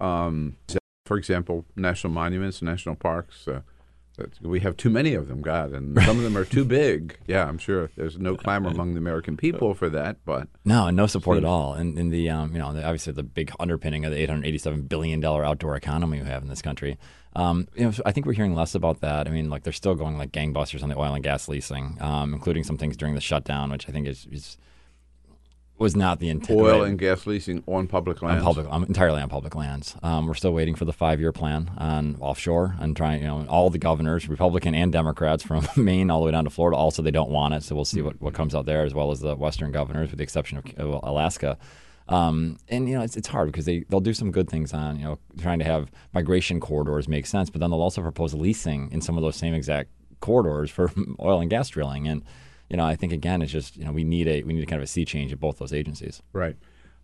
um, 0.00 0.56
for 1.06 1.16
example, 1.16 1.64
national 1.76 2.12
monuments, 2.12 2.62
national 2.62 2.94
parks. 2.96 3.46
Uh, 3.48 3.60
we 4.42 4.60
have 4.60 4.76
too 4.76 4.90
many 4.90 5.14
of 5.14 5.28
them, 5.28 5.40
God, 5.40 5.72
and 5.72 6.00
some 6.02 6.18
of 6.18 6.24
them 6.24 6.36
are 6.36 6.44
too 6.44 6.64
big. 6.64 7.16
Yeah, 7.26 7.46
I'm 7.46 7.58
sure 7.58 7.90
there's 7.96 8.18
no 8.18 8.36
clamor 8.36 8.68
among 8.70 8.94
the 8.94 8.98
American 8.98 9.36
people 9.36 9.72
for 9.72 9.88
that, 9.90 10.16
but 10.24 10.48
No, 10.64 10.88
and 10.88 10.96
no 10.96 11.06
support 11.06 11.38
at 11.38 11.44
all. 11.44 11.74
And 11.74 11.98
in 11.98 12.10
the 12.10 12.28
um, 12.28 12.52
you 12.52 12.58
know, 12.58 12.66
obviously 12.66 13.12
the 13.12 13.22
big 13.22 13.52
underpinning 13.60 14.04
of 14.04 14.10
the 14.12 14.18
887 14.18 14.82
billion 14.82 15.20
dollar 15.20 15.44
outdoor 15.44 15.76
economy 15.76 16.20
we 16.20 16.26
have 16.26 16.42
in 16.42 16.48
this 16.48 16.60
country. 16.60 16.98
Um, 17.36 17.68
you 17.76 17.84
know, 17.84 17.92
I 18.04 18.10
think 18.12 18.26
we're 18.26 18.32
hearing 18.32 18.54
less 18.54 18.74
about 18.74 19.00
that. 19.00 19.28
I 19.28 19.30
mean, 19.30 19.48
like 19.48 19.62
they're 19.62 19.72
still 19.72 19.94
going 19.94 20.18
like 20.18 20.32
gangbusters 20.32 20.82
on 20.82 20.88
the 20.88 20.98
oil 20.98 21.14
and 21.14 21.22
gas 21.22 21.48
leasing, 21.48 21.96
um, 22.00 22.34
including 22.34 22.64
some 22.64 22.76
things 22.76 22.96
during 22.96 23.14
the 23.14 23.20
shutdown, 23.20 23.70
which 23.70 23.88
I 23.88 23.92
think 23.92 24.08
is, 24.08 24.26
is 24.30 24.58
was 25.80 25.96
not 25.96 26.20
the 26.20 26.28
intent. 26.28 26.60
oil 26.60 26.84
and 26.84 26.98
gas 26.98 27.26
leasing 27.26 27.64
on 27.66 27.86
public 27.86 28.22
on 28.22 28.28
lands. 28.28 28.44
public, 28.44 28.66
um, 28.70 28.84
entirely 28.84 29.22
on 29.22 29.30
public 29.30 29.54
lands. 29.54 29.96
Um, 30.02 30.26
we're 30.26 30.34
still 30.34 30.52
waiting 30.52 30.74
for 30.74 30.84
the 30.84 30.92
five-year 30.92 31.32
plan 31.32 31.70
on 31.78 32.16
offshore 32.20 32.76
and 32.78 32.94
trying. 32.94 33.22
You 33.22 33.28
know, 33.28 33.46
all 33.48 33.70
the 33.70 33.78
governors, 33.78 34.28
Republican 34.28 34.74
and 34.74 34.92
Democrats, 34.92 35.42
from 35.42 35.66
Maine 35.76 36.10
all 36.10 36.20
the 36.20 36.26
way 36.26 36.32
down 36.32 36.44
to 36.44 36.50
Florida, 36.50 36.76
also 36.76 37.02
they 37.02 37.10
don't 37.10 37.30
want 37.30 37.54
it. 37.54 37.62
So 37.62 37.74
we'll 37.74 37.86
see 37.86 38.02
what, 38.02 38.20
what 38.20 38.34
comes 38.34 38.54
out 38.54 38.66
there, 38.66 38.84
as 38.84 38.92
well 38.92 39.10
as 39.10 39.20
the 39.20 39.34
Western 39.34 39.72
governors, 39.72 40.10
with 40.10 40.18
the 40.18 40.22
exception 40.22 40.58
of 40.58 40.66
uh, 40.78 41.00
Alaska. 41.02 41.56
Um, 42.10 42.58
and 42.68 42.86
you 42.86 42.98
know, 42.98 43.02
it's, 43.02 43.16
it's 43.16 43.28
hard 43.28 43.50
because 43.50 43.64
they 43.64 43.84
they'll 43.88 44.00
do 44.00 44.12
some 44.12 44.30
good 44.30 44.50
things 44.50 44.74
on 44.74 44.98
you 44.98 45.04
know 45.04 45.18
trying 45.40 45.60
to 45.60 45.64
have 45.64 45.90
migration 46.12 46.60
corridors 46.60 47.08
make 47.08 47.24
sense, 47.24 47.48
but 47.48 47.60
then 47.60 47.70
they'll 47.70 47.80
also 47.80 48.02
propose 48.02 48.34
leasing 48.34 48.92
in 48.92 49.00
some 49.00 49.16
of 49.16 49.22
those 49.22 49.36
same 49.36 49.54
exact 49.54 49.88
corridors 50.20 50.70
for 50.70 50.92
oil 51.20 51.40
and 51.40 51.48
gas 51.48 51.70
drilling 51.70 52.06
and. 52.06 52.22
You 52.70 52.76
know, 52.76 52.84
I 52.84 52.94
think 52.96 53.12
again, 53.12 53.42
it's 53.42 53.52
just 53.52 53.76
you 53.76 53.84
know 53.84 53.92
we 53.92 54.04
need 54.04 54.28
a 54.28 54.42
we 54.44 54.54
need 54.54 54.66
kind 54.68 54.80
of 54.80 54.84
a 54.84 54.86
sea 54.86 55.04
change 55.04 55.32
at 55.32 55.40
both 55.40 55.58
those 55.58 55.72
agencies. 55.72 56.22
Right. 56.32 56.56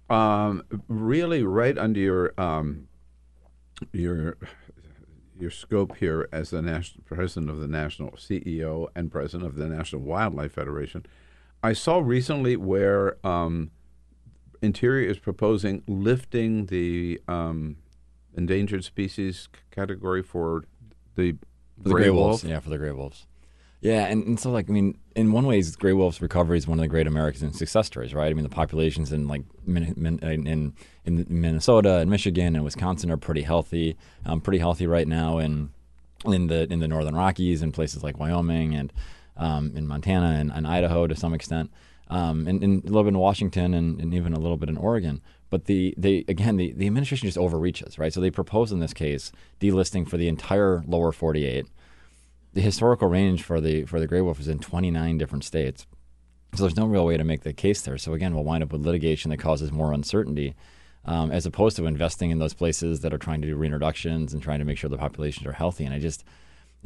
Um, 0.08 0.62
really, 0.88 1.42
right 1.42 1.76
under 1.76 1.98
your 1.98 2.32
um, 2.38 2.86
your 3.92 4.38
your 5.38 5.50
scope 5.50 5.96
here 5.96 6.28
as 6.32 6.50
the 6.50 6.62
national 6.62 7.04
president 7.04 7.50
of 7.50 7.58
the 7.58 7.66
national 7.66 8.12
CEO 8.12 8.88
and 8.94 9.10
president 9.10 9.48
of 9.48 9.56
the 9.56 9.68
National 9.68 10.02
Wildlife 10.02 10.52
Federation, 10.52 11.04
I 11.62 11.72
saw 11.72 11.98
recently 11.98 12.56
where 12.56 13.16
um, 13.26 13.70
Interior 14.62 15.08
is 15.08 15.18
proposing 15.18 15.82
lifting 15.86 16.66
the 16.66 17.20
um, 17.28 17.76
endangered 18.36 18.84
species 18.84 19.48
category 19.70 20.22
for 20.22 20.64
the 21.16 21.32
For 21.82 21.88
the 21.88 21.90
gray, 21.90 22.10
wolves. 22.10 22.44
Yeah, 22.44 22.60
for 22.60 22.70
the 22.70 22.78
gray 22.78 22.92
wolves. 22.92 23.26
Yeah, 23.80 24.06
and, 24.06 24.26
and 24.26 24.40
so 24.40 24.50
like 24.50 24.68
I 24.68 24.72
mean, 24.72 24.98
in 25.14 25.32
one 25.32 25.46
ways, 25.46 25.76
gray 25.76 25.92
wolves 25.92 26.20
recovery 26.20 26.58
is 26.58 26.66
one 26.66 26.78
of 26.78 26.82
the 26.82 26.88
great 26.88 27.06
American 27.06 27.52
success 27.52 27.86
stories, 27.86 28.14
right? 28.14 28.30
I 28.30 28.34
mean, 28.34 28.42
the 28.42 28.48
populations 28.48 29.12
in 29.12 29.28
like 29.28 29.42
Min, 29.66 29.94
Min, 29.96 30.18
in 30.20 30.74
in 31.04 31.26
Minnesota 31.28 31.98
and 31.98 32.10
Michigan 32.10 32.56
and 32.56 32.64
Wisconsin 32.64 33.10
are 33.10 33.16
pretty 33.16 33.42
healthy, 33.42 33.96
um, 34.24 34.40
pretty 34.40 34.58
healthy 34.58 34.86
right 34.86 35.06
now, 35.06 35.38
and 35.38 35.70
in 36.24 36.46
the 36.46 36.70
in 36.72 36.80
the 36.80 36.88
northern 36.88 37.14
Rockies 37.14 37.62
and 37.62 37.72
places 37.72 38.02
like 38.02 38.18
Wyoming 38.18 38.74
and 38.74 38.92
um, 39.36 39.72
in 39.76 39.86
Montana 39.86 40.38
and, 40.40 40.50
and 40.50 40.66
Idaho 40.66 41.06
to 41.06 41.14
some 41.14 41.34
extent, 41.34 41.70
um, 42.08 42.48
and, 42.48 42.62
and 42.62 42.82
a 42.82 42.86
little 42.86 43.04
bit 43.04 43.10
in 43.10 43.18
Washington 43.18 43.74
and, 43.74 44.00
and 44.00 44.14
even 44.14 44.32
a 44.32 44.40
little 44.40 44.56
bit 44.56 44.70
in 44.70 44.78
Oregon. 44.78 45.20
But 45.50 45.66
the 45.66 45.94
they 45.96 46.24
again 46.28 46.56
the, 46.56 46.72
the 46.72 46.86
administration 46.86 47.28
just 47.28 47.38
overreaches, 47.38 47.98
right? 47.98 48.12
So 48.12 48.20
they 48.20 48.30
propose 48.30 48.72
in 48.72 48.80
this 48.80 48.94
case 48.94 49.32
delisting 49.60 50.08
for 50.08 50.16
the 50.16 50.28
entire 50.28 50.82
lower 50.86 51.12
48 51.12 51.66
the 52.56 52.62
historical 52.62 53.06
range 53.06 53.42
for 53.42 53.60
the 53.60 53.84
for 53.84 54.00
the 54.00 54.06
gray 54.06 54.22
wolf 54.22 54.40
is 54.40 54.48
in 54.48 54.58
29 54.58 55.18
different 55.18 55.44
states. 55.44 55.86
So 56.54 56.62
there's 56.62 56.74
no 56.74 56.86
real 56.86 57.04
way 57.04 57.18
to 57.18 57.22
make 57.22 57.42
the 57.42 57.52
case 57.52 57.82
there. 57.82 57.98
So 57.98 58.14
again, 58.14 58.34
we'll 58.34 58.44
wind 58.44 58.62
up 58.62 58.72
with 58.72 58.80
litigation 58.80 59.30
that 59.30 59.36
causes 59.36 59.70
more 59.70 59.92
uncertainty, 59.92 60.54
um, 61.04 61.30
as 61.30 61.44
opposed 61.44 61.76
to 61.76 61.84
investing 61.84 62.30
in 62.30 62.38
those 62.38 62.54
places 62.54 63.00
that 63.00 63.12
are 63.12 63.18
trying 63.18 63.42
to 63.42 63.46
do 63.46 63.58
reintroductions 63.58 64.32
and 64.32 64.42
trying 64.42 64.60
to 64.60 64.64
make 64.64 64.78
sure 64.78 64.88
the 64.88 64.96
populations 64.96 65.46
are 65.46 65.52
healthy. 65.52 65.84
And 65.84 65.92
I 65.92 65.98
just, 65.98 66.24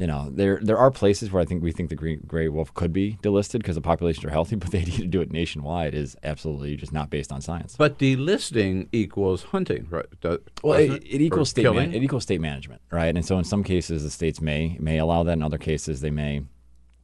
you 0.01 0.07
know, 0.07 0.29
there 0.31 0.59
there 0.63 0.79
are 0.79 0.89
places 0.89 1.31
where 1.31 1.43
I 1.43 1.45
think 1.45 1.61
we 1.61 1.71
think 1.71 1.89
the 1.89 1.95
gray, 1.95 2.15
gray 2.15 2.47
wolf 2.49 2.73
could 2.73 2.91
be 2.91 3.19
delisted 3.21 3.59
because 3.59 3.75
the 3.75 3.81
populations 3.81 4.25
are 4.25 4.31
healthy, 4.31 4.55
but 4.61 4.71
the 4.71 4.79
idea 4.79 4.97
to 4.97 5.05
do 5.05 5.21
it 5.21 5.31
nationwide 5.31 5.93
is 5.93 6.17
absolutely 6.23 6.75
just 6.75 6.91
not 6.91 7.11
based 7.11 7.31
on 7.31 7.39
science. 7.39 7.75
But 7.77 7.99
delisting 7.99 8.87
equals 8.91 9.43
hunting, 9.43 9.85
right? 9.91 10.07
Do- 10.19 10.39
Well, 10.63 10.79
it, 10.79 11.03
it 11.03 11.21
equals 11.21 11.51
state 11.51 11.65
man, 11.71 11.93
it 11.93 12.01
equals 12.03 12.23
state 12.23 12.41
management, 12.41 12.81
right? 12.91 13.15
And 13.15 13.23
so 13.23 13.37
in 13.37 13.43
some 13.43 13.63
cases, 13.63 14.01
the 14.03 14.09
states 14.09 14.41
may 14.41 14.75
may 14.79 14.97
allow 14.97 15.21
that. 15.21 15.33
In 15.33 15.43
other 15.43 15.59
cases, 15.59 16.01
they 16.01 16.11
may 16.11 16.41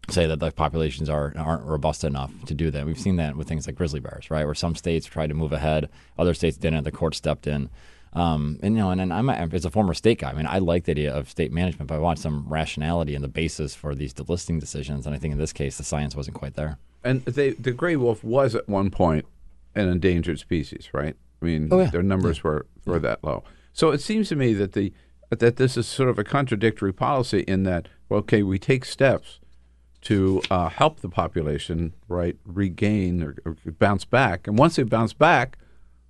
say 0.09 0.25
that 0.25 0.39
the 0.39 0.51
populations 0.51 1.07
are 1.07 1.33
aren't 1.37 1.65
robust 1.65 2.03
enough 2.03 2.31
to 2.47 2.55
do 2.55 2.71
that. 2.71 2.87
We've 2.87 2.99
seen 2.99 3.17
that 3.17 3.35
with 3.35 3.47
things 3.47 3.67
like 3.67 3.75
grizzly 3.75 3.99
bears, 3.99 4.31
right? 4.31 4.45
Where 4.45 4.55
some 4.55 4.73
states 4.73 5.05
tried 5.05 5.27
to 5.27 5.35
move 5.35 5.53
ahead, 5.53 5.89
other 6.17 6.33
states 6.33 6.57
didn't. 6.57 6.83
The 6.83 6.91
court 6.91 7.13
stepped 7.13 7.45
in. 7.45 7.69
Um, 8.13 8.59
and 8.63 8.75
you 8.75 8.81
know, 8.81 8.89
and, 8.91 8.99
and 9.01 9.13
I'm 9.13 9.29
a, 9.29 9.33
as 9.33 9.65
a 9.65 9.69
former 9.71 9.93
state 9.93 10.19
guy, 10.19 10.31
I 10.31 10.33
mean, 10.33 10.47
I 10.47 10.59
like 10.59 10.85
the 10.85 10.91
idea 10.91 11.13
of 11.13 11.29
state 11.29 11.51
management, 11.51 11.87
but 11.87 11.95
I 11.95 11.99
want 11.99 12.19
some 12.19 12.45
rationality 12.47 13.13
and 13.15 13.23
the 13.23 13.27
basis 13.29 13.75
for 13.75 13.93
these 13.93 14.13
delisting 14.13 14.59
decisions. 14.59 15.05
And 15.05 15.13
I 15.15 15.19
think 15.19 15.33
in 15.33 15.37
this 15.37 15.53
case, 15.53 15.77
the 15.77 15.83
science 15.83 16.15
wasn't 16.15 16.35
quite 16.37 16.55
there. 16.55 16.77
And 17.03 17.23
they, 17.25 17.51
the 17.51 17.71
gray 17.71 17.95
wolf 17.95 18.23
was 18.23 18.55
at 18.55 18.67
one 18.67 18.89
point 18.89 19.25
an 19.75 19.87
endangered 19.87 20.39
species, 20.39 20.89
right? 20.93 21.15
I 21.41 21.45
mean, 21.45 21.69
Oh, 21.71 21.79
yeah. 21.79 21.89
their 21.91 22.01
numbers 22.03 22.43
were, 22.43 22.65
were 22.85 22.99
that 22.99 23.23
low. 23.23 23.43
So 23.73 23.91
it 23.91 24.01
seems 24.01 24.29
to 24.29 24.35
me 24.35 24.53
that 24.55 24.73
the 24.73 24.91
that 25.29 25.57
this 25.57 25.75
is 25.75 25.85
sort 25.85 26.07
of 26.07 26.17
a 26.17 26.23
contradictory 26.23 26.93
policy 26.93 27.41
in 27.41 27.63
that, 27.63 27.89
okay, 28.09 28.41
we 28.43 28.57
take 28.57 28.85
steps 28.85 29.39
to 30.01 30.41
uh, 30.49 30.69
help 30.69 31.01
the 31.01 31.09
population, 31.09 31.93
right, 32.07 32.37
regain 32.45 33.21
or, 33.21 33.35
or 33.43 33.57
bounce 33.77 34.05
back, 34.05 34.47
and 34.47 34.57
once 34.57 34.77
they 34.77 34.83
bounce 34.83 35.11
back, 35.11 35.57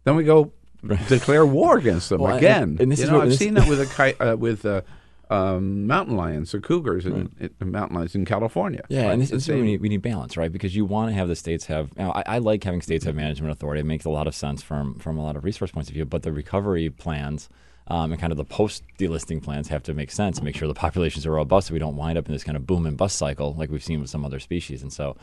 then 0.04 0.16
we 0.16 0.24
go 0.24 0.52
declare 1.08 1.46
war 1.46 1.78
against 1.78 2.10
them 2.10 2.22
Well, 2.22 2.36
again. 2.38 2.78
and 2.80 2.92
this 2.92 3.00
you 3.00 3.06
is 3.06 3.10
know, 3.12 3.18
what- 3.18 3.24
I've 3.24 3.30
this- 3.32 3.40
seen 3.40 3.54
that 3.56 3.68
with 3.68 3.82
a 3.82 3.86
ki- 4.14 4.20
uh, 4.24 4.36
with 4.36 4.66
uh, 4.66 4.82
um, 5.30 5.88
mountain 5.88 6.16
lions 6.16 6.54
or 6.54 6.62
cougars 6.62 7.06
in, 7.06 7.30
in 7.40 7.72
mountain 7.72 7.98
lions 7.98 8.16
in 8.16 8.24
California. 8.24 8.84
Yeah, 8.88 9.04
right? 9.08 9.12
and 9.14 9.22
this, 9.22 9.30
this 9.32 9.44
is 9.44 9.50
where 9.50 9.58
we 9.58 9.64
need, 9.64 9.82
we 9.82 9.90
need 9.90 10.02
balance, 10.02 10.38
right? 10.38 10.52
Because 10.52 10.74
you 10.76 10.86
want 10.86 11.10
to 11.10 11.16
have 11.16 11.28
the 11.28 11.36
states 11.36 11.66
have. 11.66 11.90
You 11.98 12.04
know, 12.06 12.12
I, 12.12 12.24
I 12.26 12.38
like 12.38 12.64
having 12.64 12.82
states 12.82 13.04
have 13.06 13.16
management 13.16 13.52
authority. 13.52 13.82
It 13.82 13.86
makes 13.86 14.06
a 14.06 14.10
lot 14.10 14.28
of 14.28 14.34
sense 14.36 14.62
from 14.64 14.98
from 15.00 15.18
a 15.18 15.24
lot 15.24 15.36
of 15.36 15.44
resource 15.44 15.72
points 15.72 15.90
of 15.90 15.96
view. 15.96 16.06
But 16.06 16.24
the 16.24 16.32
recovery 16.32 16.90
plans 16.90 17.50
um, 17.88 18.12
and 18.14 18.22
kind 18.22 18.32
of 18.32 18.38
the 18.38 18.46
post 18.46 18.84
delisting 18.98 19.44
plans 19.44 19.68
have 19.68 19.84
to 19.84 19.94
make 19.94 20.12
sense. 20.12 20.42
Make 20.42 20.56
sure 20.56 20.68
the 20.68 20.74
populations 20.74 21.26
are 21.26 21.32
robust, 21.32 21.68
so 21.68 21.74
we 21.74 21.80
don't 21.80 21.98
wind 21.98 22.18
up 22.18 22.26
in 22.28 22.32
this 22.32 22.46
kind 22.46 22.56
of 22.56 22.66
boom 22.66 22.86
and 22.86 22.96
bust 22.96 23.18
cycle 23.18 23.54
like 23.56 23.70
we've 23.70 23.84
seen 23.84 24.00
with 24.00 24.10
some 24.10 24.24
other 24.24 24.40
species. 24.40 24.82
And 24.82 24.94
so, 24.94 25.18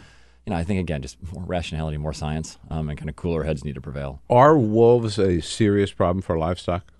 you 0.46 0.52
know, 0.52 0.56
I 0.56 0.64
think 0.64 0.80
again, 0.80 1.00
just 1.02 1.16
more 1.32 1.44
rationality, 1.44 1.96
more 1.96 2.12
science, 2.12 2.58
um, 2.70 2.88
and 2.88 2.98
kind 2.98 3.08
of 3.08 3.16
cooler 3.16 3.44
heads 3.44 3.64
need 3.64 3.74
to 3.76 3.80
prevail. 3.80 4.20
Are 4.28 4.58
wolves 4.58 5.18
a 5.18 5.40
serious 5.40 5.92
problem 5.92 6.22
for 6.22 6.36
livestock? 6.38 6.90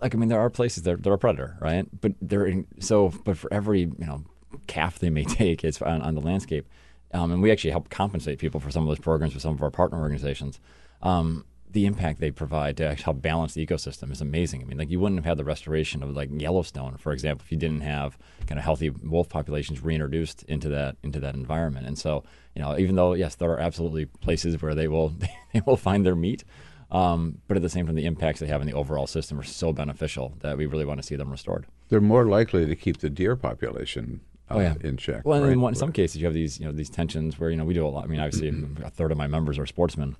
like 0.00 0.14
I 0.14 0.18
mean, 0.18 0.28
there 0.28 0.40
are 0.40 0.50
places 0.50 0.82
that 0.84 1.02
they're 1.02 1.12
a 1.12 1.18
predator, 1.18 1.56
right? 1.60 1.86
But 2.00 2.14
they're 2.20 2.46
in, 2.46 2.66
so, 2.78 3.12
but 3.24 3.36
for 3.36 3.52
every 3.52 3.80
you 3.80 4.06
know 4.06 4.24
calf 4.66 4.98
they 4.98 5.10
may 5.10 5.24
take, 5.40 5.64
it's 5.64 5.80
on, 5.82 6.02
on 6.02 6.14
the 6.14 6.20
landscape, 6.20 6.66
um, 7.12 7.30
and 7.30 7.42
we 7.42 7.50
actually 7.50 7.70
help 7.70 7.90
compensate 7.90 8.38
people 8.38 8.60
for 8.60 8.70
some 8.70 8.82
of 8.82 8.88
those 8.88 8.98
programs 8.98 9.34
with 9.34 9.42
some 9.42 9.54
of 9.54 9.62
our 9.62 9.70
partner 9.70 10.00
organizations. 10.00 10.60
Um, 11.02 11.44
the 11.72 11.86
impact 11.86 12.20
they 12.20 12.30
provide 12.30 12.76
to 12.78 12.84
actually 12.86 13.04
help 13.04 13.22
balance 13.22 13.54
the 13.54 13.64
ecosystem 13.64 14.10
is 14.10 14.20
amazing. 14.20 14.62
I 14.62 14.64
mean, 14.64 14.78
like 14.78 14.90
you 14.90 14.98
wouldn't 15.00 15.18
have 15.18 15.24
had 15.24 15.36
the 15.38 15.44
restoration 15.44 16.02
of 16.02 16.10
like 16.10 16.28
Yellowstone, 16.32 16.96
for 16.96 17.12
example, 17.12 17.44
if 17.44 17.52
you 17.52 17.58
didn't 17.58 17.82
have 17.82 18.18
kind 18.46 18.58
of 18.58 18.64
healthy 18.64 18.90
wolf 18.90 19.28
populations 19.28 19.82
reintroduced 19.82 20.42
into 20.44 20.68
that 20.70 20.96
into 21.02 21.20
that 21.20 21.34
environment. 21.34 21.86
And 21.86 21.98
so, 21.98 22.24
you 22.54 22.62
know, 22.62 22.76
even 22.78 22.96
though 22.96 23.14
yes, 23.14 23.34
there 23.36 23.50
are 23.50 23.60
absolutely 23.60 24.06
places 24.06 24.60
where 24.60 24.74
they 24.74 24.88
will 24.88 25.10
they 25.52 25.62
will 25.66 25.76
find 25.76 26.04
their 26.04 26.16
meat. 26.16 26.44
Um, 26.90 27.38
but 27.46 27.56
at 27.56 27.62
the 27.62 27.68
same 27.68 27.86
time, 27.86 27.94
the 27.94 28.04
impacts 28.04 28.40
they 28.40 28.48
have 28.48 28.60
on 28.60 28.66
the 28.66 28.72
overall 28.72 29.06
system 29.06 29.38
are 29.38 29.44
so 29.44 29.72
beneficial 29.72 30.34
that 30.40 30.56
we 30.58 30.66
really 30.66 30.84
want 30.84 31.00
to 31.00 31.06
see 31.06 31.14
them 31.14 31.30
restored. 31.30 31.66
They're 31.88 32.00
more 32.00 32.24
likely 32.26 32.66
to 32.66 32.74
keep 32.74 32.98
the 32.98 33.08
deer 33.10 33.36
population 33.36 34.20
uh, 34.50 34.54
Oh, 34.54 34.60
yeah. 34.60 34.74
in 34.80 34.96
check. 34.96 35.22
Well, 35.24 35.40
right? 35.40 35.52
in, 35.52 35.62
in 35.62 35.74
some 35.76 35.92
cases, 35.92 36.16
you 36.20 36.24
have 36.24 36.34
these 36.34 36.58
you 36.58 36.66
know 36.66 36.72
these 36.72 36.90
tensions 36.90 37.38
where 37.38 37.48
you 37.50 37.56
know 37.56 37.64
we 37.64 37.74
do 37.74 37.86
a 37.86 37.88
lot. 37.88 38.04
I 38.04 38.06
mean, 38.08 38.18
obviously, 38.18 38.48
a 38.84 38.90
third 38.90 39.12
of 39.12 39.18
my 39.18 39.28
members 39.28 39.56
are 39.56 39.66
sportsmen, 39.66 40.16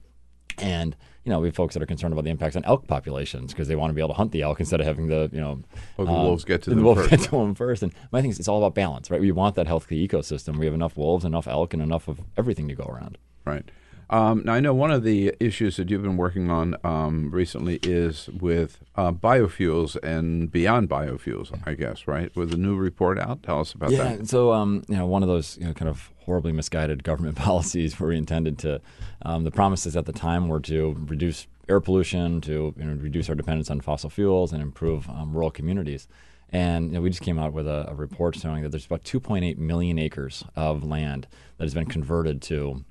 and 0.62 0.96
you 1.24 1.30
know 1.30 1.40
we 1.40 1.48
have 1.48 1.54
folks 1.54 1.74
that 1.74 1.82
are 1.82 1.86
concerned 1.86 2.12
about 2.12 2.24
the 2.24 2.30
impacts 2.30 2.56
on 2.56 2.64
elk 2.64 2.86
populations 2.86 3.52
because 3.52 3.68
they 3.68 3.76
want 3.76 3.90
to 3.90 3.94
be 3.94 4.00
able 4.00 4.08
to 4.08 4.14
hunt 4.14 4.32
the 4.32 4.42
elk 4.42 4.60
instead 4.60 4.80
of 4.80 4.86
having 4.86 5.08
the 5.08 5.28
you 5.32 5.40
know 5.40 5.62
Oh, 5.98 6.04
the 6.04 6.10
um, 6.12 6.22
wolves 6.24 6.44
get 6.44 6.62
to 6.62 6.70
the 6.70 6.76
them 6.76 6.84
wolves 6.84 7.00
first. 7.02 7.10
get 7.10 7.20
to 7.20 7.30
them 7.32 7.54
first. 7.54 7.82
And 7.82 7.92
my 8.12 8.20
thing 8.22 8.30
is, 8.30 8.38
it's 8.38 8.48
all 8.48 8.58
about 8.58 8.74
balance, 8.74 9.10
right? 9.10 9.20
We 9.20 9.32
want 9.32 9.54
that 9.56 9.66
healthy 9.66 10.06
ecosystem. 10.06 10.58
We 10.58 10.64
have 10.66 10.74
enough 10.74 10.96
wolves, 10.96 11.24
enough 11.24 11.46
elk, 11.46 11.74
and 11.74 11.82
enough 11.82 12.08
of 12.08 12.20
everything 12.36 12.68
to 12.68 12.74
go 12.74 12.84
around. 12.84 13.18
Right. 13.44 13.70
Um, 14.10 14.42
now 14.44 14.54
I 14.54 14.60
know 14.60 14.74
one 14.74 14.90
of 14.90 15.04
the 15.04 15.32
issues 15.38 15.76
that 15.76 15.88
you've 15.88 16.02
been 16.02 16.16
working 16.16 16.50
on 16.50 16.74
um, 16.82 17.30
recently 17.30 17.78
is 17.84 18.28
with 18.28 18.80
uh, 18.96 19.12
biofuels 19.12 19.96
and 20.02 20.50
beyond 20.50 20.90
biofuels. 20.90 21.56
I 21.64 21.74
guess 21.74 22.08
right 22.08 22.34
with 22.34 22.52
a 22.52 22.56
new 22.56 22.76
report 22.76 23.20
out. 23.20 23.44
Tell 23.44 23.60
us 23.60 23.72
about 23.72 23.92
yeah, 23.92 24.16
that. 24.16 24.28
so 24.28 24.52
um, 24.52 24.82
you 24.88 24.96
know, 24.96 25.06
one 25.06 25.22
of 25.22 25.28
those 25.28 25.56
you 25.58 25.66
know, 25.66 25.74
kind 25.74 25.88
of 25.88 26.10
horribly 26.24 26.50
misguided 26.50 27.04
government 27.04 27.36
policies 27.36 27.98
where 28.00 28.08
we 28.08 28.16
intended 28.16 28.58
to, 28.58 28.80
um, 29.22 29.44
the 29.44 29.52
promises 29.52 29.96
at 29.96 30.06
the 30.06 30.12
time 30.12 30.48
were 30.48 30.60
to 30.60 30.96
reduce 31.06 31.46
air 31.68 31.78
pollution, 31.78 32.40
to 32.40 32.74
you 32.76 32.84
know, 32.84 32.94
reduce 33.00 33.28
our 33.28 33.36
dependence 33.36 33.70
on 33.70 33.80
fossil 33.80 34.10
fuels, 34.10 34.52
and 34.52 34.60
improve 34.60 35.08
um, 35.08 35.32
rural 35.32 35.52
communities. 35.52 36.08
And 36.52 36.86
you 36.86 36.92
know, 36.94 37.00
we 37.00 37.10
just 37.10 37.22
came 37.22 37.38
out 37.38 37.52
with 37.52 37.68
a, 37.68 37.88
a 37.88 37.94
report 37.94 38.34
showing 38.34 38.64
that 38.64 38.70
there's 38.70 38.86
about 38.86 39.04
2.8 39.04 39.56
million 39.56 40.00
acres 40.00 40.42
of 40.56 40.82
land 40.82 41.28
that 41.58 41.64
has 41.64 41.74
been 41.74 41.86
converted 41.86 42.42
to 42.42 42.84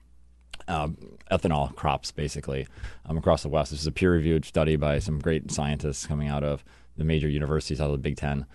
uh, 0.69 0.87
ethanol 1.31 1.75
crops, 1.75 2.11
basically, 2.11 2.67
um, 3.05 3.17
across 3.17 3.43
the 3.43 3.49
West. 3.49 3.71
This 3.71 3.81
is 3.81 3.87
a 3.87 3.91
peer-reviewed 3.91 4.45
study 4.45 4.75
by 4.77 4.99
some 4.99 5.19
great 5.19 5.51
scientists 5.51 6.05
coming 6.05 6.29
out 6.29 6.43
of 6.43 6.63
the 6.95 7.03
major 7.03 7.27
universities 7.27 7.81
out 7.81 7.85
of 7.85 7.91
the 7.91 7.97
Big 7.97 8.15
Ten, 8.15 8.45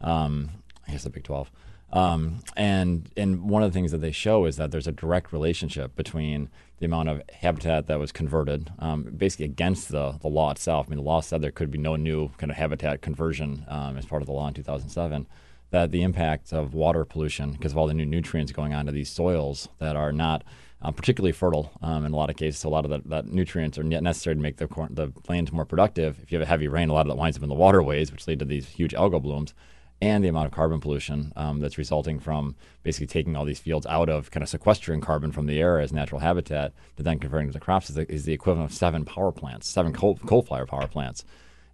um, 0.00 0.50
I 0.88 0.92
guess 0.92 1.04
the 1.04 1.10
Big 1.10 1.24
Twelve. 1.24 1.50
Um, 1.92 2.40
and 2.56 3.08
and 3.16 3.48
one 3.48 3.62
of 3.62 3.72
the 3.72 3.74
things 3.76 3.92
that 3.92 4.00
they 4.00 4.10
show 4.10 4.46
is 4.46 4.56
that 4.56 4.70
there's 4.70 4.88
a 4.88 4.92
direct 4.92 5.32
relationship 5.32 5.94
between 5.94 6.48
the 6.78 6.86
amount 6.86 7.08
of 7.08 7.22
habitat 7.32 7.86
that 7.86 7.98
was 8.00 8.10
converted, 8.10 8.72
um, 8.80 9.04
basically 9.16 9.44
against 9.44 9.90
the, 9.90 10.18
the 10.20 10.28
law 10.28 10.50
itself. 10.50 10.86
I 10.86 10.90
mean, 10.90 10.96
the 10.96 11.04
law 11.04 11.20
said 11.20 11.40
there 11.40 11.52
could 11.52 11.70
be 11.70 11.78
no 11.78 11.94
new 11.94 12.30
kind 12.36 12.50
of 12.50 12.56
habitat 12.56 13.00
conversion 13.00 13.64
um, 13.68 13.96
as 13.96 14.06
part 14.06 14.22
of 14.22 14.26
the 14.26 14.32
law 14.32 14.48
in 14.48 14.54
2007. 14.54 15.26
That 15.70 15.92
the 15.92 16.02
impact 16.02 16.52
of 16.52 16.74
water 16.74 17.04
pollution, 17.04 17.52
because 17.52 17.72
of 17.72 17.78
all 17.78 17.86
the 17.86 17.94
new 17.94 18.04
nutrients 18.04 18.52
going 18.52 18.74
onto 18.74 18.92
these 18.92 19.08
soils 19.08 19.68
that 19.78 19.96
are 19.96 20.12
not 20.12 20.44
uh, 20.84 20.90
particularly 20.90 21.32
fertile 21.32 21.72
um, 21.82 22.04
in 22.04 22.12
a 22.12 22.16
lot 22.16 22.30
of 22.30 22.36
cases. 22.36 22.62
A 22.64 22.68
lot 22.68 22.84
of 22.84 22.90
that, 22.90 23.08
that 23.08 23.26
nutrients 23.26 23.78
are 23.78 23.82
necessary 23.82 24.36
to 24.36 24.42
make 24.42 24.58
the, 24.58 24.68
corn, 24.68 24.94
the 24.94 25.12
land 25.28 25.52
more 25.52 25.64
productive. 25.64 26.20
If 26.22 26.30
you 26.30 26.38
have 26.38 26.46
a 26.46 26.48
heavy 26.48 26.68
rain, 26.68 26.90
a 26.90 26.92
lot 26.92 27.06
of 27.06 27.08
that 27.08 27.16
winds 27.16 27.36
up 27.36 27.42
in 27.42 27.48
the 27.48 27.54
waterways, 27.54 28.12
which 28.12 28.26
lead 28.26 28.38
to 28.40 28.44
these 28.44 28.68
huge 28.68 28.92
algal 28.92 29.22
blooms 29.22 29.54
and 30.02 30.22
the 30.22 30.28
amount 30.28 30.46
of 30.46 30.52
carbon 30.52 30.80
pollution 30.80 31.32
um, 31.36 31.60
that's 31.60 31.78
resulting 31.78 32.18
from 32.18 32.56
basically 32.82 33.06
taking 33.06 33.36
all 33.36 33.44
these 33.44 33.60
fields 33.60 33.86
out 33.86 34.08
of 34.08 34.30
kind 34.30 34.42
of 34.42 34.48
sequestering 34.48 35.00
carbon 35.00 35.32
from 35.32 35.46
the 35.46 35.58
air 35.58 35.78
as 35.80 35.92
natural 35.92 36.20
habitat 36.20 36.72
to 36.96 37.02
then 37.02 37.18
converting 37.18 37.50
to 37.50 37.60
crops 37.60 37.88
is 37.88 37.96
the, 37.96 38.12
is 38.12 38.24
the 38.24 38.32
equivalent 38.32 38.70
of 38.70 38.76
seven 38.76 39.04
power 39.04 39.32
plants, 39.32 39.68
seven 39.68 39.92
coal, 39.92 40.16
coal 40.26 40.42
fire 40.42 40.66
power 40.66 40.86
plants. 40.86 41.24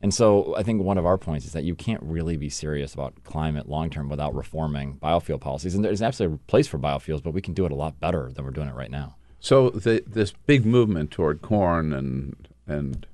And 0.03 0.15
so 0.15 0.55
I 0.57 0.63
think 0.63 0.83
one 0.83 0.97
of 0.97 1.05
our 1.05 1.19
points 1.19 1.45
is 1.45 1.53
that 1.53 1.65
you 1.65 1.75
can't 1.75 2.03
really 2.03 2.37
be 2.39 2.49
serious 2.49 2.95
about 2.95 3.23
climate 3.25 3.69
long 3.69 3.91
term 3.91 4.09
without 4.09 4.35
reforming 4.35 4.99
biofuel 5.03 5.41
policies. 5.41 5.75
And 5.75 5.85
there's 5.85 6.01
absolutely 6.01 6.37
a 6.37 6.51
place 6.51 6.67
for 6.67 6.79
biofuels, 6.79 7.23
but 7.23 7.35
we 7.35 7.43
can 7.43 7.53
do 7.55 7.67
it 7.67 7.73
a 7.73 7.75
lot 7.75 8.01
better 8.01 8.31
than 8.33 8.45
we're 8.45 8.51
doing 8.51 8.69
it 8.69 8.75
right 8.75 8.91
now. 8.91 9.17
So 9.41 9.71
the, 9.71 10.03
this 10.07 10.33
big 10.47 10.65
movement 10.65 11.11
toward 11.11 11.43
corn 11.43 11.93
and 11.93 12.49
and 12.67 13.07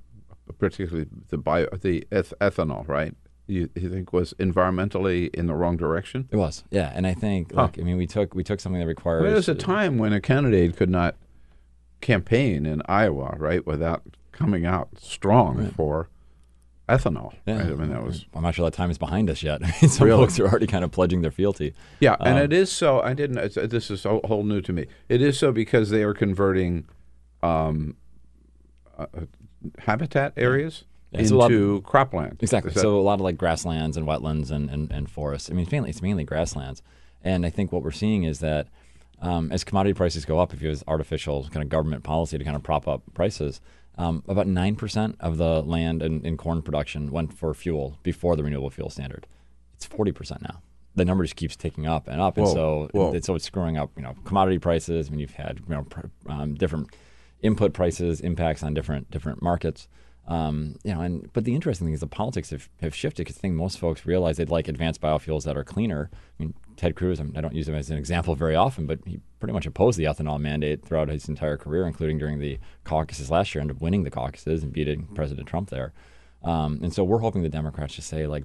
particularly 0.59 1.07
the 1.29 1.39
bio 1.39 1.67
the 1.81 2.07
eth- 2.13 2.35
ethanol, 2.41 2.87
right? 2.89 3.15
You, 3.49 3.69
you 3.77 3.89
think 3.89 4.13
was 4.13 4.35
environmentally 4.41 5.33
in 5.33 5.47
the 5.47 5.55
wrong 5.55 5.77
direction? 5.77 6.29
It 6.33 6.37
was, 6.37 6.65
yeah. 6.71 6.91
And 6.95 7.07
I 7.07 7.15
think, 7.15 7.53
Huh. 7.55 7.63
look, 7.63 7.79
I 7.79 7.83
mean, 7.83 7.97
we 7.97 8.07
took 8.09 8.35
we 8.35 8.43
took 8.45 8.59
something 8.61 8.81
that 8.81 8.87
requires. 8.89 9.23
There 9.25 9.35
was 9.35 9.49
a 9.49 9.55
time 9.55 9.99
when 9.99 10.13
a 10.13 10.21
candidate 10.21 10.77
could 10.77 10.91
not 10.91 11.15
campaign 12.01 12.67
in 12.67 12.83
Iowa, 12.87 13.35
right, 13.39 13.65
without 13.67 14.03
coming 14.33 14.67
out 14.67 14.89
strong 14.99 15.71
for 15.71 16.09
ethanol. 16.89 17.33
Yeah. 17.47 17.59
right? 17.59 17.67
I 17.67 17.75
mean, 17.75 17.91
that 17.91 18.03
was 18.05 18.27
I'm 18.35 18.43
not 18.43 18.55
sure 18.55 18.65
that 18.65 18.75
time 18.77 18.91
is 18.91 18.99
behind 18.99 19.29
us 19.31 19.43
yet. 19.43 19.61
Some 19.89 20.07
Really? 20.07 20.23
folks 20.25 20.39
are 20.39 20.47
already 20.47 20.67
kind 20.67 20.85
of 20.85 20.91
pledging 20.93 21.23
their 21.23 21.31
fealty. 21.31 21.75
Yeah, 22.01 22.17
and 22.21 22.39
Um, 22.39 22.45
it 22.45 22.53
is 22.53 22.71
so. 22.71 23.01
I 23.01 23.13
didn't. 23.15 23.39
It's, 23.39 23.55
this 23.57 23.91
is 23.91 24.05
whole, 24.05 24.21
whole 24.25 24.45
new 24.45 24.61
to 24.63 24.73
me. 24.73 24.87
It 25.09 25.21
is 25.23 25.39
so 25.39 25.53
because 25.53 25.91
they 25.91 26.03
are 26.03 26.15
converting 26.15 26.87
um, 27.43 27.97
uh, 28.99 29.07
uh, 29.17 29.21
habitat 29.81 30.33
areas 30.37 30.85
Yeah, 31.13 31.23
a 31.23 31.29
lot- 31.35 31.51
into 31.51 31.83
cropland. 31.83 32.43
Exactly. 32.43 32.73
That- 32.73 32.81
so 32.81 32.99
a 32.99 33.03
lot 33.03 33.15
of 33.15 33.21
like 33.21 33.37
grasslands 33.37 33.97
and 33.97 34.07
wetlands 34.07 34.51
and, 34.51 34.71
and, 34.71 34.91
and 34.93 35.11
forests. 35.11 35.51
I 35.51 35.55
mean, 35.55 35.63
it's 35.65 35.73
mainly, 35.73 35.91
it's 35.91 36.03
mainly 36.03 36.25
grasslands. 36.25 36.83
And 37.23 37.45
I 37.45 37.51
think 37.51 37.73
what 37.73 37.83
we're 37.83 37.91
seeing 37.91 38.23
is 38.25 38.39
that 38.41 38.69
um, 39.21 39.51
as 39.51 39.65
commodity 39.65 39.95
prices 39.95 40.25
go 40.25 40.39
up, 40.39 40.53
if 40.53 40.63
you 40.63 40.69
use 40.69 40.85
artificial 40.87 41.45
kind 41.51 41.63
of 41.63 41.69
government 41.69 42.05
policy 42.05 42.39
to 42.39 42.45
kind 42.45 42.55
of 42.57 42.63
prop 42.63 42.87
up 42.87 43.03
prices, 43.15 43.61
um, 43.99 44.23
about 44.29 44.47
9% 44.47 45.15
of 45.21 45.39
the 45.39 45.63
land 45.63 46.03
in, 46.03 46.25
in 46.25 46.37
corn 46.37 46.63
production 46.63 47.11
went 47.11 47.33
for 47.33 47.53
fuel 47.55 47.99
before 48.03 48.37
the 48.37 48.45
renewable 48.45 48.71
fuel 48.71 48.91
standard. 48.91 49.27
It's 49.75 49.87
40% 49.87 50.43
now. 50.43 50.63
The 50.95 51.05
number 51.05 51.25
just 51.25 51.37
keeps 51.37 51.57
ticking 51.57 51.87
up 51.87 52.09
and 52.09 52.21
up. 52.21 52.39
And 52.39 52.49
so, 52.49 52.89
whoa. 52.93 53.13
and 53.13 53.25
so 53.25 53.35
it's 53.35 53.45
screwing 53.45 53.77
up, 53.77 53.91
you 53.97 54.03
know, 54.03 54.15
commodity 54.25 54.59
prices. 54.59 55.09
I 55.09 55.11
mean, 55.11 55.21
you've 55.21 55.33
had, 55.33 55.61
you 55.69 55.75
know, 55.75 55.83
pr- 55.83 56.07
um, 56.29 56.55
different 56.55 56.89
input 57.43 57.75
prices, 57.75 58.21
impacts 58.21 58.63
on 58.63 58.73
different 58.73 59.11
different 59.11 59.43
markets. 59.43 59.89
Um, 60.27 60.77
you 60.85 60.95
know, 60.95 61.03
and 61.03 61.31
but 61.33 61.45
the 61.45 61.55
interesting 61.55 61.87
thing 61.87 61.95
is 61.95 62.01
the 62.01 62.07
politics 62.07 62.51
have, 62.51 62.69
have 62.81 62.95
shifted 62.95 63.25
because 63.25 63.39
I 63.39 63.41
think 63.41 63.55
most 63.55 63.79
folks 63.79 64.07
realize 64.07 64.39
they'd 64.39 64.51
like 64.51 64.69
advanced 64.69 65.01
biofuels 65.01 65.45
that 65.45 65.57
are 65.57 65.65
cleaner. 65.65 66.11
I 66.13 66.43
mean, 66.43 66.55
Ted 66.77 66.95
Cruz, 66.97 67.19
I'm- 67.19 67.33
don't 67.33 67.55
use 67.55 67.69
him 67.69 67.75
as 67.75 67.91
an 67.91 67.99
example 67.99 68.35
very 68.35 68.55
often, 68.55 68.87
but 68.87 69.01
he 69.07 69.21
pretty 69.41 69.53
much 69.53 69.67
opposed 69.67 69.99
the 69.99 70.05
ethanol 70.05 70.41
mandate 70.41 70.85
throughout 70.85 71.09
his 71.09 71.29
entire 71.29 71.57
career, 71.57 71.87
including 71.87 72.19
during 72.19 72.39
the 72.39 72.59
caucuses 72.85 73.31
last 73.31 73.55
year, 73.55 73.61
ended 73.61 73.77
up 73.77 73.83
winning 73.83 74.05
the 74.05 74.11
caucuses 74.11 74.63
and 74.63 74.73
beating 74.73 75.09
President 75.15 75.47
Trump 75.49 75.71
there. 75.71 75.93
Um, 76.43 76.81
and 76.83 76.93
so 76.93 77.03
we're 77.05 77.19
hoping 77.19 77.43
the 77.43 77.49
Democrats 77.49 77.95
just 77.95 78.09
say 78.09 78.27
like, 78.27 78.45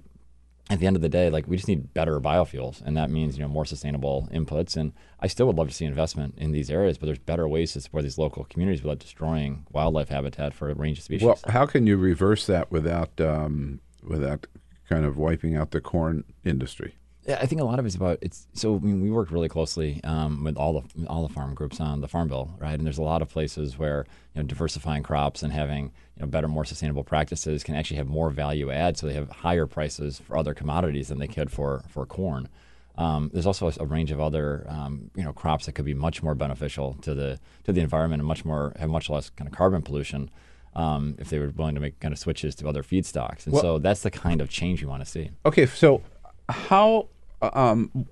at 0.70 0.80
the 0.80 0.88
end 0.88 0.96
of 0.96 1.02
the 1.02 1.10
day, 1.10 1.30
like 1.30 1.48
we 1.48 1.58
just 1.58 1.68
need 1.68 1.94
better 1.94 2.20
biofuels, 2.22 2.82
and 2.86 2.96
that 2.96 3.10
means 3.10 3.36
you 3.36 3.42
know 3.42 3.50
more 3.50 3.66
sustainable 3.66 4.30
inputs. 4.32 4.78
And 4.78 4.94
I 5.20 5.28
still 5.28 5.48
would 5.48 5.58
love 5.58 5.68
to 5.68 5.74
see 5.74 5.84
investment 5.84 6.36
in 6.38 6.52
these 6.52 6.72
areas, 6.72 6.98
but 6.98 7.08
there's 7.08 7.20
better 7.20 7.46
ways 7.48 7.74
to 7.74 7.82
support 7.82 8.04
these 8.04 8.18
local 8.18 8.46
communities 8.46 8.82
without 8.82 9.00
destroying 9.00 9.66
wildlife 9.72 10.08
habitat 10.10 10.54
for 10.54 10.70
a 10.70 10.74
range 10.74 11.00
of 11.00 11.04
species. 11.04 11.26
well, 11.26 11.40
how 11.48 11.66
can 11.66 11.88
you 11.88 11.98
reverse 11.98 12.46
that 12.46 12.72
without 12.72 13.20
um, 13.20 13.82
without 14.02 14.48
kind 14.88 15.04
of 15.04 15.18
wiping 15.18 15.56
out 15.58 15.72
the 15.72 15.82
corn 15.82 16.24
industry? 16.46 16.96
I 17.28 17.46
think 17.46 17.62
a 17.62 17.64
lot 17.64 17.78
of 17.78 17.86
it's 17.86 17.96
about 17.96 18.18
it's. 18.22 18.48
So 18.54 18.76
I 18.76 18.80
mean, 18.80 19.02
we 19.02 19.12
worked 19.12 19.32
really 19.32 19.50
closely 19.50 20.02
um, 20.04 20.44
with 20.44 20.58
all 20.58 20.82
the 20.82 21.08
all 21.08 21.28
the 21.28 21.34
farm 21.34 21.54
groups 21.54 21.80
on 21.80 22.02
the 22.02 22.08
Farm 22.08 22.28
Bill, 22.28 22.56
right? 22.60 22.74
And 22.74 22.86
there's 22.86 22.98
a 22.98 23.04
lot 23.04 23.22
of 23.22 23.30
places 23.30 23.78
where 23.78 24.06
you 24.34 24.42
know 24.42 24.48
diversifying 24.48 25.04
crops 25.04 25.44
and 25.44 25.54
having 25.54 25.86
you 26.16 26.22
know 26.22 26.26
better, 26.28 26.48
more 26.48 26.66
sustainable 26.66 27.04
practices 27.04 27.64
can 27.64 27.76
actually 27.76 27.98
have 27.98 28.08
more 28.08 28.32
value 28.32 28.72
add, 28.72 28.98
so 28.98 29.06
they 29.06 29.14
have 29.14 29.30
higher 29.30 29.68
prices 29.68 30.20
for 30.20 30.36
other 30.36 30.54
commodities 30.56 31.10
than 31.10 31.20
they 31.20 31.28
could 31.28 31.52
for 31.52 31.84
for 31.90 32.06
corn. 32.08 32.50
Um, 32.98 33.30
there's 33.34 33.46
also 33.46 33.70
a, 33.70 33.74
a 33.80 33.86
range 33.86 34.12
of 34.12 34.20
other 34.20 34.66
um, 34.68 35.12
you 35.16 35.24
know 35.24 35.32
crops 35.32 35.68
that 35.68 35.74
could 35.74 35.86
be 35.86 35.94
much 35.94 36.24
more 36.24 36.34
beneficial 36.34 36.96
to 37.04 37.14
the 37.14 37.40
to 37.66 37.72
the 37.72 37.82
environment 37.82 38.22
and 38.22 38.28
much 38.28 38.44
more 38.46 38.74
have 38.80 38.90
much 38.90 39.10
less 39.12 39.30
kind 39.30 39.48
of 39.48 39.56
carbon 39.56 39.84
pollution. 39.84 40.32
Um, 40.74 41.16
if 41.20 41.30
they 41.30 41.38
were 41.38 41.50
willing 41.50 41.76
to 41.76 41.82
make 41.82 42.00
kind 42.00 42.14
of 42.14 42.18
switches 42.18 42.56
to 42.56 42.68
other 42.68 42.82
feedstocks, 42.82 43.46
and 43.46 43.54
Well- 43.54 43.62
so 43.62 43.78
that's 43.80 44.02
the 44.02 44.10
kind 44.12 44.42
of 44.42 44.50
change 44.50 44.82
you 44.82 44.88
want 44.88 45.04
to 45.04 45.10
see. 45.10 45.30
Okay, 45.46 45.66
so 45.66 46.02
how 46.50 47.08
um, 47.42 48.08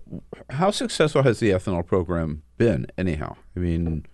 how 0.49 0.71
successful 0.71 1.23
has 1.23 1.39
the 1.39 1.51
ethanol 1.51 1.85
program 1.85 2.43
been? 2.57 2.87
Anyhow, 2.97 3.35
I 3.55 3.59
mean, 3.59 4.05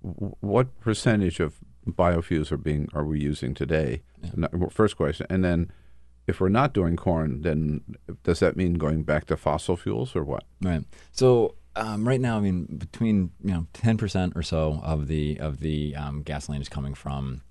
what 0.00 0.78
percentage 0.80 1.40
of 1.40 1.54
biofuels 1.86 2.52
are 2.52 2.56
being 2.58 2.88
are 2.92 3.04
we 3.04 3.20
using 3.20 3.54
today? 3.54 4.02
No- 4.34 4.68
First 4.70 4.96
question, 4.96 5.26
and 5.30 5.44
then 5.44 5.72
if 6.26 6.40
we're 6.40 6.50
not 6.50 6.74
doing 6.74 6.96
corn, 6.96 7.42
then 7.42 7.80
does 8.22 8.40
that 8.40 8.56
mean 8.56 8.74
going 8.74 9.02
back 9.02 9.24
to 9.26 9.36
fossil 9.36 9.76
fuels 9.76 10.14
or 10.14 10.24
what? 10.24 10.44
Right. 10.60 10.84
So 11.10 11.56
um, 11.74 12.06
right 12.06 12.20
now, 12.20 12.36
I 12.36 12.40
mean, 12.40 12.66
between 12.66 13.30
you 13.42 13.52
know 13.52 13.66
ten 13.72 13.96
percent 13.96 14.34
or 14.36 14.42
so 14.42 14.80
of 14.82 15.08
the 15.08 15.38
of 15.40 15.60
the 15.60 15.96
um, 15.96 16.22
gasoline 16.22 16.60
is 16.60 16.68
coming 16.68 16.94
from 16.94 17.42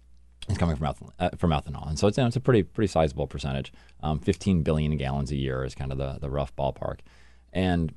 is 0.49 0.57
coming 0.57 0.75
from 0.75 0.87
ethanol, 0.87 1.11
uh, 1.19 1.29
from 1.37 1.51
ethanol, 1.51 1.87
and 1.89 1.97
so 1.99 2.07
it's, 2.07 2.17
you 2.17 2.23
know, 2.23 2.27
it's 2.27 2.35
a 2.35 2.41
pretty 2.41 2.63
pretty 2.63 2.87
sizable 2.87 3.27
percentage. 3.27 3.71
Um, 4.01 4.19
Fifteen 4.19 4.63
billion 4.63 4.95
gallons 4.97 5.31
a 5.31 5.35
year 5.35 5.63
is 5.63 5.75
kind 5.75 5.91
of 5.91 5.97
the 5.97 6.17
the 6.19 6.29
rough 6.29 6.55
ballpark, 6.55 6.99
and 7.53 7.93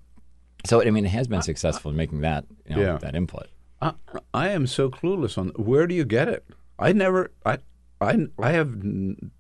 so 0.67 0.83
I 0.83 0.91
mean, 0.91 1.07
it 1.07 1.11
has 1.11 1.29
been 1.29 1.43
successful 1.43 1.91
in 1.91 1.97
making 1.97 2.21
that 2.21 2.45
you 2.69 2.77
know, 2.77 2.83
Yeah. 2.83 2.99
that 2.99 3.15
input. 3.15 3.47
I, 3.81 3.95
I 4.35 4.49
am 4.51 4.67
so 4.67 4.91
clueless 4.91 5.39
on 5.39 5.49
where 5.57 5.87
do 5.87 5.95
you 5.95 6.05
get 6.05 6.29
it. 6.29 6.45
I 6.79 6.93
never, 6.93 7.31
I, 7.47 7.59
I, 8.01 8.27
I 8.39 8.53
have 8.53 8.81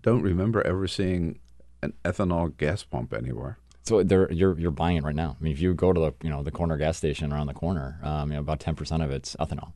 don't 0.02 0.22
remember 0.22 0.66
ever 0.66 0.86
seeing 0.88 1.38
an 1.82 1.92
ethanol 2.04 2.56
gas 2.56 2.82
pump 2.84 3.12
anywhere. 3.12 3.58
So 3.82 4.02
they're, 4.02 4.30
you're 4.32 4.58
you're 4.58 4.70
buying 4.70 4.96
it 4.98 5.04
right 5.04 5.14
now. 5.14 5.36
I 5.38 5.42
mean, 5.42 5.52
if 5.52 5.60
you 5.60 5.74
go 5.74 5.92
to 5.92 6.00
the 6.00 6.14
you 6.22 6.30
know 6.30 6.42
the 6.42 6.50
corner 6.50 6.76
gas 6.76 6.96
station 6.98 7.32
around 7.32 7.48
the 7.48 7.54
corner, 7.54 7.98
um, 8.02 8.28
you 8.30 8.34
know, 8.36 8.40
about 8.40 8.60
ten 8.60 8.74
percent 8.74 9.02
of 9.02 9.10
it's 9.10 9.34
ethanol. 9.40 9.72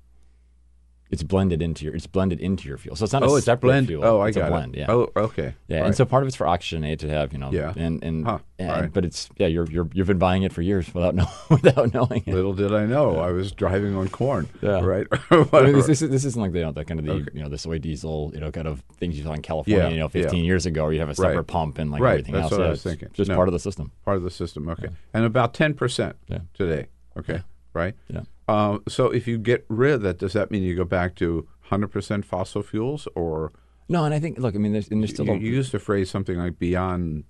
It's 1.10 1.22
blended 1.22 1.62
into 1.62 1.84
your 1.84 1.94
it's 1.94 2.06
blended 2.08 2.40
into 2.40 2.66
your 2.66 2.76
fuel, 2.78 2.96
so 2.96 3.04
it's 3.04 3.12
not 3.12 3.22
Oh, 3.22 3.34
a 3.34 3.36
it's 3.36 3.44
separate 3.44 3.68
blend- 3.68 3.86
fuel. 3.86 4.04
oh, 4.04 4.20
I 4.20 4.28
it's 4.28 4.36
got 4.36 4.50
a 4.50 4.68
it. 4.70 4.76
Yeah. 4.76 4.86
Oh, 4.88 5.10
okay. 5.16 5.54
Yeah, 5.68 5.76
All 5.76 5.82
and 5.84 5.90
right. 5.92 5.96
so 5.96 6.04
part 6.04 6.22
of 6.24 6.26
it's 6.26 6.36
for 6.36 6.46
oxygenate 6.46 6.98
to 7.00 7.08
have 7.08 7.32
you 7.32 7.38
know. 7.38 7.50
Yeah. 7.52 7.72
And 7.76 8.02
and, 8.02 8.24
Huh. 8.26 8.38
and- 8.58 8.68
right. 8.70 8.92
but 8.92 9.04
it's 9.04 9.28
yeah 9.36 9.46
you're 9.46 9.70
you're 9.70 9.88
you've 9.92 10.06
been 10.08 10.18
buying 10.18 10.42
it 10.42 10.52
for 10.52 10.62
years 10.62 10.92
without 10.92 11.14
know 11.20 11.28
without 11.50 11.92
knowing 11.94 12.24
it. 12.26 12.34
Little 12.34 12.54
did 12.54 12.74
I 12.74 12.86
know 12.86 13.18
I 13.20 13.30
was 13.30 13.52
driving 13.52 13.94
on 13.94 14.08
corn. 14.08 14.48
Yeah. 14.60 14.80
Right. 14.80 15.06
I 15.30 15.36
mean, 15.62 15.72
this, 15.74 15.86
this, 15.86 16.02
is- 16.02 16.10
this 16.10 16.24
isn't 16.24 16.40
like 16.40 16.52
the, 16.52 16.58
you 16.60 16.64
know, 16.64 16.72
the 16.72 16.84
kind 16.84 16.98
of 16.98 17.06
the 17.06 17.12
Okay. 17.12 17.28
you 17.34 17.42
know 17.42 17.48
the 17.48 17.58
soy 17.58 17.78
diesel 17.78 18.32
you 18.34 18.40
know 18.40 18.50
kind 18.50 18.66
of 18.66 18.80
things 18.96 19.16
you 19.16 19.22
saw 19.24 19.34
in 19.34 19.42
California 19.42 19.84
Yeah, 19.84 19.90
you 19.90 19.98
know 20.00 20.06
yeah. 20.12 20.22
15 20.22 20.44
years 20.44 20.66
ago 20.66 20.84
where 20.84 20.92
you 20.94 21.00
have 21.00 21.10
a 21.10 21.14
separate 21.14 21.36
Right. 21.36 21.46
pump 21.46 21.78
and 21.78 21.90
like 21.92 22.00
right. 22.00 22.12
everything 22.12 22.32
That's 22.32 22.44
else. 22.44 22.52
what 22.52 22.60
Yeah, 22.60 22.66
I 22.66 22.70
was 22.70 22.82
thinking. 22.82 23.08
Just 23.12 23.28
No. 23.28 23.36
part 23.36 23.46
of 23.48 23.52
the 23.52 23.60
system. 23.60 23.92
Part 24.04 24.16
of 24.16 24.22
the 24.24 24.30
system. 24.30 24.68
Okay. 24.70 24.88
And 25.12 25.24
about 25.26 25.54
ten 25.54 25.74
percent 25.74 26.16
today. 26.54 26.86
Okay. 27.16 27.42
Right. 27.72 27.94
Yeah. 28.08 28.22
Uh, 28.48 28.78
so 28.88 29.06
if 29.10 29.26
you 29.26 29.38
get 29.38 29.64
rid 29.68 29.94
of 29.94 30.02
that, 30.02 30.18
does 30.18 30.32
that 30.34 30.50
mean 30.50 30.62
you 30.62 30.74
go 30.76 30.84
back 30.84 31.14
to 31.16 31.46
100% 31.70 32.24
fossil 32.24 32.62
fuels, 32.62 33.08
or 33.14 33.52
No, 33.88 34.04
and 34.04 34.12
I 34.14 34.20
think 34.20 34.38
look, 34.38 34.54
I 34.54 34.58
mean, 34.58 34.72
there's, 34.72 34.88
and 34.88 35.02
there's 35.02 35.10
still 35.10 35.26
you, 35.26 35.34
you 35.34 35.52
used 35.52 35.72
the 35.72 35.78
phrase 35.78 36.10
something 36.10 36.36
like 36.36 36.58
beyond 36.58 37.24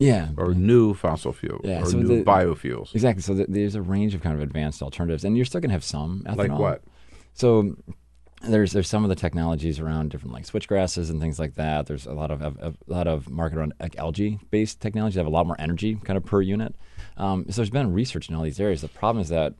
yeah 0.00 0.30
or 0.36 0.54
new 0.54 0.92
fossil 0.92 1.32
fuel 1.32 1.60
Yeah, 1.62 1.82
or 1.82 1.86
so 1.86 1.98
new 1.98 2.08
the- 2.18 2.24
biofuels? 2.24 2.94
Exactly. 2.94 3.22
So 3.22 3.34
th- 3.34 3.48
there's 3.48 3.74
a 3.74 3.82
range 3.82 4.14
of 4.14 4.22
kind 4.22 4.34
of 4.36 4.42
advanced 4.42 4.82
alternatives, 4.82 5.24
and 5.24 5.36
you're 5.36 5.46
still 5.46 5.60
going 5.60 5.70
to 5.70 5.74
have 5.74 5.84
some 5.84 6.24
ethanol. 6.26 6.36
Like 6.36 6.58
what? 6.58 6.82
So 7.32 7.76
there's 8.42 8.72
there's 8.72 8.88
some 8.88 9.04
of 9.04 9.08
the 9.08 9.14
technologies 9.16 9.80
around 9.80 10.10
different 10.10 10.34
like 10.34 10.44
switchgrasses 10.44 11.08
and 11.08 11.20
things 11.20 11.38
like 11.38 11.54
that. 11.54 11.86
There's 11.86 12.06
a 12.06 12.12
lot 12.12 12.30
of 12.30 12.42
a, 12.42 12.52
a 12.60 12.74
lot 12.86 13.06
of 13.06 13.30
market 13.30 13.56
around 13.58 13.72
like 13.80 13.96
algae 13.96 14.38
based 14.50 14.80
technologies 14.82 15.14
that 15.14 15.20
have 15.20 15.26
a 15.26 15.30
lot 15.34 15.46
more 15.46 15.56
energy 15.58 15.94
kind 16.04 16.16
of 16.18 16.24
per 16.26 16.42
unit. 16.42 16.74
Um, 17.16 17.46
so 17.48 17.56
there's 17.56 17.70
been 17.70 17.92
research 17.94 18.28
in 18.28 18.34
all 18.34 18.42
these 18.42 18.60
areas. 18.60 18.82
The 18.82 18.88
problem 18.88 19.22
is 19.22 19.28
that 19.30 19.54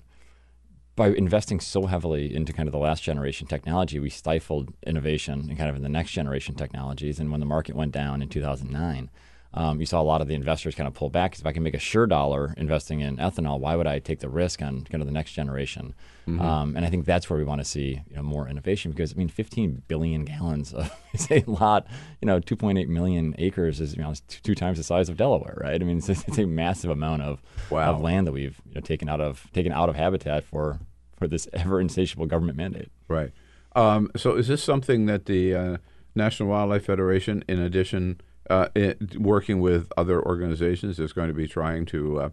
by 0.96 1.08
investing 1.08 1.60
so 1.60 1.86
heavily 1.86 2.34
into 2.34 2.52
kind 2.52 2.68
of 2.68 2.72
the 2.72 2.78
last 2.78 3.02
generation 3.02 3.46
technology, 3.46 3.98
we 3.98 4.10
stifled 4.10 4.72
innovation 4.86 5.46
and 5.48 5.58
kind 5.58 5.68
of 5.68 5.76
in 5.76 5.82
the 5.82 5.88
next 5.88 6.12
generation 6.12 6.54
technologies. 6.54 7.18
And 7.18 7.30
when 7.30 7.40
the 7.40 7.46
market 7.46 7.74
went 7.74 7.92
down 7.92 8.22
in 8.22 8.28
2009, 8.28 9.10
um, 9.54 9.78
you 9.80 9.86
saw 9.86 10.00
a 10.00 10.02
lot 10.02 10.20
of 10.20 10.26
the 10.28 10.34
investors 10.34 10.74
kind 10.74 10.86
of 10.88 10.94
pull 10.94 11.10
back. 11.10 11.38
if 11.38 11.46
I 11.46 11.52
can 11.52 11.62
make 11.62 11.74
a 11.74 11.78
sure 11.78 12.06
dollar 12.06 12.52
investing 12.56 13.00
in 13.00 13.16
ethanol, 13.18 13.60
why 13.60 13.76
would 13.76 13.86
I 13.86 14.00
take 14.00 14.18
the 14.18 14.28
risk 14.28 14.60
on 14.60 14.82
kind 14.82 15.00
of 15.00 15.06
the 15.06 15.12
next 15.12 15.32
generation? 15.32 15.94
Mhm. 16.26 16.40
Um, 16.40 16.76
and 16.76 16.84
I 16.84 16.90
think 16.90 17.04
that's 17.04 17.30
where 17.30 17.38
we 17.38 17.44
want 17.44 17.60
to 17.60 17.64
see 17.64 18.00
you 18.10 18.16
know, 18.16 18.22
more 18.22 18.48
innovation 18.48 18.90
because 18.90 19.12
I 19.12 19.16
mean, 19.16 19.28
15 19.28 19.82
billion 19.86 20.24
gallons 20.24 20.72
of, 20.74 20.90
is 21.12 21.30
a 21.30 21.44
lot. 21.46 21.86
You 22.20 22.26
know, 22.26 22.40
2.8 22.40 22.88
million 22.88 23.34
acres 23.38 23.80
is 23.80 23.94
you 23.96 24.02
know 24.02 24.12
two, 24.28 24.40
two 24.42 24.54
times 24.54 24.78
the 24.78 24.84
size 24.84 25.08
of 25.08 25.16
Delaware, 25.16 25.56
right? 25.60 25.80
I 25.80 25.84
mean, 25.84 25.98
it's, 25.98 26.08
it's 26.28 26.38
a 26.38 26.46
massive 26.46 26.90
amount 26.90 27.22
of 27.22 27.40
Wow. 27.70 27.92
of 27.94 28.00
land 28.00 28.26
that 28.26 28.32
we've 28.32 28.60
you 28.68 28.74
know, 28.74 28.80
taken 28.80 29.08
out 29.08 29.20
of 29.20 29.46
taken 29.52 29.72
out 29.72 29.88
of 29.88 29.96
habitat 29.96 30.44
for 30.44 30.80
for 31.16 31.28
this 31.28 31.46
ever 31.52 31.80
insatiable 31.80 32.26
government 32.26 32.58
mandate. 32.58 32.88
Right. 33.06 33.30
Um, 33.76 34.10
so 34.16 34.34
is 34.34 34.48
this 34.48 34.62
something 34.64 35.06
that 35.06 35.26
the 35.26 35.54
uh, 35.54 35.76
National 36.14 36.48
Wildlife 36.48 36.84
Federation, 36.86 37.44
in 37.48 37.58
addition, 37.60 38.20
uh, 38.50 38.68
i 38.76 38.94
working 39.18 39.60
with 39.60 39.92
other 39.96 40.22
organizations, 40.24 40.98
is 40.98 41.12
going 41.12 41.28
to 41.28 41.34
be 41.34 41.46
trying 41.48 41.84
to 41.86 42.20
uh, 42.20 42.28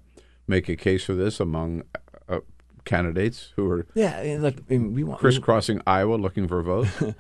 make 0.48 0.70
a 0.70 0.76
case 0.76 1.04
for 1.06 1.14
this 1.16 1.40
among 1.40 1.84
uh, 2.28 2.40
candidates 2.86 3.54
who 3.56 3.70
are 3.70 3.86
Yeah, 3.94 4.18
I 4.18 4.24
mean, 4.24 4.42
look, 4.42 4.56
I 4.58 4.74
mean, 4.74 4.94
we 4.94 5.04
want 5.04 5.20
crisscrossing 5.20 5.82
Iowa 5.88 6.16
looking 6.16 6.48
for 6.48 6.62
votes? 6.62 6.92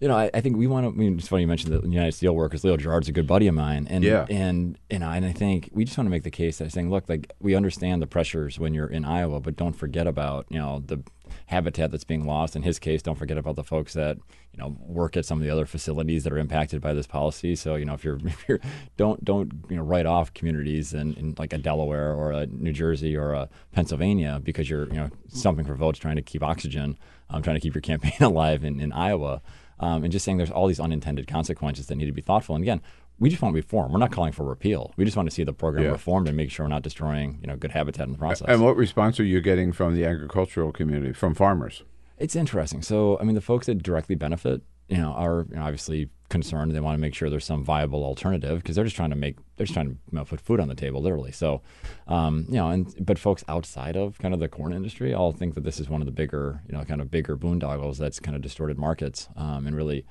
You 0.00 0.06
know, 0.06 0.16
I, 0.16 0.30
I 0.32 0.40
think 0.40 0.56
we 0.56 0.68
want 0.68 0.84
to. 0.84 0.90
I 0.90 0.92
mean, 0.92 1.18
it's 1.18 1.26
funny 1.26 1.42
you 1.42 1.48
mentioned 1.48 1.72
the 1.74 1.80
United 1.88 2.14
Steelworkers. 2.14 2.62
Leo 2.62 2.76
Gerard's 2.76 3.08
a 3.08 3.12
good 3.12 3.26
buddy 3.26 3.48
of 3.48 3.54
mine, 3.56 3.88
and 3.90 4.04
Yeah. 4.04 4.26
and 4.30 4.78
you 4.88 5.00
know, 5.00 5.10
and 5.10 5.26
I 5.26 5.32
think 5.32 5.70
we 5.72 5.84
just 5.84 5.98
want 5.98 6.06
to 6.06 6.10
make 6.12 6.22
the 6.22 6.30
case 6.30 6.58
that 6.58 6.70
saying, 6.70 6.88
look, 6.88 7.08
like 7.08 7.32
we 7.40 7.56
understand 7.56 8.00
the 8.00 8.06
pressures 8.06 8.60
when 8.60 8.74
you're 8.74 8.86
in 8.86 9.04
Iowa, 9.04 9.40
but 9.40 9.56
don't 9.56 9.72
forget 9.72 10.06
about 10.06 10.46
you 10.50 10.58
know 10.60 10.84
the 10.86 11.02
habitat 11.48 11.90
that's 11.90 12.04
being 12.04 12.26
lost. 12.26 12.54
In 12.54 12.62
his 12.62 12.78
case, 12.78 13.02
don't 13.02 13.16
forget 13.16 13.38
about 13.38 13.56
the 13.56 13.64
folks 13.64 13.94
that 13.94 14.18
you 14.52 14.58
know 14.58 14.76
work 14.80 15.16
at 15.16 15.24
some 15.24 15.38
of 15.38 15.44
the 15.44 15.50
other 15.50 15.66
facilities 15.66 16.24
that 16.24 16.32
are 16.32 16.38
impacted 16.38 16.80
by 16.80 16.92
this 16.94 17.06
policy. 17.06 17.56
So 17.56 17.74
you 17.74 17.84
know, 17.84 17.94
if 17.94 18.04
you're, 18.04 18.18
if 18.24 18.48
you're 18.48 18.60
don't 18.96 19.24
don't 19.24 19.52
you 19.68 19.76
know 19.76 19.82
write 19.82 20.06
off 20.06 20.32
communities 20.34 20.94
in, 20.94 21.14
in 21.14 21.34
like 21.38 21.52
a 21.52 21.58
Delaware 21.58 22.14
or 22.14 22.32
a 22.32 22.46
New 22.46 22.72
Jersey 22.72 23.16
or 23.16 23.32
a 23.32 23.48
Pennsylvania 23.72 24.40
because 24.42 24.68
you're 24.70 24.86
you 24.88 25.00
know 25.00 25.10
stumping 25.28 25.64
for 25.64 25.74
votes, 25.74 25.98
trying 25.98 26.16
to 26.16 26.22
keep 26.22 26.42
oxygen, 26.42 26.98
um, 27.30 27.42
trying 27.42 27.56
to 27.56 27.60
keep 27.60 27.74
your 27.74 27.82
campaign 27.92 28.20
alive 28.20 28.64
in, 28.64 28.80
in 28.80 28.92
Iowa 28.92 29.42
um, 29.80 30.02
and 30.02 30.12
just 30.12 30.24
saying 30.24 30.38
there's 30.38 30.50
all 30.50 30.66
these 30.66 30.80
unintended 30.80 31.26
consequences 31.26 31.86
that 31.86 31.94
need 31.94 32.06
to 32.06 32.12
be 32.12 32.20
thoughtful. 32.20 32.54
And 32.54 32.62
again, 32.62 32.80
we 33.20 33.30
just 33.30 33.42
want 33.42 33.54
reform. 33.54 33.92
We're 33.92 33.98
not 33.98 34.12
calling 34.12 34.32
for 34.32 34.44
repeal. 34.44 34.92
We 34.96 35.04
just 35.04 35.16
want 35.16 35.28
to 35.28 35.34
see 35.34 35.44
the 35.44 35.52
program 35.52 35.84
Yeah. 35.84 35.90
reformed 35.90 36.28
and 36.28 36.36
make 36.36 36.50
sure 36.50 36.64
we're 36.66 36.70
not 36.70 36.82
destroying 36.82 37.38
you 37.40 37.46
know 37.48 37.56
good 37.56 37.72
habitat 37.72 38.06
in 38.06 38.12
the 38.12 38.18
process. 38.18 38.46
and 38.48 38.62
what 38.62 38.76
response 38.76 39.18
are 39.20 39.24
you 39.24 39.40
getting 39.40 39.72
from 39.72 39.94
the 39.94 40.04
agricultural 40.04 40.72
community, 40.72 41.12
from 41.12 41.34
farmers? 41.34 41.82
It's 42.18 42.34
interesting. 42.36 42.82
So, 42.82 43.18
I 43.20 43.24
mean, 43.24 43.34
the 43.36 43.40
folks 43.40 43.66
that 43.66 43.80
directly 43.82 44.16
benefit, 44.16 44.62
you 44.88 44.96
know, 44.96 45.12
are 45.12 45.46
you 45.50 45.54
know, 45.56 45.62
obviously 45.62 46.10
concerned. 46.30 46.72
They 46.74 46.80
want 46.80 46.96
to 46.96 47.00
make 47.00 47.14
sure 47.14 47.30
there's 47.30 47.44
some 47.44 47.64
viable 47.64 48.04
alternative 48.04 48.58
because 48.60 48.74
they're 48.74 48.84
just 48.84 48.96
trying 48.96 49.10
to 49.10 49.16
make, 49.16 49.36
they're 49.56 49.66
just 49.66 49.74
trying 49.74 49.86
to 49.86 49.92
you 49.92 50.18
know, 50.18 50.24
put 50.24 50.40
food 50.40 50.58
on 50.60 50.66
the 50.68 50.74
table, 50.74 51.00
literally. 51.00 51.30
So, 51.32 51.62
um, 52.08 52.44
you 52.48 52.56
know, 52.56 52.70
and 52.70 52.92
but 53.06 53.18
folks 53.18 53.44
outside 53.48 53.96
of 53.96 54.18
kind 54.18 54.34
of 54.34 54.40
the 54.40 54.48
corn 54.48 54.72
industry 54.72 55.14
all 55.14 55.30
think 55.32 55.54
that 55.54 55.62
this 55.64 55.78
is 55.78 55.88
one 55.88 56.02
of 56.02 56.06
the 56.06 56.12
bigger, 56.12 56.60
you 56.68 56.76
know, 56.76 56.84
kind 56.84 57.00
of 57.00 57.08
bigger 57.10 57.36
boondoggles 57.36 57.98
that's 57.98 58.18
kind 58.20 58.34
of 58.36 58.42
distorted 58.42 58.78
markets 58.78 59.28
um, 59.36 59.66
and 59.66 59.76
really. 59.76 60.04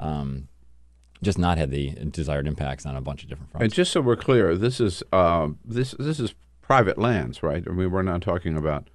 Um, 0.00 0.46
just 1.22 1.38
not 1.38 1.58
had 1.58 1.70
the 1.70 1.90
desired 1.90 2.46
impacts 2.46 2.86
on 2.86 2.96
a 2.96 3.00
bunch 3.00 3.22
of 3.22 3.28
different 3.28 3.50
fronts. 3.50 3.64
And 3.64 3.72
just 3.72 3.92
so 3.92 4.00
we're 4.00 4.16
clear, 4.16 4.56
this 4.56 4.80
is 4.80 5.02
um, 5.12 5.58
this 5.64 5.92
this 5.98 6.20
is 6.20 6.34
private 6.62 6.98
lands, 6.98 7.42
right? 7.42 7.64
I 7.66 7.72
mean, 7.72 7.90
we're 7.90 8.02
not 8.02 8.22
talking 8.22 8.56
about 8.56 8.88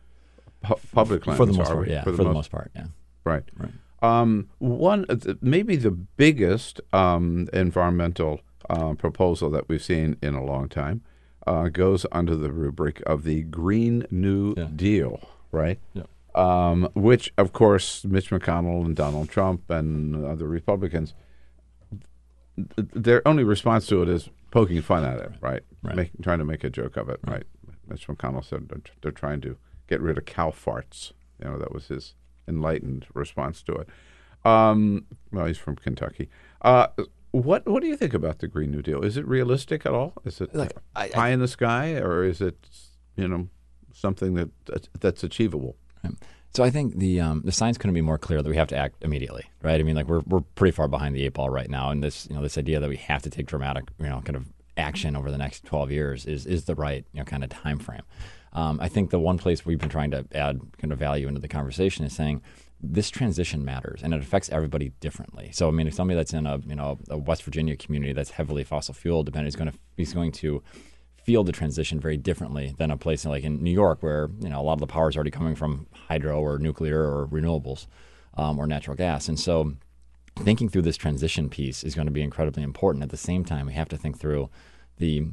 pu- 0.61 0.75
public 0.93 1.25
lands, 1.27 1.37
For 1.37 1.45
the 1.45 1.53
most 1.53 1.71
part, 1.71 1.87
yeah, 1.87 2.03
for 2.03 2.11
the 2.11 2.23
most 2.23 2.51
part, 2.51 2.71
yeah. 2.75 2.85
Right. 3.23 3.43
Right. 3.57 3.71
Um, 4.01 4.49
one, 4.59 5.05
uh, 5.07 5.15
maybe 5.41 5.77
the 5.77 5.91
biggest 5.91 6.81
um, 6.91 7.47
environmental 7.53 8.41
uh, 8.69 8.93
proposal 8.95 9.49
that 9.51 9.69
we've 9.69 9.83
seen 9.83 10.17
in 10.21 10.35
a 10.35 10.43
long 10.43 10.67
time 10.67 11.01
uh, 11.47 11.69
goes 11.69 12.05
under 12.11 12.35
the 12.35 12.51
rubric 12.51 13.01
of 13.05 13.23
the 13.23 13.43
Green 13.43 14.05
New 14.11 14.55
Deal, 14.55 15.21
right? 15.51 15.79
Yeah. 15.93 16.03
Um, 16.35 16.89
which, 16.95 17.31
of 17.37 17.53
course, 17.53 18.03
Mitch 18.03 18.29
McConnell 18.29 18.83
and 18.85 18.95
Donald 18.95 19.29
Trump 19.29 19.69
and 19.69 20.25
other 20.25 20.47
Republicans, 20.47 21.13
their 22.55 23.27
only 23.27 23.43
response 23.43 23.87
to 23.87 24.01
it 24.01 24.09
is 24.09 24.29
poking 24.51 24.81
fun 24.81 25.03
at 25.03 25.17
it, 25.19 25.31
right? 25.41 25.63
Right. 25.81 25.95
Make, 25.95 26.11
trying 26.21 26.39
to 26.39 26.45
make 26.45 26.63
a 26.63 26.69
joke 26.69 26.97
of 26.97 27.09
it, 27.09 27.19
right? 27.27 27.43
Mitch 27.87 28.07
McConnell 28.07 28.45
said 28.45 28.69
they're, 28.69 28.81
they're 29.01 29.11
trying 29.11 29.41
to 29.41 29.57
get 29.87 29.99
rid 30.01 30.17
of 30.17 30.25
cow 30.25 30.51
farts. 30.51 31.11
You 31.43 31.49
know, 31.49 31.57
that 31.57 31.73
was 31.73 31.87
his 31.87 32.13
enlightened 32.47 33.05
response 33.13 33.63
to 33.63 33.73
it. 33.73 33.89
Um, 34.45 35.05
well, 35.31 35.45
he's 35.45 35.57
from 35.57 35.75
Kentucky. 35.75 36.29
Uh, 36.61 36.87
what 37.31 37.67
What 37.67 37.81
do 37.81 37.87
you 37.87 37.97
think 37.97 38.13
about 38.13 38.39
the 38.39 38.47
Green 38.47 38.71
New 38.71 38.81
Deal? 38.81 39.03
Is 39.03 39.17
it 39.17 39.27
realistic 39.27 39.85
at 39.85 39.93
all? 39.93 40.13
Is 40.23 40.39
it 40.39 40.53
Look, 40.53 40.71
I- 40.95 41.09
pie 41.09 41.29
in 41.29 41.39
the 41.39 41.47
sky, 41.47 41.93
or 41.95 42.23
is 42.23 42.41
it 42.41 42.67
you 43.15 43.27
know 43.27 43.47
something 43.93 44.35
that 44.35 44.49
that's, 44.65 44.89
that's 44.99 45.23
achievable? 45.23 45.75
So 46.55 46.63
I 46.63 46.69
think 46.69 46.97
the 46.99 47.19
um, 47.19 47.41
the 47.43 47.51
signs 47.51 47.79
couldn't 47.79 47.95
be 47.95 48.01
more 48.01 48.19
clear 48.19 48.41
that 48.41 48.49
we 48.49 48.57
have 48.57 48.67
to 48.67 48.77
act 48.77 49.03
immediately, 49.03 49.49
right? 49.63 49.79
I 49.79 49.83
mean, 49.83 49.95
like 49.95 50.07
we're 50.07 50.21
we're 50.21 50.41
pretty 50.41 50.71
far 50.71 50.87
behind 50.87 51.15
the 51.15 51.25
eight 51.25 51.33
ball 51.33 51.49
right 51.49 51.69
now, 51.69 51.89
and 51.89 52.03
this 52.03 52.27
you 52.29 52.35
know 52.35 52.43
this 52.43 52.57
idea 52.57 52.79
that 52.79 52.89
we 52.89 52.97
have 52.97 53.23
to 53.23 53.29
take 53.29 53.47
dramatic 53.47 53.85
you 53.99 54.07
know 54.07 54.21
kind 54.23 54.35
of 54.35 54.45
action 54.77 55.15
over 55.15 55.31
the 55.31 55.37
next 55.37 55.65
twelve 55.65 55.91
years 55.91 56.25
is 56.25 56.45
is 56.45 56.65
the 56.65 56.75
right 56.75 57.05
you 57.11 57.19
know 57.19 57.25
kind 57.25 57.43
of 57.43 57.49
time 57.49 57.79
frame. 57.79 58.03
Um, 58.53 58.79
I 58.79 58.87
think 58.87 59.09
the 59.09 59.19
one 59.19 59.39
place 59.39 59.65
we've 59.65 59.79
been 59.79 59.89
trying 59.89 60.11
to 60.11 60.27
add 60.33 60.61
kind 60.77 60.93
of 60.93 60.99
value 60.99 61.27
into 61.27 61.41
the 61.41 61.47
conversation 61.47 62.05
is 62.05 62.13
saying 62.13 62.43
this 62.79 63.09
transition 63.09 63.65
matters 63.65 64.01
and 64.03 64.13
it 64.13 64.21
affects 64.21 64.49
everybody 64.49 64.89
differently. 64.99 65.49
So 65.53 65.67
I 65.67 65.71
mean, 65.71 65.87
if 65.87 65.95
somebody 65.95 66.17
that's 66.17 66.33
in 66.33 66.45
a 66.45 66.59
you 66.59 66.75
know 66.75 66.99
a 67.09 67.17
West 67.17 67.41
Virginia 67.41 67.75
community 67.75 68.13
that's 68.13 68.29
heavily 68.29 68.63
fossil 68.63 68.93
fuel 68.93 69.23
dependent 69.23 69.47
is 69.47 69.55
going 69.55 69.71
to 69.71 69.77
is 69.97 70.13
going 70.13 70.31
to 70.33 70.61
feel 71.23 71.43
the 71.43 71.51
transition 71.51 71.99
very 71.99 72.17
differently 72.17 72.75
than 72.77 72.91
a 72.91 72.97
place 72.97 73.25
like 73.25 73.43
in 73.43 73.63
New 73.63 73.71
York, 73.71 74.03
where 74.03 74.29
you 74.39 74.49
know 74.49 74.59
a 74.59 74.63
lot 74.63 74.73
of 74.73 74.79
the 74.79 74.87
power 74.87 75.09
is 75.09 75.15
already 75.15 75.31
coming 75.31 75.55
from 75.55 75.87
hydro 76.07 76.39
or 76.39 76.59
nuclear 76.59 77.01
or 77.01 77.27
renewables 77.27 77.87
um, 78.35 78.59
or 78.59 78.67
natural 78.67 78.95
gas, 78.95 79.27
and 79.27 79.39
so 79.39 79.73
thinking 80.37 80.69
through 80.69 80.81
this 80.81 80.97
transition 80.97 81.49
piece 81.49 81.83
is 81.83 81.95
going 81.95 82.07
to 82.07 82.11
be 82.11 82.21
incredibly 82.21 82.63
important. 82.63 83.03
At 83.03 83.09
the 83.09 83.17
same 83.17 83.45
time, 83.45 83.67
we 83.67 83.73
have 83.73 83.89
to 83.89 83.97
think 83.97 84.19
through 84.19 84.49
the 84.97 85.27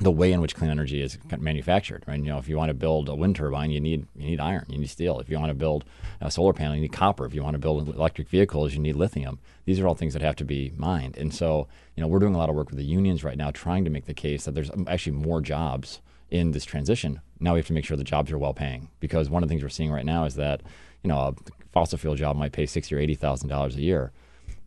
the 0.00 0.10
way 0.10 0.32
in 0.32 0.40
which 0.40 0.54
clean 0.54 0.70
energy 0.70 1.02
is 1.02 1.18
manufactured, 1.38 2.02
right? 2.06 2.18
You 2.18 2.30
know, 2.30 2.38
if 2.38 2.48
you 2.48 2.56
want 2.56 2.70
to 2.70 2.74
build 2.74 3.10
a 3.10 3.14
wind 3.14 3.36
turbine, 3.36 3.70
you 3.70 3.80
need 3.80 4.06
you 4.16 4.26
need 4.26 4.40
iron, 4.40 4.64
you 4.68 4.78
need 4.78 4.88
steel. 4.88 5.20
If 5.20 5.28
you 5.28 5.38
want 5.38 5.50
to 5.50 5.54
build 5.54 5.84
a 6.22 6.30
solar 6.30 6.54
panel, 6.54 6.74
you 6.74 6.80
need 6.80 6.92
copper. 6.92 7.26
If 7.26 7.34
you 7.34 7.42
want 7.42 7.54
to 7.54 7.58
build 7.58 7.86
electric 7.88 8.28
vehicles, 8.28 8.72
you 8.72 8.80
need 8.80 8.96
lithium. 8.96 9.38
These 9.66 9.78
are 9.78 9.86
all 9.86 9.94
things 9.94 10.14
that 10.14 10.22
have 10.22 10.36
to 10.36 10.44
be 10.44 10.72
mined. 10.76 11.18
And 11.18 11.34
so, 11.34 11.68
you 11.94 12.00
know, 12.00 12.08
we're 12.08 12.18
doing 12.18 12.34
a 12.34 12.38
lot 12.38 12.48
of 12.48 12.56
work 12.56 12.70
with 12.70 12.78
the 12.78 12.84
unions 12.84 13.22
right 13.22 13.36
now, 13.36 13.50
trying 13.50 13.84
to 13.84 13.90
make 13.90 14.06
the 14.06 14.14
case 14.14 14.46
that 14.46 14.54
there's 14.54 14.70
actually 14.86 15.16
more 15.16 15.42
jobs 15.42 16.00
in 16.30 16.52
this 16.52 16.64
transition. 16.64 17.20
Now 17.38 17.52
we 17.52 17.58
have 17.58 17.66
to 17.66 17.72
make 17.74 17.84
sure 17.84 17.96
the 17.96 18.04
jobs 18.04 18.32
are 18.32 18.38
well 18.38 18.54
paying 18.54 18.88
because 19.00 19.28
one 19.28 19.42
of 19.42 19.48
the 19.48 19.52
things 19.52 19.62
we're 19.62 19.68
seeing 19.68 19.90
right 19.90 20.06
now 20.06 20.24
is 20.24 20.36
that, 20.36 20.62
you 21.02 21.08
know, 21.08 21.18
a 21.18 21.34
fossil 21.72 21.98
fuel 21.98 22.14
job 22.14 22.36
might 22.36 22.52
pay 22.52 22.64
sixty 22.64 22.94
or 22.94 22.98
eighty 22.98 23.14
thousand 23.14 23.48
dollars 23.48 23.76
a 23.76 23.82
year 23.82 24.12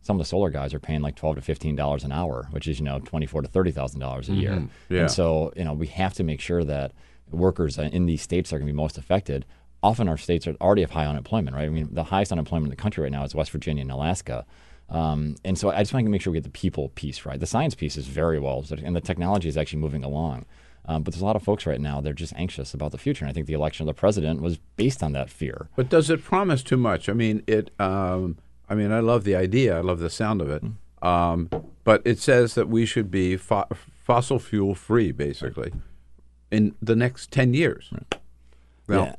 some 0.04 0.16
of 0.16 0.18
the 0.18 0.28
solar 0.28 0.50
guys 0.50 0.72
are 0.72 0.78
paying 0.78 1.00
like 1.00 1.16
twelve 1.16 1.34
to 1.36 1.42
fifteen 1.42 1.74
dollars 1.74 2.04
an 2.04 2.12
hour, 2.12 2.46
which 2.52 2.68
is 2.68 2.78
you 2.78 2.84
know 2.84 3.00
twenty 3.00 3.26
four 3.26 3.42
to 3.42 3.48
thirty 3.48 3.72
thousand 3.72 3.98
dollars 4.00 4.28
a 4.28 4.34
year. 4.34 4.52
Mhm. 4.52 4.68
Yeah. 4.88 5.00
And 5.00 5.10
so 5.10 5.52
you 5.56 5.64
know 5.64 5.72
we 5.72 5.86
have 5.88 6.14
to 6.14 6.22
make 6.22 6.40
sure 6.40 6.62
that 6.62 6.92
workers 7.30 7.78
in 7.78 8.06
these 8.06 8.22
states 8.22 8.52
are 8.52 8.58
going 8.58 8.66
to 8.68 8.72
be 8.72 8.76
most 8.76 8.98
affected. 8.98 9.44
Often 9.82 10.08
our 10.08 10.16
states 10.18 10.46
are 10.46 10.54
already 10.60 10.82
have 10.82 10.92
high 10.92 11.06
unemployment, 11.06 11.56
right? 11.56 11.64
I 11.66 11.68
mean, 11.68 11.88
the 11.92 12.04
highest 12.04 12.32
unemployment 12.32 12.66
in 12.66 12.70
the 12.70 12.82
country 12.82 13.02
right 13.02 13.12
now 13.12 13.24
is 13.24 13.34
West 13.34 13.50
Virginia 13.50 13.82
and 13.82 13.90
Alaska. 13.90 14.46
Um, 14.90 15.36
and 15.44 15.58
so 15.58 15.70
I 15.70 15.78
just 15.78 15.92
want 15.94 16.04
to 16.06 16.10
make 16.10 16.22
sure 16.22 16.30
we 16.30 16.36
get 16.36 16.44
the 16.44 16.50
people 16.50 16.90
piece 16.90 17.24
right. 17.26 17.40
The 17.40 17.46
science 17.46 17.74
piece 17.74 17.96
is 17.96 18.06
very 18.06 18.38
well, 18.38 18.64
and 18.70 18.94
the 18.94 19.00
technology 19.00 19.48
is 19.48 19.56
actually 19.56 19.80
moving 19.80 20.04
along. 20.04 20.44
Um, 20.86 21.02
but 21.02 21.14
there's 21.14 21.22
a 21.22 21.24
lot 21.24 21.36
of 21.36 21.42
folks 21.42 21.64
right 21.66 21.80
now, 21.80 22.00
they're 22.02 22.12
just 22.12 22.34
anxious 22.36 22.74
about 22.74 22.92
the 22.92 22.98
future. 22.98 23.24
And 23.24 23.30
I 23.30 23.32
think 23.32 23.46
the 23.46 23.54
election 23.54 23.88
of 23.88 23.94
the 23.94 23.98
president 23.98 24.42
was 24.42 24.58
based 24.76 25.02
on 25.02 25.12
that 25.12 25.30
fear. 25.30 25.68
But 25.76 25.88
does 25.88 26.10
it 26.10 26.22
promise 26.22 26.62
too 26.62 26.76
much? 26.76 27.08
I 27.08 27.14
mean, 27.14 27.42
it. 27.46 27.70
Um, 27.80 28.36
I 28.68 28.74
mean, 28.74 28.92
I 28.92 29.00
love 29.00 29.24
the 29.24 29.36
idea. 29.36 29.76
I 29.76 29.80
love 29.80 29.98
the 30.00 30.10
sound 30.10 30.40
of 30.40 30.48
it. 30.50 30.62
Um, 31.02 31.50
but 31.84 32.00
it 32.04 32.18
says 32.18 32.54
that 32.54 32.68
we 32.68 32.86
should 32.86 33.10
be 33.10 33.36
fo- 33.36 33.68
fossil 34.02 34.38
fuel 34.38 34.74
free, 34.74 35.12
basically, 35.12 35.72
in 36.50 36.74
the 36.80 36.96
next 36.96 37.30
ten 37.30 37.52
years. 37.54 37.90
Now, 38.88 39.04
Yeah. 39.04 39.16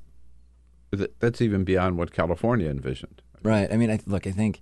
Th- 0.97 1.11
That's 1.19 1.41
even 1.41 1.63
beyond 1.63 1.97
what 1.97 2.11
California 2.11 2.69
envisioned. 2.69 3.21
Right. 3.43 3.71
I 3.71 3.77
mean, 3.77 3.91
I, 3.91 3.99
look, 4.07 4.25
I 4.25 4.31
think 4.31 4.61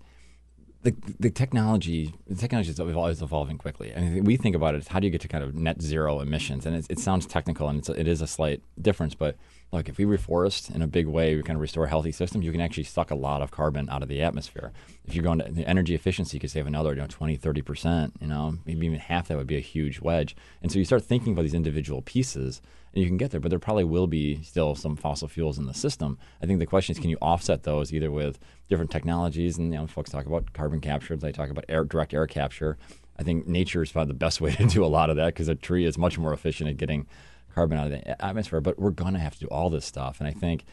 the 0.82 0.94
the 1.18 1.30
technology 1.30 2.14
the 2.28 2.36
technology 2.36 2.70
is 2.72 2.80
always 2.80 3.22
evolving 3.22 3.58
quickly. 3.58 3.94
I 3.96 4.02
mean, 4.02 4.24
we 4.26 4.36
think 4.36 4.54
about 4.56 4.76
it 4.76 4.80
as 4.80 4.88
how 4.90 5.00
do 5.00 5.08
you 5.08 5.12
get 5.12 5.22
to 5.22 5.28
kind 5.30 5.44
of 5.44 5.56
net 5.56 5.82
zero 5.82 6.20
emissions, 6.20 6.66
and 6.66 6.76
it, 6.76 6.86
it 6.90 7.00
sounds 7.00 7.26
technical 7.26 7.70
and 7.70 7.80
it's, 7.80 7.88
it 7.90 8.08
is 8.08 8.22
a 8.22 8.28
slight 8.28 8.62
difference, 8.82 9.16
but 9.16 9.38
look, 9.74 9.90
if 9.90 9.98
we 9.98 10.06
reforest 10.06 10.74
in 10.74 10.84
a 10.84 10.88
big 10.88 11.08
way, 11.08 11.36
we 11.36 11.42
kind 11.42 11.58
of 11.58 11.62
restore 11.62 11.88
healthy 11.88 12.12
systems, 12.12 12.46
you 12.46 12.52
can 12.52 12.62
actually 12.62 12.84
suck 12.84 13.10
a 13.10 13.16
lot 13.16 13.42
of 13.42 13.50
carbon 13.50 13.90
out 13.90 14.04
of 14.04 14.08
the 14.08 14.22
atmosphere. 14.22 14.72
If 15.06 15.16
you're 15.16 15.24
going 15.24 15.40
to 15.40 15.52
the 15.52 15.68
energy 15.68 15.96
efficiency, 15.96 16.38
you 16.38 16.42
could 16.42 16.52
save 16.52 16.68
another, 16.68 16.92
you 16.92 17.02
know, 17.02 17.08
20, 17.10 17.38
30%, 17.38 18.12
you 18.22 18.28
know, 18.28 18.54
maybe 18.66 18.86
even 18.86 19.00
half 19.00 19.28
that 19.28 19.38
would 19.38 19.48
be 19.48 19.58
a 19.58 19.62
huge 19.62 20.00
wedge. 20.00 20.36
And 20.62 20.72
so 20.72 20.78
you 20.78 20.86
start 20.86 21.04
thinking 21.04 21.34
about 21.34 21.42
these 21.42 21.56
individual 21.56 22.04
pieces 22.04 22.62
and 22.94 23.02
you 23.02 23.10
can 23.10 23.18
get 23.18 23.32
there, 23.32 23.40
but 23.40 23.50
there 23.50 23.58
probably 23.58 23.84
will 23.84 24.06
be 24.06 24.44
still 24.44 24.76
some 24.76 24.96
fossil 24.96 25.28
fuels 25.28 25.58
in 25.58 25.66
the 25.66 25.74
system. 25.74 26.20
I 26.42 26.46
think 26.46 26.60
the 26.60 26.68
question 26.68 26.96
is, 26.96 27.00
can 27.00 27.10
you 27.10 27.18
offset 27.20 27.64
those 27.64 27.92
either 27.92 28.12
with 28.12 28.38
different 28.70 28.92
technologies? 28.92 29.58
And 29.58 29.74
you 29.74 29.80
know, 29.80 29.88
folks 29.88 30.12
talk 30.12 30.28
about 30.28 30.54
carbon 30.54 30.82
capture, 30.82 31.18
they 31.18 31.32
talk 31.32 31.50
about 31.50 31.66
air, 31.68 31.84
direct 31.84 32.14
air 32.14 32.28
capture. 32.28 32.78
I 33.18 33.24
think 33.24 33.48
nature 33.48 33.82
is 33.82 33.92
probably 33.92 34.10
the 34.10 34.20
best 34.20 34.40
way 34.42 34.52
to 34.54 34.68
do 34.68 34.86
a 34.86 34.88
lot 34.88 35.10
of 35.10 35.16
that 35.16 35.28
because 35.28 35.48
a 35.48 35.56
tree 35.56 35.86
is 35.86 35.98
much 35.98 36.20
more 36.20 36.34
efficient 36.34 36.70
at 36.70 36.78
getting 36.78 37.08
carbon 37.54 37.78
out 37.78 37.86
of 37.88 37.92
the 37.92 38.26
atmosphere. 38.26 38.62
But 38.62 38.80
we're 38.80 38.92
going 38.92 39.14
to 39.14 39.20
have 39.20 39.34
to 39.36 39.40
do 39.42 39.48
all 39.48 39.70
this 39.70 39.86
stuff, 39.86 40.20
and 40.20 40.28
I 40.28 40.32
think. 40.32 40.66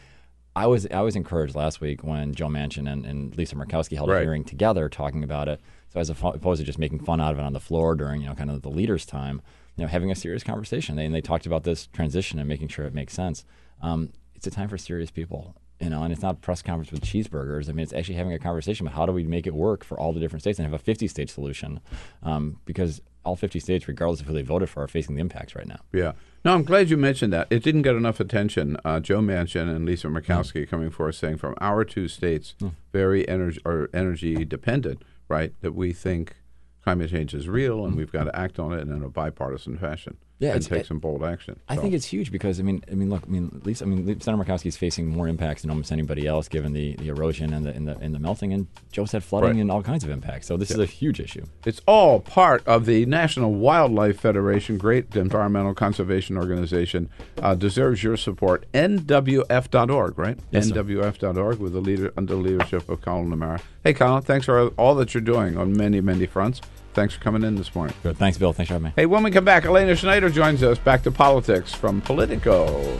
I 0.53 0.67
was 0.67 0.85
I 0.91 0.99
was 0.99 1.15
encouraged 1.15 1.55
last 1.55 1.79
week 1.79 2.03
when 2.03 2.33
Joe 2.33 2.47
Manchin 2.49 2.91
and, 2.91 3.05
and 3.05 3.33
Lisa 3.37 3.55
Murkowski 3.55 3.95
held 3.95 4.09
Right. 4.09 4.17
a 4.19 4.23
hearing 4.23 4.43
together 4.43 4.89
talking 4.89 5.23
about 5.23 5.47
it. 5.47 5.61
So 5.93 6.01
as 6.01 6.09
opposed 6.09 6.59
to 6.59 6.65
just 6.65 6.77
making 6.77 6.99
fun 7.05 7.21
out 7.21 7.31
of 7.31 7.39
it 7.39 7.43
on 7.43 7.53
the 7.53 7.61
floor 7.61 7.95
during 7.95 8.19
you 8.21 8.27
know 8.27 8.35
kind 8.35 8.51
of 8.51 8.61
the 8.61 8.69
leaders' 8.69 9.05
time, 9.05 9.41
you 9.77 9.83
know 9.83 9.87
having 9.87 10.11
a 10.11 10.15
serious 10.15 10.43
conversation. 10.43 10.97
They, 10.97 11.05
and 11.05 11.15
they 11.15 11.21
talked 11.21 11.45
about 11.45 11.63
this 11.63 11.87
transition 11.87 12.37
and 12.37 12.49
making 12.49 12.67
sure 12.67 12.83
it 12.83 12.93
makes 12.93 13.13
sense. 13.13 13.45
Um, 13.81 14.09
it's 14.35 14.45
a 14.45 14.51
time 14.51 14.67
for 14.67 14.77
serious 14.77 15.09
people, 15.09 15.55
you 15.79 15.89
know, 15.89 16.03
and 16.03 16.11
it's 16.11 16.21
not 16.21 16.35
a 16.35 16.37
press 16.39 16.61
conference 16.61 16.91
with 16.91 17.01
cheeseburgers. 17.01 17.69
I 17.69 17.71
mean, 17.71 17.83
it's 17.83 17.93
actually 17.93 18.15
having 18.15 18.33
a 18.33 18.39
conversation 18.39 18.85
about 18.85 18.97
how 18.97 19.05
do 19.05 19.13
we 19.13 19.23
make 19.23 19.47
it 19.47 19.53
work 19.53 19.85
for 19.85 19.97
all 19.97 20.11
the 20.11 20.19
different 20.19 20.41
states 20.41 20.59
and 20.59 20.65
have 20.65 20.73
a 20.77 20.83
50 20.83 21.07
state 21.07 21.29
solution 21.29 21.79
um, 22.23 22.57
because 22.65 23.01
all 23.23 23.37
50 23.37 23.57
states, 23.61 23.87
regardless 23.87 24.19
of 24.19 24.27
who 24.27 24.33
they 24.33 24.41
voted 24.41 24.67
for, 24.69 24.83
are 24.83 24.87
facing 24.89 25.15
the 25.15 25.21
impacts 25.21 25.55
right 25.55 25.67
now. 25.67 25.79
Yeah. 25.93 26.11
No, 26.43 26.55
I'm 26.55 26.63
glad 26.63 26.89
you 26.89 26.97
mentioned 26.97 27.31
that. 27.33 27.47
It 27.51 27.61
didn't 27.61 27.83
get 27.83 27.95
enough 27.95 28.19
attention. 28.19 28.75
Uh, 28.83 28.99
Joe 28.99 29.19
Manchin 29.19 29.73
and 29.73 29.85
Lisa 29.85 30.07
Murkowski 30.07 30.67
coming 30.67 30.89
forward 30.89 31.11
saying 31.13 31.37
from 31.37 31.53
our 31.61 31.83
two 31.85 32.07
states, 32.07 32.55
very 32.91 33.27
energy 33.29 33.61
or 33.63 33.89
energy 33.93 34.43
dependent, 34.43 35.03
right? 35.27 35.53
That 35.61 35.75
we 35.75 35.93
think 35.93 36.37
climate 36.83 37.11
change 37.11 37.35
is 37.35 37.47
real 37.47 37.85
and 37.85 37.95
we've 37.95 38.11
got 38.11 38.23
to 38.23 38.35
act 38.35 38.57
on 38.57 38.73
it 38.73 38.81
in 38.81 39.03
a 39.03 39.09
bipartisan 39.09 39.77
fashion. 39.77 40.17
Yeah, 40.41 40.53
and 40.55 40.61
take 40.65 40.79
it- 40.81 40.85
some 40.87 40.99
bold 40.99 41.23
action. 41.23 41.57
I 41.69 41.75
think 41.77 41.93
it's 41.93 42.05
huge 42.05 42.31
because 42.31 42.59
I 42.59 42.63
mean, 42.63 42.83
I 42.91 42.95
mean, 42.95 43.09
look, 43.09 43.23
I 43.25 43.29
mean, 43.29 43.51
at 43.55 43.65
least 43.65 43.81
I 43.81 43.85
mean, 43.85 44.19
Senator 44.19 44.43
Murkowski 44.43 44.65
is 44.65 44.75
facing 44.75 45.07
more 45.07 45.27
impacts 45.27 45.61
than 45.61 45.71
almost 45.71 45.91
anybody 45.91 46.27
else, 46.27 46.47
given 46.49 46.73
the, 46.73 46.95
the 46.97 47.07
erosion 47.07 47.53
and 47.53 47.65
the, 47.65 47.69
and 47.73 47.87
the 47.87 47.97
and 47.99 48.13
the 48.13 48.19
melting, 48.19 48.51
and 48.51 48.67
Joe 48.91 49.05
said 49.05 49.23
flooding 49.23 49.51
Right. 49.51 49.59
and 49.61 49.71
all 49.71 49.81
kinds 49.83 50.03
of 50.03 50.09
impacts. 50.09 50.47
So 50.47 50.57
this 50.57 50.71
is 50.71 50.79
a 50.79 50.85
huge 50.85 51.19
issue. 51.19 51.45
It's 51.65 51.79
all 51.87 52.19
part 52.19 52.67
of 52.67 52.85
the 52.85 53.05
National 53.05 53.53
Wildlife 53.53 54.19
Federation, 54.19 54.77
great 54.77 55.15
environmental 55.15 55.73
conservation 55.73 56.37
organization, 56.37 57.07
uh, 57.41 57.55
deserves 57.55 58.03
your 58.03 58.17
support. 58.17 58.65
NWF.org, 58.73 60.17
right? 60.17 60.37
Yes. 60.51 60.71
NWF.org 60.71 61.59
with 61.59 61.73
the 61.73 61.81
leader 61.81 62.11
under 62.17 62.33
the 62.35 62.39
leadership 62.41 62.89
of 62.89 63.01
Collin 63.01 63.31
O'Mara. 63.31 63.59
Hey, 63.83 63.93
Collin, 63.93 64.23
thanks 64.23 64.45
for 64.45 64.67
all 64.69 64.95
that 64.95 65.13
you're 65.13 65.21
doing 65.21 65.57
on 65.57 65.75
many, 65.75 66.01
many 66.01 66.25
fronts. 66.25 66.61
Thanks 66.93 67.13
for 67.13 67.21
coming 67.21 67.43
in 67.43 67.55
this 67.55 67.73
morning. 67.73 67.95
Good. 68.03 68.17
Thanks, 68.17 68.37
Bill. 68.37 68.53
Thanks 68.53 68.67
for 68.67 68.73
having 68.73 68.85
me. 68.85 68.93
Hey, 68.95 69.05
when 69.05 69.23
we 69.23 69.31
come 69.31 69.45
back, 69.45 69.65
Elena 69.65 69.95
Schneider 69.95 70.29
joins 70.29 70.63
us. 70.63 70.77
Back 70.77 71.03
to 71.03 71.11
politics 71.11 71.73
from 71.73 72.01
Politico. 72.01 72.97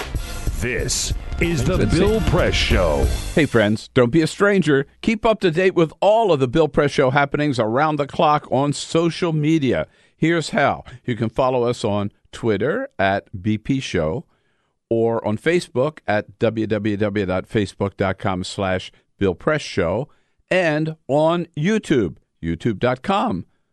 This 0.60 1.14
is 1.42 1.64
the 1.64 1.78
Let's. 1.78 1.98
Bill 1.98 2.22
Press 2.22 2.54
Show. 2.54 3.06
Hey, 3.34 3.46
friends, 3.46 3.90
don't 3.94 4.12
be 4.12 4.22
a 4.22 4.28
stranger. 4.28 4.86
Keep 5.02 5.26
up 5.26 5.40
to 5.42 5.50
date 5.50 5.74
with 5.74 5.92
all 6.00 6.32
of 6.32 6.40
the 6.40 6.48
Bill 6.48 6.68
Press 6.68 6.92
Show 6.92 7.10
happenings 7.10 7.60
around 7.60 7.96
the 7.96 8.06
clock 8.06 8.48
on 8.52 8.74
social 8.74 9.34
media. 9.34 9.88
Here's 10.16 10.52
how 10.52 10.84
you 11.04 11.16
can 11.16 11.30
follow 11.30 11.64
us 11.64 11.84
on 11.84 12.12
Twitter 12.32 12.90
at 13.00 13.28
BP 13.36 13.82
Show 13.82 14.26
or 14.88 15.26
on 15.28 15.38
Facebook 15.38 16.00
at 16.06 16.38
www.facebook.com 16.38 18.44
slash 18.44 18.92
Bill 19.18 19.34
Press 19.34 19.62
Show 19.62 20.10
and 20.52 20.96
on 21.08 21.48
YouTube, 21.58 22.18
youtube.com 22.44 23.46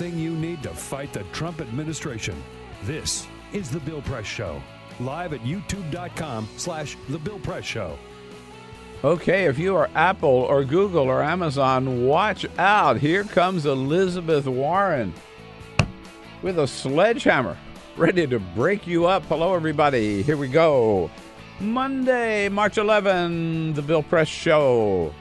Everything 0.00 0.20
you 0.20 0.36
need 0.36 0.62
to 0.62 0.70
fight 0.70 1.12
the 1.12 1.24
Trump 1.32 1.60
administration. 1.60 2.40
This 2.84 3.26
is 3.52 3.68
the 3.68 3.80
Bill 3.80 4.00
Press 4.00 4.26
Show. 4.26 4.62
Live 5.00 5.32
at 5.32 5.40
youtube.com 5.40 6.48
slash 6.56 6.96
the 7.08 7.18
Bill 7.18 7.40
Press 7.40 7.64
Show. 7.64 7.98
Okay, 9.02 9.46
if 9.46 9.58
you 9.58 9.74
are 9.74 9.90
Apple 9.96 10.28
or 10.28 10.64
Google 10.64 11.08
or 11.08 11.20
Amazon, 11.20 12.06
watch 12.06 12.46
out. 12.58 12.98
Here 12.98 13.24
comes 13.24 13.66
Elizabeth 13.66 14.46
Warren 14.46 15.12
with 16.42 16.60
a 16.60 16.68
sledgehammer, 16.68 17.56
ready 17.96 18.24
to 18.28 18.38
break 18.38 18.86
you 18.86 19.06
up. 19.06 19.24
Hello, 19.24 19.52
everybody. 19.52 20.22
Here 20.22 20.36
we 20.36 20.46
go. 20.46 21.10
Monday, 21.58 22.48
March 22.48 22.78
11, 22.78 23.74
the 23.74 23.82
Bill 23.82 24.04
Press 24.04 24.28
Show, 24.28 25.12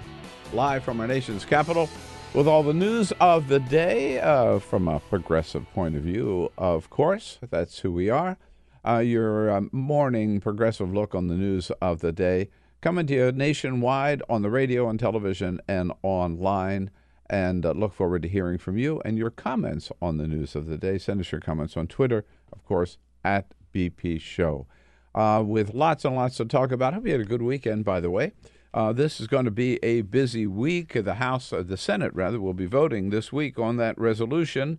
live 0.53 0.83
from 0.83 1.01
our 1.01 1.07
nation's 1.07 1.45
capital 1.45 1.89
with 2.37 2.47
all 2.47 2.61
the 2.61 2.71
news 2.71 3.11
of 3.19 3.47
the 3.47 3.59
day 3.59 4.19
uh, 4.19 4.59
from 4.59 4.87
a 4.87 4.99
progressive 4.99 5.65
point 5.73 5.95
of 5.95 6.03
view, 6.03 6.51
of 6.55 6.87
course. 6.87 7.39
That's 7.49 7.79
who 7.79 7.91
we 7.91 8.11
are. 8.11 8.37
Uh, 8.85 8.99
your 8.99 9.49
um, 9.49 9.71
morning 9.73 10.39
progressive 10.39 10.93
look 10.93 11.15
on 11.15 11.29
the 11.29 11.33
news 11.33 11.71
of 11.81 12.01
the 12.01 12.11
day 12.11 12.51
coming 12.79 13.07
to 13.07 13.13
you 13.15 13.31
nationwide 13.31 14.21
on 14.29 14.43
the 14.43 14.51
radio 14.51 14.87
and 14.87 14.99
television 14.99 15.59
and 15.67 15.91
online. 16.03 16.91
And 17.27 17.65
uh, 17.65 17.71
look 17.71 17.95
forward 17.95 18.21
to 18.21 18.29
hearing 18.29 18.59
from 18.59 18.77
you 18.77 19.01
and 19.03 19.17
your 19.17 19.31
comments 19.31 19.91
on 19.99 20.17
the 20.17 20.27
news 20.27 20.55
of 20.55 20.67
the 20.67 20.77
day. 20.77 20.99
Send 20.99 21.19
us 21.19 21.31
your 21.31 21.41
comments 21.41 21.75
on 21.75 21.87
Twitter, 21.87 22.23
of 22.53 22.63
course, 22.63 22.99
at 23.25 23.51
BP 23.73 24.21
Show. 24.21 24.67
Uh, 25.15 25.41
with 25.43 25.73
lots 25.73 26.05
and 26.05 26.15
lots 26.15 26.37
to 26.37 26.45
talk 26.45 26.71
about. 26.71 26.93
Hope 26.93 27.07
you 27.07 27.13
had 27.13 27.21
a 27.21 27.25
good 27.25 27.41
weekend, 27.41 27.83
by 27.83 27.99
the 27.99 28.11
way. 28.11 28.33
Uh, 28.77 28.93
this 28.93 29.19
is 29.19 29.25
going 29.25 29.45
to 29.45 29.49
be 29.49 29.79
a 29.81 30.01
busy 30.01 30.45
week. 30.45 30.93
The 30.93 31.15
House, 31.15 31.51
uh, 31.51 31.63
the 31.63 31.77
Senate, 31.77 32.13
rather, 32.13 32.39
will 32.39 32.53
be 32.53 32.67
voting 32.67 33.09
this 33.09 33.33
week 33.33 33.57
on 33.57 33.77
that 33.77 33.97
resolution 33.97 34.77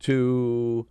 to 0.00 0.86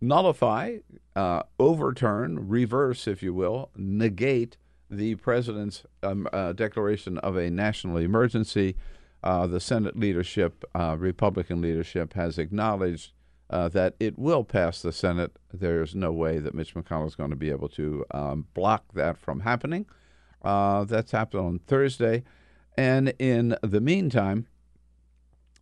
nullify, 0.00 0.76
uh, 1.16 1.42
overturn, 1.58 2.48
reverse, 2.48 3.08
if 3.08 3.24
you 3.24 3.34
will, 3.34 3.70
negate 3.74 4.56
the 4.88 5.16
president's 5.16 5.82
um, 6.04 6.28
uh, 6.32 6.52
declaration 6.52 7.18
of 7.18 7.36
a 7.36 7.50
national 7.50 7.96
emergency. 7.96 8.76
Uh, 9.24 9.48
the 9.48 9.58
Senate 9.58 9.98
leadership, 9.98 10.64
uh, 10.76 10.94
Republican 10.96 11.60
leadership, 11.60 12.12
has 12.12 12.38
acknowledged 12.38 13.10
that 13.50 13.96
it 13.98 14.16
will 14.16 14.44
pass 14.44 14.80
the 14.80 14.92
Senate. 14.92 15.32
There's 15.52 15.96
no 15.96 16.12
way 16.12 16.38
that 16.38 16.54
Mitch 16.54 16.72
McConnell 16.72 17.08
is 17.08 17.16
going 17.16 17.30
to 17.30 17.36
be 17.36 17.50
able 17.50 17.68
to 17.70 18.04
um, 18.12 18.46
block 18.54 18.84
that 18.94 19.18
from 19.18 19.40
happening. 19.40 19.86
Uh, 20.42 20.84
that's 20.84 21.12
happened 21.12 21.44
on 21.44 21.58
Thursday. 21.58 22.24
And 22.76 23.12
in 23.18 23.56
the 23.62 23.80
meantime, 23.80 24.46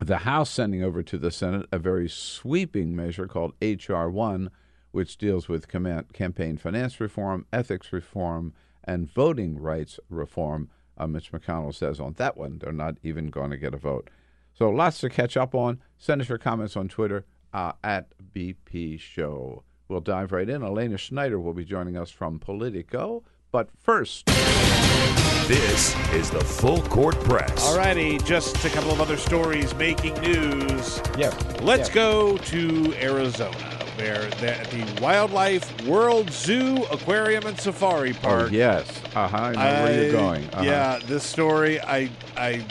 the 0.00 0.18
House 0.18 0.50
sending 0.50 0.82
over 0.82 1.02
to 1.02 1.18
the 1.18 1.30
Senate 1.30 1.66
a 1.72 1.78
very 1.78 2.08
sweeping 2.08 2.94
measure 2.94 3.26
called 3.26 3.54
H.R. 3.60 4.08
1, 4.08 4.50
which 4.92 5.18
deals 5.18 5.48
with 5.48 5.68
campaign 5.68 6.56
finance 6.56 7.00
reform, 7.00 7.46
ethics 7.52 7.92
reform, 7.92 8.54
and 8.84 9.12
voting 9.12 9.58
rights 9.58 9.98
reform. 10.08 10.70
Uh, 10.96 11.06
Mitch 11.06 11.32
McConnell 11.32 11.74
says 11.74 12.00
on 12.00 12.14
that 12.14 12.36
one, 12.36 12.58
they're 12.58 12.72
not 12.72 12.96
even 13.02 13.28
going 13.28 13.50
to 13.50 13.56
get 13.56 13.74
a 13.74 13.78
vote. 13.78 14.10
So 14.54 14.70
lots 14.70 14.98
to 15.00 15.08
catch 15.10 15.36
up 15.36 15.54
on. 15.54 15.80
Send 15.98 16.20
us 16.20 16.28
your 16.28 16.38
comments 16.38 16.76
on 16.76 16.88
Twitter 16.88 17.24
uh, 17.52 17.72
at 17.84 18.08
BP 18.34 18.98
Show. 18.98 19.62
We'll 19.88 20.00
dive 20.00 20.32
right 20.32 20.48
in. 20.48 20.62
Elena 20.62 20.98
Schneider 20.98 21.38
will 21.38 21.54
be 21.54 21.64
joining 21.64 21.96
us 21.96 22.10
from 22.10 22.38
Politico. 22.38 23.24
But 23.50 23.68
first, 23.82 24.26
This 24.26 25.96
is 26.12 26.30
the 26.30 26.40
Full 26.44 26.82
Court 26.82 27.18
Press. 27.24 27.64
All 27.66 27.76
righty, 27.78 28.18
just 28.18 28.62
a 28.64 28.68
couple 28.68 28.90
of 28.90 29.00
other 29.00 29.16
stories 29.16 29.74
making 29.76 30.14
news. 30.20 31.00
yes, 31.16 31.34
Let's 31.62 31.88
go 31.88 32.36
to 32.36 32.94
Arizona. 33.02 33.56
They're, 33.96 34.26
they're 34.32 34.54
at 34.60 34.70
the 34.70 35.00
Wildlife 35.02 35.86
World 35.86 36.30
Zoo 36.30 36.84
Aquarium 36.92 37.46
and 37.46 37.58
Safari 37.58 38.12
Park. 38.12 38.50
Oh, 38.50 38.54
yes. 38.54 38.86
Uh 39.16 39.26
huh. 39.26 39.36
I 39.36 39.52
know 39.54 39.82
where 39.84 40.02
you're 40.02 40.12
going. 40.12 40.44
Uh-huh. 40.50 40.62
Yeah, 40.64 40.98
this 41.06 41.24
story, 41.24 41.80
I 41.80 42.10
I 42.36 42.64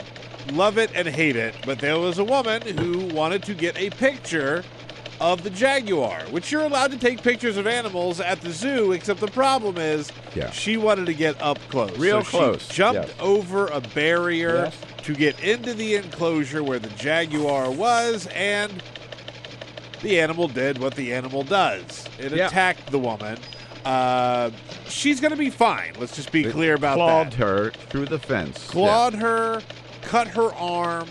love 0.52 0.78
it 0.78 0.90
and 0.94 1.06
hate 1.08 1.36
it. 1.36 1.54
But 1.66 1.80
there 1.80 1.98
was 1.98 2.18
a 2.18 2.24
woman 2.24 2.62
who 2.62 3.00
wanted 3.14 3.42
to 3.42 3.54
get 3.54 3.76
a 3.76 3.90
picture 3.90 4.64
of 5.20 5.42
the 5.42 5.50
jaguar, 5.50 6.20
which 6.30 6.52
you're 6.52 6.62
allowed 6.62 6.90
to 6.92 6.98
take 6.98 7.22
pictures 7.22 7.56
of 7.56 7.66
animals 7.66 8.20
at 8.20 8.40
the 8.40 8.50
zoo, 8.50 8.92
except 8.92 9.20
the 9.20 9.26
problem 9.28 9.76
is 9.78 10.10
Yeah. 10.34 10.50
she 10.50 10.76
wanted 10.76 11.06
to 11.06 11.14
get 11.14 11.40
up 11.42 11.58
close. 11.68 11.96
Real 11.98 12.22
So 12.22 12.30
she 12.30 12.36
close, 12.36 12.68
jumped 12.68 13.14
over 13.20 13.66
a 13.66 13.80
barrier 13.80 14.64
Yes. 14.66 14.76
to 15.04 15.14
get 15.14 15.40
into 15.40 15.74
the 15.74 15.96
enclosure 15.96 16.62
where 16.62 16.78
the 16.78 16.90
jaguar 16.90 17.70
was, 17.70 18.28
and 18.34 18.72
the 20.02 20.20
animal 20.20 20.46
did 20.46 20.78
what 20.78 20.94
the 20.94 21.12
animal 21.12 21.42
does. 21.42 22.04
It 22.18 22.32
Yeah. 22.32 22.46
attacked 22.46 22.90
the 22.92 22.98
woman. 23.00 23.38
Uh, 23.84 24.50
she's 24.88 25.20
going 25.20 25.30
to 25.32 25.36
be 25.36 25.50
fine. 25.50 25.94
Let's 25.98 26.14
just 26.14 26.30
be 26.30 26.44
It 26.44 26.52
clear 26.52 26.74
about 26.74 26.96
clawed 26.96 27.32
that. 27.32 27.36
Clawed 27.36 27.48
her 27.48 27.70
through 27.88 28.06
the 28.06 28.18
fence. 28.18 28.64
Clawed 28.68 29.14
her, 29.14 29.62
cut 30.02 30.28
her 30.28 30.52
arm, 30.54 31.08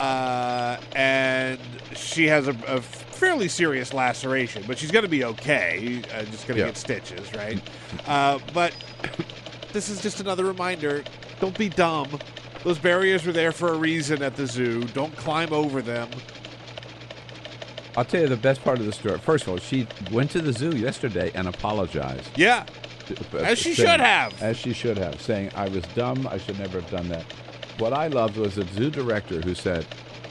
uh, 0.00 0.76
and 0.94 1.58
she 1.94 2.26
has 2.28 2.48
a, 2.48 2.56
a 2.66 2.80
fairly 3.16 3.48
serious 3.48 3.92
laceration, 3.92 4.62
but 4.66 4.78
she's 4.78 4.90
going 4.90 5.04
to 5.04 5.08
be 5.08 5.24
okay. 5.24 6.02
Uh, 6.14 6.22
just 6.24 6.46
going 6.46 6.56
to 6.56 6.60
Yeah. 6.60 6.66
get 6.66 6.76
stitches, 6.76 7.32
right? 7.34 7.60
Uh, 8.06 8.38
but 8.54 8.74
this 9.72 9.88
is 9.88 10.00
just 10.02 10.20
another 10.20 10.44
reminder 10.44 11.02
don't 11.40 11.56
be 11.58 11.68
dumb. 11.68 12.08
Those 12.64 12.78
barriers 12.78 13.24
were 13.26 13.32
there 13.32 13.52
for 13.52 13.72
a 13.72 13.76
reason 13.78 14.22
at 14.22 14.36
the 14.36 14.46
zoo. 14.46 14.82
Don't 14.84 15.14
climb 15.16 15.52
over 15.52 15.82
them. 15.82 16.08
I'll 17.96 18.04
tell 18.04 18.20
you 18.22 18.26
the 18.28 18.36
best 18.36 18.62
part 18.62 18.78
of 18.78 18.86
the 18.86 18.92
story. 18.92 19.18
First 19.18 19.44
of 19.44 19.50
all, 19.50 19.58
she 19.58 19.86
went 20.10 20.30
to 20.32 20.40
the 20.42 20.52
zoo 20.52 20.76
yesterday 20.76 21.30
and 21.34 21.48
apologized. 21.48 22.28
Yeah. 22.36 22.64
As 23.38 23.58
she 23.58 23.74
saying- 23.74 23.88
should 23.88 24.00
have. 24.00 24.42
As 24.42 24.56
she 24.56 24.72
should 24.72 24.98
have, 24.98 25.20
saying, 25.20 25.50
I 25.54 25.68
was 25.68 25.82
dumb. 25.94 26.26
I 26.30 26.38
should 26.38 26.58
never 26.58 26.80
have 26.80 26.90
done 26.90 27.08
that. 27.08 27.24
What 27.78 27.92
I 27.92 28.08
loved 28.08 28.36
was 28.36 28.56
the 28.56 28.66
zoo 28.74 28.90
director 28.90 29.40
who 29.40 29.54
said, 29.54 29.86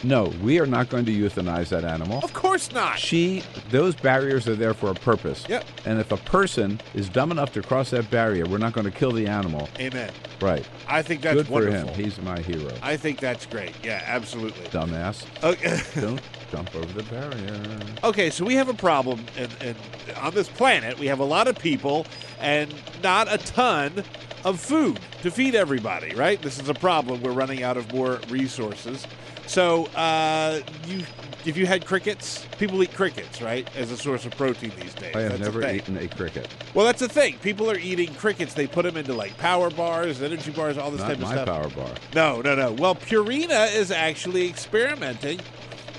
No, 0.05 0.25
we 0.43 0.59
are 0.59 0.67
not 0.67 0.89
going 0.89 1.05
to 1.05 1.11
euthanize 1.11 1.69
that 1.69 1.83
animal. 1.83 2.19
Of 2.23 2.31
course 2.31 2.71
not. 2.71 2.99
She, 2.99 3.41
those 3.71 3.95
barriers 3.95 4.47
are 4.47 4.55
there 4.55 4.75
for 4.75 4.91
a 4.91 4.93
purpose. 4.93 5.43
Yep. 5.49 5.65
And 5.83 5.99
if 5.99 6.11
a 6.11 6.17
person 6.17 6.79
is 6.93 7.09
dumb 7.09 7.31
enough 7.31 7.53
to 7.53 7.63
cross 7.63 7.89
that 7.89 8.11
barrier, 8.11 8.45
we're 8.45 8.59
not 8.59 8.73
going 8.73 8.85
to 8.85 8.91
kill 8.91 9.11
the 9.11 9.25
animal. 9.25 9.67
Amen. 9.79 10.11
Right. 10.39 10.63
I 10.87 11.01
think 11.01 11.21
that's 11.21 11.35
Good 11.35 11.47
for 11.47 11.65
him. 11.65 11.87
He's 11.87 12.21
my 12.21 12.39
hero. 12.39 12.71
I 12.83 12.97
think 12.97 13.19
that's 13.19 13.47
great. 13.47 13.73
Yeah, 13.83 14.03
absolutely. 14.05 14.65
Dumbass. 14.65 15.25
Okay. 15.43 15.81
Don't 15.99 16.21
jump 16.51 16.75
over 16.75 17.01
the 17.01 17.03
barrier. 17.09 17.79
Okay, 18.03 18.29
so 18.29 18.45
we 18.45 18.53
have 18.53 18.69
a 18.69 18.75
problem, 18.75 19.25
and, 19.35 19.51
and 19.59 19.75
on 20.17 20.35
this 20.35 20.47
planet, 20.47 20.99
we 20.99 21.07
have 21.07 21.19
a 21.19 21.25
lot 21.25 21.47
of 21.47 21.57
people 21.57 22.05
and 22.39 22.71
not 23.01 23.31
a 23.33 23.39
ton 23.39 24.03
of 24.43 24.59
food 24.59 24.99
to 25.23 25.31
feed 25.31 25.55
everybody. 25.55 26.13
Right? 26.13 26.39
This 26.39 26.59
is 26.59 26.69
a 26.69 26.75
problem. 26.75 27.23
We're 27.23 27.31
running 27.31 27.63
out 27.63 27.75
of 27.75 27.91
more 27.91 28.19
resources. 28.29 29.07
So, 29.47 29.85
uh, 29.95 30.59
you, 30.87 31.03
if 31.45 31.55
you 31.55 31.65
had 31.65 31.85
crickets, 31.85 32.45
people 32.57 32.81
eat 32.81 32.93
crickets, 32.93 33.41
right, 33.41 33.67
as 33.75 33.91
a 33.91 33.97
source 33.97 34.25
of 34.25 34.35
protein 34.35 34.71
these 34.81 34.93
days. 34.95 35.15
I 35.15 35.21
have 35.21 35.31
That's 35.33 35.43
never 35.43 35.61
thing. 35.61 35.75
eaten 35.75 35.97
a 35.97 36.07
cricket. 36.07 36.47
Well, 36.73 36.85
that's 36.85 36.99
the 36.99 37.07
thing. 37.09 37.37
People 37.39 37.69
are 37.69 37.77
eating 37.77 38.13
crickets. 38.15 38.53
They 38.55 38.67
put 38.67 38.83
them 38.83 38.97
into 38.97 39.13
like 39.13 39.37
power 39.37 39.69
bars, 39.69 40.21
energy 40.21 40.51
bars, 40.51 40.77
all 40.77 40.89
this 40.91 41.01
Not 41.01 41.07
type 41.07 41.15
of 41.17 41.23
my 41.23 41.31
stuff. 41.33 41.47
power 41.47 41.69
bar. 41.69 41.89
No, 42.15 42.41
no, 42.41 42.55
no. 42.55 42.71
Well, 42.73 42.95
Purina 42.95 43.73
is 43.75 43.91
actually 43.91 44.49
experimenting 44.49 45.39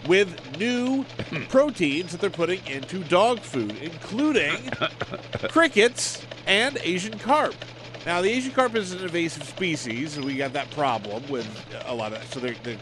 with 0.07 0.59
new 0.59 1.05
proteins 1.49 2.13
that 2.13 2.21
they're 2.21 2.31
putting 2.31 2.65
into 2.67 3.05
dog 3.05 3.41
food, 3.41 3.77
including 3.81 4.57
crickets 5.49 6.23
and 6.47 6.79
Asian 6.83 7.19
carp. 7.19 7.55
Now, 8.05 8.23
the 8.23 8.31
Asian 8.31 8.53
carp 8.53 8.75
is 8.77 8.93
an 8.93 9.01
invasive 9.03 9.45
species, 9.45 10.17
and 10.17 10.25
we 10.25 10.37
got 10.37 10.53
that 10.53 10.71
problem 10.73 11.23
with 11.29 11.49
a 11.87 11.95
lot 11.95 12.13
of. 12.13 12.23
So 12.33 12.39
they're, 12.39 12.55
they're 12.63 12.79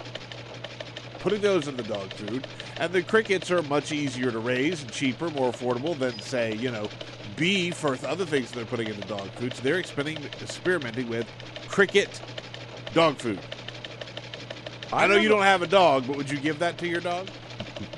putting 1.24 1.40
those 1.40 1.68
in 1.68 1.76
the 1.78 1.82
dog 1.84 2.12
food, 2.12 2.46
and 2.76 2.92
the 2.92 3.02
crickets 3.02 3.50
are 3.50 3.62
much 3.62 3.92
easier 3.92 4.30
to 4.30 4.38
raise 4.38 4.82
and 4.82 4.92
cheaper, 4.92 5.30
more 5.30 5.50
affordable 5.50 5.98
than, 5.98 6.12
say, 6.20 6.54
you 6.56 6.70
know, 6.70 6.86
beef 7.34 7.82
or 7.82 7.96
other 8.06 8.26
things 8.26 8.52
they're 8.52 8.66
putting 8.66 8.88
in 8.88 9.00
the 9.00 9.06
dog 9.06 9.26
food. 9.30 9.54
So 9.54 9.62
they're 9.62 9.78
experimenting, 9.78 10.22
experimenting 10.42 11.08
with 11.08 11.26
cricket 11.66 12.20
dog 12.92 13.16
food. 13.16 13.38
I, 14.92 15.06
know 15.06 15.16
you 15.16 15.30
don't 15.30 15.42
have 15.42 15.62
a 15.62 15.66
dog, 15.66 16.06
but 16.06 16.18
would 16.18 16.30
you 16.30 16.38
give 16.38 16.58
that 16.58 16.76
to 16.78 16.86
your 16.86 17.00
dog? 17.00 17.26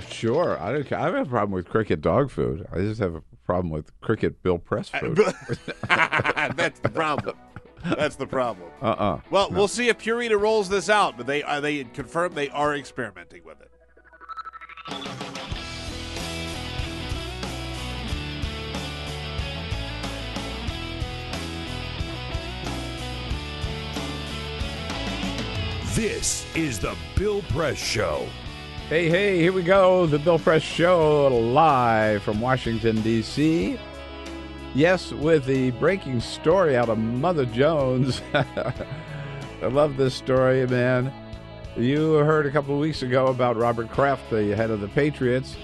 Sure. 0.08 0.56
I 0.62 0.72
don't. 0.72 0.92
I 0.92 1.06
don't 1.06 1.16
have 1.16 1.26
a 1.26 1.30
problem 1.30 1.50
with 1.50 1.68
cricket 1.68 2.00
dog 2.00 2.30
food. 2.30 2.64
I 2.72 2.78
just 2.78 3.00
have 3.00 3.16
a 3.16 3.22
problem 3.44 3.70
with 3.70 3.90
cricket 4.00 4.40
Bill 4.42 4.58
Press 4.58 4.88
uh, 4.94 5.00
food. 5.00 5.16
That's 5.88 6.78
the 6.78 6.88
problem. 6.88 7.36
That's 7.96 8.16
the 8.16 8.26
problem. 8.26 8.70
Uh 8.82 8.86
uh 8.86 9.20
Well, 9.30 9.48
we'll 9.50 9.68
see 9.68 9.88
if 9.88 9.98
Purina 9.98 10.38
rolls 10.38 10.68
this 10.68 10.90
out, 10.90 11.16
but 11.16 11.26
they 11.26 11.42
are 11.42 11.60
they 11.60 11.84
confirm 11.84 12.34
they 12.34 12.50
are 12.50 12.74
experimenting 12.74 13.42
with 13.44 13.60
it. 13.60 13.70
This 25.96 26.44
is 26.54 26.78
the 26.78 26.94
Bill 27.14 27.40
Press 27.48 27.78
Show. 27.78 28.28
Hey, 28.90 29.08
hey, 29.08 29.38
here 29.38 29.52
we 29.52 29.62
go. 29.62 30.04
The 30.04 30.18
Bill 30.18 30.38
Press 30.38 30.62
Show 30.62 31.28
live 31.28 32.22
from 32.22 32.38
Washington, 32.38 33.00
D.C. 33.00 33.78
Yes, 34.76 35.10
with 35.10 35.46
the 35.46 35.70
breaking 35.70 36.20
story 36.20 36.76
out 36.76 36.90
of 36.90 36.98
Mother 36.98 37.46
Jones. 37.46 38.20
I 38.34 38.74
love 39.62 39.96
this 39.96 40.14
story, 40.14 40.66
man. 40.66 41.10
You 41.78 42.12
heard 42.16 42.44
a 42.44 42.50
couple 42.50 42.74
of 42.74 42.80
weeks 42.80 43.00
ago 43.00 43.28
about 43.28 43.56
Robert 43.56 43.88
Kraft, 43.88 44.28
the 44.28 44.54
head 44.54 44.70
of 44.70 44.82
the 44.82 44.88
Patriots, 44.88 45.56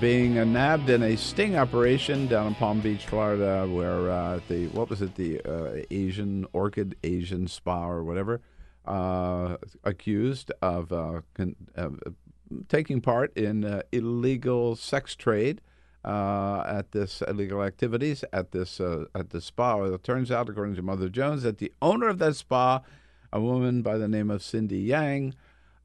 being 0.00 0.38
uh, 0.38 0.44
nabbed 0.44 0.88
in 0.88 1.02
a 1.02 1.14
sting 1.14 1.58
operation 1.58 2.26
down 2.26 2.46
in 2.46 2.54
Palm 2.54 2.80
Beach, 2.80 3.04
Florida, 3.04 3.68
where 3.70 4.10
uh, 4.10 4.40
the 4.48 4.68
what 4.68 4.88
was 4.88 5.02
it, 5.02 5.14
the 5.16 5.42
uh, 5.42 5.82
Asian 5.90 6.46
Orchid 6.54 6.96
Asian 7.04 7.48
Spa 7.48 7.86
or 7.86 8.02
whatever, 8.02 8.40
uh, 8.86 9.58
accused 9.84 10.52
of, 10.62 10.90
uh, 10.90 11.20
con- 11.34 11.56
of 11.74 12.00
taking 12.68 13.02
part 13.02 13.36
in 13.36 13.62
uh, 13.66 13.82
illegal 13.92 14.74
sex 14.74 15.14
trade 15.14 15.60
uh, 16.08 16.64
at 16.66 16.92
this 16.92 17.22
illegal 17.28 17.62
activities 17.62 18.24
at 18.32 18.52
this 18.52 18.80
uh, 18.80 19.04
at 19.14 19.28
the 19.28 19.42
spa. 19.42 19.82
It 19.84 20.02
turns 20.02 20.30
out, 20.30 20.48
according 20.48 20.76
to 20.76 20.82
Mother 20.82 21.10
Jones, 21.10 21.42
that 21.42 21.58
the 21.58 21.70
owner 21.82 22.08
of 22.08 22.18
that 22.18 22.34
spa, 22.34 22.80
a 23.30 23.40
woman 23.40 23.82
by 23.82 23.98
the 23.98 24.08
name 24.08 24.30
of 24.30 24.42
Cindy 24.42 24.78
Yang, 24.78 25.34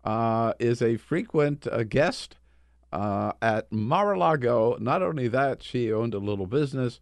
uh, 0.05 0.53
is 0.59 0.81
a 0.81 0.95
frequent 0.95 1.67
uh, 1.67 1.83
guest 1.83 2.37
uh, 2.93 3.33
at 3.41 3.69
Mar-a-Lago. 3.69 4.77
Not 4.79 5.01
only 5.01 5.27
that, 5.27 5.61
she 5.61 5.91
owned 5.91 6.13
a 6.13 6.19
little 6.19 6.47
business, 6.47 7.01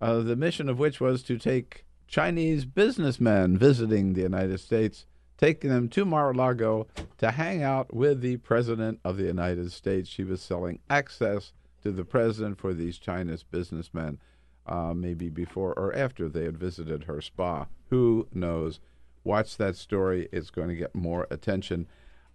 uh, 0.00 0.18
the 0.18 0.34
mission 0.34 0.68
of 0.68 0.80
which 0.80 1.00
was 1.00 1.22
to 1.24 1.38
take 1.38 1.84
Chinese 2.08 2.64
businessmen 2.64 3.56
visiting 3.56 4.14
the 4.14 4.22
United 4.22 4.58
States, 4.58 5.06
taking 5.36 5.70
them 5.70 5.88
to 5.90 6.04
Mar-a-Lago 6.04 6.88
to 7.18 7.30
hang 7.30 7.62
out 7.62 7.94
with 7.94 8.20
the 8.20 8.38
President 8.38 8.98
of 9.04 9.16
the 9.16 9.26
United 9.26 9.70
States. 9.70 10.08
She 10.08 10.24
was 10.24 10.42
selling 10.42 10.80
access 10.90 11.52
to 11.82 11.92
the 11.92 12.04
President 12.04 12.58
for 12.58 12.74
these 12.74 12.98
Chinese 12.98 13.42
businessmen, 13.42 14.18
uh, 14.66 14.92
maybe 14.94 15.28
before 15.28 15.72
or 15.74 15.94
after 15.94 16.28
they 16.28 16.44
had 16.44 16.58
visited 16.58 17.04
her 17.04 17.20
spa. 17.20 17.66
Who 17.90 18.28
knows? 18.32 18.80
Watch 19.24 19.56
that 19.56 19.76
story. 19.76 20.28
It's 20.32 20.50
going 20.50 20.68
to 20.68 20.74
get 20.74 20.94
more 20.94 21.26
attention. 21.30 21.86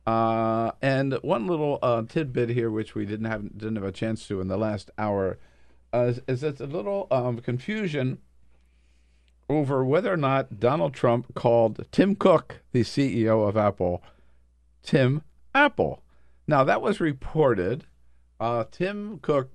Uh, 0.05 0.71
and 0.81 1.13
one 1.21 1.47
little 1.47 1.79
uh, 1.81 2.03
tidbit 2.03 2.49
here, 2.49 2.69
which 2.69 2.93
we 2.93 3.05
didn't 3.05 3.25
have 3.25 3.57
didn't 3.57 3.77
have 3.77 3.85
a 3.85 3.91
chance 3.91 4.27
to 4.27 4.41
in 4.41 4.47
the 4.47 4.57
last 4.57 4.91
hour, 4.97 5.37
is, 5.93 6.19
is 6.27 6.41
that 6.41 6.59
a 6.59 6.65
little 6.65 7.07
um, 7.09 7.39
confusion 7.39 8.17
over 9.49 9.83
whether 9.85 10.11
or 10.11 10.17
not 10.17 10.59
Donald 10.59 10.93
Trump 10.93 11.33
called 11.35 11.85
Tim 11.91 12.15
Cook, 12.15 12.61
the 12.71 12.81
CEO 12.81 13.47
of 13.47 13.55
Apple, 13.55 14.03
Tim 14.81 15.21
Apple. 15.55 16.03
Now 16.47 16.63
that 16.63 16.81
was 16.81 16.99
reported. 16.99 17.85
Uh, 18.43 18.65
Tim 18.69 19.19
Cook 19.19 19.51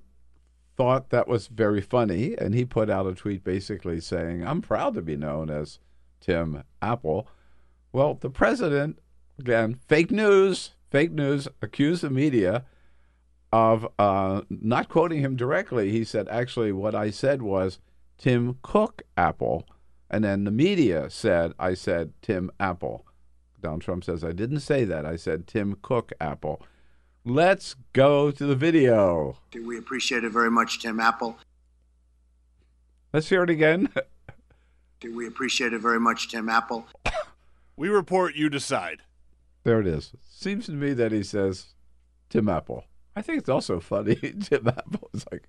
thought 0.75 1.11
that 1.11 1.29
was 1.29 1.49
very 1.49 1.83
funny, 1.83 2.35
and 2.39 2.55
he 2.55 2.65
put 2.65 2.89
out 2.89 3.07
a 3.07 3.15
tweet 3.15 3.45
basically 3.45 4.01
saying, 4.01 4.47
"I'm 4.47 4.63
proud 4.63 4.95
to 4.95 5.03
be 5.03 5.15
known 5.15 5.51
as 5.51 5.79
Tim 6.21 6.63
Apple." 6.81 7.29
Well, 7.93 8.15
the 8.15 8.31
president 8.31 8.99
again, 9.39 9.75
fake 9.75 10.11
news, 10.11 10.71
fake 10.91 11.13
news, 11.13 11.49
accused 11.61 12.03
the 12.03 12.09
media 12.09 12.65
of 13.53 13.87
uh, 13.99 14.41
not 14.49 14.89
quoting 14.89 15.21
him 15.21 15.37
directly. 15.37 15.91
He 15.91 16.03
said, 16.03 16.27
actually, 16.29 16.73
what 16.73 16.95
I 16.95 17.11
said 17.11 17.43
was 17.43 17.81
Tim 18.17 18.59
Cook 18.63 19.03
Apple. 19.19 19.67
And 20.11 20.25
then 20.25 20.45
the 20.45 20.51
media 20.51 21.11
said, 21.11 21.53
I 21.59 21.75
said 21.75 22.15
Tim 22.23 22.51
Apple. 22.59 23.05
Donald 23.61 23.83
Trump 23.83 24.05
says, 24.05 24.25
I 24.25 24.33
didn't 24.33 24.61
say 24.61 24.85
that. 24.85 25.05
I 25.05 25.17
said 25.17 25.47
Tim 25.47 25.77
Cook 25.83 26.13
Apple. 26.21 26.63
Let's 27.25 27.75
go 27.93 28.31
to 28.31 28.47
the 28.47 28.55
video. 28.55 29.37
We 29.55 29.79
appreciate 29.79 30.25
it 30.25 30.33
very 30.33 30.51
much, 30.51 30.81
Tim 30.81 31.01
Apple. 31.01 31.39
Let's 33.13 33.29
hear 33.29 33.43
it 33.43 33.51
again. 33.51 33.89
We 35.01 35.29
appreciate 35.29 35.73
it 35.73 35.81
very 35.81 36.01
much, 36.01 36.29
Tim 36.29 36.49
Apple. 36.49 36.89
We 37.77 37.89
report, 37.89 38.35
you 38.35 38.49
decide. 38.49 39.03
There 39.63 39.81
it 39.81 39.87
is. 39.87 40.13
Seems 40.29 40.67
to 40.67 40.73
me 40.73 40.93
that 40.95 41.13
he 41.13 41.23
says 41.23 41.75
Tim 42.31 42.49
Apple. 42.49 42.85
I 43.15 43.23
think 43.23 43.39
it's 43.39 43.49
also 43.49 43.79
funny. 43.79 44.17
Tim 44.41 44.67
Apple 44.67 45.09
is 45.15 45.25
like, 45.31 45.49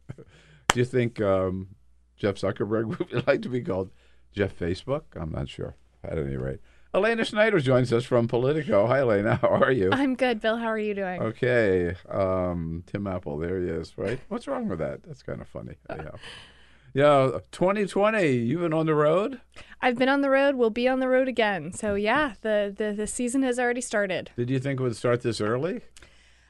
do 0.67 0.80
you 0.80 0.86
think 0.86 1.20
um, 1.20 1.70
Jeff 2.15 2.36
Zuckerberg 2.36 2.99
would 3.11 3.26
like 3.26 3.41
to 3.41 3.49
be 3.49 3.61
called 3.61 3.89
Jeff 4.32 4.57
Facebook? 4.57 5.03
I'm 5.15 5.32
not 5.32 5.49
sure. 5.49 5.76
At 6.03 6.20
any 6.20 6.38
rate, 6.38 6.59
Elena 6.94 7.24
Schneider 7.24 7.60
joins 7.60 7.94
us 7.94 8.04
from 8.04 8.28
Politico. 8.28 8.88
Hi, 8.88 9.00
Elena. 9.00 9.36
How 9.42 9.50
are 9.50 9.72
you? 9.72 9.90
I'm 9.92 10.16
good, 10.16 10.42
Bill. 10.42 10.58
How 10.58 10.68
are 10.68 10.80
you 10.80 10.96
doing? 10.96 11.22
Okay. 11.22 11.96
Um, 12.10 12.84
Tim 12.88 13.06
Apple. 13.06 13.38
There 13.38 13.60
he 13.62 13.68
is. 13.68 13.96
Right. 13.98 14.20
What's 14.30 14.48
wrong 14.48 14.68
with 14.68 14.80
that? 14.80 15.04
That's 15.04 15.22
kind 15.22 15.40
of 15.42 15.48
funny. 15.48 15.76
Yeah. 15.90 16.12
Yeah, 16.96 17.40
2020. 17.52 18.32
You've 18.32 18.62
been 18.62 18.74
on 18.74 18.88
the 18.88 18.96
road. 18.96 19.40
I've 19.80 19.98
been 19.98 20.10
on 20.10 20.22
the 20.22 20.30
road. 20.32 20.56
We'll 20.56 20.72
be 20.72 20.88
on 20.88 21.00
the 21.00 21.08
road 21.08 21.28
again. 21.28 21.72
So 21.72 21.94
yeah, 21.94 22.34
the 22.42 22.74
the, 22.76 22.94
the 22.94 23.06
season 23.06 23.44
has 23.44 23.60
already 23.60 23.82
started. 23.82 24.32
Did 24.36 24.50
you 24.50 24.60
think 24.60 24.80
it 24.80 24.84
would 24.84 24.96
start 24.96 25.22
this 25.22 25.40
early? 25.40 25.82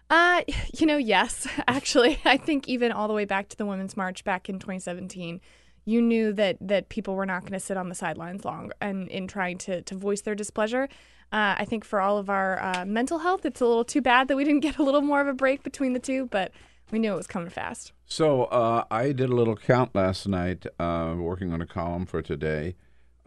Uh, 0.10 0.42
you 0.74 0.86
know, 0.86 0.98
yes. 0.98 1.46
Actually, 1.68 2.20
I 2.24 2.38
think 2.38 2.70
even 2.70 2.94
all 2.94 3.10
the 3.10 3.14
way 3.14 3.26
back 3.26 3.50
to 3.50 3.58
the 3.58 3.66
Women's 3.66 3.98
March 3.98 4.24
back 4.24 4.48
in 4.50 4.60
2017, 4.60 5.42
you 5.86 6.02
knew 6.02 6.34
that 6.34 6.58
that 6.62 6.90
people 6.90 7.16
were 7.16 7.26
not 7.26 7.42
going 7.42 7.54
to 7.54 7.60
sit 7.60 7.78
on 7.78 7.90
the 7.90 7.96
sidelines 7.96 8.46
long 8.46 8.72
and 8.82 9.08
in 9.10 9.28
trying 9.28 9.58
to 9.60 9.82
to 9.82 9.96
voice 9.96 10.22
their 10.22 10.36
displeasure. 10.36 10.90
Uh, 11.32 11.54
I 11.60 11.66
think 11.66 11.86
for 11.86 12.02
all 12.02 12.18
of 12.18 12.30
our 12.30 12.60
uh, 12.60 12.86
mental 12.86 13.20
health, 13.20 13.46
it's 13.46 13.62
a 13.62 13.66
little 13.66 13.84
too 13.86 14.02
bad 14.02 14.28
that 14.28 14.36
we 14.36 14.44
didn't 14.44 14.60
get 14.68 14.78
a 14.78 14.84
little 14.84 15.02
more 15.02 15.22
of 15.22 15.28
a 15.28 15.34
break 15.34 15.64
between 15.64 15.94
the 15.94 16.00
two, 16.00 16.26
but 16.28 16.52
we 16.92 16.98
knew 17.00 17.14
it 17.14 17.18
was 17.18 17.28
coming 17.28 17.50
fast. 17.50 17.92
So 18.06 18.46
uh, 18.46 18.86
I 18.90 19.12
did 19.12 19.30
a 19.30 19.36
little 19.36 19.56
count 19.56 19.94
last 19.94 20.28
night, 20.28 20.66
uh, 20.80 21.16
working 21.18 21.54
on 21.54 21.62
a 21.62 21.68
column 21.68 22.08
for 22.08 22.24
today, 22.24 22.76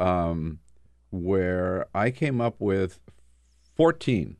um, 0.00 0.58
where 1.10 1.86
I 1.94 2.10
came 2.10 2.40
up 2.40 2.56
with 2.58 2.98
14 3.76 4.36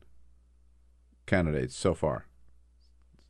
candidates 1.25 1.75
so 1.75 1.93
far. 1.93 2.27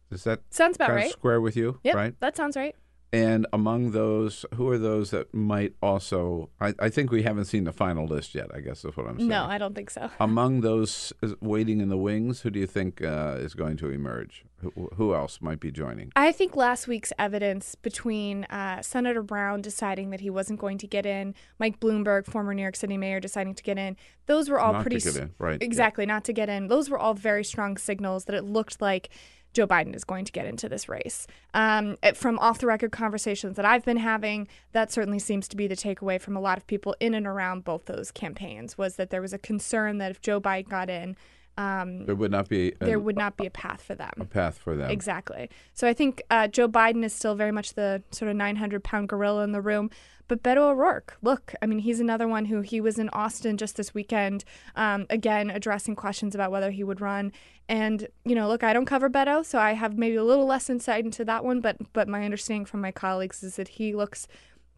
Does 0.10 0.24
that 0.24 0.42
Sounds 0.50 0.76
about 0.78 0.92
right. 0.92 1.12
square 1.12 1.42
with 1.42 1.56
you? 1.56 1.80
Right. 1.86 2.20
that 2.20 2.36
sounds 2.36 2.56
right. 2.56 2.76
And 3.14 3.46
among 3.54 3.92
those, 3.92 4.44
who 4.56 4.68
are 4.70 4.80
those 4.80 5.12
that 5.12 5.32
might 5.36 5.76
also? 5.84 6.50
I, 6.60 6.74
I 6.80 6.90
think 6.90 7.12
we 7.12 7.22
haven't 7.22 7.46
seen 7.46 7.64
the 7.64 7.72
final 7.72 8.08
list 8.08 8.34
yet. 8.34 8.48
I 8.52 8.60
guess 8.60 8.84
is 8.84 8.98
what 8.98 9.08
I'm 9.08 9.20
saying. 9.20 9.30
No, 9.30 9.46
I 9.46 9.60
don't 9.60 9.76
think 9.76 9.92
so. 9.92 10.10
Among 10.20 10.62
those 10.62 11.14
waiting 11.40 11.80
in 11.80 11.90
the 11.90 11.98
wings, 11.98 12.42
who 12.42 12.50
do 12.50 12.60
you 12.60 12.66
think 12.66 13.04
uh, 13.04 13.36
is 13.38 13.54
going 13.54 13.78
to 13.78 13.92
emerge? 13.92 14.46
Who, 14.62 14.90
who 14.96 15.14
else 15.14 15.42
might 15.42 15.60
be 15.60 15.72
joining? 15.72 16.12
I 16.16 16.32
think 16.32 16.56
last 16.56 16.88
week's 16.88 17.14
evidence 17.20 17.76
between 17.76 18.46
uh, 18.46 18.82
Senator 18.82 19.22
Brown 19.22 19.62
deciding 19.62 20.10
that 20.10 20.22
he 20.22 20.32
wasn't 20.32 20.60
going 20.60 20.80
to 20.80 20.88
get 20.88 21.06
in, 21.06 21.36
Mike 21.60 21.80
Bloomberg, 21.80 22.26
former 22.26 22.56
New 22.56 22.64
York 22.64 22.78
City 22.78 22.98
mayor, 22.98 23.20
deciding 23.20 23.54
to 23.56 23.64
get 23.64 23.78
in, 23.78 23.96
those 24.26 24.50
were 24.50 24.60
all 24.60 24.74
Not 24.74 24.80
to 24.80 24.84
pretty 24.86 25.00
get 25.00 25.18
in, 25.18 25.34
right, 25.38 25.58
yeah. 25.62 25.66
Exactly, 25.66 26.08
not 26.08 26.24
to 26.24 26.34
get 26.34 26.50
in. 26.50 26.68
Those 26.68 26.90
were 26.90 26.98
all 26.98 27.14
very 27.14 27.44
strong 27.44 27.78
signals 27.78 28.26
that 28.26 28.36
it 28.36 28.46
looked 28.46 28.82
like 28.82 29.10
Joe 29.54 29.68
Biden 29.68 29.96
is 29.96 30.04
going 30.04 30.26
to 30.26 30.32
get 30.32 30.46
into 30.46 30.68
this 30.68 30.90
race. 30.90 31.28
Um, 31.54 31.98
from 32.16 32.40
off 32.40 32.60
the 32.60 32.68
record 32.68 32.92
conversations 32.92 33.56
that 33.56 33.66
I've 33.66 33.86
been 33.86 33.98
having, 33.98 34.48
that 34.72 34.92
certainly 34.92 35.20
seems 35.20 35.48
to 35.50 35.56
be 35.56 35.68
the 35.68 35.76
takeaway 35.76 36.20
from 36.20 36.36
a 36.36 36.42
lot 36.42 36.58
of 36.58 36.68
people 36.68 36.96
in 37.00 37.14
and 37.14 37.26
around 37.28 37.64
both 37.64 37.86
those 37.86 38.12
campaigns 38.12 38.78
was 38.78 38.96
that 38.96 39.10
there 39.12 39.22
was 39.22 39.34
a 39.34 39.38
concern 39.38 40.00
that 40.00 40.12
if 40.12 40.22
Joe 40.22 40.42
Biden 40.42 40.70
got 40.70 40.90
in, 40.90 41.16
um, 41.56 42.06
There 42.08 42.16
would 42.16 42.32
not 42.32 42.50
be 42.50 42.74
there 42.80 42.98
would 43.00 43.16
not 43.16 43.38
be 43.38 43.46
a 43.46 43.52
path 43.52 43.84
for 43.84 43.94
them. 43.94 44.10
a 44.20 44.26
path 44.26 44.58
for 44.58 44.76
them. 44.76 44.90
Exactly. 44.90 45.52
So 45.76 45.88
I 45.88 45.94
think 45.94 46.24
uh, 46.32 46.48
Joe 46.48 46.68
Biden 46.68 47.04
is 47.04 47.14
still 47.14 47.36
very 47.36 47.52
much 47.52 47.76
the 47.76 48.02
sort 48.10 48.32
of 48.32 48.38
900 48.38 48.84
pound 48.84 49.08
gorilla 49.08 49.44
in 49.44 49.52
the 49.52 49.62
room. 49.62 49.92
But 50.28 50.42
Beto 50.42 50.72
O'Rourke, 50.72 51.18
look, 51.22 51.54
I 51.62 51.66
mean, 51.66 51.80
he's 51.80 52.00
another 52.00 52.28
one 52.28 52.46
who 52.46 52.62
he 52.62 52.80
was 52.80 52.98
in 52.98 53.10
Austin 53.10 53.58
just 53.58 53.76
this 53.76 53.94
weekend, 53.94 54.46
um, 54.76 55.06
again, 55.10 55.50
addressing 55.50 55.96
questions 55.96 56.34
about 56.34 56.52
whether 56.52 56.72
he 56.72 56.84
would 56.84 57.02
run. 57.02 57.32
And, 57.68 58.08
you 58.26 58.36
know, 58.36 58.48
look, 58.48 58.64
I 58.64 58.74
don't 58.74 58.86
cover 58.86 59.10
Beto, 59.10 59.46
so 59.46 59.60
I 59.60 59.74
have 59.74 59.98
maybe 59.98 60.16
a 60.16 60.24
little 60.24 60.46
less 60.46 60.70
insight 60.70 61.06
into 61.06 61.26
that 61.26 61.44
one. 61.44 61.62
But, 61.62 61.78
but 61.94 62.08
my 62.08 62.24
understanding 62.24 62.66
from 62.66 62.82
my 62.82 62.92
colleagues 62.92 63.44
is 63.44 63.58
that 63.58 63.68
he 63.70 63.94
looks 63.94 64.28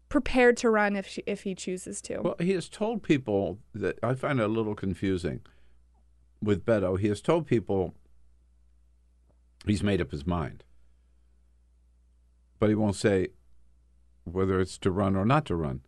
prepared 0.08 0.56
to 0.58 0.70
run 0.70 0.96
if, 0.96 1.06
she, 1.06 1.22
if 1.26 1.42
he 1.42 1.54
chooses 1.54 2.00
to. 2.02 2.20
Well, 2.20 2.36
he 2.38 2.52
has 2.52 2.68
told 2.68 3.02
people 3.02 3.58
that 3.74 3.98
I 4.02 4.14
find 4.14 4.40
it 4.40 4.44
a 4.44 4.48
little 4.48 4.74
confusing 4.74 5.40
with 6.42 6.64
Beto. 6.64 6.98
He 6.98 7.08
has 7.08 7.20
told 7.20 7.46
people 7.46 7.94
he's 9.64 9.82
made 9.82 10.00
up 10.00 10.10
his 10.10 10.26
mind, 10.26 10.64
but 12.58 12.68
he 12.68 12.74
won't 12.74 12.96
say 12.96 13.28
whether 14.26 14.60
it's 14.60 14.78
to 14.78 14.90
run 14.90 15.16
or 15.16 15.24
not 15.24 15.44
to 15.46 15.56
run. 15.56 15.80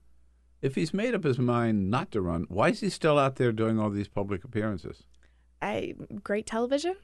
If 0.63 0.75
he's 0.75 0.95
made 0.95 1.15
up 1.15 1.25
his 1.25 1.39
mind 1.39 1.91
not 1.91 2.11
to 2.13 2.21
run, 2.21 2.47
why 2.49 2.71
is 2.71 2.81
he 2.81 2.89
still 2.91 3.19
out 3.19 3.37
there 3.37 3.53
doing 3.53 3.79
all 3.79 3.91
these 3.91 4.09
public 4.09 4.45
appearances? 4.45 5.05
I, 5.63 5.95
great 6.23 6.47
television, 6.47 6.97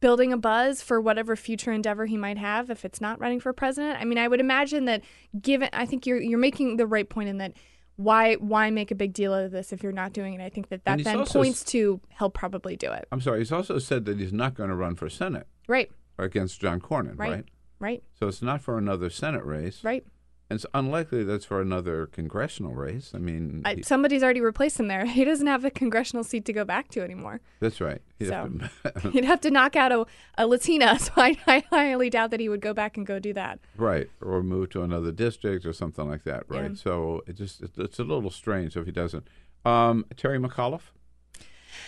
building 0.00 0.32
a 0.32 0.36
buzz 0.38 0.80
for 0.82 1.00
whatever 1.00 1.36
future 1.36 1.72
endeavor 1.72 2.06
he 2.06 2.16
might 2.16 2.38
have 2.38 2.70
if 2.70 2.84
it's 2.84 3.00
not 3.00 3.20
running 3.20 3.40
for 3.40 3.52
president. 3.52 3.98
I 4.00 4.04
mean, 4.04 4.18
I 4.18 4.28
would 4.28 4.40
imagine 4.40 4.84
that 4.86 5.02
given 5.40 5.68
I 5.72 5.86
think 5.86 6.06
you're 6.06 6.20
you're 6.20 6.38
making 6.38 6.76
the 6.76 6.86
right 6.86 7.08
point 7.08 7.28
in 7.28 7.38
that 7.38 7.54
why 7.96 8.34
why 8.34 8.70
make 8.70 8.90
a 8.90 8.94
big 8.94 9.12
deal 9.12 9.34
of 9.34 9.50
this 9.50 9.72
if 9.72 9.82
you're 9.82 9.92
not 9.92 10.12
doing 10.12 10.34
it? 10.34 10.40
I 10.40 10.48
think 10.50 10.68
that 10.68 10.84
that 10.84 11.02
then 11.02 11.24
points 11.26 11.62
s- 11.62 11.64
to 11.72 12.00
he'll 12.18 12.30
probably 12.30 12.76
do 12.76 12.90
it. 12.92 13.06
I'm 13.10 13.20
sorry. 13.20 13.38
He's 13.40 13.52
also 13.52 13.78
said 13.78 14.04
that 14.06 14.18
he's 14.18 14.32
not 14.32 14.54
going 14.54 14.70
to 14.70 14.76
run 14.76 14.94
for 14.94 15.08
Senate 15.10 15.46
Right. 15.66 15.90
against 16.18 16.60
John 16.60 16.80
Cornyn, 16.80 17.18
Right. 17.18 17.30
right? 17.32 17.44
Right. 17.80 18.02
So 18.18 18.28
it's 18.28 18.42
not 18.42 18.60
for 18.60 18.78
another 18.78 19.10
Senate 19.10 19.44
race. 19.44 19.82
Right. 19.84 20.06
And 20.50 20.56
it's 20.56 20.64
unlikely 20.72 21.24
that's 21.24 21.44
for 21.44 21.60
another 21.60 22.06
congressional 22.06 22.72
race. 22.74 23.12
I 23.14 23.18
mean, 23.18 23.60
I, 23.66 23.74
he- 23.74 23.82
somebody's 23.82 24.22
already 24.22 24.40
replaced 24.40 24.80
him 24.80 24.88
there. 24.88 25.04
He 25.18 25.24
doesn't 25.24 25.46
have 25.46 25.64
a 25.64 25.70
congressional 25.70 26.24
seat 26.24 26.44
to 26.46 26.52
go 26.54 26.64
back 26.64 26.88
to 26.92 27.02
anymore. 27.02 27.40
that's 27.60 27.80
right. 27.82 28.00
He'd 28.18 28.28
So 28.28 28.34
have 28.82 29.02
to- 29.02 29.10
he'd 29.10 29.24
have 29.26 29.40
to 29.42 29.50
knock 29.50 29.76
out 29.76 29.92
a, 29.92 30.06
a 30.38 30.46
Latina. 30.46 30.98
So 30.98 31.12
I, 31.16 31.36
I 31.46 31.64
highly 31.70 32.08
doubt 32.08 32.30
that 32.30 32.40
he 32.40 32.48
would 32.48 32.62
go 32.62 32.72
back 32.72 32.96
and 32.96 33.06
go 33.06 33.18
do 33.18 33.32
that. 33.34 33.58
Right, 33.76 34.08
or 34.22 34.42
move 34.42 34.70
to 34.70 34.82
another 34.82 35.12
district 35.12 35.66
or 35.66 35.72
something 35.74 36.08
like 36.08 36.24
that. 36.24 36.44
Right. 36.48 36.70
Yeah. 36.70 36.76
So 36.76 37.22
it 37.26 37.34
just 37.36 37.60
it, 37.62 37.72
it's 37.76 37.98
a 37.98 38.04
little 38.04 38.30
strange 38.30 38.74
if 38.76 38.86
he 38.86 38.92
doesn't. 38.92 39.28
Um, 39.66 40.06
Terry 40.16 40.38
McAuliffe. 40.38 40.92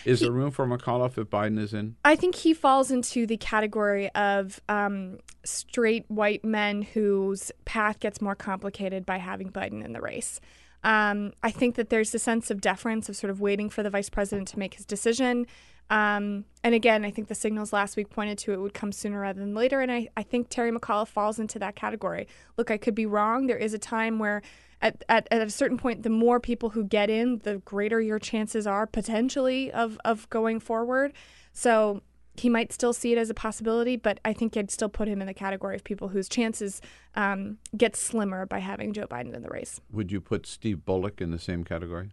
Is 0.05 0.21
there 0.21 0.31
room 0.31 0.51
for 0.51 0.67
McAuliffe 0.67 1.19
if 1.19 1.29
Biden 1.29 1.59
is 1.59 1.75
in? 1.75 1.97
I 2.05 2.17
think 2.17 2.35
he 2.35 2.55
falls 2.55 2.91
into 2.91 3.27
the 3.27 3.37
category 3.37 4.11
of 4.15 4.61
um, 4.69 5.19
straight 5.45 6.05
white 6.09 6.45
men 6.45 6.83
whose 6.83 7.53
path 7.65 8.01
gets 8.01 8.21
more 8.21 8.35
complicated 8.35 9.05
by 9.05 9.19
having 9.19 9.51
Biden 9.51 9.85
in 9.85 9.93
the 9.93 10.01
race. 10.01 10.41
Um, 10.83 11.33
I 11.43 11.51
think 11.51 11.75
that 11.75 11.91
there's 11.91 12.15
a 12.15 12.19
sense 12.19 12.51
of 12.51 12.61
deference 12.61 13.09
of 13.09 13.17
sort 13.17 13.31
of 13.31 13.41
waiting 13.41 13.69
for 13.69 13.83
the 13.83 13.91
vice 13.91 14.09
president 14.09 14.49
to 14.49 14.59
make 14.59 14.75
his 14.75 14.87
decision. 14.87 15.47
Um, 15.91 16.45
and 16.63 16.75
again, 16.75 17.05
I 17.05 17.11
think 17.11 17.29
the 17.29 17.35
signals 17.35 17.73
last 17.73 17.97
week 17.97 18.11
pointed 18.11 18.39
to 18.39 18.53
it 18.53 18.61
would 18.61 18.75
come 18.75 18.93
sooner 18.93 19.21
rather 19.21 19.41
than 19.41 19.55
later. 19.55 19.81
And 19.81 19.91
I, 19.91 20.09
I 20.17 20.23
think 20.23 20.49
Terry 20.49 20.71
McAuliffe 20.71 21.09
falls 21.09 21.39
into 21.39 21.59
that 21.59 21.75
category. 21.75 22.29
Look, 22.57 22.71
I 22.71 22.77
could 22.77 22.95
be 22.95 23.07
wrong. 23.07 23.47
There 23.47 23.59
is 23.59 23.75
a 23.75 23.79
time 23.79 24.19
where 24.19 24.41
at, 24.83 25.05
at, 25.09 25.29
at 25.31 25.43
a 25.43 25.51
certain 25.51 25.77
point, 25.77 26.03
the 26.03 26.11
more 26.11 26.41
people 26.41 26.71
who 26.71 26.85
get 26.85 27.11
in, 27.11 27.39
the 27.45 27.59
greater 27.59 28.01
your 28.01 28.19
chances 28.19 28.67
are 28.67 28.87
potentially 28.87 29.71
of, 29.71 29.99
of 30.05 30.29
going 30.31 30.61
forward. 30.61 31.13
So 31.53 32.03
he 32.37 32.49
might 32.49 32.73
still 32.73 32.93
see 32.93 33.13
it 33.13 33.19
as 33.19 33.29
a 33.29 33.35
possibility, 33.35 33.97
but 33.97 34.21
I 34.25 34.33
think 34.33 34.57
I'd 34.57 34.71
still 34.71 34.89
put 34.89 35.09
him 35.09 35.21
in 35.21 35.27
the 35.27 35.35
category 35.35 35.77
of 35.77 35.85
people 35.85 36.09
whose 36.09 36.29
chances 36.29 36.81
um, 37.15 37.59
get 37.77 37.97
slimmer 37.97 38.47
by 38.47 38.61
having 38.61 38.93
Joe 38.93 39.07
Biden 39.07 39.35
in 39.35 39.43
the 39.43 39.51
race. 39.51 39.81
Would 39.93 40.11
you 40.11 40.21
put 40.21 40.47
Steve 40.47 40.85
Bullock 40.85 41.21
in 41.21 41.31
the 41.31 41.39
same 41.39 41.65
category? 41.65 42.11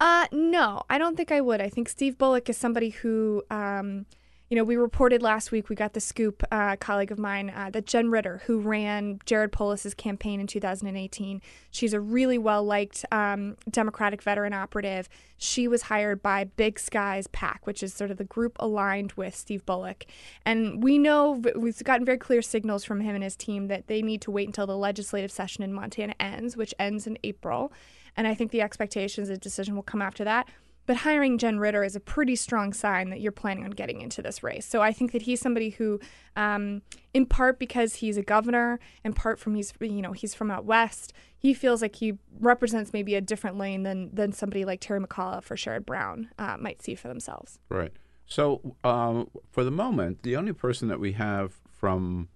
Uh, 0.00 0.26
no, 0.32 0.82
I 0.88 0.96
don't 0.96 1.16
think 1.16 1.30
I 1.30 1.42
would. 1.42 1.60
I 1.60 1.68
think 1.68 1.88
Steve 1.88 2.16
Bullock 2.16 2.48
is 2.48 2.56
somebody 2.56 2.90
who, 2.90 3.42
um, 3.50 4.06
you 4.50 4.56
know, 4.56 4.64
we 4.64 4.74
reported 4.74 5.22
last 5.22 5.52
week, 5.52 5.68
we 5.68 5.76
got 5.76 5.92
the 5.92 6.00
scoop, 6.00 6.42
uh, 6.50 6.74
colleague 6.74 7.12
of 7.12 7.20
mine, 7.20 7.50
uh, 7.50 7.70
that 7.70 7.86
Jen 7.86 8.10
Ritter, 8.10 8.42
who 8.46 8.58
ran 8.58 9.20
Jared 9.24 9.52
Polis's 9.52 9.94
campaign 9.94 10.40
in 10.40 10.48
2018, 10.48 11.40
she's 11.70 11.92
a 11.92 12.00
really 12.00 12.36
well 12.36 12.64
liked 12.64 13.04
um, 13.12 13.56
Democratic 13.70 14.20
veteran 14.22 14.52
operative. 14.52 15.08
She 15.38 15.68
was 15.68 15.82
hired 15.82 16.20
by 16.20 16.42
Big 16.42 16.80
Skies 16.80 17.28
PAC, 17.28 17.64
which 17.64 17.80
is 17.80 17.94
sort 17.94 18.10
of 18.10 18.16
the 18.16 18.24
group 18.24 18.56
aligned 18.58 19.12
with 19.12 19.36
Steve 19.36 19.64
Bullock. 19.64 20.06
And 20.44 20.82
we 20.82 20.98
know, 20.98 21.40
we've 21.54 21.78
gotten 21.84 22.04
very 22.04 22.18
clear 22.18 22.42
signals 22.42 22.82
from 22.82 23.02
him 23.02 23.14
and 23.14 23.22
his 23.22 23.36
team 23.36 23.68
that 23.68 23.86
they 23.86 24.02
need 24.02 24.20
to 24.22 24.32
wait 24.32 24.48
until 24.48 24.66
the 24.66 24.76
legislative 24.76 25.30
session 25.30 25.62
in 25.62 25.72
Montana 25.72 26.16
ends, 26.18 26.56
which 26.56 26.74
ends 26.76 27.06
in 27.06 27.16
April. 27.22 27.72
And 28.16 28.26
I 28.26 28.34
think 28.34 28.50
the 28.50 28.62
expectation 28.62 29.22
is 29.22 29.30
a 29.30 29.36
decision 29.36 29.76
will 29.76 29.84
come 29.84 30.02
after 30.02 30.24
that. 30.24 30.48
But 30.90 30.96
hiring 30.96 31.38
Jen 31.38 31.60
Ritter 31.60 31.84
is 31.84 31.94
a 31.94 32.00
pretty 32.00 32.34
strong 32.34 32.72
sign 32.72 33.10
that 33.10 33.20
you're 33.20 33.30
planning 33.30 33.62
on 33.62 33.70
getting 33.70 34.00
into 34.00 34.22
this 34.22 34.42
race. 34.42 34.66
So 34.66 34.82
I 34.82 34.92
think 34.92 35.12
that 35.12 35.22
he's 35.22 35.40
somebody 35.40 35.70
who, 35.70 36.00
um, 36.34 36.82
in 37.14 37.26
part 37.26 37.60
because 37.60 37.94
he's 37.94 38.16
a 38.16 38.24
governor, 38.24 38.80
in 39.04 39.12
part 39.12 39.38
from 39.38 39.54
he's 39.54 39.72
you 39.78 40.02
know 40.02 40.10
he's 40.10 40.34
from 40.34 40.50
out 40.50 40.64
west, 40.64 41.12
he 41.38 41.54
feels 41.54 41.80
like 41.80 41.94
he 41.94 42.14
represents 42.40 42.92
maybe 42.92 43.14
a 43.14 43.20
different 43.20 43.56
lane 43.56 43.84
than 43.84 44.12
than 44.12 44.32
somebody 44.32 44.64
like 44.64 44.80
Terry 44.80 44.98
McAuliffe 44.98 45.48
or 45.48 45.54
Sherrod 45.54 45.86
Brown 45.86 46.28
uh, 46.40 46.56
might 46.58 46.82
see 46.82 46.96
for 46.96 47.06
themselves. 47.06 47.60
Right. 47.68 47.92
So, 48.26 48.74
um, 48.82 49.30
for 49.52 49.62
the 49.62 49.70
moment, 49.70 50.24
the 50.24 50.34
only 50.34 50.52
person 50.52 50.88
that 50.88 50.98
we 50.98 51.12
have 51.12 51.60
from, 51.70 52.30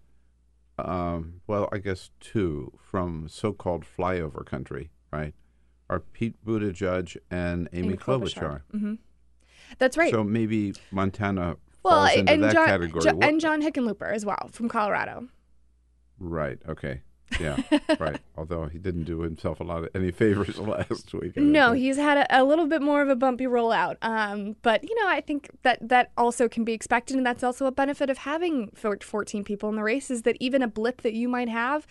um, 0.79 1.41
well, 1.49 1.69
I 1.73 1.79
guess 1.79 2.11
two 2.21 2.79
from 2.81 3.27
so-called 3.29 3.85
flyover 3.85 4.47
country, 4.47 4.93
right, 5.13 5.35
are 5.91 6.01
Pete 6.01 6.35
Buttigieg 6.45 7.17
and 7.31 7.69
Amy, 7.73 7.89
Amy 7.89 7.97
Klobuchar. 7.97 8.63
hmm 8.71 8.95
That's 9.79 9.97
right. 9.97 10.11
So 10.13 10.25
maybe 10.25 10.75
Montana 10.91 11.57
well, 11.83 12.07
falls 12.07 12.17
into 12.17 12.33
and 12.33 12.43
that 12.45 12.53
John, 12.53 12.67
category. 12.67 13.05
Jo- 13.05 13.19
and 13.21 13.41
John 13.41 13.63
Hickenlooper 13.63 14.13
as 14.13 14.25
well 14.25 14.49
from 14.53 14.69
Colorado. 14.69 15.29
right. 16.19 16.59
Okay. 16.69 17.03
Yeah. 17.41 17.57
right. 17.99 18.21
Although 18.37 18.67
he 18.67 18.79
didn't 18.79 19.05
do 19.05 19.21
himself 19.23 19.59
a 19.59 19.65
lot 19.65 19.83
of 19.83 19.89
any 19.95 20.13
favors 20.13 20.57
last 20.75 21.13
week. 21.15 21.37
No, 21.37 21.73
he's 21.73 21.97
had 21.97 22.19
a, 22.19 22.43
a 22.43 22.45
little 22.45 22.67
bit 22.69 22.81
more 22.81 23.03
of 23.03 23.09
a 23.09 23.17
bumpy 23.17 23.47
rollout. 23.47 23.97
Um, 24.03 24.55
but 24.63 24.85
you 24.89 24.95
know, 25.01 25.09
I 25.09 25.21
think 25.21 25.49
that 25.63 25.79
that 25.89 26.13
also 26.17 26.49
can 26.49 26.65
be 26.65 26.75
expected, 26.75 27.17
and 27.17 27.27
that's 27.27 27.43
also 27.43 27.67
a 27.67 27.73
benefit 27.73 28.09
of 28.09 28.19
having 28.19 28.71
14 28.77 29.43
people 29.43 29.69
in 29.69 29.75
the 29.75 29.83
race 29.83 30.11
is 30.13 30.23
that 30.23 30.37
even 30.39 30.63
a 30.63 30.69
blip 30.69 31.01
that 31.03 31.15
you 31.15 31.29
might 31.29 31.49
have, 31.49 31.87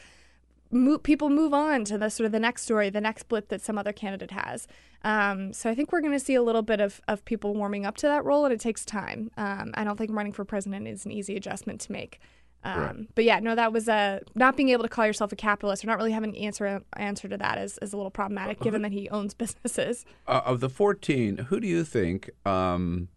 mo- 0.74 0.98
people 0.98 1.30
move 1.30 1.54
on 1.54 1.86
to 1.86 1.98
the 1.98 2.10
sort 2.10 2.26
of 2.26 2.32
the 2.32 2.40
next 2.40 2.64
story, 2.64 2.90
the 2.90 3.02
next 3.02 3.24
blip 3.24 3.50
that 3.50 3.62
some 3.62 3.78
other 3.78 3.94
candidate 3.94 4.32
has. 4.32 4.68
Um, 5.04 5.54
so 5.54 5.70
I 5.70 5.76
think 5.76 5.92
we're 5.92 6.02
going 6.02 6.14
to 6.14 6.20
see 6.20 6.36
a 6.36 6.42
little 6.42 6.62
bit 6.62 6.80
of, 6.80 7.02
of 7.08 7.24
people 7.26 7.54
warming 7.54 7.86
up 7.86 7.98
to 7.98 8.08
that 8.08 8.24
role, 8.24 8.46
and 8.46 8.54
it 8.54 8.60
takes 8.60 8.86
time. 8.86 9.32
Um, 9.38 9.72
I 9.76 9.84
don't 9.84 9.98
think 9.98 10.12
running 10.14 10.32
for 10.32 10.46
president 10.46 10.88
is 10.88 11.06
an 11.06 11.12
easy 11.12 11.36
adjustment 11.36 11.82
to 11.82 11.92
make. 11.92 12.20
Um, 12.64 12.80
Right. 12.80 12.96
But 13.16 13.24
yeah, 13.26 13.40
no, 13.40 13.56
that 13.56 13.74
was 13.74 13.90
a 13.90 14.22
not 14.36 14.56
being 14.56 14.70
able 14.70 14.84
to 14.84 14.90
call 14.90 15.06
yourself 15.06 15.32
a 15.34 15.36
capitalist 15.36 15.84
or 15.84 15.88
not 15.88 15.98
really 15.98 16.14
having 16.14 16.30
an 16.30 16.38
answer 16.38 16.82
answer 16.96 17.28
to 17.28 17.38
that 17.38 17.58
is, 17.58 17.78
is 17.82 17.92
a 17.92 17.98
little 17.98 18.12
problematic, 18.12 18.62
given 18.62 18.82
that 18.84 18.94
he 18.94 19.10
owns 19.10 19.34
businesses. 19.44 20.06
Uh, 20.28 20.42
of 20.46 20.62
the 20.62 20.70
14, 20.70 21.38
who 21.50 21.60
do 21.60 21.68
you 21.68 21.84
think, 21.84 22.30
um, 22.46 23.10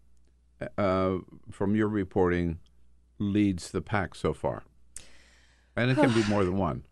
uh, 0.76 1.18
from 1.50 1.76
your 1.76 1.88
reporting, 1.88 2.58
leads 3.18 3.70
the 3.70 3.80
pack 3.80 4.16
so 4.16 4.34
far? 4.34 4.64
And 5.76 5.92
it 5.92 5.94
can 5.94 6.12
be 6.12 6.24
more 6.28 6.44
than 6.44 6.56
one. 6.56 6.82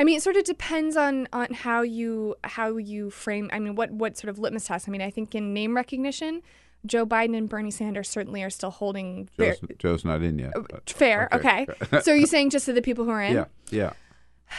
I 0.00 0.04
mean, 0.04 0.16
it 0.16 0.22
sort 0.22 0.36
of 0.36 0.44
depends 0.44 0.96
on 0.96 1.28
on 1.30 1.52
how 1.52 1.82
you 1.82 2.34
how 2.42 2.78
you 2.78 3.10
frame. 3.10 3.50
I 3.52 3.58
mean, 3.58 3.74
what 3.74 3.90
what 3.90 4.16
sort 4.16 4.30
of 4.30 4.38
litmus 4.38 4.64
test? 4.64 4.88
I 4.88 4.90
mean, 4.90 5.02
I 5.02 5.10
think 5.10 5.34
in 5.34 5.52
name 5.52 5.76
recognition, 5.76 6.40
Joe 6.86 7.04
Biden 7.04 7.36
and 7.36 7.50
Bernie 7.50 7.70
Sanders 7.70 8.08
certainly 8.08 8.42
are 8.42 8.48
still 8.48 8.70
holding. 8.70 9.28
Joe's, 9.38 9.60
Joe's 9.78 10.04
not 10.06 10.22
in 10.22 10.38
yet. 10.38 10.54
Oh, 10.56 10.64
but- 10.70 10.88
fair, 10.88 11.28
okay. 11.34 11.66
so 12.00 12.12
are 12.12 12.16
you 12.16 12.26
saying 12.26 12.48
just 12.48 12.64
to 12.64 12.72
the 12.72 12.80
people 12.80 13.04
who 13.04 13.10
are 13.10 13.20
in? 13.20 13.34
Yeah, 13.34 13.44
yeah. 13.70 13.92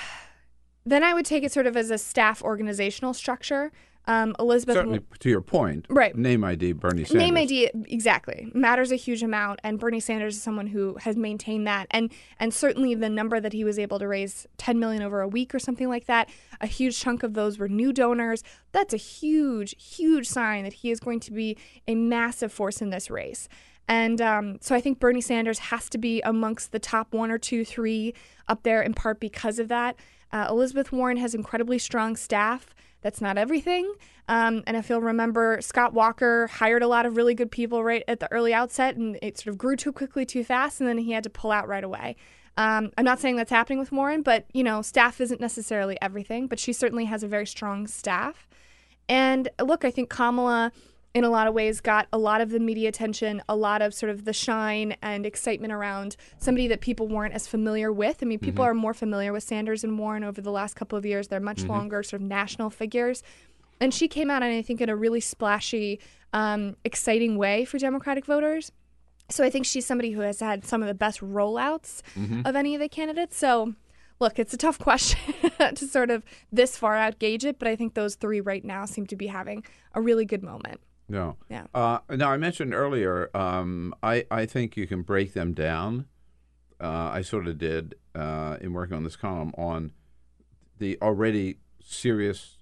Then 0.84 1.04
I 1.04 1.14
would 1.14 1.26
take 1.26 1.44
it 1.44 1.52
sort 1.52 1.68
of 1.68 1.78
as 1.78 1.92
a 1.92 1.98
staff 2.00 2.42
organizational 2.42 3.14
structure. 3.14 3.72
Um, 4.08 4.36
Elizabeth 4.40 4.76
Certainly, 4.76 5.02
to 5.20 5.30
your 5.30 5.42
point, 5.42 5.86
Right. 5.90 6.16
Name 6.16 6.44
ID, 6.44 6.74
Bernie 6.74 7.04
Sanders. 7.04 7.24
Name 7.24 7.38
ID 7.38 7.70
exactly 7.88 8.50
matters 8.54 8.92
a 8.92 8.96
huge 8.96 9.22
amount, 9.22 9.60
and 9.64 9.80
Bernie 9.80 10.00
Sanders 10.00 10.36
is 10.36 10.42
someone 10.42 10.68
who 10.68 10.98
has 11.02 11.16
maintained 11.16 11.68
that, 11.68 11.88
and 11.92 12.12
and 12.40 12.54
certainly 12.54 12.96
the 12.96 13.10
number 13.10 13.40
that 13.40 13.54
he 13.54 13.64
was 13.64 13.78
able 13.78 14.00
to 14.00 14.08
raise, 14.08 14.48
ten 14.58 14.80
million 14.80 15.04
over 15.04 15.22
a 15.22 15.28
week 15.28 15.54
or 15.54 15.60
something 15.60 15.88
like 15.88 16.06
that. 16.08 16.30
A 16.60 16.68
huge 16.68 17.00
chunk 17.00 17.22
of 17.22 17.36
those 17.36 17.60
were 17.60 17.70
new 17.70 17.94
donors. 17.94 18.44
That's 18.72 18.94
a 18.94 18.98
huge, 18.98 19.76
huge 19.78 20.28
sign 20.28 20.64
that 20.64 20.74
he 20.74 20.90
is 20.90 21.00
going 21.00 21.20
to 21.22 21.32
be 21.32 21.58
a 21.88 21.94
massive 21.96 22.52
force 22.52 22.82
in 22.82 22.90
this 22.90 23.10
race. 23.12 23.48
And 23.88 24.22
um, 24.22 24.58
so 24.62 24.74
I 24.76 24.82
think 24.82 25.00
Bernie 25.00 25.22
Sanders 25.22 25.60
has 25.60 25.90
to 25.90 25.98
be 25.98 26.22
amongst 26.22 26.72
the 26.72 26.80
top 26.80 27.14
one 27.14 27.30
or 27.30 27.38
two, 27.38 27.66
three 27.66 28.14
up 28.48 28.64
there 28.64 28.82
in 28.82 28.94
part 28.94 29.20
because 29.20 29.60
of 29.60 29.68
that. 29.68 29.96
Uh, 30.32 30.48
Elizabeth 30.50 30.92
Warren 30.92 31.18
has 31.18 31.36
incredibly 31.36 31.78
strong 31.78 32.16
staff. 32.16 32.74
That's 33.02 33.22
not 33.22 33.38
everything. 33.38 33.92
Um, 34.28 34.64
and 34.68 34.78
if 34.78 34.90
you'll 34.90 35.02
remember, 35.02 35.60
Scott 35.62 35.94
Walker 35.94 36.48
hired 36.48 36.84
a 36.84 36.88
lot 36.88 37.06
of 37.06 37.18
really 37.18 37.34
good 37.34 37.52
people 37.52 37.84
right 37.84 38.04
at 38.08 38.20
the 38.20 38.32
early 38.32 38.54
outset, 38.54 38.96
and 38.96 39.18
it 39.22 39.38
sort 39.38 39.48
of 39.48 39.58
grew 39.58 39.76
too 39.76 39.92
quickly, 39.92 40.26
too 40.26 40.44
fast, 40.44 40.80
and 40.80 40.88
then 40.88 41.00
he 41.00 41.12
had 41.12 41.24
to 41.24 41.30
pull 41.30 41.52
out 41.52 41.68
right 41.68 41.84
away. 41.84 42.16
Um, 42.58 42.92
I'm 42.98 43.06
not 43.06 43.20
saying 43.20 43.38
that's 43.38 43.50
happening 43.50 43.80
with 43.80 43.92
Warren, 43.92 44.22
but 44.22 44.46
you 44.54 44.64
know, 44.64 44.82
staff 44.82 45.20
isn't 45.22 45.42
necessarily 45.42 45.98
everything. 46.02 46.48
But 46.48 46.60
she 46.60 46.74
certainly 46.74 47.06
has 47.06 47.24
a 47.24 47.28
very 47.28 47.48
strong 47.48 47.88
staff. 47.88 48.48
And 49.10 49.50
look, 49.62 49.84
I 49.84 49.92
think 49.92 50.10
Kamala, 50.10 50.72
in 51.14 51.24
a 51.26 51.30
lot 51.30 51.46
of 51.48 51.54
ways, 51.54 51.82
got 51.82 52.08
a 52.14 52.18
lot 52.18 52.40
of 52.40 52.50
the 52.52 52.60
media 52.60 52.88
attention, 52.88 53.42
a 53.50 53.56
lot 53.56 53.82
of 53.82 53.94
sort 53.94 54.10
of 54.10 54.24
the 54.24 54.32
shine 54.34 54.96
and 55.02 55.26
excitement 55.26 55.74
around 55.74 56.16
somebody 56.38 56.68
that 56.68 56.80
people 56.80 57.08
weren't 57.08 57.34
as 57.34 57.48
familiar 57.48 57.92
with. 57.92 58.20
I 58.22 58.26
mean, 58.26 58.40
people 58.40 58.64
Mhm. 58.64 58.68
are 58.70 58.74
more 58.74 58.94
familiar 58.94 59.34
with 59.34 59.44
Sanders 59.44 59.84
and 59.84 60.00
Warren 60.00 60.24
over 60.24 60.40
the 60.40 60.52
last 60.52 60.76
couple 60.76 60.98
of 60.98 61.06
years. 61.06 61.28
They're 61.28 61.40
much 61.42 61.64
Mhm. 61.64 61.70
longer, 61.70 62.02
sort 62.04 62.22
of 62.22 62.28
national 62.30 62.70
figures. 62.70 63.24
And 63.82 63.94
she 63.94 64.08
came 64.08 64.30
out, 64.32 64.42
and 64.44 64.54
I 64.54 64.62
think, 64.62 64.80
in 64.80 64.90
a 64.90 64.96
really 64.96 65.20
splashy, 65.20 66.00
um, 66.34 66.78
exciting 66.86 67.36
way 67.38 67.66
for 67.66 67.78
Democratic 67.78 68.26
voters. 68.26 68.72
So 69.30 69.44
I 69.44 69.50
think 69.50 69.66
she's 69.66 69.86
somebody 69.86 70.12
who 70.12 70.22
has 70.22 70.40
had 70.40 70.64
some 70.66 70.82
of 70.82 70.88
the 70.88 70.94
best 70.94 71.20
rollouts 71.20 72.02
Mhm. 72.16 72.48
of 72.48 72.56
any 72.56 72.74
of 72.76 72.80
the 72.80 72.88
candidates. 72.90 73.36
So, 73.38 73.74
look, 74.20 74.40
it's 74.40 74.54
a 74.54 74.58
tough 74.58 74.78
question 74.80 75.20
to 75.76 75.88
sort 75.88 76.10
of 76.12 76.24
this 76.52 76.78
far 76.78 76.96
out 76.96 77.20
gauge 77.20 77.44
it, 77.44 77.58
but 77.60 77.68
I 77.68 77.76
think 77.76 77.96
those 77.96 78.16
three 78.16 78.40
right 78.40 78.64
now 78.64 78.86
seem 78.86 79.08
to 79.08 79.16
be 79.18 79.28
having 79.28 79.64
a 79.94 80.02
really 80.02 80.26
good 80.26 80.44
moment. 80.44 80.80
No. 81.12 81.36
Yeah. 81.50 81.66
Uh, 81.74 82.00
now, 82.10 82.32
I 82.32 82.38
mentioned 82.38 82.74
earlier, 82.74 83.30
um, 83.36 83.94
I, 84.02 84.26
I 84.32 84.46
think 84.46 84.78
you 84.78 84.88
can 84.88 85.02
break 85.02 85.34
them 85.34 85.54
down. 85.54 86.06
Uh, 86.80 87.10
I 87.14 87.22
sort 87.22 87.48
of 87.48 87.58
did 87.58 87.96
uh, 88.16 88.58
in 88.62 88.74
working 88.74 88.96
on 88.98 89.04
this 89.04 89.16
column 89.16 89.52
on 89.58 89.92
the 90.80 90.98
already 91.02 91.58
serious 91.84 92.58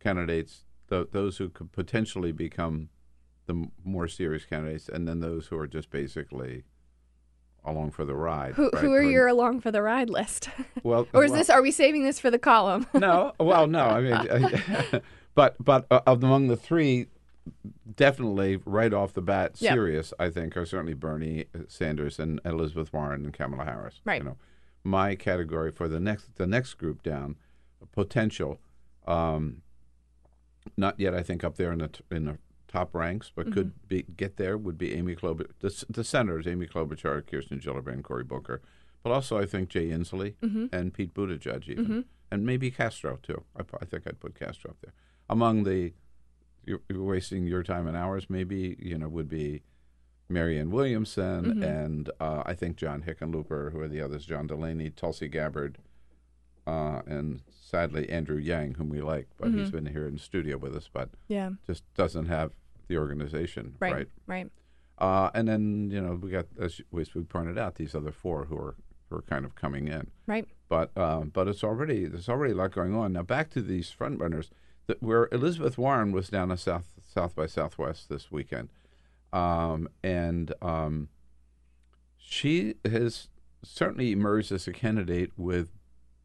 candidates, 0.00 0.64
th- 0.88 1.08
those 1.12 1.36
who 1.36 1.48
could 1.50 1.70
potentially 1.72 2.32
become 2.32 2.88
the 3.46 3.68
more 3.84 4.08
serious 4.08 4.44
candidates, 4.44 4.88
and 4.88 5.06
then 5.06 5.20
those 5.20 5.48
who 5.48 5.56
are 5.58 5.66
just 5.68 5.90
basically 5.90 6.64
along 7.64 7.90
for 7.90 8.04
the 8.04 8.14
ride. 8.14 8.54
Who, 8.54 8.70
right? 8.72 8.82
who 8.82 8.92
are 8.94 9.00
Or- 9.00 9.02
your 9.02 9.26
along 9.28 9.60
for 9.60 9.70
the 9.70 9.82
ride 9.82 10.08
list? 10.10 10.48
Well, 10.82 11.06
or 11.12 11.24
is 11.24 11.30
well- 11.30 11.38
this? 11.40 11.50
Are 11.50 11.60
we 11.60 11.70
saving 11.70 12.04
this 12.04 12.18
for 12.18 12.30
the 12.30 12.38
column? 12.38 12.86
no, 12.94 13.32
well, 13.38 13.66
no. 13.66 13.84
I 13.84 14.00
mean, 14.00 15.02
but 15.34 15.54
but 15.62 15.86
uh, 15.90 16.00
among 16.06 16.48
the 16.48 16.56
three, 16.56 17.06
definitely 17.96 18.56
right 18.64 18.92
off 18.92 19.12
the 19.12 19.22
bat, 19.22 19.56
Yep. 19.60 19.72
serious. 19.72 20.12
I 20.18 20.30
think 20.30 20.56
are 20.56 20.66
certainly 20.66 20.94
Bernie 20.94 21.46
Sanders 21.68 22.18
and 22.18 22.40
Elizabeth 22.44 22.92
Warren 22.92 23.24
and 23.24 23.32
Kamala 23.34 23.64
Harris. 23.64 24.00
Right. 24.04 24.20
You 24.22 24.28
know, 24.30 24.36
my 24.84 25.14
category 25.14 25.70
for 25.70 25.88
the 25.88 26.00
next 26.00 26.36
the 26.36 26.46
next 26.46 26.74
group 26.74 27.02
down, 27.02 27.36
potential. 27.92 28.60
Um, 29.06 29.62
not 30.76 30.98
yet, 31.00 31.14
I 31.14 31.22
think, 31.22 31.42
up 31.44 31.56
there 31.56 31.72
in 31.72 31.78
the 31.78 31.88
t- 31.88 32.04
in 32.10 32.24
the 32.26 32.38
top 32.68 32.94
ranks, 32.94 33.32
but 33.34 33.52
could 33.52 33.68
Mm-hmm. 33.68 33.88
be 33.88 34.02
get 34.16 34.36
there. 34.36 34.56
Would 34.56 34.78
be 34.78 34.94
Amy 34.94 35.16
Klobuchar, 35.16 35.50
the, 35.60 35.84
the 35.90 36.04
senators, 36.04 36.46
Amy 36.46 36.66
Klobuchar, 36.66 37.26
Kirsten 37.26 37.58
Gillibrand, 37.60 38.02
Cory 38.04 38.24
Booker, 38.24 38.60
but 39.02 39.10
also 39.10 39.38
I 39.38 39.46
think 39.46 39.68
Jay 39.70 39.88
Inslee 39.88 40.34
Mhm. 40.42 40.68
and 40.72 40.92
Pete 40.94 41.12
Buttigieg 41.14 41.68
even, 41.68 41.86
Mhm. 41.86 42.04
and 42.30 42.46
maybe 42.46 42.70
Castro 42.70 43.18
too. 43.22 43.42
I, 43.56 43.62
I 43.80 43.84
think 43.84 44.06
I'd 44.06 44.20
put 44.20 44.34
Castro 44.38 44.70
up 44.70 44.80
there 44.82 44.92
among 45.28 45.64
the. 45.64 45.92
You're, 46.64 46.80
you're 46.88 47.02
wasting 47.02 47.46
your 47.46 47.62
time 47.62 47.86
and 47.86 47.96
ours. 47.96 48.26
Maybe 48.28 48.76
you 48.80 48.98
know 48.98 49.08
would 49.08 49.28
be 49.28 49.62
Marianne 50.28 50.70
Williamson 50.70 51.56
Mhm. 51.56 51.64
and 51.84 52.10
uh, 52.20 52.42
I 52.46 52.54
think 52.54 52.76
John 52.76 53.02
Hickenlooper. 53.02 53.72
Who 53.72 53.80
are 53.80 53.88
the 53.88 54.00
others? 54.00 54.24
John 54.26 54.46
Delaney, 54.46 54.90
Tulsi 54.90 55.28
Gabbard, 55.28 55.78
uh, 56.66 57.02
and 57.06 57.42
sadly 57.50 58.08
Andrew 58.10 58.36
Yang, 58.38 58.74
whom 58.74 58.88
we 58.90 59.00
like, 59.00 59.28
but 59.38 59.52
he's 59.52 59.68
Mhm. 59.70 59.72
been 59.72 59.86
here 59.86 60.06
in 60.06 60.14
the 60.14 60.18
studio 60.20 60.56
with 60.58 60.74
us, 60.76 60.88
but 60.92 61.10
Yeah. 61.28 61.50
just 61.66 61.82
doesn't 61.94 62.26
have 62.26 62.52
the 62.88 62.96
organization 62.98 63.76
Right, 63.80 63.92
right. 63.94 64.08
right. 64.26 64.52
Uh, 64.98 65.30
and 65.34 65.48
then 65.48 65.90
you 65.90 66.00
know 66.00 66.14
we 66.16 66.30
got 66.30 66.46
as 66.58 66.80
as 66.98 67.14
we 67.14 67.22
pointed 67.24 67.56
out 67.58 67.76
these 67.76 67.94
other 67.94 68.12
four 68.12 68.44
who 68.46 68.56
are 68.58 68.76
who 69.08 69.16
are 69.16 69.22
kind 69.22 69.44
of 69.44 69.54
coming 69.56 69.88
in. 69.88 70.08
Right. 70.26 70.46
But 70.68 70.96
um, 70.96 71.30
but 71.30 71.48
it's 71.48 71.64
already 71.64 72.04
there's 72.06 72.28
already 72.28 72.52
a 72.52 72.56
lot 72.56 72.72
going 72.72 72.94
on 72.94 73.12
now. 73.14 73.22
Back 73.22 73.50
to 73.50 73.62
these 73.62 73.90
front 73.90 74.20
runners 74.20 74.50
where 75.00 75.28
Elizabeth 75.32 75.78
Warren 75.78 76.12
was 76.12 76.28
down 76.28 76.50
at 76.50 76.58
South 76.58 76.86
South 77.06 77.34
by 77.34 77.46
Southwest 77.46 78.08
this 78.08 78.30
weekend, 78.30 78.68
um, 79.32 79.88
and 80.02 80.52
um, 80.62 81.08
she 82.16 82.74
has 82.84 83.28
certainly 83.64 84.12
emerged 84.12 84.52
as 84.52 84.66
a 84.66 84.72
candidate 84.72 85.32
with 85.36 85.68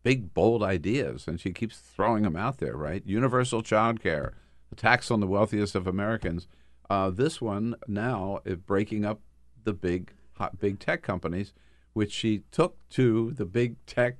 big 0.03 0.33
bold 0.33 0.63
ideas, 0.63 1.27
and 1.27 1.39
she 1.39 1.51
keeps 1.51 1.77
throwing 1.77 2.23
them 2.23 2.35
out 2.35 2.59
there. 2.59 2.75
Right, 2.75 3.03
universal 3.05 3.61
child 3.61 4.01
care, 4.01 4.33
a 4.71 4.75
tax 4.75 5.09
on 5.09 5.19
the 5.19 5.27
wealthiest 5.27 5.75
of 5.75 5.87
Americans. 5.87 6.47
Uh, 6.89 7.09
this 7.09 7.41
one 7.41 7.75
now 7.87 8.39
is 8.45 8.57
breaking 8.57 9.05
up 9.05 9.21
the 9.63 9.73
big 9.73 10.11
hot 10.33 10.59
big 10.59 10.79
tech 10.79 11.01
companies, 11.01 11.53
which 11.93 12.11
she 12.11 12.43
took 12.51 12.77
to 12.89 13.31
the 13.31 13.45
big 13.45 13.83
tech 13.85 14.17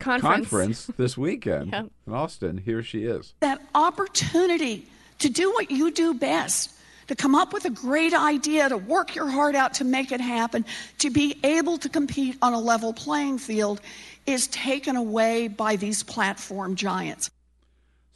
Conference. 0.00 0.86
this 0.96 1.16
weekend 1.16 1.70
Yeah. 1.72 1.84
in 2.06 2.12
Austin. 2.12 2.58
Here 2.58 2.82
she 2.82 3.04
is. 3.04 3.34
that 3.40 3.60
opportunity 3.74 4.86
to 5.20 5.28
do 5.28 5.52
what 5.52 5.70
you 5.70 5.90
do 5.90 6.14
best, 6.14 6.72
to 7.08 7.14
come 7.14 7.34
up 7.34 7.52
with 7.52 7.64
a 7.66 7.70
great 7.70 8.14
idea, 8.14 8.68
to 8.68 8.78
work 8.78 9.14
your 9.14 9.28
heart 9.28 9.54
out 9.54 9.74
to 9.74 9.84
make 9.84 10.12
it 10.12 10.20
happen, 10.20 10.64
to 10.98 11.10
be 11.10 11.36
able 11.44 11.76
to 11.78 11.88
compete 11.88 12.36
on 12.42 12.52
a 12.54 12.58
level 12.60 12.92
playing 12.92 13.38
field 13.38 13.80
is 14.26 14.46
taken 14.48 14.96
away 14.96 15.48
by 15.48 15.76
these 15.76 16.02
platform 16.02 16.74
giants. 16.76 17.30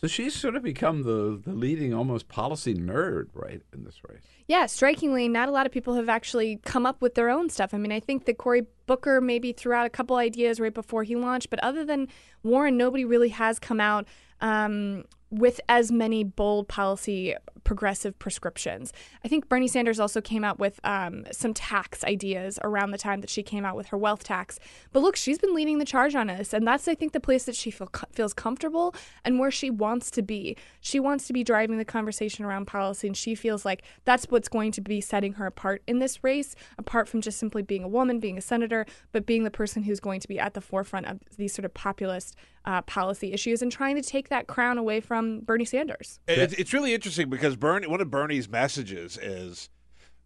So 0.00 0.06
she's 0.06 0.34
sort 0.34 0.54
of 0.54 0.62
become 0.62 1.02
the, 1.02 1.40
the 1.44 1.54
leading 1.54 1.94
almost 1.94 2.28
policy 2.28 2.74
nerd, 2.74 3.28
right, 3.34 3.62
in 3.72 3.84
this 3.84 3.96
race. 4.08 4.20
Yeah, 4.46 4.66
strikingly, 4.66 5.28
not 5.28 5.48
a 5.48 5.52
lot 5.52 5.64
of 5.64 5.72
people 5.72 5.94
have 5.94 6.10
actually 6.10 6.60
come 6.64 6.84
up 6.84 7.00
with 7.00 7.14
their 7.14 7.30
own 7.30 7.48
stuff. 7.48 7.72
I 7.72 7.78
mean, 7.78 7.92
I 7.92 8.00
think 8.00 8.26
that 8.26 8.36
Cory 8.36 8.66
Booker 8.86 9.20
maybe 9.20 9.52
threw 9.52 9.72
out 9.72 9.86
a 9.86 9.90
couple 9.90 10.16
ideas 10.16 10.60
right 10.60 10.74
before 10.74 11.02
he 11.04 11.16
launched, 11.16 11.50
but 11.50 11.58
other 11.60 11.84
than 11.84 12.08
Warren, 12.42 12.76
nobody 12.76 13.04
really 13.04 13.30
has 13.30 13.58
come 13.58 13.80
out 13.80 14.06
um, 14.40 15.04
with 15.38 15.60
as 15.68 15.90
many 15.90 16.24
bold 16.24 16.68
policy 16.68 17.34
progressive 17.64 18.18
prescriptions. 18.18 18.92
I 19.24 19.28
think 19.28 19.48
Bernie 19.48 19.68
Sanders 19.68 19.98
also 19.98 20.20
came 20.20 20.44
out 20.44 20.58
with 20.58 20.78
um, 20.84 21.24
some 21.32 21.54
tax 21.54 22.04
ideas 22.04 22.58
around 22.62 22.90
the 22.90 22.98
time 22.98 23.20
that 23.22 23.30
she 23.30 23.42
came 23.42 23.64
out 23.64 23.74
with 23.74 23.86
her 23.88 23.98
wealth 23.98 24.22
tax. 24.22 24.60
But 24.92 25.00
look, 25.00 25.16
she's 25.16 25.38
been 25.38 25.54
leading 25.54 25.78
the 25.78 25.84
charge 25.84 26.14
on 26.14 26.30
us, 26.30 26.52
and 26.52 26.66
that's 26.66 26.86
I 26.86 26.94
think 26.94 27.12
the 27.12 27.20
place 27.20 27.44
that 27.44 27.56
she 27.56 27.70
feel, 27.70 27.88
feels 28.12 28.34
comfortable 28.34 28.94
and 29.24 29.38
where 29.38 29.50
she 29.50 29.70
wants 29.70 30.10
to 30.12 30.22
be. 30.22 30.56
She 30.80 31.00
wants 31.00 31.26
to 31.26 31.32
be 31.32 31.42
driving 31.42 31.78
the 31.78 31.84
conversation 31.84 32.44
around 32.44 32.66
policy, 32.66 33.06
and 33.06 33.16
she 33.16 33.34
feels 33.34 33.64
like 33.64 33.82
that's 34.04 34.26
what's 34.26 34.48
going 34.48 34.72
to 34.72 34.80
be 34.80 35.00
setting 35.00 35.34
her 35.34 35.46
apart 35.46 35.82
in 35.86 35.98
this 35.98 36.22
race, 36.22 36.54
apart 36.78 37.08
from 37.08 37.20
just 37.20 37.38
simply 37.38 37.62
being 37.62 37.82
a 37.82 37.88
woman, 37.88 38.20
being 38.20 38.38
a 38.38 38.42
senator, 38.42 38.86
but 39.12 39.26
being 39.26 39.44
the 39.44 39.50
person 39.50 39.82
who's 39.82 40.00
going 40.00 40.20
to 40.20 40.28
be 40.28 40.38
at 40.38 40.54
the 40.54 40.60
forefront 40.60 41.06
of 41.06 41.20
these 41.36 41.54
sort 41.54 41.64
of 41.64 41.72
populist 41.72 42.36
uh, 42.64 42.82
policy 42.82 43.32
issues 43.32 43.62
and 43.62 43.70
trying 43.70 43.96
to 43.96 44.02
take 44.02 44.28
that 44.28 44.46
crown 44.46 44.78
away 44.78 45.00
from 45.00 45.40
Bernie 45.40 45.64
Sanders. 45.64 46.18
It's, 46.26 46.54
it's 46.54 46.72
really 46.72 46.94
interesting 46.94 47.28
because 47.28 47.56
Bernie, 47.56 47.86
one 47.86 48.00
of 48.00 48.10
Bernie's 48.10 48.48
messages 48.48 49.18
is 49.18 49.68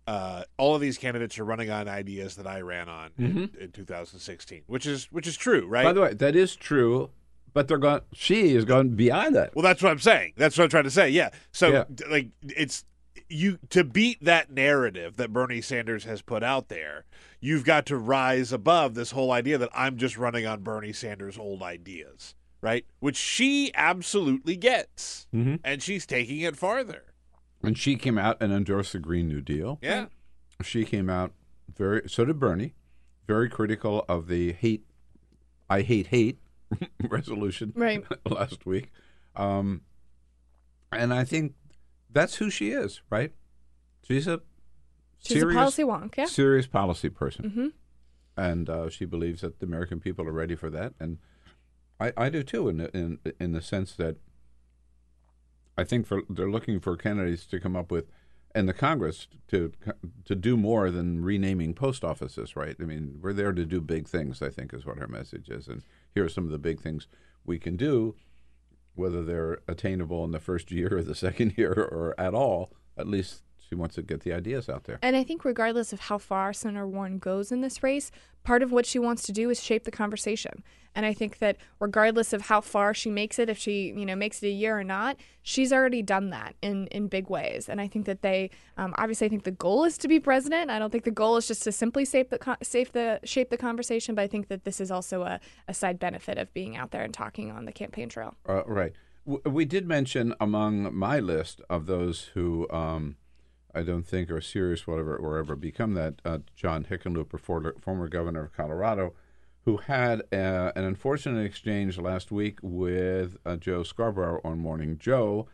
uh, 0.07 0.45
all 0.57 0.75
of 0.75 0.81
these 0.81 0.99
candidates 0.99 1.39
are 1.39 1.45
running 1.45 1.71
on 1.71 1.89
ideas 1.89 2.37
that 2.37 2.47
I 2.47 2.61
ran 2.61 2.89
on 2.89 3.11
in, 3.19 3.51
in 3.61 3.73
2016, 3.73 4.63
which 4.67 4.87
is 4.87 5.07
which 5.11 5.27
is 5.27 5.37
true, 5.37 5.67
right? 5.67 5.85
By 5.85 5.93
the 5.93 6.01
way, 6.01 6.15
that 6.15 6.35
is 6.35 6.57
true, 6.57 7.11
but 7.53 7.69
they're 7.69 7.77
going. 7.79 8.01
She 8.15 8.55
is 8.55 8.65
going 8.65 8.91
beyond 8.91 9.35
that. 9.35 9.55
Well, 9.55 9.63
that's 9.63 9.83
what 9.83 9.91
I'm 9.91 9.99
saying. 9.99 10.33
That's 10.37 10.57
what 10.57 10.65
I'm 10.65 10.71
trying 10.71 10.85
to 10.85 10.91
say. 10.91 11.11
Yeah. 11.11 11.31
So, 11.53 11.69
Yeah. 11.73 11.85
like, 12.11 12.29
it's 12.43 12.85
you 13.29 13.59
to 13.71 13.85
beat 13.85 14.25
that 14.25 14.51
narrative 14.51 15.17
that 15.17 15.33
Bernie 15.33 15.61
Sanders 15.61 16.05
has 16.05 16.23
put 16.23 16.43
out 16.43 16.69
there. 16.69 17.05
You've 17.41 17.65
got 17.65 17.87
to 17.87 17.97
rise 17.97 18.53
above 18.53 18.95
this 18.95 19.11
whole 19.13 19.31
idea 19.33 19.59
that 19.59 19.71
I'm 19.75 19.97
just 19.97 20.17
running 20.19 20.47
on 20.47 20.63
Bernie 20.63 20.93
Sanders' 20.93 21.39
old 21.39 21.63
ideas, 21.63 22.35
right? 22.61 22.85
Which 23.01 23.17
she 23.17 23.71
absolutely 23.75 24.57
gets, 24.57 25.27
Mhm. 25.35 25.61
and 25.63 25.83
she's 25.83 26.07
taking 26.07 26.41
it 26.41 26.57
farther. 26.57 27.05
And 27.63 27.77
she 27.77 27.97
came 27.97 28.19
out 28.19 28.37
and 28.41 28.53
endorsed 28.53 28.93
the 28.93 28.99
Green 28.99 29.29
New 29.29 29.41
Deal. 29.41 29.79
Yeah. 29.83 30.07
She 30.63 30.85
came 30.85 31.11
out 31.11 31.33
very. 31.77 32.09
So 32.09 32.25
did 32.25 32.39
Bernie. 32.41 32.75
Very 33.27 33.49
critical 33.51 34.05
of 34.09 34.27
the 34.29 34.53
hate. 34.53 34.85
I 35.69 35.83
hate 35.83 36.07
hate 36.09 36.39
resolution 37.09 37.73
Right. 37.77 38.03
last 38.25 38.65
week, 38.65 38.91
um, 39.37 39.83
and 40.91 41.13
I 41.13 41.25
think 41.25 41.55
that's 42.11 42.37
who 42.37 42.51
she 42.51 42.71
is. 42.71 43.01
Right. 43.11 43.33
She's 44.03 44.27
a 44.27 44.41
She's 45.21 45.43
a 45.43 45.47
policy 45.47 45.83
wonk, 45.83 46.17
yeah. 46.17 46.27
serious 46.27 46.67
policy 46.69 47.09
person, 47.09 47.51
Mhm. 47.51 47.73
and 48.37 48.71
uh, 48.71 48.89
she 48.89 49.05
believes 49.05 49.41
that 49.41 49.59
the 49.59 49.67
American 49.67 49.99
people 50.01 50.27
are 50.29 50.33
ready 50.33 50.55
for 50.55 50.71
that, 50.71 50.95
and 51.01 51.19
I, 52.01 52.13
I 52.17 52.29
do 52.29 52.43
too. 52.45 52.69
In 52.69 52.77
the, 52.77 52.97
in 52.97 53.19
in 53.41 53.53
the 53.53 53.61
sense 53.61 53.95
that 53.97 54.17
I 55.77 55.85
think 55.85 56.07
for 56.07 56.23
they're 56.29 56.51
looking 56.51 56.81
for 56.81 56.97
candidates 56.97 57.47
to 57.47 57.61
come 57.61 57.77
up 57.77 57.91
with, 57.91 58.07
and 58.55 58.69
the 58.69 58.73
Congress 58.73 59.27
to 59.49 59.73
to 60.25 60.35
do 60.35 60.57
more 60.57 60.91
than 60.91 61.25
renaming 61.25 61.75
post 61.75 62.05
offices. 62.05 62.57
Right? 62.57 62.77
I 62.81 62.85
mean, 62.85 63.19
we're 63.21 63.33
there 63.33 63.53
to 63.53 63.65
do 63.65 63.81
big 63.81 64.09
things. 64.09 64.41
I 64.41 64.51
think 64.51 64.73
is 64.73 64.87
what 64.87 64.99
her 64.99 65.09
message 65.09 65.49
is, 65.49 65.69
and 65.69 65.83
here 66.15 66.25
are 66.25 66.29
some 66.29 66.45
of 66.45 66.51
the 66.53 66.59
big 66.59 66.81
things 66.81 67.09
we 67.45 67.59
can 67.59 67.77
do, 67.77 68.15
whether 68.99 69.25
they're 69.25 69.59
attainable 69.67 70.25
in 70.25 70.33
the 70.33 70.41
first 70.41 70.71
year 70.71 70.99
or 70.99 71.03
the 71.03 71.15
second 71.15 71.55
year 71.57 71.73
or 71.73 72.15
at 72.19 72.35
all. 72.35 72.73
At 72.97 73.07
least 73.07 73.43
she 73.69 73.75
wants 73.75 73.95
to 73.97 74.03
get 74.03 74.21
the 74.21 74.33
ideas 74.33 74.69
out 74.69 74.85
there. 74.85 74.99
And 75.03 75.17
I 75.17 75.25
think, 75.25 75.45
regardless 75.45 75.93
of 75.93 76.01
how 76.01 76.19
far 76.19 76.53
Senator 76.53 76.87
Warren 76.87 77.19
goes 77.19 77.53
in 77.53 77.61
this 77.61 77.83
race, 77.83 78.11
part 78.45 78.63
of 78.63 78.73
what 78.73 78.87
she 78.87 78.99
wants 78.99 79.23
to 79.25 79.33
do 79.33 79.51
is 79.51 79.63
shape 79.63 79.85
the 79.85 79.91
conversation. 79.91 80.63
And 80.95 81.05
I 81.05 81.13
think 81.13 81.39
that, 81.39 81.59
regardless 81.79 82.33
of 82.33 82.43
how 82.43 82.61
far 82.61 82.95
she 82.95 83.11
makes 83.11 83.39
it, 83.39 83.51
if 83.51 83.59
she 83.59 83.93
you 83.95 84.07
know 84.07 84.17
makes 84.17 84.43
it 84.43 84.49
a 84.49 84.51
year 84.51 84.79
or 84.79 84.85
not, 84.85 85.17
she's 85.43 85.73
already 85.73 86.03
done 86.03 86.31
that 86.31 86.55
in 86.63 86.87
in 86.89 87.09
big 87.09 87.29
ways. 87.29 87.69
And 87.69 87.81
I 87.81 87.89
think 87.89 88.07
that 88.07 88.23
they 88.23 88.51
um, 88.77 88.95
obviously, 88.97 89.27
I 89.27 89.31
think 89.31 89.45
the 89.45 89.51
goal 89.51 89.85
is 89.85 89.99
to 89.99 90.09
be 90.09 90.19
president. 90.19 90.71
I 90.71 90.79
don't 90.79 90.91
think 90.91 91.05
the 91.05 91.11
goal 91.11 91.37
is 91.37 91.47
just 91.47 91.63
to 91.65 91.73
simply 91.73 92.07
shape 92.07 92.31
the 92.31 92.57
shape 92.63 92.93
the 92.93 93.21
shape 93.25 93.51
the 93.51 93.59
conversation. 93.59 94.15
But 94.15 94.23
I 94.23 94.29
think 94.29 94.49
that 94.49 94.65
this 94.65 94.81
is 94.81 94.91
also 94.91 95.23
a, 95.23 95.41
a 95.69 95.75
side 95.75 95.99
benefit 95.99 96.39
of 96.39 96.53
being 96.55 96.75
out 96.77 96.91
there 96.91 97.03
and 97.03 97.13
talking 97.13 97.51
on 97.51 97.67
the 97.67 97.73
campaign 97.73 98.09
trail. 98.09 98.35
Uh, 98.49 98.65
right. 98.65 98.93
We 99.27 99.67
did 99.67 99.87
mention 99.87 100.35
among 100.41 100.95
my 100.97 101.21
list 101.21 101.61
of 101.69 101.85
those 101.85 102.31
who 102.33 102.67
um, 102.71 103.17
I 103.79 103.83
don't 103.83 104.03
think 104.03 104.29
are 104.31 104.41
serious, 104.41 104.89
whatever, 104.89 105.17
or 105.17 105.39
ever 105.39 105.55
become 105.55 105.95
that, 105.95 106.15
uh, 106.25 106.39
John 106.57 106.85
Hickenlooper, 106.85 107.39
former, 107.39 107.77
former 107.81 108.09
governor 108.09 108.43
of 108.43 108.53
Colorado, 108.53 109.15
who 109.65 109.77
had 109.77 110.23
uh, 110.33 110.73
an 110.75 110.83
unfortunate 110.85 111.45
exchange 111.45 111.97
last 111.97 112.33
week 112.33 112.59
with 112.61 113.37
uh, 113.47 113.57
Joe 113.57 113.85
Scarborough 113.85 114.41
on 114.43 114.59
Morning 114.59 114.99
Joe, 114.99 115.47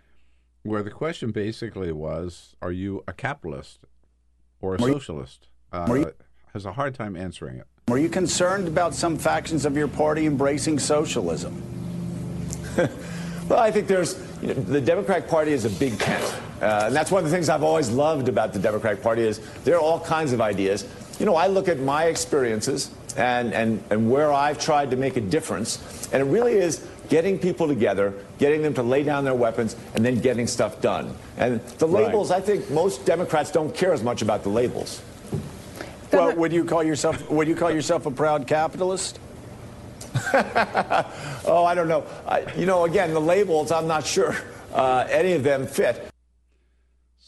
where 0.62 0.82
the 0.82 0.90
question 0.90 1.32
basically 1.32 1.92
was, 1.92 2.56
"Are 2.62 2.72
you 2.72 3.05
a 3.06 3.12
capitalist 3.12 3.80
or 4.62 4.76
a 4.76 4.78
Were 4.78 4.92
socialist?" 4.92 5.48
Uh, 5.70 5.86
you- 5.94 6.12
has 6.55 6.64
a 6.64 6.72
hard 6.72 6.94
time 6.94 7.16
answering 7.16 7.59
it. 7.59 7.66
Are 7.90 7.98
you 7.98 8.09
concerned 8.09 8.68
about 8.68 8.94
some 8.94 9.18
factions 9.18 9.66
of 9.66 9.76
your 9.76 9.88
party 9.88 10.24
embracing 10.24 10.78
socialism? 10.78 11.60
well, 13.48 13.59
I 13.59 13.70
think 13.70 13.88
there's 13.88 14.14
you 14.44 14.52
know, 14.52 14.60
the 14.60 14.80
Democratic 14.80 15.26
Party 15.26 15.52
is 15.52 15.64
a 15.64 15.70
big 15.70 15.98
tent, 15.98 16.22
uh, 16.60 16.84
and 16.86 16.94
that's 16.94 17.10
one 17.10 17.24
of 17.24 17.30
the 17.30 17.34
things 17.34 17.48
I've 17.48 17.62
always 17.62 17.90
loved 17.90 18.28
about 18.28 18.52
the 18.52 18.58
Democratic 18.58 19.02
Party 19.02 19.22
is 19.22 19.40
there 19.64 19.76
are 19.76 19.80
all 19.80 19.98
kinds 19.98 20.32
of 20.34 20.40
ideas. 20.42 20.86
You 21.18 21.24
know, 21.24 21.34
I 21.34 21.46
look 21.46 21.66
at 21.68 21.80
my 21.80 22.04
experiences 22.04 22.90
and 23.16 23.54
and 23.54 23.82
and 23.90 24.10
where 24.10 24.32
I've 24.32 24.58
tried 24.58 24.90
to 24.90 24.96
make 24.98 25.16
a 25.16 25.22
difference, 25.22 25.78
and 26.12 26.20
it 26.20 26.26
really 26.26 26.54
is 26.54 26.86
getting 27.08 27.38
people 27.38 27.66
together, 27.68 28.12
getting 28.38 28.60
them 28.60 28.74
to 28.74 28.82
lay 28.82 29.02
down 29.02 29.24
their 29.24 29.34
weapons, 29.34 29.76
and 29.94 30.04
then 30.04 30.20
getting 30.20 30.46
stuff 30.46 30.80
done. 30.82 31.14
And 31.38 31.60
the 31.78 31.86
Right. 31.86 32.06
labels, 32.06 32.30
I 32.30 32.40
think 32.40 32.70
most 32.70 33.06
Democrats 33.06 33.50
don't 33.50 33.74
care 33.74 33.94
as 33.94 34.02
much 34.02 34.20
about 34.20 34.42
the 34.42 34.50
labels. 34.50 35.00
Well, 36.12 36.34
would 36.36 36.52
you 36.52 36.64
call 36.64 36.82
yourself 36.82 37.30
would 37.30 37.48
you 37.48 37.56
call 37.56 37.70
yourself 37.70 38.04
a 38.04 38.10
proud 38.10 38.46
capitalist? 38.46 39.18
oh, 41.47 41.65
I 41.66 41.74
don't 41.74 41.89
know. 41.89 42.07
I, 42.27 42.53
you 42.57 42.66
know, 42.66 42.85
again, 42.85 43.12
the 43.12 43.20
labels, 43.20 43.73
I'm 43.73 43.86
not 43.86 44.07
sure 44.07 44.36
uh, 44.73 45.07
any 45.09 45.32
of 45.32 45.43
them 45.43 45.66
fit. 45.66 46.14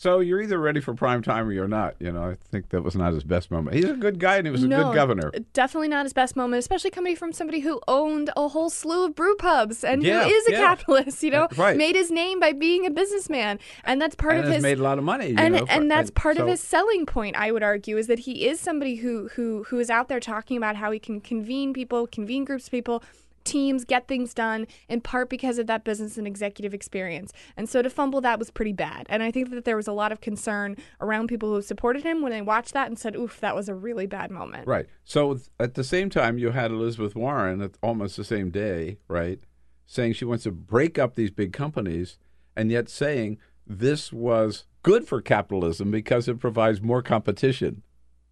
So 0.07 0.21
you're 0.21 0.41
either 0.41 0.61
ready 0.61 0.79
for 0.81 0.95
prime 0.95 1.21
time 1.21 1.49
or 1.49 1.53
you're 1.53 1.67
not. 1.67 1.97
You 1.99 2.13
know, 2.13 2.31
I 2.31 2.37
think 2.53 2.69
that 2.69 2.83
was 2.83 2.95
not 2.95 3.13
his 3.13 3.25
best 3.25 3.51
moment. 3.51 3.75
He's 3.75 3.87
a 3.87 3.95
good 3.95 4.21
guy 4.21 4.37
and 4.37 4.47
he 4.47 4.53
was 4.53 4.63
a 4.63 4.69
no, 4.69 4.85
good 4.85 4.95
governor. 4.95 5.33
Definitely 5.53 5.89
not 5.89 6.05
his 6.07 6.13
best 6.13 6.37
moment, 6.37 6.61
especially 6.61 6.91
coming 6.91 7.17
from 7.17 7.33
somebody 7.33 7.59
who 7.59 7.81
owned 7.89 8.31
a 8.37 8.47
whole 8.47 8.71
slew 8.71 9.07
of 9.07 9.17
brew 9.17 9.35
pubs 9.35 9.83
and 9.83 10.05
Yeah, 10.05 10.23
who 10.23 10.31
is 10.31 10.47
a 10.47 10.53
yeah. 10.53 10.59
capitalist. 10.59 11.25
You 11.25 11.33
know, 11.33 11.43
Uh, 11.47 11.49
right. 11.57 11.77
made 11.77 11.97
his 11.97 12.13
name 12.13 12.39
by 12.39 12.53
being 12.53 12.87
a 12.87 12.91
businessman, 12.91 13.59
and 13.83 14.01
that's 14.01 14.15
part 14.15 14.37
and 14.37 14.45
of 14.47 14.53
his. 14.55 14.63
made 14.63 14.79
a 14.79 14.83
lot 14.85 14.99
of 14.99 15.03
money. 15.03 15.31
You 15.31 15.37
and 15.39 15.55
know, 15.55 15.67
for- 15.67 15.73
and 15.73 15.91
that's 15.91 16.13
part 16.13 16.39
of 16.39 16.47
his 16.47 16.61
selling 16.61 17.05
point. 17.05 17.35
I 17.37 17.51
would 17.51 17.65
argue 17.65 17.97
is 17.97 18.07
that 18.07 18.21
he 18.21 18.47
is 18.47 18.61
somebody 18.61 18.97
who 18.97 19.29
who 19.35 19.65
who 19.71 19.81
is 19.81 19.91
out 19.91 20.09
there 20.09 20.21
talking 20.21 20.57
about 20.57 20.77
how 20.77 20.93
he 20.93 21.01
can 21.01 21.21
convene 21.21 21.73
people, 21.73 22.07
convene 22.07 22.45
groups 22.45 22.67
of 22.67 22.71
people. 22.71 23.03
Teams 23.47 23.85
get 23.85 24.09
things 24.09 24.35
done 24.35 24.67
in 24.89 25.01
part 25.01 25.31
because 25.31 25.59
of 25.59 25.67
that 25.69 25.85
business 25.85 26.19
and 26.19 26.27
executive 26.27 26.75
experience. 26.75 27.33
And 27.57 27.69
so 27.69 27.81
to 27.81 27.89
fumble 27.89 28.21
that 28.21 28.39
was 28.39 28.51
pretty 28.51 28.75
bad. 28.75 29.07
And 29.09 29.23
I 29.23 29.31
think 29.31 29.51
that 29.51 29.65
there 29.65 29.77
was 29.77 29.89
a 29.89 29.93
lot 29.93 30.13
of 30.13 30.21
concern 30.21 30.77
around 31.01 31.29
people 31.29 31.49
who 31.49 31.63
supported 31.63 32.03
him 32.03 32.21
when 32.21 32.33
they 32.33 32.43
watched 32.43 32.75
that 32.75 32.89
and 32.89 32.99
said, 32.99 33.17
oof, 33.17 33.41
that 33.41 33.55
was 33.55 33.69
a 33.69 33.75
really 33.75 34.07
bad 34.07 34.31
moment. 34.31 34.67
Right. 34.67 34.87
So 35.05 35.39
at 35.59 35.75
the 35.75 35.85
same 35.85 36.11
time, 36.11 36.37
you 36.37 36.51
had 36.51 36.71
Elizabeth 36.71 37.15
Warren 37.15 37.63
at 37.63 37.79
almost 37.83 38.17
the 38.17 38.25
same 38.25 38.51
day, 38.51 38.99
right, 39.09 39.41
saying 39.87 40.15
she 40.15 40.25
wants 40.25 40.45
to 40.45 40.51
break 40.51 40.99
up 40.99 41.15
these 41.15 41.31
big 41.31 41.53
companies, 41.53 42.19
and 42.57 42.71
yet 42.71 42.89
saying 42.89 43.39
this 43.67 44.13
was 44.13 44.65
good 44.83 45.07
for 45.07 45.21
capitalism 45.21 45.91
because 45.91 46.29
it 46.29 46.39
provides 46.39 46.81
more 46.81 47.03
competition. 47.03 47.83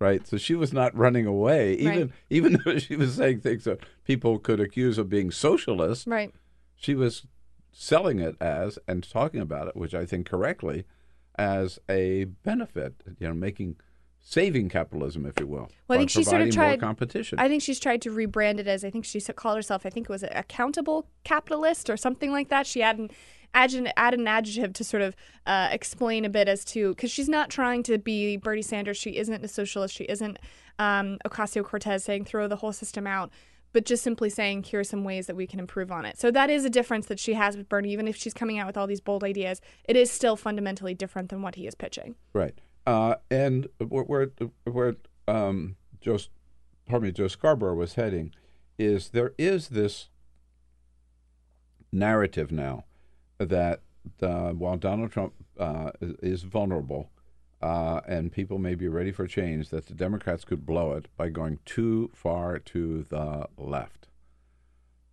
Right. 0.05 0.27
So 0.27 0.37
she 0.37 0.55
was 0.55 0.73
not 0.73 0.95
running 0.97 1.27
away, 1.27 1.75
even 1.75 2.01
Right. 2.01 2.11
even 2.31 2.59
though 2.65 2.79
she 2.79 2.97
was 2.97 3.15
saying 3.15 3.41
things 3.41 3.65
that 3.65 3.81
people 4.05 4.39
could 4.39 4.61
accuse 4.61 4.99
of 4.99 5.09
being 5.09 5.31
socialist. 5.31 6.07
Right. 6.07 6.33
She 6.77 6.95
was 6.95 7.27
selling 7.73 8.19
it 8.21 8.37
as 8.41 8.79
and 8.87 9.09
talking 9.09 9.41
about 9.41 9.69
it, 9.69 9.77
which 9.77 9.95
I 9.95 10.05
think 10.05 10.29
correctly, 10.29 10.85
as 11.37 11.79
a 11.89 12.25
benefit. 12.25 12.95
You 13.19 13.29
know, 13.29 13.35
making 13.35 13.77
saving 14.21 14.69
capitalism, 14.69 15.27
if 15.27 15.39
you 15.41 15.47
will. 15.47 15.69
Well, 15.89 15.97
I 15.97 16.01
think 16.01 16.11
she 16.11 16.25
sort 16.25 16.43
of 16.43 16.51
tried 16.51 16.81
competition. 16.81 17.39
I 17.39 17.49
think 17.49 17.63
she's 17.63 17.81
tried 17.81 18.01
to 18.03 18.11
rebrand 18.11 18.59
it 18.59 18.67
as 18.67 18.85
I 18.85 18.91
think 18.91 19.05
she 19.05 19.21
called 19.21 19.57
herself. 19.57 19.85
I 19.85 19.91
think 19.91 20.05
it 20.07 20.13
was 20.13 20.23
a 20.23 20.31
accountable 20.39 21.09
capitalist 21.25 21.91
or 21.91 21.97
something 21.97 22.31
like 22.33 22.49
that. 22.49 22.67
She 22.67 22.81
had 22.81 22.99
an 22.99 23.11
add 23.55 23.93
add 23.97 24.15
an 24.15 24.27
adjective 24.27 24.73
to 24.75 24.85
sort 24.85 25.03
of 25.03 25.17
uh, 25.47 25.69
explain 25.71 26.25
a 26.25 26.29
bit 26.29 26.49
as 26.49 26.65
to 26.67 26.91
because 26.91 27.11
she's 27.11 27.29
not 27.29 27.51
trying 27.51 27.83
to 27.85 27.99
be 27.99 28.37
Bernie 28.37 28.63
Sanders. 28.63 28.97
She 28.97 29.17
isn't 29.17 29.45
a 29.45 29.49
socialist. 29.49 29.95
She 29.95 30.05
isn't 30.05 30.39
um, 30.79 31.19
Ocasio 31.25 31.65
Cortez 31.65 32.05
saying 32.05 32.25
throw 32.25 32.49
the 32.49 32.57
whole 32.57 32.73
system 32.73 33.07
out. 33.07 33.31
but 33.75 33.85
just 33.85 34.05
simply 34.05 34.31
saying, 34.31 34.63
here 34.63 34.81
are 34.81 34.85
some 34.85 35.05
ways 35.05 35.27
that 35.27 35.35
we 35.37 35.47
can 35.47 35.59
improve 35.59 35.91
on 35.91 36.07
it. 36.07 36.19
So 36.19 36.31
that 36.31 36.49
is 36.49 36.65
a 36.65 36.71
difference 36.71 37.07
that 37.07 37.19
she 37.19 37.35
has 37.35 37.57
with 37.57 37.69
Bernie. 37.69 37.93
Even 37.93 38.07
if 38.07 38.17
she's 38.17 38.33
coming 38.33 38.59
out 38.59 38.69
with 38.69 38.77
all 38.77 38.87
these 38.87 39.01
bold 39.01 39.25
ideas, 39.25 39.61
it 39.87 39.97
is 39.97 40.11
still 40.11 40.37
fundamentally 40.37 40.95
different 40.95 41.29
than 41.29 41.43
what 41.43 41.57
he 41.57 41.67
is 41.67 41.75
pitching. 41.75 42.15
Right. 42.33 42.55
Uh, 42.87 43.17
and 43.31 43.67
where, 43.79 44.05
where, 44.05 44.31
where 44.65 44.95
um, 45.27 45.75
Joe, 46.01 46.19
pardon 46.87 47.09
me, 47.09 47.13
Joe 47.13 47.29
Scarborough 47.29 47.75
was 47.75 47.95
heading 47.95 48.33
is 48.79 49.11
there 49.11 49.33
is 49.39 49.69
this 49.69 50.09
narrative 51.93 52.51
now 52.53 52.85
that 53.47 53.81
uh, 54.23 54.51
while 54.51 54.77
Donald 54.77 55.13
Trump 55.13 55.35
uh, 55.59 55.91
is 56.01 56.43
vulnerable 56.43 57.11
uh, 57.63 58.01
and 58.07 58.31
people 58.31 58.59
may 58.59 58.75
be 58.75 58.89
ready 58.89 59.13
for 59.13 59.27
change, 59.27 59.71
that 59.71 59.87
the 59.87 59.95
Democrats 59.95 60.45
could 60.45 60.67
blow 60.67 60.93
it 60.93 61.09
by 61.17 61.29
going 61.29 61.59
too 61.65 62.11
far 62.15 62.59
to 62.59 63.05
the 63.05 63.47
left. 63.57 64.09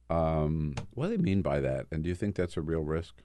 Um, 0.09 0.75
what 0.93 1.07
do 1.07 1.15
they 1.15 1.23
mean 1.23 1.41
by 1.41 1.61
that? 1.61 1.87
And 1.91 2.03
do 2.03 2.09
you 2.09 2.15
think 2.15 2.35
that's 2.35 2.57
a 2.57 2.61
real 2.61 2.81
risk? 2.81 3.23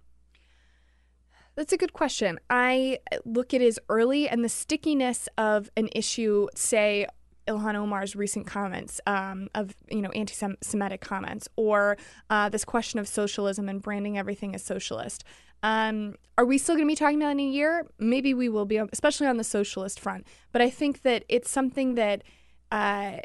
That's 1.56 1.72
a 1.72 1.78
good 1.78 1.94
question. 1.94 2.38
I 2.50 2.98
look 3.24 3.54
at 3.54 3.62
it 3.62 3.66
as 3.66 3.78
early 3.88 4.28
and 4.28 4.44
the 4.44 4.48
stickiness 4.48 5.26
of 5.38 5.70
an 5.76 5.88
issue, 5.94 6.48
say, 6.54 7.06
Ilhan 7.46 7.74
Omar's 7.74 8.16
recent 8.16 8.46
comments 8.46 9.00
um, 9.06 9.48
of 9.54 9.74
you 9.90 10.02
know 10.02 10.10
anti-Semitic 10.10 11.00
comments, 11.00 11.48
or 11.56 11.96
uh, 12.30 12.48
this 12.48 12.64
question 12.64 12.98
of 12.98 13.08
socialism 13.08 13.68
and 13.68 13.80
branding 13.82 14.18
everything 14.18 14.54
as 14.54 14.64
socialist. 14.64 15.24
Um, 15.62 16.14
are 16.38 16.44
we 16.44 16.58
still 16.58 16.74
going 16.74 16.86
to 16.86 16.92
be 16.92 16.96
talking 16.96 17.20
about 17.20 17.32
in 17.32 17.40
a 17.40 17.44
year? 17.44 17.86
Maybe 17.98 18.34
we 18.34 18.48
will 18.48 18.66
be, 18.66 18.76
especially 18.76 19.26
on 19.26 19.36
the 19.36 19.44
socialist 19.44 19.98
front. 19.98 20.26
But 20.52 20.62
I 20.62 20.70
think 20.70 21.02
that 21.02 21.24
it's 21.28 21.50
something 21.50 21.94
that 21.94 22.22
uh, 22.70 23.18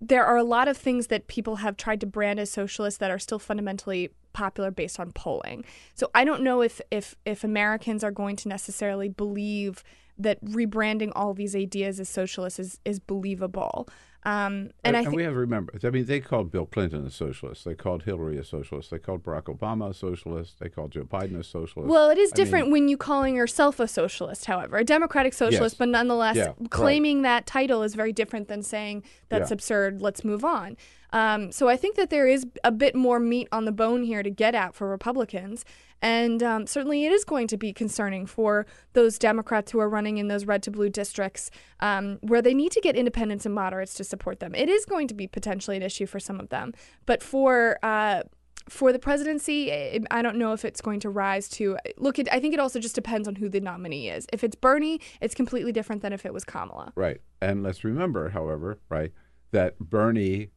there 0.00 0.24
are 0.24 0.36
a 0.36 0.44
lot 0.44 0.66
of 0.66 0.76
things 0.76 1.06
that 1.08 1.28
people 1.28 1.56
have 1.56 1.76
tried 1.76 2.00
to 2.00 2.06
brand 2.06 2.40
as 2.40 2.50
socialist 2.50 2.98
that 3.00 3.10
are 3.10 3.18
still 3.18 3.38
fundamentally 3.38 4.10
popular 4.32 4.70
based 4.70 4.98
on 4.98 5.12
polling. 5.12 5.64
So 5.94 6.10
I 6.14 6.24
don't 6.24 6.42
know 6.42 6.62
if 6.62 6.80
if 6.90 7.14
if 7.24 7.44
Americans 7.44 8.02
are 8.02 8.10
going 8.10 8.36
to 8.36 8.48
necessarily 8.48 9.08
believe 9.08 9.84
that 10.18 10.44
rebranding 10.44 11.12
all 11.14 11.34
these 11.34 11.56
ideas 11.56 11.98
as 12.00 12.08
socialist 12.08 12.58
is, 12.58 12.78
is 12.84 12.98
believable. 12.98 13.88
Um, 14.24 14.70
and, 14.84 14.94
and, 14.94 14.96
I 14.96 15.00
and 15.02 15.14
we 15.14 15.24
have 15.24 15.32
to 15.32 15.38
remember. 15.38 15.74
I 15.82 15.90
mean, 15.90 16.04
they 16.04 16.20
called 16.20 16.52
Bill 16.52 16.66
Clinton 16.66 17.04
a 17.04 17.10
socialist. 17.10 17.64
They 17.64 17.74
called 17.74 18.04
Hillary 18.04 18.38
a 18.38 18.44
socialist. 18.44 18.92
They 18.92 18.98
called 19.00 19.24
Barack 19.24 19.44
Obama 19.44 19.90
a 19.90 19.94
socialist. 19.94 20.60
They 20.60 20.68
called 20.68 20.92
Joe 20.92 21.02
Biden 21.02 21.40
a 21.40 21.42
socialist. 21.42 21.90
Well, 21.90 22.08
it 22.08 22.18
is 22.18 22.32
I 22.32 22.36
different 22.36 22.66
mean, 22.66 22.72
when 22.72 22.88
you 22.88 22.96
calling 22.96 23.34
yourself 23.34 23.80
a 23.80 23.88
socialist. 23.88 24.44
However, 24.44 24.76
a 24.76 24.84
democratic 24.84 25.32
socialist, 25.32 25.74
Yes. 25.74 25.78
but 25.78 25.88
nonetheless 25.88 26.36
Yeah, 26.36 26.52
claiming 26.70 27.22
that 27.22 27.46
title 27.46 27.82
is 27.82 27.96
very 27.96 28.12
different 28.12 28.46
than 28.46 28.62
saying 28.62 29.02
that's 29.28 29.50
Yeah. 29.50 29.54
absurd. 29.54 30.00
Let's 30.00 30.24
move 30.24 30.44
on. 30.44 30.76
Um, 31.12 31.50
so 31.50 31.68
I 31.68 31.76
think 31.76 31.96
that 31.96 32.10
there 32.10 32.28
is 32.28 32.46
a 32.62 32.70
bit 32.70 32.94
more 32.94 33.18
meat 33.18 33.48
on 33.50 33.64
the 33.64 33.72
bone 33.72 34.04
here 34.04 34.22
to 34.22 34.30
get 34.30 34.54
at 34.54 34.74
for 34.76 34.88
Republicans. 34.88 35.64
And 36.02 36.42
um, 36.42 36.66
certainly 36.66 37.06
it 37.06 37.12
is 37.12 37.24
going 37.24 37.46
to 37.46 37.56
be 37.56 37.72
concerning 37.72 38.26
for 38.26 38.66
those 38.92 39.18
Democrats 39.18 39.70
who 39.70 39.78
are 39.78 39.88
running 39.88 40.18
in 40.18 40.26
those 40.26 40.44
red 40.44 40.62
to 40.64 40.70
blue 40.70 40.90
districts 40.90 41.50
um, 41.80 42.18
where 42.22 42.42
they 42.42 42.54
need 42.54 42.72
to 42.72 42.80
get 42.80 42.96
independents 42.96 43.46
and 43.46 43.54
moderates 43.54 43.94
to 43.94 44.04
support 44.04 44.40
them. 44.40 44.54
It 44.54 44.68
is 44.68 44.84
going 44.84 45.06
to 45.08 45.14
be 45.14 45.28
potentially 45.28 45.76
an 45.76 45.82
issue 45.82 46.06
for 46.06 46.18
some 46.18 46.40
of 46.40 46.48
them. 46.48 46.74
But 47.06 47.22
for 47.22 47.78
uh, 47.84 48.22
for 48.68 48.92
the 48.92 48.98
presidency, 48.98 49.72
I 49.72 50.00
I 50.10 50.22
don't 50.22 50.36
know 50.36 50.52
if 50.52 50.64
it's 50.64 50.80
going 50.80 51.00
to 51.00 51.10
rise 51.10 51.48
to 51.50 51.78
look. 51.96 52.18
I 52.18 52.40
think 52.40 52.54
it 52.54 52.60
also 52.60 52.80
just 52.80 52.94
depends 52.94 53.28
on 53.28 53.36
who 53.36 53.48
the 53.48 53.60
nominee 53.60 54.08
is. 54.08 54.26
If 54.32 54.44
it's 54.44 54.56
Bernie, 54.56 55.00
it's 55.20 55.34
completely 55.34 55.72
different 55.72 56.02
than 56.02 56.12
if 56.12 56.26
it 56.26 56.32
was 56.32 56.44
Kamala. 56.44 56.92
Right. 56.94 57.20
And 57.40 57.62
let's 57.62 57.84
remember, 57.84 58.30
however, 58.30 58.78
right, 58.88 59.12
that 59.50 59.78
Bernie, 59.78 60.50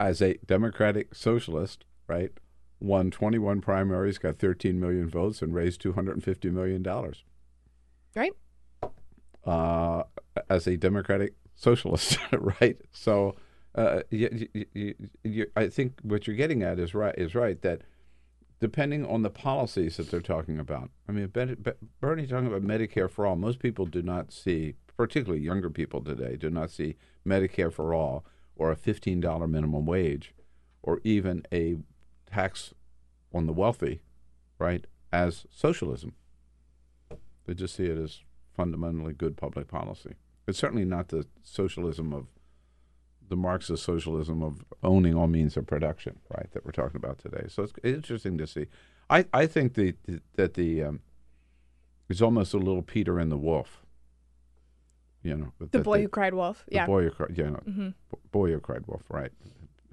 as 0.00 0.20
a 0.20 0.34
Democratic 0.46 1.14
socialist, 1.14 1.84
right, 2.08 2.32
won 2.80 3.10
21 3.10 3.60
primaries, 3.60 4.18
got 4.18 4.36
13 4.36 4.78
million 4.78 5.08
votes, 5.08 5.42
and 5.42 5.54
raised 5.54 5.80
250 5.80 6.50
million 6.50 6.82
dollars. 6.82 7.24
Right. 8.14 8.32
Uh, 9.44 10.04
as 10.50 10.66
a 10.66 10.76
Democratic 10.76 11.34
socialist, 11.54 12.18
right? 12.32 12.76
So, 12.92 13.36
uh, 13.74 14.00
you, 14.10 14.48
you, 14.52 14.66
you, 14.74 14.94
you, 15.24 15.46
I 15.56 15.68
think 15.68 15.94
what 16.02 16.26
you're 16.26 16.36
getting 16.36 16.62
at 16.62 16.78
is 16.78 16.94
right. 16.94 17.14
Is 17.16 17.34
right 17.34 17.60
that 17.62 17.82
depending 18.60 19.06
on 19.06 19.22
the 19.22 19.30
policies 19.30 19.96
that 19.96 20.10
they're 20.10 20.20
talking 20.20 20.58
about. 20.58 20.90
I 21.08 21.12
mean, 21.12 21.28
Ben, 21.28 21.56
Be- 21.62 21.70
Bernie 22.00 22.26
talking 22.26 22.48
about 22.48 22.62
Medicare 22.62 23.08
for 23.08 23.24
all. 23.24 23.36
Most 23.36 23.60
people 23.60 23.86
do 23.86 24.02
not 24.02 24.32
see, 24.32 24.74
particularly 24.96 25.40
younger 25.44 25.70
people 25.70 26.02
today, 26.02 26.36
do 26.36 26.50
not 26.50 26.70
see 26.70 26.96
Medicare 27.24 27.72
for 27.72 27.94
all 27.94 28.24
or 28.56 28.72
a 28.72 28.76
fifteen 28.76 29.20
dollar 29.20 29.46
minimum 29.46 29.86
wage, 29.86 30.34
or 30.82 31.00
even 31.04 31.44
a 31.52 31.76
tax 32.32 32.74
on 33.32 33.46
the 33.46 33.52
wealthy, 33.52 34.00
right, 34.58 34.86
as 35.12 35.46
socialism. 35.50 36.14
They 37.46 37.54
just 37.54 37.74
see 37.74 37.86
it 37.86 37.98
as 37.98 38.20
fundamentally 38.56 39.12
good 39.12 39.36
public 39.36 39.68
policy. 39.68 40.14
It's 40.46 40.58
certainly 40.58 40.84
not 40.84 41.08
the 41.08 41.26
socialism 41.42 42.12
of 42.12 42.26
the 43.28 43.36
Marxist 43.36 43.84
socialism 43.84 44.42
of 44.42 44.64
owning 44.82 45.14
all 45.14 45.26
means 45.28 45.56
of 45.56 45.66
production, 45.66 46.18
right, 46.34 46.50
that 46.52 46.64
we're 46.64 46.72
talking 46.72 46.96
about 46.96 47.18
today. 47.18 47.44
So 47.48 47.62
it's 47.64 47.72
interesting 47.84 48.38
to 48.38 48.46
see. 48.46 48.66
I, 49.10 49.26
I 49.34 49.46
think 49.46 49.74
the, 49.74 49.94
that 50.36 50.54
the 50.54 50.82
um, 50.82 51.00
it's 52.08 52.22
almost 52.22 52.54
a 52.54 52.58
little 52.58 52.82
Peter 52.82 53.18
and 53.18 53.30
the 53.30 53.36
Wolf. 53.36 53.82
You 55.22 55.36
know, 55.36 55.52
The 55.58 55.80
boy 55.80 55.98
they- 55.98 56.02
who 56.04 56.08
cried 56.08 56.32
wolf. 56.32 56.64
the 56.68 56.76
Yeah. 56.76 56.86
boy 56.86 57.04
who 57.04 57.10
cried, 57.10 57.36
yeah, 57.36 57.50
no, 57.50 57.60
Mhm. 57.68 57.94
boy 58.32 58.52
who 58.52 58.60
cried 58.60 58.86
wolf, 58.86 59.02
right? 59.10 59.32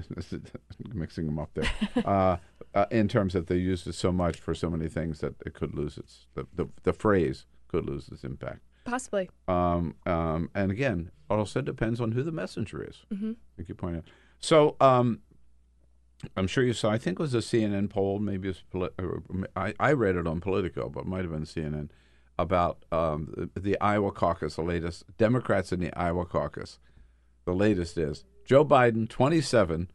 Mixing 0.93 1.25
them 1.25 1.39
up 1.39 1.51
there. 1.53 1.69
uh, 2.05 2.37
uh, 2.73 2.85
in 2.91 3.07
terms 3.07 3.33
that 3.33 3.47
they 3.47 3.55
used 3.55 3.87
it 3.87 3.93
so 3.95 4.11
much 4.11 4.39
for 4.39 4.53
so 4.53 4.69
many 4.69 4.87
things 4.87 5.19
that 5.19 5.35
it 5.45 5.53
could 5.53 5.73
lose 5.73 5.97
its 5.97 6.27
the, 6.35 6.45
the, 6.53 6.67
the 6.83 6.93
phrase 6.93 7.45
could 7.67 7.85
lose 7.85 8.09
its 8.09 8.23
impact. 8.23 8.59
Possibly. 8.83 9.29
Um, 9.47 9.95
um, 10.05 10.49
and 10.53 10.71
again, 10.71 11.11
also 11.29 11.61
depends 11.61 11.99
on 11.99 12.11
who 12.11 12.23
the 12.23 12.31
messenger 12.31 12.83
is. 12.83 13.03
Mhm. 13.11 13.35
Like 13.57 13.67
you 13.67 13.75
point 13.75 13.97
out. 13.97 14.03
So 14.39 14.75
um, 14.79 15.21
I'm 16.37 16.47
sure 16.47 16.63
you 16.63 16.73
saw. 16.73 16.91
I 16.91 16.97
think 16.97 17.19
it 17.19 17.23
was 17.23 17.33
a 17.33 17.39
CNN 17.39 17.89
poll. 17.89 18.19
Maybe 18.19 18.49
it's 18.49 18.63
I, 19.55 19.73
I 19.79 19.93
read 19.93 20.15
it 20.15 20.27
on 20.27 20.39
Politico, 20.39 20.89
but 20.89 21.01
it 21.01 21.07
might 21.07 21.21
have 21.21 21.31
been 21.31 21.43
CNN 21.43 21.89
about 22.37 22.83
um, 22.91 23.33
the, 23.53 23.59
the 23.59 23.79
Iowa 23.81 24.11
caucus. 24.11 24.55
The 24.55 24.61
latest 24.61 25.05
Democrats 25.17 25.71
in 25.71 25.79
the 25.79 25.93
Iowa 25.97 26.25
caucus. 26.25 26.79
The 27.45 27.53
latest 27.53 27.97
is 27.97 28.23
Joe 28.45 28.63
Biden 28.63 29.09
27, 29.09 29.89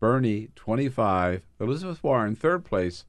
Bernie 0.00 0.48
25, 0.56 1.46
Elizabeth 1.60 2.02
Warren 2.02 2.34
third 2.34 2.64
place 2.64 3.04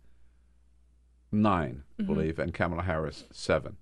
9 1.31 1.83
I 1.97 2.01
Mhm. 2.01 2.05
believe, 2.05 2.39
and 2.39 2.53
Kamala 2.53 2.83
Harris 2.83 3.25
seven. 3.31 3.77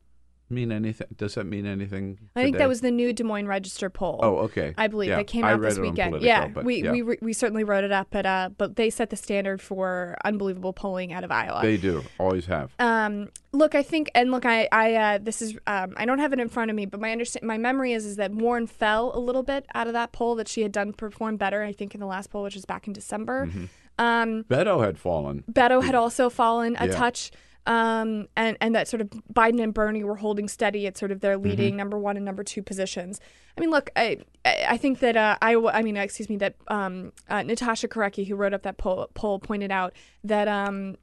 Mean 0.54 0.72
anything? 0.72 1.08
Does 1.18 1.36
that 1.36 1.46
mean 1.46 1.66
anything? 1.66 2.20
I 2.36 2.44
think 2.44 2.58
that 2.58 2.68
was 2.70 2.82
the 2.82 2.92
new 2.92 3.12
Des 3.14 3.24
Moines 3.24 3.48
Register 3.48 3.90
poll. 3.90 4.20
Oh, 4.22 4.38
okay. 4.40 4.74
I 4.78 4.88
believe 4.88 5.10
Yeah, 5.10 5.18
that 5.18 5.28
came 5.28 5.44
out 5.44 5.62
this 5.62 5.80
weekend. 5.80 6.22
Yeah, 6.22 6.48
we 6.48 6.84
yeah. 6.84 6.92
we 6.92 7.02
re- 7.02 7.18
we 7.22 7.34
certainly 7.34 7.64
wrote 7.64 7.84
it 7.84 7.92
up, 7.92 8.08
but 8.12 8.26
uh, 8.26 8.50
but 8.58 8.76
they 8.76 8.90
set 8.90 9.10
the 9.10 9.16
standard 9.16 9.62
for 9.62 10.16
unbelievable 10.24 10.74
polling 10.74 11.12
out 11.14 11.24
of 11.24 11.32
Iowa. 11.32 11.62
They 11.62 11.78
do 11.78 12.04
always 12.20 12.46
have. 12.46 12.72
Um, 12.80 13.30
look, 13.52 13.76
I 13.76 13.84
think, 13.84 14.10
and 14.16 14.32
look, 14.32 14.46
I, 14.46 14.68
I, 14.72 14.94
uh, 14.96 15.20
this 15.22 15.42
is, 15.42 15.58
um, 15.68 15.94
I 15.98 16.06
don't 16.06 16.20
have 16.20 16.34
it 16.34 16.40
in 16.40 16.50
front 16.50 16.70
of 16.72 16.76
me, 16.76 16.86
but 16.86 17.00
my 17.00 17.12
understand, 17.12 17.46
my 17.46 17.58
memory 17.58 17.94
is, 17.94 18.06
is 18.06 18.16
that 18.18 18.32
Warren 18.32 18.68
fell 18.68 19.12
a 19.16 19.20
little 19.20 19.44
bit 19.44 19.66
out 19.76 19.88
of 19.88 19.94
that 19.94 20.12
poll. 20.12 20.36
That 20.36 20.48
she 20.48 20.62
had 20.62 20.72
done 20.72 20.94
perform 20.94 21.38
better, 21.38 21.64
I 21.64 21.72
think, 21.72 21.94
in 21.94 22.00
the 22.00 22.08
last 22.08 22.30
poll, 22.32 22.44
which 22.44 22.56
was 22.56 22.66
back 22.66 22.88
in 22.88 22.94
December. 22.94 23.48
Mhm. 23.48 23.70
Um, 24.00 24.44
Beto 24.46 24.84
had 24.84 24.98
fallen. 24.98 25.44
Beto 25.52 25.84
had 25.84 25.94
also 25.96 26.30
fallen 26.30 26.76
a 26.80 26.88
Yeah. 26.88 26.94
touch. 26.96 27.32
Um, 27.66 28.28
and, 28.36 28.58
and 28.60 28.76
that 28.76 28.88
sort 28.90 29.00
of 29.02 29.10
Biden 29.34 29.62
and 29.64 29.74
Bernie 29.74 30.04
were 30.04 30.18
holding 30.18 30.48
steady 30.50 30.86
at 30.86 30.98
sort 30.98 31.12
of 31.12 31.22
their 31.22 31.38
leading 31.38 31.74
Mhm. 31.74 31.78
number 31.78 31.98
one 31.98 32.18
and 32.18 32.26
number 32.26 32.44
two 32.44 32.62
positions. 32.62 33.22
I 33.58 33.62
mean, 33.62 33.70
look, 33.70 33.90
I 33.96 34.18
I 34.44 34.76
think 34.78 35.00
that 35.00 35.16
uh, 35.16 35.38
Iowa, 35.42 35.72
I 35.74 35.82
mean, 35.82 35.96
excuse 35.96 36.28
me, 36.30 36.36
that 36.38 36.56
um, 36.68 37.14
uh, 37.30 37.44
Natasha 37.44 37.88
Korecki, 37.88 38.28
who 38.28 38.36
wrote 38.36 38.54
up 38.54 38.64
that 38.64 38.78
poll, 38.78 39.08
poll 39.14 39.40
pointed 39.40 39.72
out 39.72 39.94
that 40.26 40.48
um, 40.50 40.98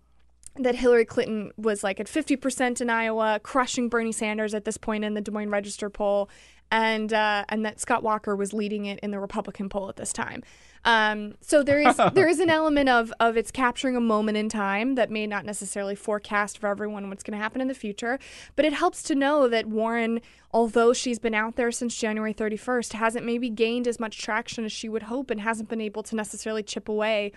that 0.57 0.75
Hillary 0.75 1.07
Clinton 1.07 1.53
was 1.57 1.83
like 1.83 2.01
at 2.01 2.07
50% 2.07 2.81
in 2.83 2.91
Iowa, 2.91 3.41
crushing 3.43 3.89
Bernie 3.89 4.13
Sanders 4.13 4.53
at 4.53 4.65
this 4.67 4.77
point 4.77 5.05
in 5.05 5.15
the 5.15 5.21
Des 5.23 5.31
Moines 5.31 5.49
Register 5.51 5.89
poll, 5.89 6.29
and 6.71 7.13
uh, 7.15 7.45
and 7.49 7.65
that 7.65 7.81
Scott 7.81 8.03
Walker 8.03 8.37
was 8.37 8.53
leading 8.53 8.85
it 8.85 8.99
in 8.99 9.13
the 9.13 9.21
Republican 9.21 9.69
poll 9.71 9.89
at 9.89 9.97
this 9.97 10.13
time. 10.13 10.43
Um, 10.85 11.35
so 11.41 11.63
there 11.63 11.81
is 11.81 11.97
there 12.15 12.29
is 12.29 12.41
an 12.41 12.51
element 12.51 12.89
of 12.89 13.13
of 13.21 13.37
it's 13.37 13.51
capturing 13.51 13.97
a 13.97 14.01
moment 14.01 14.39
in 14.39 14.49
time 14.49 14.95
that 14.95 15.11
may 15.11 15.27
not 15.27 15.45
necessarily 15.45 15.95
forecast 15.95 16.59
for 16.59 16.69
everyone 16.69 17.09
what's 17.09 17.23
going 17.23 17.37
to 17.37 17.43
happen 17.43 17.61
in 17.61 17.69
the 17.69 17.75
future, 17.75 18.19
but 18.57 18.65
it 18.65 18.73
helps 18.73 19.03
to 19.05 19.15
know 19.15 19.49
that 19.49 19.67
Warren, 19.67 20.21
although 20.53 20.93
she's 20.93 21.19
been 21.19 21.35
out 21.35 21.57
there 21.57 21.71
since 21.71 21.97
January 21.97 22.33
31st, 22.33 22.95
hasn't 22.95 23.27
maybe 23.27 23.51
gained 23.51 23.87
as 23.87 24.01
much 24.01 24.19
traction 24.19 24.65
as 24.65 24.73
she 24.73 24.89
would 24.89 25.05
hope 25.05 25.31
and 25.31 25.41
hasn't 25.41 25.69
been 25.69 25.81
able 25.81 26.03
to 26.05 26.17
necessarily 26.17 26.63
chip 26.63 26.89
away 26.89 27.33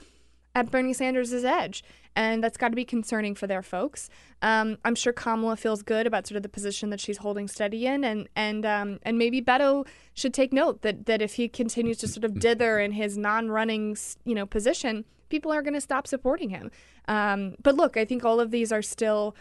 at 0.55 0.71
Bernie 0.71 0.93
Sanders' 0.93 1.33
edge. 1.43 1.83
And 2.15 2.43
that's 2.43 2.57
got 2.57 2.69
to 2.69 2.75
be 2.75 2.85
concerning 2.85 3.33
for 3.33 3.47
their 3.47 3.63
folks. 3.63 4.07
Um, 4.43 4.77
I'm 4.85 4.93
sure 4.93 5.11
Kamala 5.11 5.57
feels 5.57 5.81
good 5.81 6.05
about 6.05 6.27
sort 6.27 6.35
of 6.35 6.43
the 6.43 6.49
position 6.49 6.91
that 6.91 6.99
she's 6.99 7.17
holding 7.17 7.47
steady 7.47 7.87
in, 7.87 8.03
and 8.03 8.29
and 8.35 8.67
um, 8.67 8.99
and 9.01 9.17
maybe 9.17 9.41
Beto 9.41 9.87
should 10.13 10.31
take 10.31 10.53
note 10.53 10.83
that 10.83 11.07
that 11.07 11.23
if 11.23 11.35
he 11.35 11.49
continues 11.49 11.97
to 11.99 12.07
sort 12.07 12.23
of 12.23 12.39
dither 12.39 12.79
in 12.79 12.91
his 12.91 13.17
non-running, 13.17 13.97
you 14.25 14.35
know, 14.35 14.45
position, 14.45 15.05
people 15.29 15.51
are 15.51 15.63
going 15.63 15.73
to 15.73 15.81
stop 15.81 16.05
supporting 16.05 16.49
him. 16.49 16.69
Um, 17.07 17.55
but 17.63 17.73
look, 17.73 17.97
I 17.97 18.05
think 18.05 18.23
all 18.23 18.39
of 18.39 18.51
these 18.51 18.71
are 18.71 18.83
still 18.83 19.35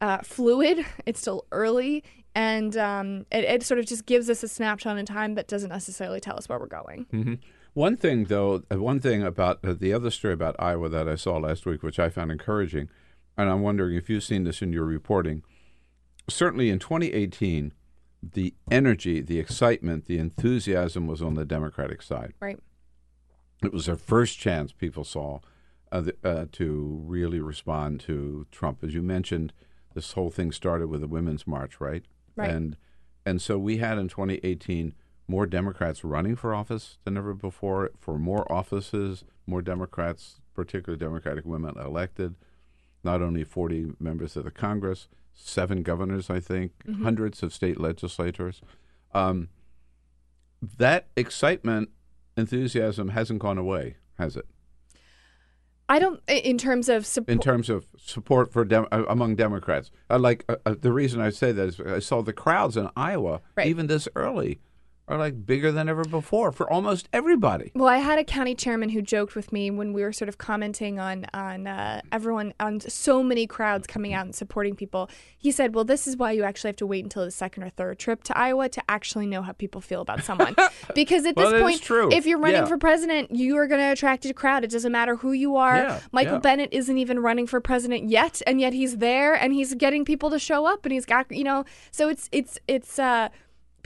uh, 0.00 0.18
fluid. 0.18 0.86
It's 1.06 1.20
still 1.20 1.44
early, 1.52 2.02
and 2.34 2.76
um, 2.78 3.26
it, 3.30 3.44
it, 3.44 3.62
sort 3.62 3.78
of 3.78 3.86
just 3.86 4.06
gives 4.06 4.30
us 4.30 4.42
a 4.42 4.48
snapshot 4.48 4.96
in 4.96 5.06
time 5.06 5.34
that 5.34 5.48
doesn't 5.48 5.70
necessarily 5.70 6.20
tell 6.20 6.36
us 6.36 6.48
where 6.48 6.58
we're 6.58 6.66
going. 6.66 7.06
Mm-hmm. 7.12 7.34
One 7.76 7.98
thing, 7.98 8.24
though, 8.24 8.62
uh, 8.72 8.78
one 8.78 9.00
thing 9.00 9.22
about 9.22 9.62
uh, 9.62 9.74
the 9.78 9.92
other 9.92 10.10
story 10.10 10.32
about 10.32 10.56
Iowa 10.58 10.88
that 10.88 11.06
I 11.06 11.14
saw 11.14 11.36
last 11.36 11.66
week, 11.66 11.82
which 11.82 11.98
I 11.98 12.08
found 12.08 12.32
encouraging, 12.32 12.88
and 13.36 13.50
I'm 13.50 13.60
wondering 13.60 13.96
if 13.96 14.08
you've 14.08 14.24
seen 14.24 14.44
this 14.44 14.62
in 14.62 14.72
your 14.72 14.86
reporting. 14.86 15.42
Certainly 16.26 16.70
in 16.70 16.78
2018, 16.78 17.74
the 18.22 18.54
energy, 18.70 19.20
the 19.20 19.38
excitement, 19.38 20.06
the 20.06 20.16
enthusiasm 20.16 21.06
was 21.06 21.20
on 21.20 21.34
the 21.34 21.44
Democratic 21.44 22.00
side. 22.00 22.32
Right. 22.40 22.58
It 23.62 23.74
was 23.74 23.84
their 23.84 23.96
first 23.96 24.38
chance 24.38 24.72
people 24.72 25.04
saw 25.04 25.40
uh, 25.92 26.00
the, 26.00 26.16
uh, 26.24 26.46
to 26.52 27.02
really 27.04 27.40
respond 27.40 28.00
to 28.00 28.46
Trump. 28.50 28.84
As 28.84 28.94
you 28.94 29.02
mentioned, 29.02 29.52
this 29.92 30.12
whole 30.12 30.30
thing 30.30 30.50
started 30.50 30.86
with 30.86 31.02
the 31.02 31.08
Women's 31.08 31.46
March, 31.46 31.78
right? 31.78 32.06
Right. 32.36 32.48
And 32.48 32.78
and 33.26 33.42
so 33.42 33.58
we 33.58 33.76
had 33.76 33.98
in 33.98 34.08
2018 34.08 34.94
more 35.28 35.46
Democrats 35.46 36.04
running 36.04 36.36
for 36.36 36.54
office 36.54 36.98
than 37.04 37.16
ever 37.16 37.34
before, 37.34 37.90
for 37.98 38.18
more 38.18 38.50
offices, 38.50 39.24
more 39.46 39.62
Democrats, 39.62 40.40
particularly 40.54 40.98
Democratic 40.98 41.44
women, 41.44 41.74
elected. 41.78 42.34
Not 43.02 43.22
only 43.22 43.44
40 43.44 43.92
members 44.00 44.36
of 44.36 44.44
the 44.44 44.50
Congress, 44.50 45.08
seven 45.34 45.82
governors, 45.82 46.30
I 46.30 46.40
think, 46.40 46.72
mm-hmm. 46.86 47.04
hundreds 47.04 47.42
of 47.42 47.52
state 47.52 47.78
legislators. 47.78 48.62
Um, 49.14 49.48
that 50.78 51.08
excitement, 51.16 51.90
enthusiasm 52.36 53.10
hasn't 53.10 53.40
gone 53.40 53.58
away, 53.58 53.96
has 54.18 54.36
it? 54.36 54.46
I 55.88 56.00
don't. 56.00 56.20
In 56.28 56.58
terms 56.58 56.88
of 56.88 57.06
support, 57.06 57.32
in 57.32 57.38
terms 57.38 57.70
of 57.70 57.86
support 57.96 58.52
for 58.52 58.64
dem- 58.64 58.88
uh, 58.90 59.04
among 59.08 59.36
Democrats, 59.36 59.92
uh, 60.10 60.18
like 60.18 60.44
uh, 60.48 60.56
uh, 60.66 60.74
the 60.80 60.92
reason 60.92 61.20
I 61.20 61.30
say 61.30 61.52
that 61.52 61.68
is 61.68 61.80
I 61.80 62.00
saw 62.00 62.22
the 62.22 62.32
crowds 62.32 62.76
in 62.76 62.90
Iowa 62.96 63.40
right. 63.56 63.68
even 63.68 63.86
this 63.86 64.08
early 64.16 64.60
are 65.08 65.16
like 65.16 65.46
bigger 65.46 65.70
than 65.70 65.88
ever 65.88 66.04
before 66.04 66.50
for 66.50 66.70
almost 66.70 67.08
everybody. 67.12 67.70
Well, 67.74 67.88
I 67.88 67.98
had 67.98 68.18
a 68.18 68.24
county 68.24 68.54
chairman 68.54 68.88
who 68.88 69.00
joked 69.00 69.36
with 69.36 69.52
me 69.52 69.70
when 69.70 69.92
we 69.92 70.02
were 70.02 70.12
sort 70.12 70.28
of 70.28 70.38
commenting 70.38 70.98
on 70.98 71.26
on 71.32 71.66
uh, 71.66 72.00
everyone 72.10 72.54
on 72.58 72.80
so 72.80 73.22
many 73.22 73.46
crowds 73.46 73.86
coming 73.86 74.12
out 74.12 74.24
and 74.24 74.34
supporting 74.34 74.74
people. 74.74 75.08
He 75.38 75.52
said, 75.52 75.74
"Well, 75.74 75.84
this 75.84 76.08
is 76.08 76.16
why 76.16 76.32
you 76.32 76.42
actually 76.42 76.68
have 76.68 76.76
to 76.76 76.86
wait 76.86 77.04
until 77.04 77.24
the 77.24 77.30
second 77.30 77.62
or 77.62 77.68
third 77.68 77.98
trip 77.98 78.24
to 78.24 78.36
Iowa 78.36 78.68
to 78.68 78.82
actually 78.88 79.26
know 79.26 79.42
how 79.42 79.52
people 79.52 79.80
feel 79.80 80.00
about 80.00 80.24
someone, 80.24 80.56
because 80.94 81.24
at 81.24 81.36
well, 81.36 81.50
this 81.50 81.62
point, 81.62 82.12
if 82.12 82.26
you're 82.26 82.38
running 82.38 82.62
yeah. 82.62 82.66
for 82.66 82.78
president, 82.78 83.30
you 83.30 83.56
are 83.58 83.68
going 83.68 83.80
to 83.80 83.92
attract 83.92 84.24
a 84.24 84.34
crowd. 84.34 84.64
It 84.64 84.70
doesn't 84.70 84.92
matter 84.92 85.16
who 85.16 85.32
you 85.32 85.56
are. 85.56 85.76
Yeah, 85.76 86.00
Michael 86.10 86.34
yeah. 86.34 86.40
Bennet 86.40 86.68
isn't 86.72 86.98
even 86.98 87.20
running 87.20 87.46
for 87.46 87.60
president 87.60 88.08
yet, 88.08 88.42
and 88.46 88.60
yet 88.60 88.72
he's 88.72 88.96
there 88.96 89.34
and 89.34 89.52
he's 89.52 89.74
getting 89.74 90.04
people 90.04 90.30
to 90.30 90.38
show 90.38 90.66
up, 90.66 90.84
and 90.84 90.92
he's 90.92 91.06
got 91.06 91.30
you 91.30 91.44
know. 91.44 91.64
So 91.92 92.08
it's 92.08 92.28
it's 92.32 92.58
it's 92.66 92.98
uh, 92.98 93.28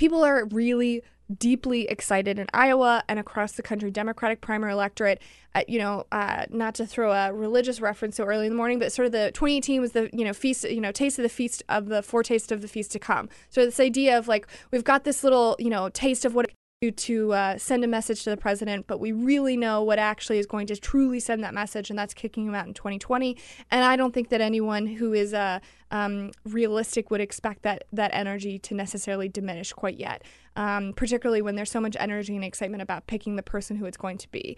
people 0.00 0.24
are 0.24 0.46
really." 0.46 1.02
deeply 1.38 1.86
excited 1.88 2.38
in 2.38 2.46
Iowa 2.52 3.04
and 3.08 3.18
across 3.18 3.52
the 3.52 3.62
country, 3.62 3.90
Democratic 3.90 4.40
primary 4.40 4.72
electorate. 4.72 5.22
Uh, 5.54 5.62
you 5.68 5.78
know, 5.78 6.04
uh, 6.12 6.46
not 6.50 6.74
to 6.76 6.86
throw 6.86 7.12
a 7.12 7.32
religious 7.32 7.80
reference 7.80 8.16
so 8.16 8.24
early 8.24 8.46
in 8.46 8.52
the 8.52 8.56
morning, 8.56 8.78
but 8.78 8.92
sort 8.92 9.06
of 9.06 9.12
the 9.12 9.30
2018 9.32 9.80
was 9.80 9.92
the 9.92 10.10
you 10.12 10.24
know 10.24 10.32
feast, 10.32 10.64
you 10.64 10.80
know, 10.80 10.92
taste 10.92 11.18
of 11.18 11.22
the 11.24 11.28
feast 11.28 11.62
of 11.68 11.86
the 11.86 12.02
foretaste 12.02 12.52
of 12.52 12.62
the 12.62 12.68
feast 12.68 12.92
to 12.92 12.98
come. 12.98 13.28
So 13.48 13.64
this 13.64 13.80
idea 13.80 14.16
of 14.18 14.28
like 14.28 14.46
we've 14.70 14.84
got 14.84 15.04
this 15.04 15.22
little 15.22 15.56
you 15.58 15.70
know 15.70 15.88
taste 15.88 16.24
of 16.24 16.34
what 16.34 16.50
to 16.88 17.34
uh, 17.34 17.58
send 17.58 17.84
a 17.84 17.86
message 17.86 18.24
to 18.24 18.30
the 18.30 18.38
president, 18.38 18.86
but 18.86 18.98
we 19.00 19.12
really 19.12 19.54
know 19.54 19.82
what 19.82 19.98
actually 19.98 20.38
is 20.38 20.46
going 20.46 20.66
to 20.66 20.74
truly 20.76 21.20
send 21.20 21.44
that 21.44 21.52
message, 21.52 21.90
and 21.90 21.98
that's 21.98 22.14
kicking 22.14 22.46
him 22.46 22.54
out 22.54 22.66
in 22.66 22.72
2020. 22.72 23.36
And 23.70 23.84
I 23.84 23.96
don't 23.96 24.14
think 24.14 24.30
that 24.30 24.40
anyone 24.40 24.86
who 24.86 25.12
is 25.12 25.34
uh, 25.34 25.58
um, 25.90 26.30
realistic 26.46 27.10
would 27.10 27.20
expect 27.20 27.64
that 27.64 27.84
that 27.92 28.12
energy 28.14 28.58
to 28.60 28.74
necessarily 28.74 29.28
diminish 29.28 29.74
quite 29.74 29.98
yet, 29.98 30.24
um, 30.56 30.94
particularly 30.96 31.42
when 31.42 31.54
there's 31.54 31.70
so 31.70 31.82
much 31.82 31.98
energy 32.00 32.34
and 32.34 32.46
excitement 32.46 32.80
about 32.80 33.06
picking 33.06 33.36
the 33.36 33.42
person 33.42 33.76
who 33.76 33.84
it's 33.84 33.98
going 33.98 34.16
to 34.16 34.30
be. 34.30 34.56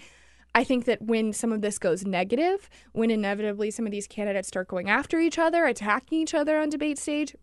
I 0.55 0.63
think 0.63 0.85
that 0.85 1.03
when 1.03 1.33
some 1.33 1.51
of 1.51 1.61
this 1.61 1.79
goes 1.79 2.07
negative, 2.07 2.71
when 2.93 3.11
inevitably 3.11 3.73
some 3.73 3.85
of 3.85 3.91
these 3.91 4.07
candidates 4.07 4.47
start 4.47 4.69
going 4.69 4.89
after 4.89 5.19
each 5.19 5.41
other, 5.41 5.65
attacking 5.65 6.21
each 6.21 6.35
other 6.35 6.59
on 6.59 6.69
debate 6.69 6.99
stage, 6.99 7.35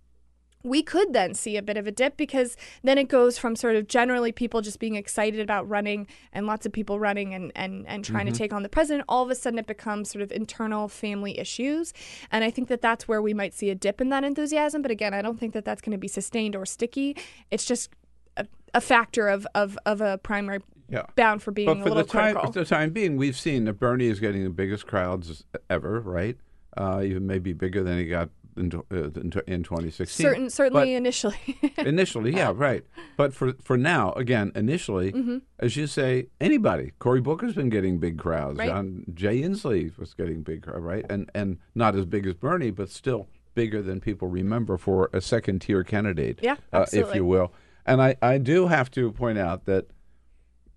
we 0.63 0.83
could 0.83 1.13
then 1.13 1.33
see 1.33 1.55
a 1.55 1.61
bit 1.61 1.77
of 1.77 1.87
a 1.87 1.91
dip 1.91 2.17
because 2.17 2.57
then 2.83 2.97
it 2.97 3.07
goes 3.07 3.37
from 3.37 3.55
sort 3.55 3.77
of 3.77 3.87
generally 3.87 4.31
people 4.33 4.61
just 4.61 4.77
being 4.79 4.95
excited 4.95 5.39
about 5.39 5.67
running 5.69 6.05
and 6.33 6.45
lots 6.47 6.65
of 6.65 6.73
people 6.73 6.99
running 6.99 7.33
and, 7.33 7.51
and, 7.55 7.87
and 7.87 8.03
trying 8.03 8.25
Mm-hmm. 8.25 8.33
to 8.33 8.37
take 8.37 8.51
on 8.53 8.63
the 8.63 8.69
president. 8.69 9.05
All 9.07 9.23
of 9.23 9.29
a 9.29 9.35
sudden, 9.35 9.57
it 9.57 9.67
becomes 9.67 10.11
sort 10.11 10.21
of 10.21 10.31
internal 10.33 10.89
family 10.89 11.39
issues. 11.39 11.93
And 12.31 12.43
I 12.43 12.51
think 12.51 12.67
that 12.67 12.81
that's 12.81 13.07
where 13.07 13.21
we 13.21 13.33
might 13.33 13.53
see 13.53 13.69
a 13.69 13.75
dip 13.75 14.01
in 14.01 14.09
that 14.09 14.25
enthusiasm. 14.25 14.81
But 14.81 14.91
again, 14.91 15.13
I 15.13 15.21
don't 15.21 15.39
think 15.39 15.53
that 15.53 15.63
that's 15.63 15.81
going 15.81 15.93
to 15.93 15.97
be 15.97 16.09
sustained 16.09 16.55
or 16.57 16.65
sticky. 16.65 17.15
It's 17.51 17.63
just 17.65 17.89
a, 18.35 18.45
a 18.73 18.81
factor 18.81 19.29
of, 19.29 19.47
of, 19.55 19.79
of 19.85 20.01
a 20.01 20.17
primary 20.17 20.59
Yeah. 20.89 21.03
bound 21.15 21.41
for 21.41 21.51
being 21.51 21.67
But 21.67 21.77
a 21.77 21.83
for 21.83 21.89
little 21.89 22.03
the 22.03 22.09
time, 22.09 22.33
critical. 22.35 22.51
for 22.53 22.59
the 22.59 22.65
time 22.65 22.89
being, 22.89 23.15
we've 23.15 23.37
seen 23.37 23.63
that 23.65 23.73
Bernie 23.79 24.07
is 24.07 24.19
getting 24.19 24.43
the 24.43 24.49
biggest 24.49 24.87
crowds 24.87 25.45
ever, 25.69 26.01
right? 26.01 26.35
Uh, 26.75 27.01
even 27.03 27.25
maybe 27.25 27.53
bigger 27.53 27.81
than 27.81 27.97
he 27.97 28.05
got 28.05 28.29
in, 28.59 28.71
uh, 28.91 28.95
in, 29.19 29.31
in 29.47 29.63
2016. 29.63 30.23
Certain, 30.23 30.49
certainly 30.49 30.93
initially. 30.93 31.35
But 31.75 31.87
initially, 31.95 32.35
yeah, 32.35 32.51
right. 32.55 32.83
But 33.17 33.33
for 33.33 33.53
for 33.63 33.77
now, 33.77 34.11
again, 34.13 34.51
initially, 34.55 35.11
Mhm. 35.11 35.41
as 35.59 35.75
you 35.77 35.87
say, 35.87 36.27
anybody. 36.39 36.91
Cory 36.99 37.21
Booker's 37.21 37.53
been 37.55 37.69
getting 37.69 37.97
big 37.99 38.17
crowds. 38.19 38.59
Right. 38.59 38.67
John, 38.69 39.05
Jay 39.13 39.41
Inslee 39.41 39.97
was 39.97 40.13
getting 40.13 40.43
big, 40.43 40.63
crowd, 40.63 40.81
right? 40.83 41.05
And 41.09 41.31
and 41.33 41.57
not 41.73 41.95
as 41.95 42.05
big 42.05 42.27
as 42.27 42.33
Bernie, 42.35 42.71
but 42.71 42.89
still 42.89 43.27
bigger 43.55 43.81
than 43.81 43.99
people 43.99 44.27
remember 44.27 44.77
for 44.77 45.09
a 45.13 45.21
second 45.21 45.59
tier 45.59 45.83
candidate. 45.83 46.39
Yeah, 46.41 46.57
uh, 46.71 46.85
if 46.93 47.15
you 47.15 47.25
will. 47.25 47.51
And 47.85 48.01
I 48.01 48.15
I 48.21 48.37
do 48.37 48.67
have 48.67 48.91
to 48.91 49.11
point 49.11 49.37
out 49.39 49.65
that 49.65 49.87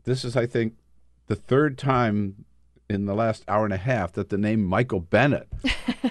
this 0.05 0.25
is, 0.25 0.37
I 0.37 0.47
think, 0.47 0.75
the 1.27 1.37
third 1.37 1.79
time 1.79 2.45
in 2.89 3.07
the 3.07 3.15
last 3.15 3.45
hour 3.49 3.65
and 3.65 3.73
a 3.73 3.79
half 3.79 4.13
that 4.13 4.29
the 4.29 4.37
name 4.39 4.63
Michael 4.65 5.01
Bennet 5.01 5.49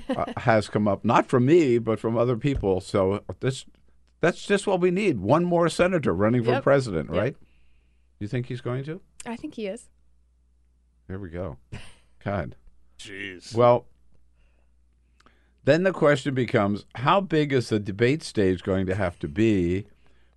uh, 0.09 0.25
has 0.37 0.67
come 0.67 0.87
up, 0.87 1.05
not 1.05 1.27
from 1.27 1.45
me, 1.45 1.77
but 1.77 1.99
from 1.99 2.17
other 2.17 2.37
people. 2.37 2.81
So 2.81 3.23
this 3.39 3.65
that's 4.19 4.45
just 4.45 4.67
what 4.67 4.79
we 4.79 4.91
need. 4.91 5.19
One 5.19 5.43
more 5.45 5.67
senator 5.69 6.13
running 6.13 6.43
for 6.43 6.51
Yep. 6.51 6.63
president, 6.63 7.09
Yep. 7.13 7.21
right? 7.21 7.35
You 8.19 8.27
think 8.27 8.45
he's 8.47 8.61
going 8.61 8.83
to? 8.85 9.01
I 9.25 9.35
think 9.35 9.55
he 9.55 9.67
is. 9.67 9.89
There 11.07 11.19
we 11.19 11.29
go. 11.29 11.57
God. 12.23 12.55
Jeez. 12.99 13.53
Well, 13.55 13.87
then 15.63 15.83
the 15.83 15.91
question 15.91 16.33
becomes 16.33 16.85
how 16.95 17.21
big 17.21 17.51
is 17.53 17.69
the 17.69 17.79
debate 17.79 18.23
stage 18.23 18.63
going 18.63 18.85
to 18.87 18.95
have 18.95 19.19
to 19.19 19.27
be? 19.27 19.85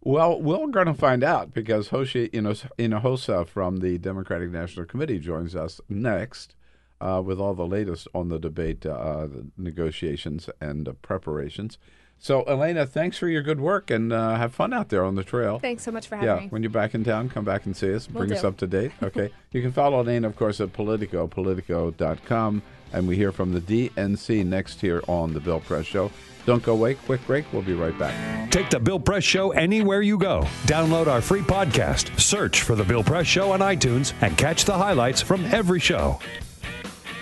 Well, 0.07 0.39
we're 0.41 0.67
going 0.67 0.87
to 0.87 0.95
find 0.95 1.25
out 1.25 1.55
because 1.55 1.89
Xochitl 1.89 2.69
Hinojosa 2.79 3.49
from 3.49 3.79
the 3.79 3.97
Democratic 3.97 4.51
National 4.51 4.85
Committee 4.85 5.19
joins 5.19 5.57
us 5.57 5.81
next 5.89 6.55
uh, 7.01 7.23
with 7.25 7.41
all 7.41 7.55
the 7.55 7.67
latest 7.67 8.07
on 8.15 8.29
the 8.29 8.39
debate 8.39 8.85
uh, 8.85 9.27
the 9.27 9.47
negotiations 9.57 10.51
and 10.61 10.87
uh, 10.89 10.93
preparations. 11.01 11.79
So, 12.19 12.43
Elena, 12.45 12.87
thanks 12.87 13.19
for 13.19 13.29
your 13.29 13.43
good 13.43 13.61
work 13.61 13.91
and 13.91 14.13
uh, 14.13 14.37
have 14.37 14.55
fun 14.55 14.73
out 14.73 14.89
there 14.91 15.05
on 15.05 15.15
the 15.15 15.25
trail. 15.25 15.59
Thanks 15.59 15.83
so 15.83 15.91
much 15.91 16.07
for 16.07 16.17
having 16.17 16.29
Yeah, 16.29 16.41
me. 16.43 16.47
when 16.49 16.63
you're 16.63 16.71
back 16.71 16.95
in 16.95 17.03
town, 17.03 17.29
come 17.29 17.45
back 17.45 17.67
and 17.67 17.77
see 17.77 17.93
us. 17.93 18.07
Bring 18.07 18.33
us 18.33 18.45
up 18.45 18.57
to 18.59 18.67
date. 18.67 18.93
Okay. 19.03 19.31
you 19.53 19.63
can 19.63 19.73
follow 19.73 20.01
Elena, 20.01 20.29
of 20.29 20.37
course, 20.37 20.61
at 20.61 20.73
Politico, 20.73 21.27
politico.com. 21.27 22.63
And 22.95 23.09
we 23.09 23.17
hear 23.17 23.33
from 23.33 23.53
the 23.53 23.61
DNC 23.61 24.47
next 24.47 24.81
here 24.81 25.03
on 25.09 25.35
The 25.35 25.41
Bill 25.41 25.59
Press 25.59 25.85
Show. 25.85 26.13
Don't 26.47 26.63
go 26.63 26.75
away. 26.75 26.95
Quick 26.95 27.27
break. 27.27 27.45
We'll 27.53 27.63
be 27.63 27.75
right 27.75 27.99
back. 27.99 28.51
Take 28.53 28.71
the 28.71 28.79
Bill 28.79 29.01
Press 29.01 29.25
Show 29.25 29.51
anywhere 29.51 30.01
you 30.01 30.17
go. 30.17 30.43
Download 30.67 31.09
our 31.09 31.21
free 31.21 31.41
podcast, 31.41 32.21
search 32.21 32.61
for 32.61 32.77
The 32.77 32.85
Bill 32.85 33.03
Press 33.03 33.27
Show 33.27 33.51
on 33.51 33.61
iTunes, 33.61 34.13
and 34.21 34.39
catch 34.39 34.65
the 34.65 34.75
highlights 34.75 35.21
from 35.21 35.45
every 35.47 35.81
show. 35.81 36.21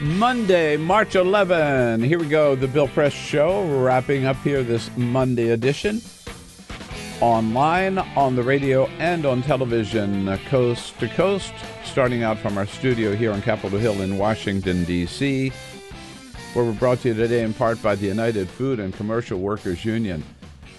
Monday, 0.03 0.77
March 0.77 1.15
11. 1.15 2.03
Here 2.03 2.19
we 2.19 2.29
go. 2.29 2.55
The 2.55 2.69
Bill 2.69 2.89
Press 2.89 3.15
Show 3.15 3.65
wrapping 3.83 4.27
up 4.27 4.37
here 4.43 4.63
this 4.63 4.91
Monday 4.97 5.51
edition. 5.51 6.03
Online, 7.23 7.99
on 8.17 8.35
the 8.35 8.43
radio, 8.43 8.87
and 8.99 9.25
on 9.25 9.43
television, 9.43 10.29
uh, 10.29 10.37
coast 10.49 10.99
to 10.99 11.07
coast. 11.07 11.55
Starting 11.85 12.25
out 12.25 12.37
from 12.37 12.59
our 12.59 12.67
studio 12.67 13.15
here 13.15 13.31
on 13.31 13.41
Capitol 13.41 13.79
Hill 13.79 14.03
in 14.03 14.19
Washington, 14.19 14.83
D.C., 14.83 15.51
where 16.53 16.65
we're 16.65 16.73
brought 16.73 16.99
to 17.03 17.11
you 17.11 17.15
today 17.15 17.45
in 17.45 17.55
part 17.55 17.81
by 17.81 17.95
the 17.95 18.07
United 18.07 18.49
Food 18.49 18.81
and 18.81 18.93
Commercial 18.93 19.39
Workers 19.39 19.85
Union. 19.85 20.25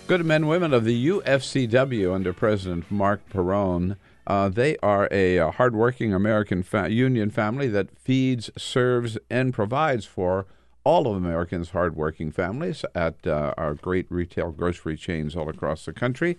Good 0.06 0.26
men 0.26 0.42
and 0.42 0.50
women 0.50 0.74
of 0.74 0.84
the 0.84 1.08
UFCW 1.08 2.14
under 2.14 2.34
President 2.34 2.92
Marc 2.92 3.22
Perrone 3.30 3.96
Uh, 4.28 4.50
they 4.50 4.76
are 4.84 5.08
a, 5.12 5.40
uh 5.40 5.52
hardworking 5.52 6.14
American 6.14 6.62
fa- 6.62 6.92
union 6.92 7.30
family 7.30 7.70
that 7.70 7.98
feeds, 7.98 8.52
serves, 8.58 9.18
and 9.30 9.54
provides 9.54 10.06
for 10.06 10.46
all 10.84 11.08
of 11.08 11.16
Americans' 11.16 11.70
hardworking 11.70 12.32
families 12.32 12.84
at 12.94 13.26
uh, 13.26 13.54
our 13.58 13.74
great 13.74 14.06
retail 14.10 14.52
grocery 14.52 14.98
chains 14.98 15.36
all 15.36 15.50
across 15.50 15.86
the 15.86 15.94
country. 15.94 16.38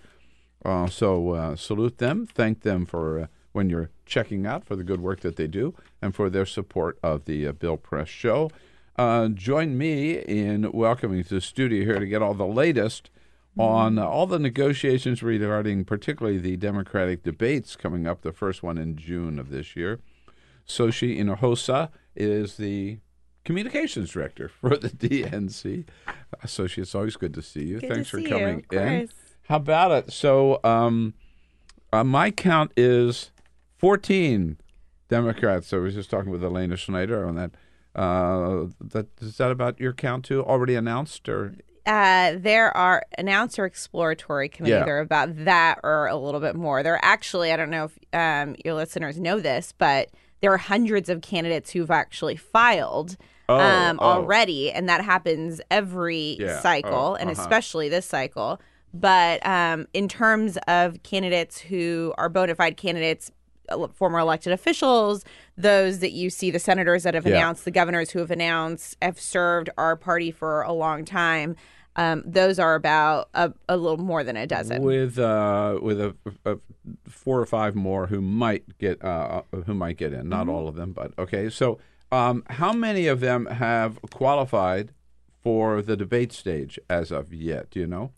Uh, 0.63 0.87
so 0.87 1.31
uh, 1.31 1.55
salute 1.55 1.97
them, 1.97 2.25
thank 2.25 2.61
them 2.61 2.85
for 2.85 3.19
uh, 3.19 3.27
when 3.51 3.69
you're 3.69 3.89
checking 4.05 4.45
out 4.45 4.65
for 4.65 4.75
the 4.75 4.83
good 4.83 4.99
work 4.99 5.21
that 5.21 5.35
they 5.35 5.47
do 5.47 5.73
and 6.01 6.13
for 6.13 6.29
their 6.29 6.45
support 6.45 6.97
of 7.01 7.25
the 7.25 7.47
uh, 7.47 7.51
Bill 7.51 7.77
Press 7.77 8.09
Show. 8.09 8.51
Uh, 8.97 9.27
join 9.29 9.77
me 9.77 10.19
in 10.19 10.71
welcoming 10.71 11.23
to 11.23 11.35
the 11.35 11.41
studio 11.41 11.83
here 11.83 11.99
to 11.99 12.05
get 12.05 12.21
all 12.21 12.33
the 12.33 12.45
latest 12.45 13.09
on 13.57 13.97
all 13.97 14.27
the 14.27 14.39
negotiations 14.39 15.23
regarding 15.23 15.85
particularly 15.85 16.37
the 16.37 16.57
Democratic 16.57 17.23
debates 17.23 17.75
coming 17.77 18.05
up, 18.05 18.21
the 18.21 18.33
first 18.33 18.61
one 18.61 18.77
in 18.77 18.97
June 18.97 19.39
of 19.39 19.49
this 19.49 19.75
year. 19.75 19.99
Xochitl 20.67 21.17
Hinojosa 21.17 21.89
is 22.15 22.57
the 22.57 22.99
communications 23.45 24.11
director 24.11 24.49
for 24.61 24.75
the 24.75 24.89
DNC. 24.89 25.85
Xochitl, 26.45 26.77
it's 26.79 26.95
always 26.95 27.15
good 27.15 27.33
to 27.35 27.41
see 27.41 27.63
you. 27.63 27.79
Good 27.79 27.87
to 27.87 27.93
Thanks 27.95 28.09
see 28.09 28.17
for 28.17 28.19
you, 28.19 28.29
coming 28.29 28.65
of 28.71 28.77
in. 28.77 29.09
How 29.47 29.57
about 29.57 29.91
it? 29.91 30.11
So, 30.11 30.59
um, 30.63 31.13
uh, 31.93 32.03
my 32.03 32.31
count 32.31 32.71
is 32.75 33.31
14 33.77 34.57
Democrats. 35.07 35.67
So 35.67 35.77
I 35.77 35.81
was 35.81 35.93
just 35.93 36.09
talking 36.09 36.31
with 36.31 36.43
Elena 36.43 36.75
Schneider 36.75 37.25
on 37.25 37.35
that. 37.35 37.51
Uh, 37.95 38.65
that 38.81 39.07
is 39.21 39.37
that 39.37 39.51
about 39.51 39.79
your 39.79 39.93
count 39.93 40.25
too? 40.25 40.43
Already 40.43 40.75
announced 40.75 41.29
or 41.29 41.55
Uh, 41.85 42.33
there 42.37 42.75
are 42.75 43.03
announced 43.17 43.57
or 43.57 43.65
exploratory 43.65 44.49
committee. 44.49 44.73
Yeah. 44.73 44.83
They're 44.83 44.99
about 44.99 45.45
that 45.45 45.79
or 45.83 46.07
a 46.07 46.17
little 46.17 46.41
bit 46.41 46.55
more. 46.55 46.83
There 46.83 46.95
are 46.95 47.05
actually, 47.05 47.53
I 47.53 47.55
don't 47.55 47.69
know 47.69 47.85
if 47.85 47.99
um, 48.11 48.55
your 48.65 48.73
listeners 48.73 49.17
know 49.17 49.39
this, 49.39 49.73
but 49.77 50.09
there 50.41 50.51
are 50.51 50.57
hundreds 50.57 51.07
of 51.07 51.21
candidates 51.21 51.71
who've 51.71 51.91
actually 51.91 52.35
filed 52.35 53.15
Oh, 53.47 53.59
um, 53.59 53.99
oh. 54.01 54.05
already, 54.05 54.71
and 54.71 54.89
that 54.89 55.03
happens 55.03 55.61
every 55.69 56.37
Yeah, 56.39 56.59
cycle, 56.61 56.91
oh, 56.93 57.15
and 57.15 57.29
uh-huh. 57.29 57.41
especially 57.41 57.89
this 57.89 58.05
cycle. 58.05 58.59
But 58.93 59.45
um, 59.45 59.87
in 59.93 60.07
terms 60.07 60.57
of 60.67 61.03
candidates 61.03 61.59
who 61.59 62.13
are 62.17 62.29
bona 62.29 62.55
fide 62.55 62.77
candidates, 62.77 63.29
uh, 63.69 63.87
former 63.89 64.19
elected 64.19 64.53
officials, 64.53 65.23
those 65.57 65.99
that 65.99 66.11
you 66.11 66.29
see, 66.29 66.49
the 66.49 66.59
senators 66.59 67.03
that 67.03 67.13
have 67.13 67.25
Yeah. 67.27 67.35
announced, 67.35 67.65
the 67.65 67.71
governors 67.71 68.11
who 68.11 68.19
have 68.19 68.31
announced, 68.31 68.95
have 69.01 69.19
served 69.19 69.69
our 69.77 69.95
party 69.95 70.31
for 70.31 70.61
a 70.61 70.71
long 70.71 71.03
time. 71.03 71.55
Um, 71.97 72.23
those 72.25 72.59
are 72.59 72.75
about 72.75 73.29
a, 73.33 73.53
a 73.69 73.77
little 73.77 73.97
more 74.03 74.23
than 74.23 74.35
a 74.37 74.45
dozen. 74.47 74.81
with 74.81 75.17
uh, 75.17 75.79
with 75.81 75.99
a, 76.01 76.13
a 76.45 76.57
four 77.07 77.39
or 77.39 77.45
five 77.45 77.73
more 77.75 78.07
who 78.07 78.21
might 78.21 78.77
get 78.79 79.03
uh, 79.03 79.43
who 79.65 79.73
might 79.73 79.97
get 79.97 80.13
in. 80.13 80.27
Not 80.29 80.47
Mhm. 80.47 80.51
all 80.51 80.67
of 80.67 80.75
them, 80.75 80.91
but 80.91 81.13
okay. 81.17 81.49
So, 81.49 81.79
um, 82.11 82.43
how 82.49 82.71
many 82.73 83.07
of 83.07 83.19
them 83.19 83.45
have 83.47 83.99
qualified 84.11 84.91
for 85.43 85.81
the 85.81 85.95
debate 85.97 86.31
stage 86.33 86.79
as 86.89 87.11
of 87.11 87.33
yet? 87.33 87.69
Do 87.71 87.79
you 87.79 87.87
know? 87.87 88.11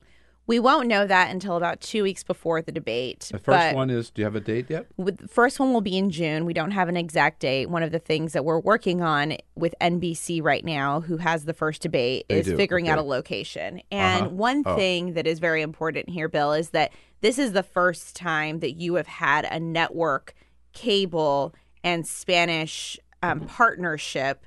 We 0.46 0.60
won't 0.60 0.88
know 0.88 1.06
that 1.06 1.30
until 1.30 1.58
about 1.58 1.82
two 1.82 2.04
weeks 2.04 2.24
before 2.24 2.62
the 2.62 2.72
debate. 2.72 3.28
The 3.34 3.38
first 3.38 3.76
one 3.76 3.90
is. 3.90 4.10
Do 4.10 4.22
you 4.22 4.26
have 4.26 4.36
a 4.36 4.40
date 4.40 4.68
yet? 4.70 4.86
with 4.96 5.18
the 5.18 5.28
first 5.28 5.60
one 5.60 5.74
will 5.74 5.82
be 5.82 5.98
in 5.98 6.10
June. 6.10 6.46
We 6.46 6.54
don't 6.54 6.72
have 6.72 6.88
an 6.88 6.96
exact 6.96 7.42
date. 7.42 7.70
One 7.70 7.84
of 7.84 7.92
the 7.92 8.00
things 8.00 8.32
that 8.32 8.46
we're 8.46 8.60
working 8.62 9.02
on 9.02 9.36
with 9.56 9.76
NBC 9.82 10.42
right 10.42 10.64
now, 10.64 11.02
who 11.02 11.18
has 11.18 11.44
the 11.44 11.54
first 11.54 11.82
debate, 11.82 12.28
They 12.30 12.36
is 12.40 12.46
do, 12.46 12.56
figuring 12.56 12.88
out 12.88 12.98
a 12.98 13.02
location. 13.02 13.82
And 13.92 14.28
Uh-huh. 14.28 14.36
one 14.36 14.64
Oh. 14.66 14.78
thing 14.78 15.16
that 15.16 15.28
is 15.28 15.40
very 15.40 15.62
important 15.62 16.10
here, 16.10 16.30
Bill, 16.30 16.54
is 16.54 16.70
that 16.70 16.94
this 17.20 17.38
is 17.38 17.52
the 17.52 17.64
first 17.64 18.16
time 18.16 18.60
that 18.60 18.72
you 18.80 18.94
have 18.96 19.08
had 19.08 19.44
a 19.52 19.60
network, 19.60 20.34
cable, 20.72 21.54
and 21.84 22.08
Spanish 22.08 22.98
um, 23.32 23.42
partnership 23.42 24.46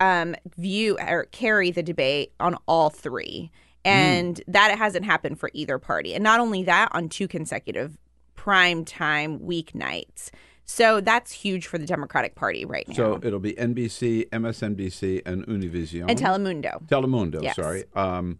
um, 0.00 0.34
view 0.56 0.98
or 0.98 1.24
carry 1.30 1.70
the 1.70 1.82
debate 1.82 2.32
on 2.40 2.56
all 2.66 2.90
three. 2.90 3.50
And 3.84 4.40
that 4.48 4.76
hasn't 4.78 5.04
happened 5.04 5.38
for 5.38 5.50
either 5.52 5.78
party. 5.78 6.14
And 6.14 6.24
not 6.24 6.40
only 6.40 6.62
that, 6.64 6.88
on 6.92 7.08
two 7.08 7.28
consecutive 7.28 7.98
prime 8.34 8.84
time 8.84 9.40
weeknights. 9.40 10.30
So 10.64 11.02
that's 11.02 11.32
huge 11.32 11.66
for 11.66 11.76
the 11.76 11.84
Democratic 11.84 12.34
Party 12.34 12.64
right 12.64 12.88
now. 12.88 12.94
So 12.94 13.20
it'll 13.22 13.38
be 13.40 13.52
NBC, 13.52 14.30
MSNBC, 14.30 15.22
and 15.26 15.46
Univision. 15.46 16.06
And 16.08 16.18
Telemundo. 16.18 16.86
Telemundo, 16.88 17.42
Yes. 17.42 17.56
sorry. 17.56 17.84
Um, 17.94 18.38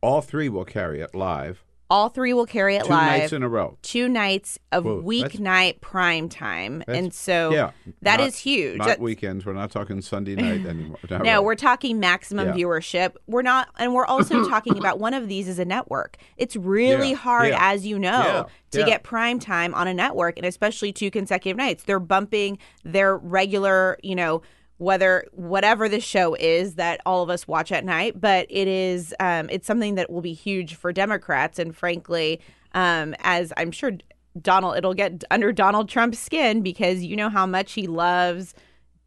all 0.00 0.22
three 0.22 0.48
will 0.48 0.64
carry 0.64 1.00
it 1.02 1.14
live. 1.14 1.62
All 1.90 2.08
three 2.08 2.32
will 2.32 2.46
carry 2.46 2.76
it 2.76 2.84
Two 2.84 2.90
live. 2.90 3.18
nights 3.20 3.32
in 3.32 3.42
a 3.42 3.48
row. 3.48 3.76
Two 3.82 4.08
nights 4.08 4.60
of 4.70 4.84
Whoa, 4.84 5.02
weeknight 5.02 5.80
prime 5.80 6.28
time. 6.28 6.84
And 6.86 7.12
so 7.12 7.50
yeah, 7.52 7.72
that 8.02 8.18
not- 8.20 8.28
is 8.28 8.38
huge. 8.38 8.78
Not 8.78 8.86
That- 8.86 9.00
weekends. 9.00 9.44
We're 9.44 9.54
not 9.54 9.72
talking 9.72 10.00
Sunday 10.00 10.36
night 10.36 10.64
anymore. 10.66 10.98
No, 11.10 11.42
we're 11.42 11.56
talking 11.56 11.98
maximum 11.98 12.48
Yeah. 12.48 12.54
viewership. 12.54 13.14
We're 13.26 13.42
not, 13.42 13.68
and 13.78 13.92
we're 13.92 14.06
also 14.06 14.48
talking 14.48 14.78
about 14.78 15.00
one 15.00 15.14
of 15.14 15.26
these 15.28 15.48
is 15.48 15.58
a 15.58 15.64
network. 15.64 16.16
It's 16.36 16.54
really 16.54 17.10
Yeah, 17.10 17.16
hard, 17.16 17.54
as 17.58 17.84
you 17.84 17.98
know, 17.98 18.46
to 18.70 18.84
get 18.84 19.02
prime 19.02 19.40
time 19.40 19.74
on 19.74 19.88
a 19.88 19.92
network, 19.94 20.36
and 20.38 20.46
especially 20.46 20.92
two 20.92 21.10
consecutive 21.10 21.56
nights. 21.56 21.82
They're 21.82 21.98
bumping 21.98 22.58
their 22.84 23.16
regular, 23.16 23.98
you 24.04 24.14
know, 24.14 24.42
whether 24.80 25.26
whatever 25.32 25.90
the 25.90 26.00
show 26.00 26.34
is 26.36 26.76
that 26.76 27.02
all 27.04 27.22
of 27.22 27.28
us 27.28 27.46
watch 27.46 27.70
at 27.70 27.84
night, 27.84 28.18
but 28.18 28.46
it 28.48 28.66
is, 28.66 29.14
um, 29.20 29.46
it's 29.50 29.66
something 29.66 29.94
that 29.96 30.08
will 30.08 30.22
be 30.22 30.32
huge 30.32 30.74
for 30.74 30.90
Democrats, 30.90 31.58
and 31.58 31.76
frankly, 31.76 32.40
um, 32.72 33.14
as 33.18 33.52
I'm 33.58 33.72
sure 33.72 33.92
Donald, 34.40 34.78
it'll 34.78 34.94
get 34.94 35.22
under 35.30 35.52
Donald 35.52 35.90
Trump's 35.90 36.18
skin 36.18 36.62
because 36.62 37.04
you 37.04 37.14
know 37.14 37.28
how 37.28 37.44
much 37.44 37.72
he 37.72 37.86
loves 37.86 38.54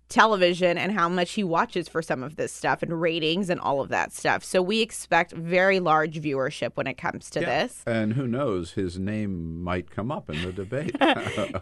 television 0.10 0.78
and 0.78 0.92
how 0.92 1.10
much 1.10 1.32
he 1.32 1.44
watches 1.44 1.88
for 1.90 2.02
some 2.02 2.22
of 2.24 2.36
this 2.36 2.54
stuff 2.54 2.84
and 2.84 3.02
ratings 3.02 3.50
and 3.50 3.60
all 3.60 3.82
of 3.82 3.90
that 3.90 4.12
stuff. 4.14 4.44
So 4.44 4.62
we 4.62 4.82
expect 4.82 5.32
very 5.34 5.80
large 5.80 6.22
viewership 6.22 6.72
when 6.76 6.86
it 6.88 6.96
comes 6.96 7.30
to 7.32 7.40
this. 7.40 7.84
And 7.88 8.14
who 8.14 8.28
knows, 8.28 8.74
his 8.74 9.00
name 9.00 9.64
might 9.64 9.90
come 9.90 10.12
up 10.12 10.30
in 10.30 10.42
the 10.44 10.52
debate. 10.52 10.96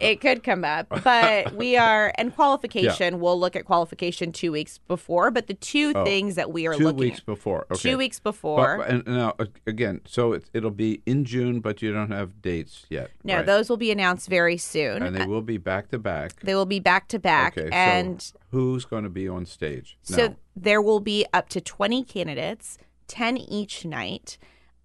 it 0.00 0.20
could 0.20 0.42
come 0.42 0.64
up, 0.64 0.86
but 1.02 1.54
we 1.54 1.76
are 1.76 2.12
and 2.16 2.34
qualification. 2.34 3.20
We'll 3.20 3.38
look 3.40 3.56
at 3.56 3.64
qualification 3.64 4.32
two 4.32 4.52
weeks 4.52 4.78
before. 4.86 5.30
But 5.30 5.46
the 5.46 5.54
two 5.54 5.92
Oh, 5.94 6.04
things 6.04 6.36
that 6.36 6.50
we 6.52 6.66
are 6.66 6.74
two 6.74 6.84
looking 6.84 6.98
weeks 7.00 7.18
at, 7.18 7.26
before. 7.26 7.66
Okay. 7.70 7.90
two 7.90 7.98
weeks 7.98 8.18
before. 8.20 8.78
But, 8.78 8.88
and 8.88 9.06
now 9.06 9.34
uh, 9.38 9.46
again, 9.66 10.00
so 10.06 10.32
it, 10.32 10.44
it'll 10.54 10.70
be 10.70 11.02
in 11.06 11.24
June, 11.24 11.60
but 11.60 11.82
you 11.82 11.92
don't 11.92 12.10
have 12.10 12.40
dates 12.40 12.86
yet. 12.88 13.10
no, 13.24 13.36
right? 13.36 13.46
those 13.46 13.68
will 13.68 13.76
be 13.76 13.90
announced 13.90 14.28
very 14.28 14.56
soon. 14.56 15.02
and 15.02 15.14
they 15.16 15.26
will 15.26 15.42
be 15.42 15.58
back 15.58 15.88
to 15.88 15.98
back. 15.98 16.40
They 16.40 16.54
will 16.54 16.66
be 16.66 16.80
back 16.80 17.08
to 17.08 17.18
back, 17.18 17.58
Okay, 17.58 17.68
and 17.72 18.22
so 18.22 18.31
who's 18.50 18.84
going 18.84 19.04
to 19.04 19.10
be 19.10 19.28
on 19.28 19.46
stage? 19.46 19.98
So 20.02 20.28
now? 20.28 20.36
there 20.56 20.82
will 20.82 21.00
be 21.00 21.26
up 21.32 21.48
to 21.50 21.60
20 21.60 22.04
candidates, 22.04 22.78
10 23.08 23.36
each 23.36 23.84
night. 23.84 24.38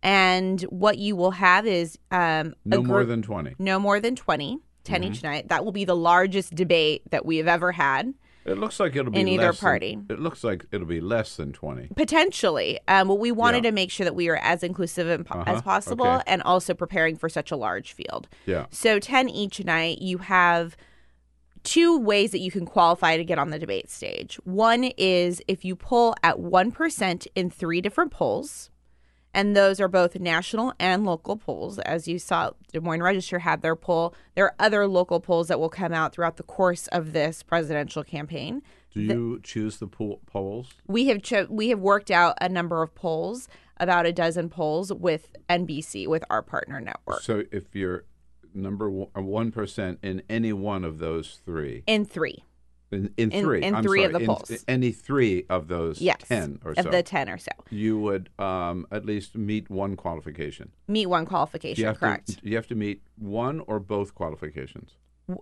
And 0.03 0.61
what 0.63 0.97
you 0.97 1.15
will 1.15 1.31
have 1.31 1.65
is 1.65 1.97
um, 2.11 2.53
No 2.65 2.81
more 2.83 3.03
than 3.03 3.21
20. 3.21 3.55
No 3.59 3.79
more 3.79 3.99
than 3.99 4.15
20, 4.15 4.59
10 4.83 5.01
Mhm. 5.01 5.05
each 5.05 5.23
night. 5.23 5.49
That 5.49 5.65
will 5.65 5.71
be 5.71 5.85
the 5.85 5.95
largest 5.95 6.53
debate 6.55 7.01
that 7.09 7.25
we 7.25 7.37
have 7.37 7.47
ever 7.47 7.71
had. 7.73 8.13
It 8.45 8.57
looks 8.57 8.79
like 8.79 8.95
it'll 8.95 9.11
be 9.11 9.19
in 9.19 9.27
either 9.27 9.47
less 9.47 9.59
than- 9.59 9.67
party. 9.67 9.97
it 10.09 10.19
looks 10.19 10.41
like 10.41 10.65
it'll 10.71 10.87
be 10.87 11.01
less 11.01 11.35
than 11.35 11.51
twenty. 11.51 11.89
Potentially. 11.97 12.79
Um, 12.87 13.09
but 13.09 13.15
we 13.15 13.29
wanted 13.29 13.65
Yeah. 13.65 13.71
to 13.71 13.75
make 13.75 13.91
sure 13.91 14.05
that 14.05 14.15
we 14.15 14.29
are 14.29 14.37
as 14.37 14.63
inclusive 14.63 15.09
and 15.09 15.25
po- 15.25 15.39
Uh-huh, 15.39 15.51
as 15.55 15.61
possible 15.63 16.05
okay. 16.07 16.23
and 16.27 16.41
also 16.43 16.73
preparing 16.73 17.17
for 17.17 17.27
such 17.27 17.51
a 17.51 17.57
large 17.57 17.91
field. 17.91 18.29
Yeah. 18.45 18.67
So 18.71 18.99
10 18.99 19.27
each 19.27 19.65
night, 19.65 19.97
you 20.01 20.19
have 20.19 20.77
two 21.67 21.97
ways 21.99 22.31
that 22.31 22.39
you 22.39 22.49
can 22.49 22.65
qualify 22.65 23.17
to 23.17 23.25
get 23.25 23.37
on 23.37 23.49
the 23.49 23.59
debate 23.59 23.89
stage. 23.89 24.39
One 24.45 24.85
is 24.97 25.41
if 25.49 25.65
you 25.65 25.75
pull 25.75 26.15
at 26.23 26.37
1% 26.37 27.27
in 27.35 27.49
three 27.49 27.81
different 27.81 28.09
polls, 28.09 28.71
and 29.33 29.53
those 29.53 29.81
are 29.81 29.89
both 29.89 30.17
national 30.17 30.73
and 30.79 31.05
local 31.05 31.35
polls. 31.35 31.77
As 31.79 32.07
you 32.07 32.19
saw, 32.19 32.51
Des 32.71 32.79
Moines 32.79 33.03
Register 33.03 33.39
had 33.39 33.61
their 33.61 33.75
poll. 33.75 34.15
There 34.33 34.45
are 34.45 34.55
other 34.57 34.87
local 34.87 35.19
polls 35.19 35.49
that 35.49 35.59
will 35.59 35.69
come 35.69 35.93
out 35.93 36.13
throughout 36.13 36.37
the 36.37 36.43
course 36.43 36.87
of 36.87 37.11
this 37.11 37.43
presidential 37.43 38.03
campaign. 38.03 38.63
Do 38.93 39.01
you 39.01 39.39
choose 39.43 39.77
the 39.77 39.87
pool, 39.87 40.21
polls? 40.25 40.69
We 40.87 41.07
have 41.07 41.21
cho- 41.21 41.47
we 41.49 41.67
have 41.69 41.79
worked 41.79 42.09
out 42.09 42.37
a 42.39 42.47
number 42.47 42.81
of 42.81 42.95
polls, 42.95 43.47
about 43.79 44.05
a 44.05 44.13
dozen 44.13 44.49
polls 44.49 44.91
with 44.91 45.35
NBC, 45.49 46.07
with 46.07 46.23
our 46.29 46.41
partner 46.41 46.79
network. 46.79 47.21
So 47.21 47.43
if 47.51 47.75
you're 47.75 48.05
number 48.53 48.89
one 48.89 49.51
percent 49.51 49.99
in 50.03 50.21
any 50.29 50.53
one 50.53 50.83
of 50.85 50.99
those 50.99 51.39
three, 51.45 51.83
In 51.87 52.05
three. 52.05 52.43
in, 52.91 53.13
in 53.17 53.31
In- 53.31 53.43
three, 53.43 53.63
in 53.63 53.75
I'm 53.75 53.83
three 53.83 54.03
of 54.05 54.11
sorry, 54.11 54.25
the 54.25 54.31
in 54.31 54.35
polls. 54.37 54.63
any 54.67 54.91
three 54.91 55.45
of 55.49 55.67
those 55.67 56.01
Yes, 56.01 56.17
ten 56.27 56.59
or 56.63 56.71
of 56.71 56.77
so, 56.77 56.85
Of 56.85 56.91
the 56.91 57.03
10 57.03 57.29
or 57.29 57.37
so. 57.37 57.51
you 57.69 57.99
would 57.99 58.29
um, 58.39 58.87
at 58.91 59.05
least 59.05 59.35
meet 59.35 59.69
one 59.69 59.95
qualification. 59.95 60.71
Meet 60.87 61.07
one 61.07 61.25
qualification, 61.25 61.83
you 61.85 61.93
correct. 61.93 62.39
To, 62.39 62.49
you 62.49 62.55
have 62.55 62.67
to 62.67 62.75
meet 62.75 63.01
one 63.17 63.59
or 63.67 63.79
both 63.79 64.15
qualifications. 64.15 64.91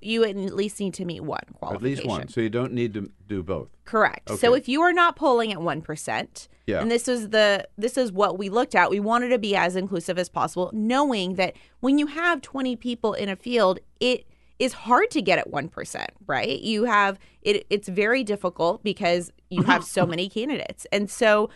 You 0.01 0.23
at 0.23 0.35
least 0.35 0.79
need 0.79 0.95
to 0.95 1.05
meet 1.05 1.21
one 1.21 1.43
qualification. 1.53 1.99
At 1.99 2.05
least 2.05 2.07
one. 2.07 2.27
So 2.27 2.41
you 2.41 2.49
don't 2.49 2.73
need 2.73 2.93
to 2.95 3.11
do 3.27 3.43
both. 3.43 3.69
Correct. 3.85 4.29
So 4.39 4.55
if 4.55 4.67
you 4.67 4.81
are 4.81 4.93
not 4.93 5.15
polling 5.15 5.51
at 5.51 5.61
one 5.61 5.81
percent, 5.81 6.47
Yeah. 6.65 6.81
and 6.81 6.89
this 6.89 7.07
is 7.07 7.29
the 7.29 7.67
this 7.77 7.95
is 7.97 8.11
what 8.11 8.37
we 8.39 8.49
looked 8.49 8.73
at. 8.73 8.89
We 8.89 8.99
wanted 8.99 9.29
to 9.29 9.37
be 9.37 9.55
as 9.55 9.75
inclusive 9.75 10.17
as 10.17 10.27
possible, 10.27 10.71
knowing 10.73 11.35
that 11.35 11.55
when 11.81 11.99
you 11.99 12.07
have 12.07 12.41
twenty 12.41 12.75
people 12.75 13.13
in 13.13 13.29
a 13.29 13.35
field, 13.35 13.79
it 13.99 14.25
is 14.57 14.71
hard 14.73 15.11
to 15.11 15.21
get 15.21 15.37
at 15.37 15.51
1%, 15.51 16.05
right? 16.27 16.61
You 16.61 16.85
have 16.85 17.19
it 17.41 17.67
it's 17.69 17.87
very 17.89 18.23
difficult 18.23 18.83
because 18.83 19.31
you 19.49 19.63
have 19.63 19.83
so 19.83 20.05
many 20.13 20.29
candidates. 20.29 20.87
And 20.91 21.11
so 21.11 21.49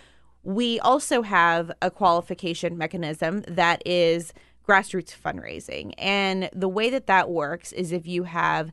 we 0.43 0.80
also 0.81 1.22
have 1.22 1.72
a 1.81 1.89
qualification 1.89 2.77
mechanism 2.77 3.41
that 3.47 3.81
is 3.85 4.34
grassroots 4.69 5.15
fundraising. 5.17 5.93
And 5.97 6.49
the 6.53 6.69
way 6.69 6.89
that 6.89 7.07
that 7.07 7.29
works 7.29 7.71
is 7.71 7.91
if 7.91 8.05
you 8.05 8.23
have 8.23 8.71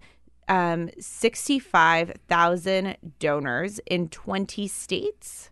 um, 0.48 0.90
65,000 1.00 2.96
donors 3.18 3.80
in 3.86 4.08
20 4.08 4.68
states, 4.68 5.50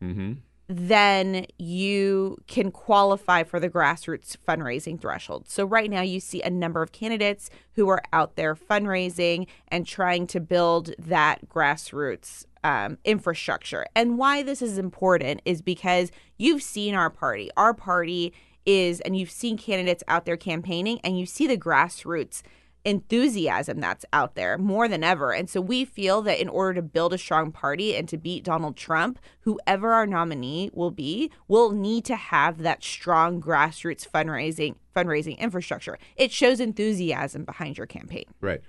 Mm-hmm. 0.00 0.34
then 0.68 1.44
you 1.58 2.38
can 2.46 2.70
qualify 2.70 3.42
for 3.42 3.58
the 3.58 3.68
grassroots 3.68 4.36
fundraising 4.46 5.00
threshold. 5.00 5.48
So, 5.48 5.64
right 5.64 5.90
now, 5.90 6.02
you 6.02 6.20
see 6.20 6.40
a 6.40 6.50
number 6.50 6.82
of 6.82 6.92
candidates 6.92 7.50
who 7.72 7.88
are 7.88 8.00
out 8.12 8.36
there 8.36 8.54
fundraising 8.54 9.48
and 9.66 9.84
trying 9.84 10.28
to 10.28 10.38
build 10.38 10.92
that 11.00 11.48
grassroots 11.48 12.44
um, 12.62 12.98
infrastructure. 13.04 13.86
And 13.96 14.18
why 14.18 14.44
this 14.44 14.62
is 14.62 14.78
important 14.78 15.42
is 15.44 15.62
because 15.62 16.12
you've 16.36 16.62
seen 16.62 16.94
our 16.94 17.10
party. 17.10 17.50
Our 17.56 17.74
party 17.74 18.32
is, 18.68 19.00
and 19.00 19.16
you've 19.16 19.30
seen 19.30 19.56
candidates 19.56 20.04
out 20.06 20.26
there 20.26 20.36
campaigning, 20.36 21.00
and 21.02 21.18
you 21.18 21.24
see 21.24 21.46
the 21.46 21.56
grassroots 21.56 22.42
enthusiasm 22.84 23.80
that's 23.80 24.04
out 24.12 24.34
there 24.34 24.56
more 24.56 24.88
than 24.88 25.02
ever. 25.02 25.32
And 25.32 25.48
so 25.50 25.60
we 25.60 25.84
feel 25.84 26.22
that 26.22 26.40
in 26.40 26.48
order 26.48 26.74
to 26.74 26.82
build 26.82 27.12
a 27.12 27.18
strong 27.18 27.50
party 27.50 27.96
and 27.96 28.08
to 28.08 28.16
beat 28.16 28.44
Donald 28.44 28.76
Trump, 28.76 29.18
whoever 29.40 29.92
our 29.92 30.06
nominee 30.06 30.70
will 30.72 30.90
be, 30.90 31.30
will 31.48 31.70
need 31.70 32.04
to 32.06 32.16
have 32.16 32.58
that 32.58 32.84
strong 32.84 33.40
grassroots 33.42 34.08
fundraising 34.08 34.76
fundraising 34.94 35.38
infrastructure. 35.38 35.98
It 36.16 36.32
shows 36.32 36.60
enthusiasm 36.60 37.44
behind 37.44 37.78
your 37.78 37.86
campaign. 37.86 38.24
Right. 38.40 38.60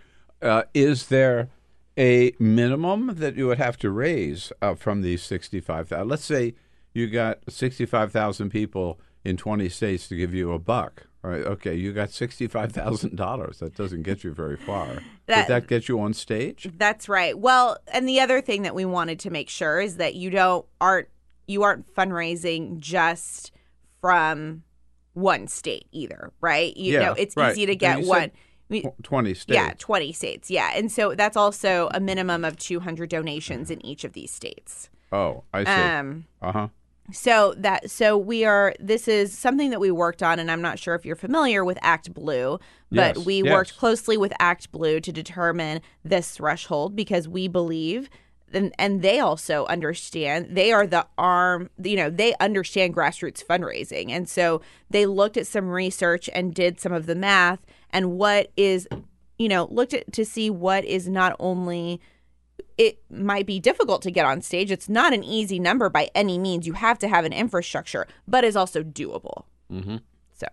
Uh, 0.42 0.64
is 0.74 1.08
there 1.08 1.50
a 1.98 2.34
minimum 2.40 3.16
that 3.16 3.36
you 3.36 3.48
would 3.48 3.58
have 3.58 3.78
to 3.78 3.90
raise 3.90 4.52
uh, 4.62 4.76
from 4.76 5.02
these 5.02 5.24
65,000? 5.24 6.08
Let's 6.08 6.26
say 6.26 6.56
you 6.94 7.08
got 7.08 7.40
65,000 7.48 8.50
people 8.50 9.00
in 9.24 9.38
20 9.38 9.68
states 9.70 10.08
to 10.08 10.16
give 10.16 10.34
you 10.34 10.52
a 10.54 10.60
buck. 10.60 11.08
All 11.24 11.30
right. 11.32 11.42
Okay. 11.44 11.76
You 11.76 11.92
got 11.92 12.10
$65,000. 12.10 13.60
That 13.60 13.76
doesn't 13.76 14.04
get 14.04 14.24
you 14.24 14.34
very 14.34 14.56
far. 14.58 15.02
That- 15.26 15.48
Did 15.48 15.54
that 15.54 15.68
get 15.68 15.88
you 15.90 16.00
on 16.00 16.14
stage? 16.14 16.70
That's 16.78 17.10
right. 17.10 17.38
Well, 17.38 17.78
and 17.92 18.08
the 18.08 18.20
other 18.22 18.42
thing 18.42 18.62
that 18.64 18.74
we 18.76 18.86
wanted 18.86 19.20
to 19.20 19.30
make 19.30 19.50
sure 19.50 19.82
is 19.82 19.98
that 19.98 20.16
you 20.16 20.30
don't 20.30 20.66
aren't 20.80 21.08
you 21.48 21.64
aren't 21.64 21.94
fundraising 21.94 22.80
just 22.80 23.52
from 24.02 24.64
one 25.14 25.48
state 25.48 25.88
either, 25.92 26.32
right? 26.42 26.76
You 26.78 26.94
Yeah, 26.94 27.00
know, 27.00 27.14
it's 27.14 27.36
right. 27.36 27.52
easy 27.52 27.66
to 27.66 27.76
get 27.76 28.06
one. 28.06 28.32
20 29.02 29.34
states. 29.34 29.56
Yeah, 29.56 29.74
20 29.80 30.12
states. 30.14 30.52
Yeah. 30.52 30.72
And 30.76 30.92
so 30.92 31.16
that's 31.16 31.36
also 31.36 31.90
a 31.92 32.00
minimum 32.00 32.46
of 32.46 32.56
200 32.58 33.10
donations 33.10 33.72
in 33.72 33.84
each 33.84 34.04
of 34.04 34.14
these 34.14 34.30
states. 34.32 34.90
Oh, 35.12 35.44
I 35.52 35.64
see. 35.64 35.72
Um, 35.72 36.26
uh 36.40 36.52
huh. 36.52 36.68
So 37.12 37.54
that 37.58 37.90
so 37.90 38.18
we 38.18 38.46
are 38.46 38.74
this 38.80 39.08
is 39.08 39.38
something 39.38 39.70
that 39.70 39.80
we 39.80 39.92
worked 39.92 40.22
on 40.22 40.40
and 40.40 40.52
I'm 40.52 40.62
not 40.62 40.80
sure 40.80 40.96
if 40.96 41.06
you're 41.06 41.16
familiar 41.16 41.66
with 41.66 41.78
Act 41.82 42.14
Blue, 42.14 42.60
but 42.92 43.18
Yes, 43.18 43.26
we 43.26 43.44
yes. 43.44 43.52
worked 43.52 43.78
closely 43.78 44.18
with 44.18 44.34
Act 44.40 44.72
Blue 44.72 45.00
to 45.00 45.12
determine 45.12 45.82
this 46.04 46.32
threshold 46.32 46.96
because 46.96 47.28
we 47.28 47.48
believe 47.48 48.10
and, 48.54 48.74
and 48.80 49.02
they 49.02 49.20
also 49.20 49.66
understand 49.68 50.48
they 50.56 50.72
are 50.72 50.88
the 50.88 51.06
arm 51.18 51.70
you 51.84 51.96
know 51.96 52.10
they 52.10 52.34
understand 52.40 52.96
grassroots 52.96 53.44
fundraising 53.44 54.10
and 54.10 54.28
so 54.28 54.62
they 54.90 55.06
looked 55.06 55.38
at 55.38 55.48
some 55.48 55.70
research 55.70 56.30
and 56.34 56.54
did 56.54 56.80
some 56.80 56.92
of 56.92 57.06
the 57.06 57.16
math 57.16 57.60
and 57.92 58.12
what 58.18 58.52
is 58.58 58.88
you 59.38 59.48
know 59.48 59.68
looked 59.72 59.94
at 59.94 60.12
to 60.14 60.26
see 60.26 60.50
what 60.50 60.84
is 60.86 61.08
not 61.08 61.36
only 61.40 62.02
it 62.80 63.00
might 63.12 63.46
be 63.46 63.60
difficult 63.60 64.02
to 64.04 64.10
get 64.10 64.26
on 64.26 64.42
stage. 64.42 64.72
It's 64.72 64.88
not 64.88 65.14
an 65.14 65.24
easy 65.24 65.60
number 65.60 65.90
by 65.90 66.10
any 66.16 66.38
means. 66.40 66.66
You 66.66 66.74
have 66.74 66.98
to 67.00 67.08
have 67.10 67.26
an 67.26 67.34
infrastructure, 67.34 68.08
but 68.26 68.44
is 68.46 68.56
also 68.56 68.82
doable. 68.82 69.44
Mm-hmm. 69.72 69.98
So. 70.34 70.48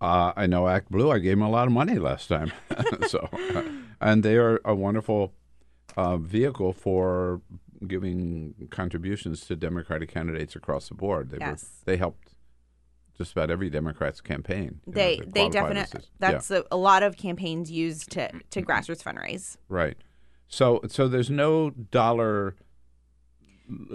Uh, 0.00 0.32
I 0.36 0.46
know 0.46 0.68
Act 0.68 0.90
Blue. 0.90 1.10
I 1.10 1.18
gave 1.18 1.32
them 1.32 1.42
a 1.42 1.50
lot 1.50 1.66
of 1.66 1.72
money 1.72 1.98
last 1.98 2.28
time, 2.28 2.52
so 3.08 3.28
uh, 3.54 3.62
and 4.00 4.22
they 4.22 4.36
are 4.36 4.60
a 4.64 4.74
wonderful 4.74 5.32
uh, 5.96 6.16
vehicle 6.16 6.72
for 6.72 7.40
giving 7.86 8.54
contributions 8.70 9.44
to 9.46 9.56
Democratic 9.56 10.08
candidates 10.12 10.54
across 10.54 10.88
the 10.88 10.94
board. 10.94 11.30
They 11.30 11.38
Yes. 11.40 11.62
were 11.62 11.92
they 11.92 11.96
helped 11.96 12.28
just 13.18 13.32
about 13.32 13.50
every 13.50 13.68
Democrat's 13.68 14.20
campaign. 14.20 14.80
you 14.86 14.92
know, 14.92 14.94
They 14.94 15.20
they 15.26 15.48
definitely 15.48 16.00
that's 16.20 16.50
a, 16.52 16.64
a 16.70 16.76
lot 16.76 17.02
of 17.02 17.16
campaigns 17.16 17.68
use 17.70 18.06
to 18.06 18.30
to 18.50 18.62
grassroots 18.62 19.02
fundraise. 19.02 19.56
right. 19.68 19.96
So 20.52 20.82
so 20.86 21.08
there's 21.08 21.30
no 21.30 21.70
dollar. 21.70 22.54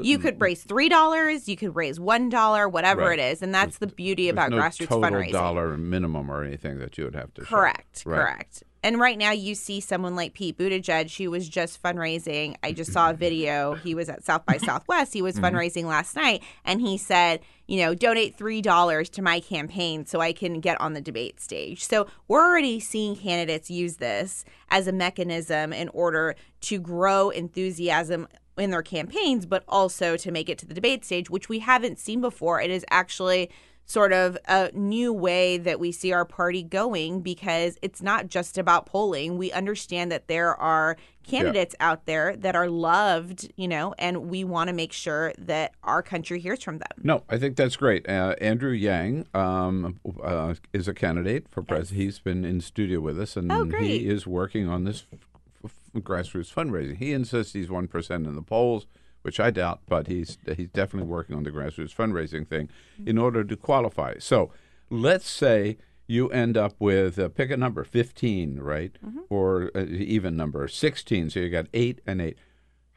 You 0.01 0.17
mm, 0.17 0.21
could 0.23 0.41
raise 0.41 0.63
three 0.63 0.89
dollars, 0.89 1.47
you 1.47 1.55
could 1.55 1.75
raise 1.75 1.99
one 1.99 2.29
dollar, 2.29 2.67
whatever 2.67 3.01
Right. 3.01 3.19
it 3.19 3.31
is, 3.31 3.43
and 3.43 3.53
that's 3.53 3.77
the 3.77 3.85
beauty 3.85 4.27
about 4.27 4.49
there's 4.49 4.79
no 4.79 4.85
grassroots 4.85 4.88
total 4.89 5.01
fundraising. 5.11 5.31
dollar 5.34 5.77
minimum 5.77 6.31
or 6.31 6.43
anything 6.43 6.79
that 6.79 6.97
you 6.97 7.03
would 7.03 7.13
have 7.13 7.31
to. 7.35 7.41
Correct, 7.41 8.01
Right. 8.05 8.17
correct. 8.17 8.63
And 8.88 9.01
right 9.01 9.18
now, 9.18 9.31
you 9.31 9.53
see 9.53 9.81
someone 9.81 10.15
like 10.15 10.34
Pete 10.34 10.57
Buttigieg, 10.57 11.18
who 11.18 11.30
was 11.30 11.49
just 11.49 11.84
fundraising. 11.84 12.55
I 12.64 12.72
just 12.72 12.93
saw 12.93 13.09
a 13.09 13.14
video. 13.14 13.73
He 13.76 13.93
was 13.93 14.07
at 14.07 14.23
South 14.23 14.45
by 14.45 14.55
Southwest. 14.69 15.14
He 15.14 15.22
was 15.22 15.35
Mhm. 15.35 15.41
fundraising 15.41 15.84
last 15.84 16.15
night, 16.15 16.41
and 16.64 16.80
he 16.80 16.97
said, 16.97 17.41
you 17.68 17.81
know, 17.81 17.93
donate 17.93 18.38
three 18.38 18.61
dollars 18.61 19.09
to 19.09 19.22
my 19.22 19.41
campaign 19.41 20.05
so 20.05 20.22
I 20.22 20.31
can 20.31 20.61
get 20.61 20.80
on 20.80 20.93
the 20.93 21.01
debate 21.01 21.41
stage. 21.41 21.84
So 21.84 22.07
we're 22.30 22.41
already 22.41 22.80
seeing 22.80 23.18
candidates 23.18 23.69
use 23.69 23.97
this 23.97 24.45
as 24.69 24.88
a 24.88 24.93
mechanism 24.93 25.73
in 25.73 25.89
order 25.89 26.38
to 26.61 26.80
grow 26.80 27.30
enthusiasm 27.30 28.26
in 28.57 28.72
their 28.72 28.84
campaigns, 28.84 29.45
but 29.45 29.65
also 29.68 30.15
to 30.15 30.31
make 30.31 30.47
it 30.47 30.57
to 30.59 30.65
the 30.65 30.73
debate 30.73 31.03
stage, 31.03 31.30
which 31.30 31.49
we 31.49 31.59
haven't 31.59 31.99
seen 31.99 32.22
before. 32.22 32.61
It 32.61 32.72
is 32.72 32.85
actually 32.89 33.49
sort 33.88 34.11
of 34.11 34.38
a 34.49 34.69
new 34.73 35.14
way 35.14 35.57
that 35.57 35.80
we 35.80 35.93
see 35.93 36.11
our 36.11 36.26
party 36.26 36.61
going 36.61 37.22
because 37.22 37.77
it's 37.81 38.01
not 38.01 38.27
just 38.27 38.57
about 38.57 38.85
polling. 38.85 39.38
We 39.38 39.49
understand 39.53 40.11
that 40.11 40.27
there 40.27 40.53
are 40.55 40.97
candidates 41.23 41.73
out 41.80 42.05
there 42.05 42.35
that 42.35 42.53
are 42.53 42.69
loved, 42.69 43.51
you 43.55 43.68
know, 43.68 43.95
and 43.97 44.30
we 44.30 44.43
want 44.43 44.68
to 44.68 44.73
make 44.73 44.91
sure 44.91 45.34
that 45.38 45.73
our 45.84 46.01
country 46.01 46.39
hears 46.41 46.61
from 46.61 46.80
them. 46.80 46.88
No, 47.01 47.23
I 47.30 47.38
think 47.38 47.55
that's 47.55 47.77
great. 47.77 48.07
Uh, 48.09 48.35
Andrew 48.41 48.72
Yang 48.72 49.26
um, 49.34 49.99
uh, 50.22 50.55
is 50.73 50.89
a 50.89 50.93
candidate 50.93 51.47
for 51.49 51.64
president. 51.64 52.01
He's 52.01 52.19
been 52.19 52.43
in 52.43 52.59
studio 52.59 52.99
with 52.99 53.19
us, 53.19 53.38
and 53.38 53.49
Oh, 53.51 53.64
he 53.65 54.07
is 54.07 54.27
working 54.27 54.68
on 54.68 54.84
this 54.84 55.05
f- 55.14 55.19
f- 55.65 56.01
grassroots 56.03 56.53
fundraising. 56.53 56.97
He 56.97 57.14
insists 57.14 57.53
he's 57.53 57.69
one 57.69 57.88
percent 57.88 58.27
in 58.27 58.35
the 58.35 58.41
polls, 58.41 58.85
which 59.28 59.41
I 59.41 59.52
doubt, 59.52 59.82
but 59.88 60.08
he's 60.08 60.38
he's 60.56 60.70
definitely 60.70 61.10
working 61.10 61.36
on 61.36 61.44
the 61.44 61.52
grassroots 61.52 61.94
fundraising 61.94 62.48
thing 62.48 62.70
in 63.06 63.18
order 63.18 63.44
to 63.44 63.58
qualify. 63.58 64.16
So, 64.20 64.52
let's 64.90 65.30
say 65.30 65.78
you 66.08 66.30
end 66.30 66.56
up 66.56 66.76
with 66.80 67.20
uh, 67.20 67.28
pick 67.28 67.52
a 67.52 67.58
number, 67.58 67.84
fifteen, 67.84 68.62
right, 68.62 68.94
or 69.30 69.70
uh, 69.76 69.84
even 69.86 70.38
number 70.38 70.66
sixteen. 70.70 71.30
So 71.30 71.41
you 71.41 71.49
got 71.49 71.68
eight 71.74 71.99
and 72.08 72.22
eight. 72.22 72.38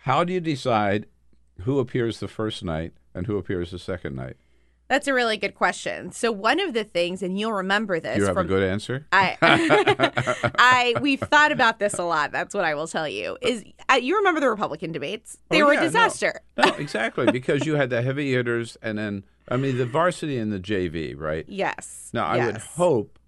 How 0.07 0.23
do 0.23 0.33
you 0.33 0.41
decide 0.41 1.07
who 1.63 1.81
appears 1.81 2.21
the 2.21 2.29
first 2.29 2.63
night 2.63 2.93
and 3.13 3.27
who 3.27 3.37
appears 3.37 3.73
the 3.73 3.79
second 3.81 4.15
night? 4.15 4.37
That's 4.91 5.07
a 5.07 5.15
really 5.15 5.37
good 5.37 5.55
question. 5.55 6.11
So 6.11 6.33
one 6.33 6.59
of 6.59 6.75
the 6.75 6.83
things, 6.83 7.23
and 7.23 7.39
you'll 7.39 7.53
remember 7.53 8.01
this 8.01 8.19
you 8.19 8.25
have 8.25 8.35
from 8.35 8.47
a 8.47 8.49
good 8.49 8.65
answer? 8.65 9.07
I, 9.13 9.37
I, 10.59 10.95
we've 11.01 11.21
thought 11.21 11.53
about 11.53 11.79
this 11.79 11.95
a 11.95 12.03
lot. 12.03 12.33
That's 12.33 12.57
what 12.57 12.65
I 12.65 12.75
will 12.75 12.89
tell 12.89 13.09
you. 13.09 13.39
Is 13.41 13.65
uh, 13.89 13.95
you 13.95 14.17
remember 14.17 14.41
the 14.41 14.51
Republican 14.51 14.91
debates? 14.91 15.39
They 15.49 15.63
Oh, 15.63 15.67
were 15.67 15.75
yeah, 15.75 15.83
a 15.83 15.85
disaster. 15.85 16.41
No, 16.57 16.75
exactly, 16.75 17.31
because 17.31 17.65
you 17.65 17.77
had 17.77 17.89
the 17.89 18.03
heavy 18.03 18.33
hitters, 18.33 18.77
and 18.83 18.99
then 18.99 19.25
I 19.49 19.57
mean 19.57 19.79
the 19.79 19.87
varsity 19.87 20.37
and 20.39 20.53
the 20.53 20.59
JV, 20.59 21.17
right? 21.17 21.45
Yes. 21.49 22.11
Now 22.13 22.27
I 22.27 22.45
would 22.45 22.59
hope 22.59 23.19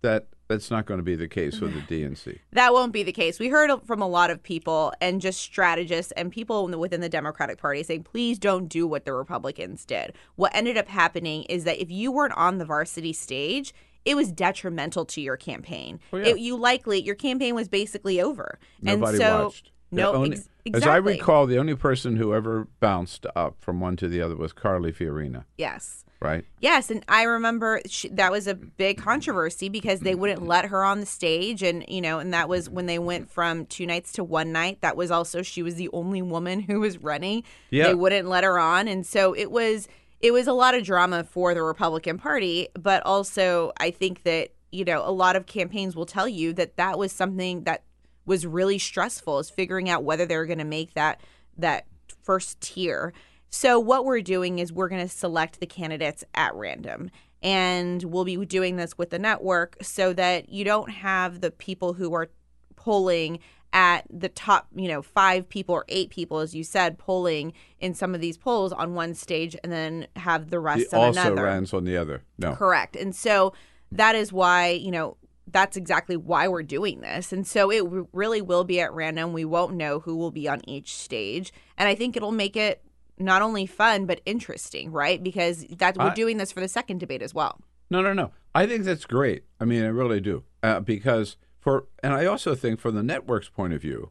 that 0.00 0.26
that's 0.50 0.70
not 0.70 0.84
going 0.84 0.98
to 0.98 1.04
be 1.04 1.14
the 1.14 1.28
case 1.28 1.60
with 1.60 1.72
the 1.74 2.02
DNC. 2.02 2.40
That 2.52 2.72
won't 2.72 2.92
be 2.92 3.04
the 3.04 3.12
case. 3.12 3.38
We 3.38 3.48
heard 3.48 3.70
from 3.86 4.02
a 4.02 4.08
lot 4.08 4.30
of 4.30 4.42
people 4.42 4.92
and 5.00 5.20
just 5.20 5.40
strategists 5.40 6.12
and 6.12 6.32
people 6.32 6.66
within 6.78 7.00
the 7.00 7.08
Democratic 7.08 7.58
Party 7.58 7.82
saying, 7.84 8.02
please 8.02 8.38
don't 8.38 8.66
do 8.66 8.86
what 8.86 9.04
the 9.04 9.12
Republicans 9.12 9.84
did. 9.84 10.14
What 10.34 10.54
ended 10.54 10.76
up 10.76 10.88
happening 10.88 11.44
is 11.44 11.62
that 11.64 11.80
if 11.80 11.90
you 11.90 12.10
weren't 12.10 12.36
on 12.36 12.58
the 12.58 12.64
varsity 12.64 13.12
stage, 13.12 13.72
it 14.04 14.16
was 14.16 14.32
detrimental 14.32 15.04
to 15.06 15.20
your 15.20 15.36
campaign. 15.36 16.00
Oh, 16.12 16.16
yeah. 16.16 16.26
It- 16.28 16.40
you 16.40 16.56
likely, 16.56 17.00
your 17.00 17.14
campaign 17.14 17.54
was 17.54 17.68
basically 17.68 18.20
over. 18.20 18.58
Nobody 18.82 19.12
and 19.12 19.16
so, 19.18 19.44
watched. 19.44 19.70
No, 19.90 20.12
only- 20.14 20.36
ex- 20.36 20.48
As 20.74 20.86
I 20.86 20.96
recall, 20.96 21.46
the 21.46 21.58
only 21.58 21.74
person 21.74 22.16
who 22.16 22.34
ever 22.34 22.68
bounced 22.80 23.26
up 23.34 23.56
from 23.60 23.80
one 23.80 23.96
to 23.96 24.08
the 24.08 24.20
other 24.22 24.36
was 24.36 24.52
Carly 24.52 24.92
Fiorina, 24.92 25.44
Yes. 25.58 26.04
right? 26.20 26.44
Yes, 26.60 26.90
and 26.90 27.02
I 27.08 27.22
remember 27.24 27.80
she, 27.86 28.08
that 28.10 28.30
was 28.30 28.46
a 28.46 28.54
big 28.54 28.98
controversy 28.98 29.68
because 29.68 30.00
they 30.00 30.14
wouldn't 30.14 30.46
let 30.46 30.66
her 30.66 30.84
on 30.84 31.00
the 31.00 31.06
stage, 31.06 31.62
and 31.62 31.84
you 31.88 32.00
know, 32.00 32.18
and 32.18 32.32
that 32.34 32.48
was 32.48 32.68
when 32.68 32.86
they 32.86 32.98
went 32.98 33.30
from 33.30 33.66
two 33.66 33.86
nights 33.86 34.12
to 34.12 34.22
one 34.24 34.52
night. 34.52 34.78
That 34.82 34.96
was 34.96 35.10
also 35.10 35.42
she 35.42 35.62
was 35.62 35.76
the 35.76 35.88
only 35.92 36.20
woman 36.22 36.60
who 36.60 36.80
was 36.80 36.98
running. 36.98 37.42
Yeah. 37.70 37.88
They 37.88 37.94
wouldn't 37.94 38.28
let 38.28 38.44
her 38.44 38.58
on, 38.58 38.86
and 38.86 39.04
so 39.06 39.34
it 39.34 39.50
was 39.50 39.88
it 40.20 40.32
was 40.32 40.46
a 40.46 40.52
lot 40.52 40.74
of 40.74 40.84
drama 40.84 41.24
for 41.24 41.54
the 41.54 41.62
Republican 41.62 42.18
Party, 42.18 42.68
but 42.78 43.02
also 43.06 43.72
I 43.78 43.90
think 43.90 44.22
that 44.24 44.50
you 44.72 44.84
know, 44.84 45.02
a 45.04 45.10
lot 45.10 45.34
of 45.34 45.46
campaigns 45.46 45.96
will 45.96 46.06
tell 46.06 46.28
you 46.28 46.52
that 46.52 46.76
that 46.76 46.96
was 46.96 47.10
something 47.10 47.64
that 47.64 47.82
was 48.30 48.46
really 48.46 48.78
stressful 48.78 49.40
is 49.40 49.50
figuring 49.50 49.90
out 49.90 50.04
whether 50.04 50.24
they're 50.24 50.46
going 50.46 50.60
to 50.60 50.64
make 50.64 50.94
that 50.94 51.20
that 51.58 51.84
first 52.22 52.60
tier. 52.60 53.12
So 53.50 53.80
what 53.80 54.04
we're 54.04 54.20
doing 54.20 54.60
is 54.60 54.72
we're 54.72 54.88
going 54.88 55.02
to 55.02 55.12
select 55.12 55.58
the 55.58 55.66
candidates 55.66 56.22
at 56.32 56.54
random 56.54 57.10
and 57.42 58.04
we'll 58.04 58.24
be 58.24 58.36
doing 58.46 58.76
this 58.76 58.96
with 58.96 59.10
the 59.10 59.18
network 59.18 59.76
so 59.82 60.12
that 60.12 60.48
you 60.48 60.64
don't 60.64 60.90
have 60.90 61.40
the 61.40 61.50
people 61.50 61.94
who 61.94 62.14
are 62.14 62.30
polling 62.76 63.40
at 63.72 64.04
the 64.08 64.28
top, 64.28 64.68
you 64.76 64.86
know, 64.86 65.02
five 65.02 65.48
people 65.48 65.74
or 65.74 65.84
eight 65.88 66.10
people, 66.10 66.38
as 66.38 66.54
you 66.54 66.62
said, 66.62 66.98
polling 66.98 67.52
in 67.80 67.94
some 67.94 68.14
of 68.14 68.20
these 68.20 68.38
polls 68.38 68.72
on 68.72 68.94
one 68.94 69.12
stage 69.12 69.56
and 69.64 69.72
then 69.72 70.06
have 70.14 70.50
the 70.50 70.60
rest 70.60 70.94
on 70.94 71.00
also 71.00 71.20
another. 71.20 71.42
rans 71.42 71.74
on 71.74 71.82
the 71.84 71.96
other. 71.96 72.22
No. 72.38 72.54
Correct. 72.54 72.94
And 72.94 73.12
so 73.12 73.52
that 73.90 74.14
is 74.14 74.32
why, 74.32 74.68
you 74.68 74.92
know, 74.92 75.16
that's 75.52 75.76
exactly 75.76 76.16
why 76.16 76.48
we're 76.48 76.62
doing 76.62 77.00
this. 77.00 77.32
And 77.32 77.46
so 77.46 77.70
it 77.70 77.80
w- 77.84 78.08
really 78.12 78.42
will 78.42 78.64
be 78.64 78.80
at 78.80 78.92
random. 78.92 79.32
We 79.32 79.44
won't 79.44 79.74
know 79.74 80.00
who 80.00 80.16
will 80.16 80.30
be 80.30 80.48
on 80.48 80.60
each 80.68 80.94
stage. 80.94 81.52
And 81.78 81.88
I 81.88 81.94
think 81.94 82.16
it'll 82.16 82.32
make 82.32 82.56
it 82.56 82.82
not 83.18 83.42
only 83.42 83.66
fun, 83.66 84.06
but 84.06 84.20
interesting, 84.24 84.92
right? 84.92 85.22
Because 85.22 85.64
that 85.78 85.96
we're 85.96 86.04
I- 86.10 86.14
doing 86.14 86.36
this 86.38 86.52
for 86.52 86.60
the 86.60 86.68
second 86.68 86.98
debate 86.98 87.22
as 87.22 87.34
well. 87.34 87.60
No, 87.90 88.00
no, 88.02 88.12
no. 88.12 88.30
I 88.54 88.66
think 88.66 88.84
that's 88.84 89.04
great. 89.04 89.44
I 89.60 89.64
mean, 89.64 89.84
I 89.84 89.88
really 89.88 90.20
do. 90.20 90.44
Uh, 90.62 90.80
because 90.80 91.36
for, 91.58 91.86
and 92.02 92.12
I 92.14 92.26
also 92.26 92.54
think 92.54 92.80
from 92.80 92.94
the 92.94 93.02
network's 93.02 93.48
point 93.48 93.72
of 93.72 93.82
view, 93.82 94.10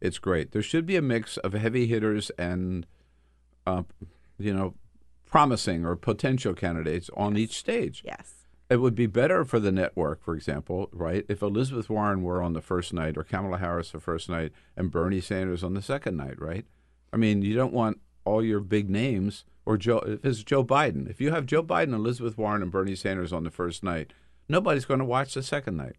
it's 0.00 0.18
great. 0.18 0.52
There 0.52 0.62
should 0.62 0.86
be 0.86 0.96
a 0.96 1.02
mix 1.02 1.36
of 1.38 1.52
heavy 1.52 1.86
hitters 1.86 2.30
and, 2.38 2.86
uh, 3.66 3.82
you 4.38 4.54
know, 4.54 4.74
promising 5.24 5.84
or 5.84 5.96
potential 5.96 6.54
candidates 6.54 7.10
on 7.16 7.36
each 7.36 7.58
stage. 7.58 8.02
Yes. 8.04 8.35
It 8.68 8.78
would 8.80 8.94
be 8.96 9.06
better 9.06 9.44
for 9.44 9.60
the 9.60 9.70
network, 9.70 10.22
for 10.24 10.34
example, 10.34 10.88
right? 10.92 11.24
If 11.28 11.40
Elizabeth 11.40 11.88
Warren 11.88 12.22
were 12.22 12.42
on 12.42 12.52
the 12.52 12.60
first 12.60 12.92
night 12.92 13.16
or 13.16 13.22
Kamala 13.22 13.58
Harris 13.58 13.92
the 13.92 14.00
first 14.00 14.28
night 14.28 14.50
and 14.76 14.90
Bernie 14.90 15.20
Sanders 15.20 15.62
on 15.62 15.74
the 15.74 15.82
second 15.82 16.16
night, 16.16 16.40
right? 16.40 16.64
I 17.12 17.16
mean, 17.16 17.42
you 17.42 17.54
don't 17.54 17.72
want 17.72 18.00
all 18.24 18.42
your 18.44 18.58
big 18.58 18.90
names 18.90 19.44
or 19.64 19.76
Joe. 19.76 19.98
If 19.98 20.24
it's 20.24 20.42
Joe 20.42 20.64
Biden, 20.64 21.08
if 21.08 21.20
you 21.20 21.30
have 21.30 21.46
Joe 21.46 21.62
Biden, 21.62 21.94
Elizabeth 21.94 22.36
Warren, 22.36 22.60
and 22.62 22.72
Bernie 22.72 22.96
Sanders 22.96 23.32
on 23.32 23.44
the 23.44 23.50
first 23.52 23.84
night, 23.84 24.12
nobody's 24.48 24.84
going 24.84 24.98
to 24.98 25.06
watch 25.06 25.34
the 25.34 25.44
second 25.44 25.76
night. 25.76 25.94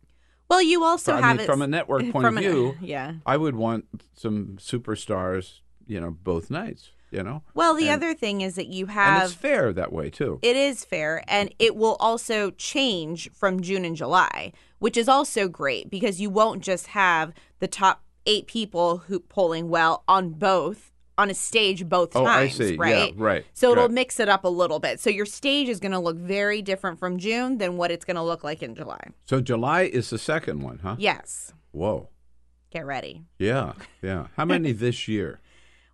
Well, 0.50 0.62
you 0.62 0.84
also 0.84 1.14
I 1.16 1.22
have 1.22 1.38
mean, 1.38 1.44
it 1.44 1.46
from 1.46 1.62
a 1.62 1.68
network 1.68 2.10
point 2.12 2.28
of 2.28 2.36
an- 2.36 2.44
view, 2.44 2.76
yeah. 2.82 3.14
I 3.26 3.38
would 3.38 3.56
want 3.56 3.86
some 4.14 4.58
superstars, 4.60 5.60
you 5.86 6.00
know, 6.02 6.12
both 6.12 6.50
nights. 6.50 6.92
You 7.10 7.24
know, 7.24 7.42
Well, 7.54 7.74
the 7.74 7.88
And- 7.90 8.04
other 8.04 8.14
thing 8.14 8.42
is 8.42 8.56
that 8.56 8.68
you 8.68 8.86
and 8.86 8.92
have 8.92 9.24
it's 9.32 9.34
fair 9.34 9.72
that 9.72 9.94
way 9.94 10.10
too. 10.10 10.40
It 10.42 10.58
is 10.58 10.84
fair, 10.84 11.24
and 11.28 11.54
it 11.58 11.76
will 11.76 11.96
also 12.02 12.52
change 12.52 13.32
from 13.32 13.62
June 13.62 13.86
and 13.86 13.96
July, 13.96 14.52
which 14.80 14.98
is 14.98 15.08
also 15.08 15.48
great 15.48 15.90
because 15.90 16.20
you 16.20 16.30
won't 16.30 16.62
just 16.62 16.88
have 16.88 17.32
the 17.60 17.68
top 17.68 18.04
eight 18.26 18.46
people 18.46 18.98
who 19.08 19.22
polling 19.22 19.70
well 19.70 20.04
on 20.08 20.32
both 20.32 20.92
on 21.18 21.30
a 21.32 21.34
stage 21.34 21.88
both 21.88 22.14
Oh, 22.16 22.26
I 22.26 22.42
times, 22.48 22.56
see. 22.58 22.72
Yeah, 22.74 22.78
right? 22.78 23.14
right. 23.18 23.46
So 23.54 23.72
it'll 23.72 23.90
mix 23.90 24.20
it 24.20 24.28
up 24.30 24.44
a 24.44 24.50
little 24.50 24.80
bit. 24.80 25.00
So 25.00 25.10
your 25.10 25.26
stage 25.26 25.68
is 25.70 25.80
going 25.80 25.94
to 25.94 26.00
look 26.00 26.18
very 26.18 26.62
different 26.62 27.00
from 27.00 27.18
June 27.18 27.58
than 27.58 27.76
what 27.78 27.90
it's 27.90 28.06
going 28.06 28.18
to 28.18 28.22
look 28.22 28.44
like 28.44 28.62
in 28.62 28.76
July. 28.76 29.00
So 29.26 29.40
July 29.42 29.84
is 29.84 30.10
the 30.12 30.20
second 30.20 30.62
one, 30.62 30.80
huh? 30.84 30.98
Yes, 31.00 31.54
Whoa. 31.72 32.10
get 32.70 32.86
ready. 32.86 33.24
Yeah, 33.40 33.74
yeah. 34.04 34.28
How 34.36 34.46
many 34.46 34.74
this 34.74 35.08
year? 35.08 35.40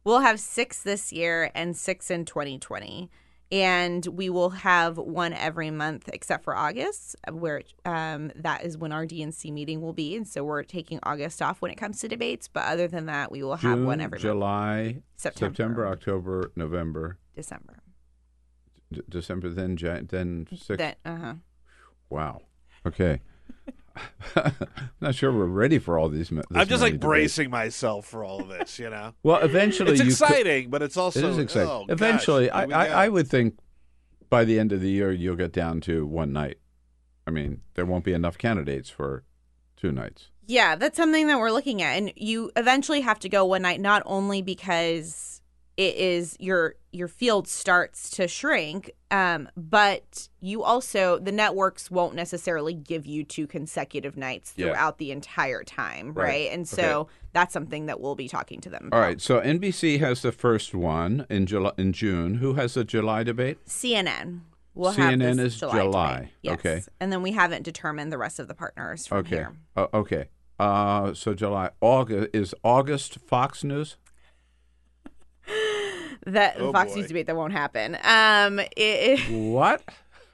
We'll 0.04 0.20
have 0.20 0.40
six 0.40 0.82
this 0.82 1.12
year 1.14 1.52
and 1.56 1.76
six 1.78 2.12
in 2.12 2.26
2020. 2.26 3.10
And 3.52 4.04
we 4.08 4.32
will 4.32 4.50
have 4.50 4.98
one 4.98 5.32
every 5.32 5.70
month 5.70 6.10
except 6.12 6.44
for 6.44 6.56
August, 6.56 7.16
where 7.32 7.62
um, 7.86 8.32
that 8.36 8.66
is 8.66 8.80
when 8.80 8.92
our 8.92 9.06
DNC 9.06 9.52
meeting 9.54 9.80
will 9.80 9.94
be. 9.94 10.16
And 10.16 10.28
so 10.28 10.44
we're 10.44 10.64
taking 10.64 11.00
August 11.04 11.40
off 11.40 11.62
when 11.62 11.70
it 11.70 11.76
comes 11.76 12.00
to 12.00 12.08
debates. 12.08 12.48
But 12.48 12.64
other 12.66 12.88
than 12.88 13.06
that, 13.06 13.32
we 13.32 13.44
will 13.44 13.58
have 13.58 13.78
June, 13.78 13.86
one 13.86 14.02
every 14.02 14.16
month. 14.16 14.22
July, 14.24 15.04
September. 15.18 15.86
October, 15.88 16.52
November, 16.56 17.20
December. 17.36 17.84
D- 18.92 19.02
December, 19.08 19.50
then 19.50 19.78
Jan- 19.78 20.08
then 20.10 20.48
six. 20.50 20.78
That, 20.80 20.98
uh-huh. 21.06 21.36
Wow. 22.10 22.42
Okay. 22.88 23.22
I'm 24.36 24.54
not 25.02 25.16
sure 25.16 25.32
we're 25.32 25.46
ready 25.46 25.78
for 25.80 26.00
all 26.00 26.10
these. 26.10 26.30
this 26.30 26.44
I'm 26.54 26.68
just 26.68 26.82
like 26.82 26.94
debates. 26.94 27.06
bracing 27.06 27.50
myself 27.52 28.06
for 28.08 28.24
all 28.24 28.42
of 28.42 28.48
this, 28.48 28.80
you 28.80 28.90
know. 28.90 29.14
Well, 29.24 29.42
eventually 29.42 29.92
it's 29.92 30.00
you 30.00 30.06
could- 30.06 30.12
exciting, 30.12 30.70
but 30.70 30.82
it's 30.82 30.98
also 30.98 31.20
it 31.20 31.26
is 31.26 31.38
exciting. 31.38 31.70
oh, 31.70 31.86
gosh, 31.86 31.94
eventually, 31.94 32.44
here 32.46 32.52
I, 32.54 32.66
we 32.66 32.74
I, 32.74 32.88
go. 32.88 32.94
I 32.94 33.10
would 33.10 33.28
think 33.28 33.58
by 34.30 34.44
the 34.46 34.60
end 34.60 34.72
of 34.72 34.82
the 34.82 34.90
year 34.90 35.12
you'll 35.12 35.36
get 35.36 35.52
down 35.52 35.80
to 35.82 36.06
one 36.06 36.34
night. 36.34 36.58
I 37.28 37.32
mean, 37.32 37.62
there 37.76 37.86
won't 37.86 38.04
be 38.04 38.14
enough 38.14 38.38
candidates 38.38 38.90
for 38.90 39.24
two 39.78 39.92
nights. 39.92 40.30
Yeah, 40.46 40.76
that's 40.76 40.98
something 40.98 41.28
that 41.28 41.40
we're 41.40 41.52
looking 41.52 41.82
at. 41.82 41.98
And 41.98 42.12
you 42.16 42.52
eventually 42.58 43.02
have 43.02 43.20
to 43.20 43.30
go 43.30 43.46
one 43.46 43.62
night, 43.62 43.80
not 43.80 44.04
only 44.06 44.42
because 44.42 45.33
it 45.78 45.96
is 45.96 46.36
your 46.40 46.76
your 46.92 47.08
field 47.08 47.48
starts 47.48 48.12
to 48.12 48.28
shrink, 48.28 48.92
um, 49.10 49.50
but 49.58 50.30
you 50.40 50.62
also 50.64 51.18
the 51.18 51.32
networks 51.32 51.90
won't 51.90 52.14
necessarily 52.14 52.74
give 52.76 53.06
you 53.08 53.24
two 53.24 53.48
consecutive 53.48 54.16
nights 54.16 54.54
Yeah. 54.56 54.68
throughout 54.68 55.00
the 55.00 55.12
entire 55.12 55.64
time, 55.64 56.14
right? 56.14 56.24
Right. 56.26 56.52
And 56.52 56.68
so 56.68 57.00
Okay. 57.02 57.10
that's 57.34 57.54
something 57.54 57.88
that 57.88 58.00
we'll 58.00 58.14
be 58.16 58.28
talking 58.28 58.62
to 58.62 58.70
them 58.70 58.90
All 58.92 59.00
about. 59.00 59.08
right. 59.08 59.22
So 59.22 59.40
NBC 59.42 60.00
has 60.00 60.22
the 60.22 60.32
first 60.32 60.76
one 60.76 61.26
in 61.30 61.48
July 61.48 61.72
in 61.78 61.94
June. 61.94 62.36
Who 62.36 62.54
has 62.54 62.76
the 62.76 62.84
July 62.84 63.24
debate? 63.24 63.58
CNN 63.66 64.42
We'll 64.76 64.92
have 64.92 65.14
CNN 65.14 65.40
is 65.40 65.60
July. 65.60 65.78
July. 65.80 66.32
Yes. 66.44 66.54
Okay. 66.60 66.82
And 67.00 67.12
then 67.12 67.22
we 67.24 67.32
haven't 67.32 67.64
determined 67.64 68.12
the 68.12 68.18
rest 68.18 68.40
of 68.40 68.48
the 68.48 68.56
partners 68.56 69.06
from 69.08 69.20
Okay. 69.20 69.36
here. 69.38 69.54
Uh, 69.76 69.88
okay. 69.94 70.26
Uh, 70.60 71.14
so 71.16 71.34
July, 71.34 71.70
August 71.82 72.30
is 72.34 72.54
August 72.64 73.18
Fox 73.28 73.64
News. 73.64 73.98
That 76.26 76.56
Oh, 76.60 76.72
Fox 76.72 76.92
boy. 76.92 77.00
News 77.00 77.08
debate 77.08 77.28
that 77.28 77.36
won't 77.36 77.54
happen. 77.54 77.98
Um, 78.04 78.60
it, 78.78 79.20
What? 79.30 79.84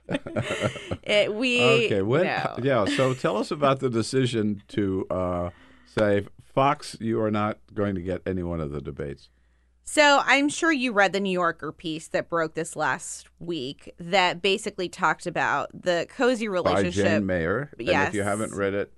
it, 1.03 1.33
we 1.33 1.61
okay. 1.85 2.01
When, 2.01 2.23
no. 2.23 2.55
Yeah. 2.61 2.85
So 2.85 3.13
tell 3.13 3.37
us 3.37 3.51
about 3.51 3.79
the 3.79 3.89
decision 3.89 4.63
to 4.69 5.05
uh, 5.09 5.49
say 5.85 6.25
Fox, 6.53 6.97
you 6.99 7.21
are 7.21 7.31
not 7.31 7.59
going 7.73 7.95
to 7.95 8.01
get 8.01 8.21
any 8.25 8.43
one 8.43 8.59
of 8.59 8.71
the 8.71 8.81
debates. 8.81 9.29
So 9.83 10.21
I'm 10.23 10.49
sure 10.49 10.71
you 10.71 10.91
read 10.91 11.13
the 11.13 11.19
New 11.19 11.31
Yorker 11.31 11.71
piece 11.71 12.09
that 12.09 12.29
broke 12.29 12.53
this 12.53 12.75
last 12.75 13.27
week 13.39 13.95
that 13.99 14.39
basically 14.39 14.87
talked 14.87 15.25
about 15.25 15.69
the 15.73 16.05
cozy 16.09 16.47
relationship. 16.47 16.75
By 16.75 16.79
relationship. 16.81 17.11
Jane 17.11 17.25
Mayer. 17.25 17.69
And 17.79 18.07
if 18.07 18.13
you 18.13 18.21
haven't 18.21 18.53
read 18.53 18.75
it, 18.75 18.93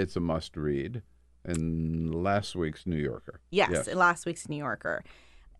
it's 0.00 0.16
a 0.16 0.20
must 0.20 0.56
read. 0.56 1.02
In 1.44 2.10
last 2.10 2.54
week's 2.56 2.86
New 2.86 2.96
Yorker. 2.96 3.40
Yes, 3.50 3.88
in 3.88 3.98
last 3.98 4.26
week's 4.26 4.48
New 4.48 4.56
Yorker. 4.56 5.04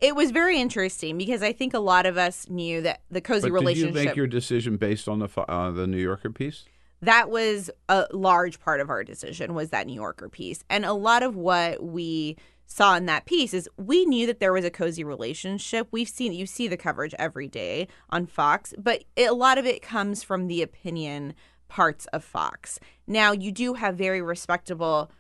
It 0.01 0.17
was 0.17 0.33
very 0.33 0.61
interesting 0.61 1.17
because 1.17 1.43
I 1.43 1.53
think 1.53 1.75
a 1.75 1.79
lot 1.79 2.07
of 2.07 2.19
us 2.19 2.49
knew 2.49 2.81
that 2.83 3.03
the 3.11 3.21
cozy 3.21 3.49
But 3.49 3.53
relationship 3.53 3.95
did 3.95 4.01
you 4.01 4.07
make 4.07 4.17
your 4.17 4.27
decision 4.27 4.77
based 4.77 5.09
on 5.09 5.21
the 5.21 5.29
uh, 5.49 5.71
the 5.71 5.87
New 5.87 5.99
Yorker 5.99 6.31
piece? 6.31 6.65
that 7.03 7.29
was 7.29 7.69
a 7.89 8.07
large 8.13 8.61
part 8.61 8.81
of 8.81 8.89
our 8.89 9.03
decision 9.03 9.55
was 9.55 9.71
that 9.71 9.87
New 9.87 9.95
Yorker 9.95 10.29
piece. 10.29 10.63
And 10.71 10.85
a 10.85 10.93
lot 10.93 11.25
of 11.25 11.35
what 11.35 11.83
we 11.83 12.37
saw 12.65 12.97
in 12.97 13.07
that 13.07 13.27
piece 13.27 13.53
is 13.53 13.69
we 13.77 14.07
knew 14.07 14.27
that 14.29 14.39
there 14.39 14.53
was 14.53 14.65
a 14.65 14.71
cozy 14.71 15.03
relationship. 15.03 15.89
We've 15.91 16.09
seen 16.09 16.33
you 16.33 16.47
see 16.47 16.69
the 16.69 16.77
coverage 16.77 17.15
every 17.19 17.49
day 17.49 17.89
on 18.09 18.27
Fox, 18.27 18.73
but 18.79 19.05
it, 19.17 19.29
a 19.29 19.35
lot 19.35 19.59
of 19.59 19.67
it 19.67 19.83
comes 19.83 20.23
from 20.23 20.47
the 20.47 20.63
opinion 20.63 21.35
parts 21.69 22.07
of 22.07 22.23
Fox. 22.23 22.79
Now, 23.07 23.33
you 23.33 23.51
do 23.51 23.75
have 23.75 23.97
very 23.97 24.23
respectable 24.23 25.11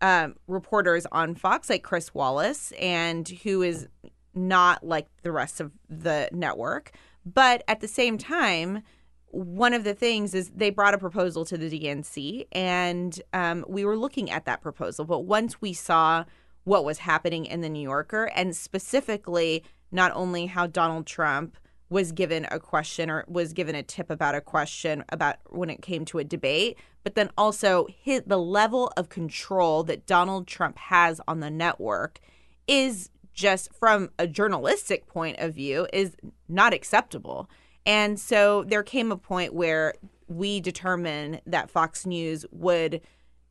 um, 0.00 0.36
reporters 0.46 1.06
on 1.12 1.34
Fox, 1.34 1.68
like 1.70 1.82
Chris 1.82 2.14
Wallace, 2.14 2.72
and 2.80 3.28
who 3.28 3.62
is 3.62 3.88
not 4.34 4.84
like 4.84 5.06
the 5.22 5.32
rest 5.32 5.60
of 5.60 5.72
the 5.88 6.28
network. 6.32 6.92
But 7.26 7.62
at 7.68 7.80
the 7.80 7.88
same 7.88 8.16
time, 8.16 8.82
one 9.26 9.74
of 9.74 9.84
the 9.84 9.94
things 9.94 10.34
is 10.34 10.50
they 10.50 10.70
brought 10.70 10.94
a 10.94 10.98
proposal 10.98 11.44
to 11.46 11.56
the 11.56 11.70
DNC, 11.70 12.46
and 12.52 13.20
um, 13.32 13.64
we 13.68 13.84
were 13.84 13.96
looking 13.96 14.30
at 14.30 14.44
that 14.46 14.60
proposal. 14.60 15.04
But 15.04 15.20
once 15.20 15.60
we 15.60 15.72
saw 15.72 16.24
what 16.64 16.84
was 16.84 16.98
happening 16.98 17.46
in 17.46 17.60
the 17.60 17.68
New 17.68 17.82
Yorker, 17.82 18.24
and 18.34 18.54
specifically 18.56 19.62
not 19.92 20.12
only 20.14 20.46
how 20.46 20.66
Donald 20.66 21.06
Trump 21.06 21.56
was 21.90 22.12
given 22.12 22.46
a 22.50 22.58
question 22.58 23.10
or 23.10 23.24
was 23.28 23.52
given 23.52 23.74
a 23.74 23.82
tip 23.82 24.08
about 24.08 24.34
a 24.34 24.40
question 24.40 25.04
about 25.10 25.36
when 25.50 25.68
it 25.68 25.82
came 25.82 26.04
to 26.06 26.18
a 26.18 26.24
debate, 26.24 26.78
but 27.02 27.16
then 27.16 27.28
also 27.36 27.86
hit 28.02 28.28
the 28.28 28.38
level 28.38 28.92
of 28.96 29.08
control 29.08 29.82
that 29.82 30.06
Donald 30.06 30.46
Trump 30.46 30.78
has 30.78 31.20
on 31.26 31.40
the 31.40 31.50
network 31.50 32.20
is 32.68 33.10
just 33.34 33.74
from 33.74 34.10
a 34.18 34.26
journalistic 34.26 35.06
point 35.06 35.38
of 35.38 35.54
view 35.54 35.86
is 35.92 36.16
not 36.48 36.72
acceptable. 36.72 37.50
And 37.84 38.20
so 38.20 38.64
there 38.64 38.82
came 38.82 39.10
a 39.10 39.16
point 39.16 39.52
where 39.52 39.94
we 40.28 40.60
determined 40.60 41.40
that 41.46 41.70
Fox 41.70 42.06
News 42.06 42.46
would 42.52 43.00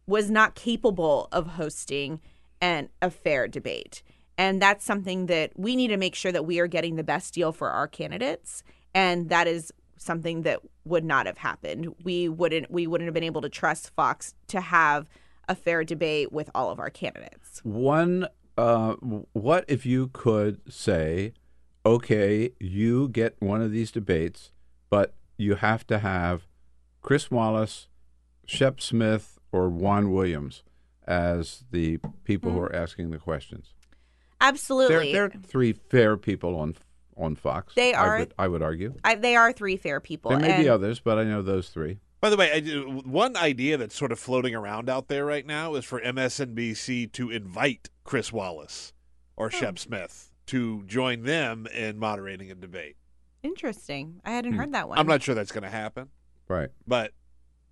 was 0.07 0.31
not 0.31 0.55
capable 0.55 1.27
of 1.31 1.47
hosting 1.47 2.19
an 2.61 2.89
a 3.01 3.11
fair 3.11 3.47
debate. 3.47 4.01
And 4.39 4.61
that's 4.61 4.85
something 4.85 5.25
that 5.25 5.51
we 5.57 5.75
need 5.75 5.89
to 5.89 5.97
make 5.97 6.15
sure 6.15 6.31
that 6.31 6.45
we 6.45 6.59
are 6.59 6.67
getting 6.67 6.95
the 6.95 7.03
best 7.03 7.33
deal 7.33 7.51
for 7.51 7.69
our 7.69 7.89
candidates. 7.89 8.63
And 8.95 9.27
that 9.27 9.47
is 9.47 9.73
something 9.97 10.43
that 10.43 10.61
would 10.85 11.03
not 11.03 11.25
have 11.25 11.39
happened. 11.39 11.93
We 12.05 12.29
wouldn't 12.29 12.71
we 12.71 12.87
wouldn't 12.87 13.07
have 13.07 13.13
been 13.13 13.21
able 13.21 13.41
to 13.41 13.49
trust 13.49 13.89
Fox 13.97 14.33
to 14.47 14.61
have 14.61 15.09
a 15.49 15.55
fair 15.55 15.83
debate 15.83 16.31
with 16.31 16.49
all 16.55 16.71
of 16.71 16.79
our 16.79 16.89
candidates. 16.89 17.59
One, 17.65 18.27
uh, 18.57 18.93
what 19.33 19.65
if 19.67 19.85
you 19.85 20.07
could 20.13 20.61
say, 20.71 21.33
okay, 21.85 22.51
you 22.61 23.09
get 23.09 23.35
one 23.39 23.61
of 23.61 23.73
these 23.73 23.91
debates, 23.91 24.51
but 24.89 25.15
you 25.35 25.55
have 25.55 25.85
to 25.87 25.99
have 25.99 26.47
Chris 27.01 27.29
Wallace, 27.29 27.89
Shep 28.45 28.79
Smith, 28.79 29.37
or 29.51 29.67
Juan 29.67 30.13
Williams 30.13 30.63
as 31.05 31.65
the 31.71 31.99
people 32.23 32.53
who 32.53 32.61
are 32.61 32.73
asking 32.73 33.09
the 33.09 33.17
questions. 33.17 33.73
Absolutely. 34.41 35.11
They're, 35.13 35.29
they're 35.29 35.39
three 35.41 35.73
fair 35.73 36.17
people 36.17 36.57
on 36.59 36.75
on 37.17 37.35
Fox. 37.35 37.73
They 37.75 37.93
I 37.93 38.05
are- 38.05 38.19
would, 38.19 38.33
I 38.39 38.47
would 38.47 38.61
argue. 38.61 38.93
I, 39.03 39.15
they 39.15 39.35
are 39.35 39.51
three 39.51 39.75
fair 39.75 39.99
people. 39.99 40.31
There 40.31 40.39
may 40.39 40.51
and 40.51 40.63
be 40.63 40.69
others, 40.69 40.99
but 41.01 41.17
I 41.19 41.25
know 41.25 41.41
those 41.41 41.67
three. 41.69 41.99
By 42.21 42.29
the 42.29 42.37
way, 42.37 42.51
I 42.53 42.61
one 42.79 43.35
idea 43.37 43.77
that's 43.77 43.95
sort 43.95 44.11
of 44.11 44.19
floating 44.19 44.55
around 44.55 44.89
out 44.89 45.07
there 45.09 45.25
right 45.25 45.45
now 45.45 45.75
is 45.75 45.83
for 45.85 45.99
MSNBC 46.01 47.11
to 47.13 47.29
invite 47.29 47.89
Chris 48.03 48.31
Wallace 48.31 48.93
or 49.37 49.49
Shep 49.51 49.79
Smith 49.79 50.31
to 50.47 50.83
join 50.85 51.23
them 51.23 51.67
in 51.67 51.97
moderating 51.97 52.51
a 52.51 52.55
debate. 52.55 52.95
Interesting. 53.43 54.19
I 54.25 54.31
hadn't 54.31 54.53
Hmm. 54.53 54.57
heard 54.59 54.71
that 54.73 54.89
one. 54.89 54.97
I'm 54.97 55.07
not 55.07 55.21
sure 55.23 55.33
that's 55.35 55.51
going 55.51 55.63
to 55.63 55.69
happen, 55.69 56.09
Right. 56.47 56.69
but 56.87 57.13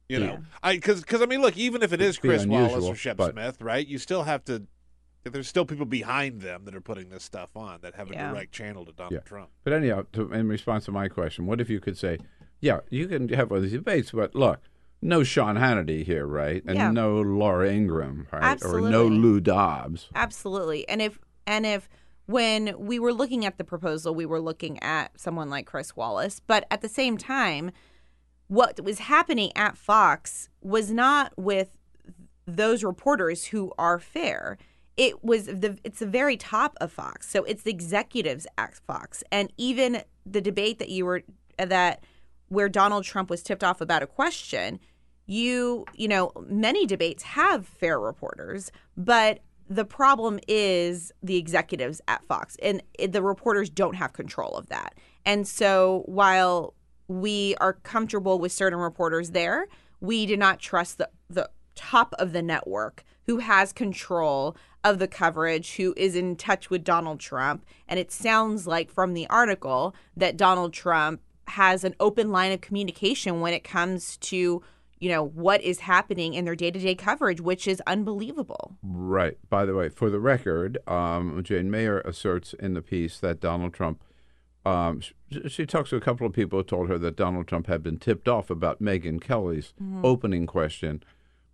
you 0.08 0.20
Yeah. 0.20 0.26
know, 0.28 0.40
I 0.64 0.76
because 0.76 1.02
because 1.02 1.22
I 1.22 1.26
mean, 1.26 1.42
look, 1.42 1.58
even 1.58 1.84
if 1.84 1.92
it 1.92 2.02
is 2.02 2.12
It'd 2.16 2.22
be 2.22 2.30
Chris 2.30 2.46
Wallace 2.46 2.86
or 2.86 2.96
Shep 2.96 3.18
but- 3.18 3.34
Smith, 3.34 3.62
right? 3.62 3.86
You 3.86 3.98
still 3.98 4.24
have 4.24 4.44
to. 4.46 4.66
There's 5.30 5.48
still 5.48 5.66
people 5.66 5.86
behind 5.86 6.42
them 6.42 6.66
that 6.66 6.76
are 6.76 6.82
putting 6.82 7.10
this 7.10 7.24
stuff 7.24 7.56
on 7.56 7.80
that 7.82 7.96
have 7.96 8.10
a 8.10 8.14
Yeah. 8.14 8.32
direct 8.32 8.52
channel 8.52 8.86
to 8.86 8.92
Donald 8.92 9.14
Yeah. 9.14 9.20
Trump. 9.20 9.50
But 9.64 9.74
anyhow, 9.74 10.04
to, 10.14 10.32
in 10.34 10.48
response 10.48 10.86
to 10.86 10.92
my 10.92 11.08
question, 11.08 11.46
what 11.46 11.62
if 11.62 11.70
you 11.70 11.80
could 11.80 11.98
say, 11.98 12.20
yeah, 12.60 12.80
you 12.90 13.08
can 13.08 13.30
have 13.30 13.50
one 13.52 13.58
of 13.58 13.64
these 13.64 13.74
debates, 13.74 14.12
but 14.12 14.34
look, 14.36 14.60
no 15.02 15.24
Sean 15.24 15.56
Hannity 15.56 16.04
here, 16.04 16.26
right? 16.26 16.64
And 16.66 16.76
Yeah. 16.76 16.92
no 16.92 17.22
Laura 17.22 17.72
Ingraham, 17.72 18.28
right? 18.32 18.64
Or 18.64 18.82
no 18.82 19.06
Lou 19.08 19.40
Dobbs. 19.40 20.10
Absolutely. 20.16 20.88
And 20.90 21.02
if 21.02 21.20
and 21.46 21.66
if 21.66 21.88
when 22.26 22.78
we 22.78 23.00
were 23.00 23.14
looking 23.14 23.46
at 23.46 23.58
the 23.58 23.64
proposal, 23.64 24.14
we 24.14 24.26
were 24.26 24.42
looking 24.42 24.82
at 24.84 25.18
someone 25.18 25.50
like 25.50 25.66
Chris 25.66 25.96
Wallace, 25.96 26.42
but 26.46 26.66
at 26.70 26.82
the 26.82 26.90
same 26.90 27.18
time, 27.18 27.72
what 28.48 28.82
was 28.84 29.00
happening 29.00 29.52
at 29.56 29.78
Fox 29.78 30.50
was 30.62 30.92
not 30.92 31.32
with 31.38 31.70
those 32.46 32.84
reporters 32.84 33.46
who 33.46 33.72
are 33.78 34.00
fair. 34.00 34.58
It 34.98 35.24
was 35.24 35.46
the 35.46 35.78
it's 35.84 36.00
the 36.00 36.08
very 36.08 36.38
top 36.38 36.76
of 36.82 36.92
Fox. 36.92 37.30
So 37.30 37.44
it's 37.44 37.64
the 37.64 37.72
executives 37.72 38.48
at 38.58 38.76
Fox. 38.76 39.24
And 39.32 39.54
even 39.58 40.02
the 40.26 40.42
debate 40.42 40.80
that 40.80 40.90
you 40.90 41.06
were 41.06 41.24
that 41.58 42.04
where 42.50 42.70
Donald 42.70 43.04
Trump 43.04 43.30
was 43.30 43.44
tipped 43.44 43.64
off 43.64 43.82
about 43.82 44.04
a 44.04 44.08
question, 44.08 44.80
you 45.28 45.86
you 45.94 46.08
know 46.08 46.32
many 46.48 46.86
debates 46.86 47.22
have 47.22 47.68
fair 47.68 48.00
reporters 48.00 48.72
but 48.96 49.40
the 49.70 49.84
problem 49.84 50.40
is 50.48 51.12
the 51.22 51.36
executives 51.36 52.02
at 52.08 52.24
fox 52.24 52.56
and 52.64 52.82
the 53.10 53.22
reporters 53.22 53.70
don't 53.70 53.96
have 53.96 54.14
control 54.14 54.52
of 54.54 54.68
that 54.70 54.96
and 55.26 55.46
so 55.48 56.04
while 56.06 56.74
we 57.10 57.56
are 57.60 57.74
comfortable 57.74 58.40
with 58.40 58.52
certain 58.52 58.80
reporters 58.80 59.32
there 59.32 59.68
we 60.00 60.26
do 60.26 60.38
not 60.38 60.60
trust 60.60 60.98
the 60.98 61.10
the 61.30 61.50
top 61.76 62.16
of 62.18 62.32
the 62.32 62.42
network 62.42 63.04
who 63.26 63.38
has 63.38 63.74
control 63.74 64.56
of 64.90 65.00
the 65.00 65.08
coverage 65.08 65.76
who 65.76 65.94
is 65.98 66.16
in 66.16 66.36
touch 66.36 66.70
with 66.70 66.84
Donald 66.84 67.20
Trump 67.20 67.66
and 67.88 68.00
it 68.00 68.12
sounds 68.12 68.66
like 68.68 68.90
from 68.92 69.14
the 69.14 69.28
article 69.28 69.94
that 70.16 70.38
Donald 70.38 70.74
Trump 70.74 71.22
has 71.50 71.84
an 71.84 71.96
open 72.00 72.32
line 72.32 72.52
of 72.52 72.62
communication 72.62 73.42
when 73.42 73.54
it 73.54 73.64
comes 73.64 74.18
to 74.18 74.62
you 75.00 75.10
know 75.10 75.24
what 75.24 75.62
is 75.62 75.80
happening 75.82 76.34
in 76.34 76.46
their 76.46 76.56
day-to-day 76.56 76.96
coverage 76.96 77.40
which 77.42 77.68
is 77.68 77.82
unbelievable 77.86 78.76
Right. 78.84 79.38
By 79.50 79.66
the 79.66 79.74
way, 79.76 79.90
for 79.90 80.10
the 80.10 80.20
record, 80.20 80.78
um, 80.88 81.42
Jane 81.44 81.70
Mayer 81.72 82.00
asserts 82.02 82.54
in 82.54 82.74
the 82.74 82.82
piece 82.82 83.20
that 83.20 83.40
Donald 83.40 83.74
Trump. 83.74 84.04
Um, 84.66 85.00
sh- 85.00 85.14
she 85.48 85.66
talks 85.66 85.92
to 85.92 85.96
a 85.96 86.02
couple 86.02 86.28
of 86.28 86.34
people 86.34 86.60
who 86.60 86.64
told 86.64 86.90
her 86.90 86.98
that 86.98 87.16
Donald 87.16 87.48
Trump 87.48 87.68
had 87.68 87.82
been 87.84 87.98
tipped 87.98 88.28
off 88.28 88.50
about 88.50 88.82
Megyn 88.82 89.22
Kelly's 89.22 89.74
Mhm. 89.82 90.02
opening 90.04 90.46
question, 90.46 91.02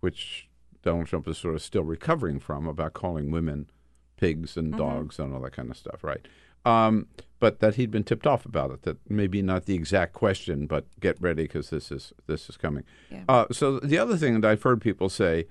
which 0.00 0.48
Donald 0.84 1.06
Trump 1.06 1.26
is 1.26 1.38
sort 1.38 1.54
of 1.54 1.62
still 1.62 1.82
recovering 1.82 2.38
from 2.38 2.66
about 2.68 2.92
calling 2.92 3.30
women 3.30 3.68
pigs 4.16 4.56
and 4.56 4.72
Mhm. 4.74 4.78
dogs 4.78 5.18
and 5.18 5.34
all 5.34 5.40
that 5.40 5.52
kind 5.52 5.70
of 5.70 5.76
stuff, 5.76 6.04
right? 6.04 6.26
Um, 6.64 7.08
but 7.40 7.60
that 7.60 7.74
he'd 7.74 7.90
been 7.90 8.04
tipped 8.04 8.26
off 8.26 8.46
about 8.46 8.70
it. 8.70 8.82
That 8.82 8.98
maybe 9.10 9.42
not 9.42 9.66
the 9.66 9.74
exact 9.74 10.12
question, 10.12 10.66
but 10.66 10.86
get 11.00 11.20
ready 11.20 11.42
because 11.44 11.70
this 11.70 11.90
is 11.90 12.12
this 12.26 12.48
is 12.48 12.56
coming. 12.56 12.84
Yeah. 13.10 13.24
Uh, 13.28 13.46
so 13.50 13.80
the 13.80 13.98
other 13.98 14.16
thing 14.16 14.40
that 14.40 14.50
I've 14.50 14.62
heard 14.62 14.80
people 14.80 15.08
say, 15.08 15.46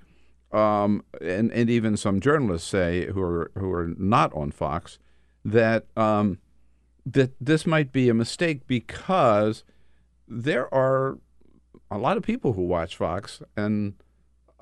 um, 0.51 1.03
and 1.22 1.51
and 1.51 1.69
even 1.69 1.97
some 1.97 2.19
journalists 2.19 2.68
say 2.68 3.07
who 3.11 3.22
are 3.22 3.51
who 3.57 3.72
are 3.73 3.89
not 3.97 4.34
on 4.34 4.49
Fox, 4.51 4.97
that 5.45 5.85
um, 5.97 6.39
that 7.05 7.34
this 7.39 7.68
might 7.68 7.91
be 7.91 8.10
a 8.10 8.14
mistake 8.14 8.65
because 8.65 9.64
there 10.27 10.73
are 10.73 11.19
a 11.91 11.97
lot 11.99 12.18
of 12.18 12.23
people 12.23 12.53
who 12.53 12.64
watch 12.64 12.95
Fox 12.97 13.41
and 13.57 13.93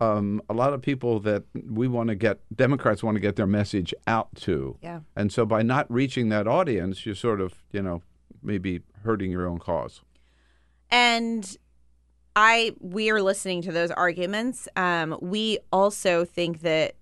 um, 0.02 0.42
a 0.50 0.54
lot 0.54 0.74
of 0.74 0.82
people 0.82 1.20
that 1.22 1.44
we 1.70 1.88
want 1.88 2.10
to 2.10 2.16
get 2.16 2.40
Democrats 2.56 3.04
want 3.04 3.16
to 3.16 3.22
get 3.22 3.36
their 3.36 3.48
message 3.48 3.94
out 4.08 4.30
to. 4.36 4.78
Yeah. 4.82 5.02
And 5.16 5.32
so 5.32 5.46
by 5.46 5.62
not 5.62 5.86
reaching 5.92 6.30
that 6.30 6.48
audience, 6.48 7.06
you're 7.06 7.16
sort 7.16 7.40
of 7.40 7.54
you 7.72 7.82
know 7.82 8.02
maybe 8.42 8.82
hurting 9.04 9.32
your 9.32 9.48
own 9.48 9.60
cause. 9.60 10.02
and 10.90 11.58
i 12.36 12.74
we 12.80 13.10
are 13.10 13.22
listening 13.22 13.62
to 13.62 13.72
those 13.72 13.92
arguments 13.92 14.68
um, 14.76 15.18
we 15.22 15.58
also 15.72 16.26
think 16.26 16.62
that 16.62 16.96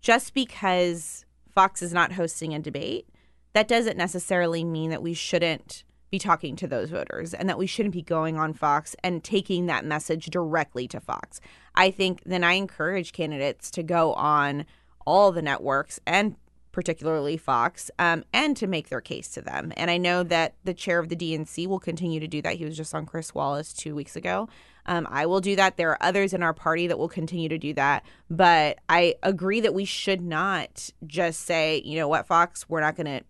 just 0.00 0.34
because 0.34 1.24
fox 1.54 1.82
is 1.82 1.92
not 1.92 2.12
hosting 2.12 2.54
a 2.54 2.58
debate 2.58 3.08
that 3.52 3.66
doesn't 3.68 3.96
necessarily 3.96 4.62
mean 4.64 4.90
that 4.90 5.02
we 5.02 5.14
shouldn't 5.14 5.84
be 6.10 6.18
talking 6.18 6.56
to 6.56 6.66
those 6.66 6.90
voters 6.90 7.34
and 7.34 7.48
that 7.48 7.58
we 7.58 7.66
shouldn't 7.66 7.94
be 7.94 8.02
going 8.02 8.36
on 8.36 8.52
fox 8.52 8.96
and 9.02 9.22
taking 9.22 9.66
that 9.66 9.84
message 9.84 10.26
directly 10.26 10.88
to 10.88 11.00
fox 11.00 11.40
i 11.74 11.90
think 11.90 12.22
then 12.24 12.44
i 12.44 12.54
encourage 12.54 13.12
candidates 13.12 13.70
to 13.70 13.82
go 13.82 14.14
on 14.14 14.64
all 15.06 15.32
the 15.32 15.42
networks 15.42 16.00
and 16.06 16.36
particularly 16.78 17.36
Fox, 17.36 17.90
um, 17.98 18.22
and 18.32 18.56
to 18.56 18.68
make 18.68 18.88
their 18.88 19.00
case 19.00 19.26
to 19.30 19.42
them. 19.42 19.72
And 19.76 19.90
I 19.90 19.96
know 19.96 20.22
that 20.22 20.54
the 20.62 20.72
chair 20.72 21.00
of 21.00 21.08
the 21.08 21.16
DNC 21.16 21.66
will 21.66 21.80
continue 21.80 22.20
to 22.20 22.28
do 22.28 22.40
that. 22.42 22.54
He 22.54 22.64
was 22.64 22.76
just 22.76 22.94
on 22.94 23.04
Chris 23.04 23.34
Wallace 23.34 23.72
two 23.72 23.96
weeks 23.96 24.14
ago. 24.14 24.48
Um, 24.86 25.06
I 25.10 25.26
will 25.26 25.40
do 25.40 25.56
that. 25.56 25.76
There 25.76 25.90
are 25.90 25.98
others 26.00 26.32
in 26.32 26.42
our 26.42 26.54
party 26.54 26.86
that 26.86 26.96
will 26.96 27.08
continue 27.08 27.48
to 27.48 27.58
do 27.58 27.74
that. 27.74 28.04
But 28.30 28.78
I 28.88 29.16
agree 29.24 29.60
that 29.60 29.74
we 29.74 29.84
should 29.84 30.20
not 30.20 30.90
just 31.04 31.40
say, 31.40 31.82
you 31.84 31.98
know 31.98 32.06
what, 32.06 32.28
Fox, 32.28 32.68
we're 32.68 32.80
not 32.80 32.94
going 32.94 33.06
to 33.06 33.24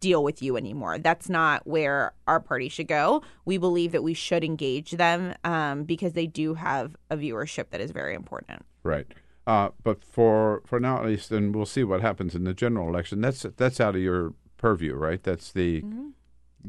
deal 0.00 0.22
with 0.22 0.42
you 0.42 0.56
anymore. 0.56 0.98
That's 0.98 1.28
not 1.28 1.66
where 1.66 2.12
our 2.26 2.40
party 2.40 2.68
should 2.68 2.88
go. 2.88 3.22
We 3.44 3.56
believe 3.58 3.92
that 3.92 4.02
we 4.02 4.14
should 4.14 4.44
engage 4.44 4.92
them 4.92 5.34
um, 5.44 5.84
because 5.84 6.12
they 6.12 6.26
do 6.26 6.54
have 6.54 6.94
a 7.10 7.16
viewership 7.16 7.70
that 7.70 7.80
is 7.80 7.90
very 7.90 8.14
important. 8.14 8.64
Right. 8.82 9.06
Uh, 9.46 9.70
but 9.82 10.02
for 10.04 10.62
for 10.66 10.80
now 10.80 10.98
at 10.98 11.06
least, 11.06 11.30
and 11.30 11.54
we'll 11.54 11.66
see 11.66 11.84
what 11.84 12.00
happens 12.00 12.34
in 12.34 12.44
the 12.44 12.54
general 12.54 12.88
election. 12.88 13.20
That's 13.20 13.44
that's 13.56 13.80
out 13.80 13.94
of 13.94 14.00
your 14.02 14.34
purview, 14.56 14.94
right? 14.94 15.22
That's 15.22 15.52
the 15.52 15.82
Mm-hmm. 15.82 16.08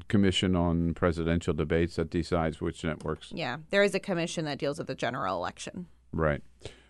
commission 0.10 0.56
on 0.58 0.94
presidential 0.94 1.54
debates 1.54 1.96
that 1.96 2.10
decides 2.10 2.60
which 2.60 2.84
networks. 2.84 3.32
Yeah, 3.34 3.58
there 3.70 3.82
is 3.84 3.96
a 3.96 4.00
commission 4.00 4.44
that 4.46 4.58
deals 4.58 4.78
with 4.78 4.88
the 4.88 4.96
general 4.96 5.38
election. 5.38 5.88
Right. 6.12 6.42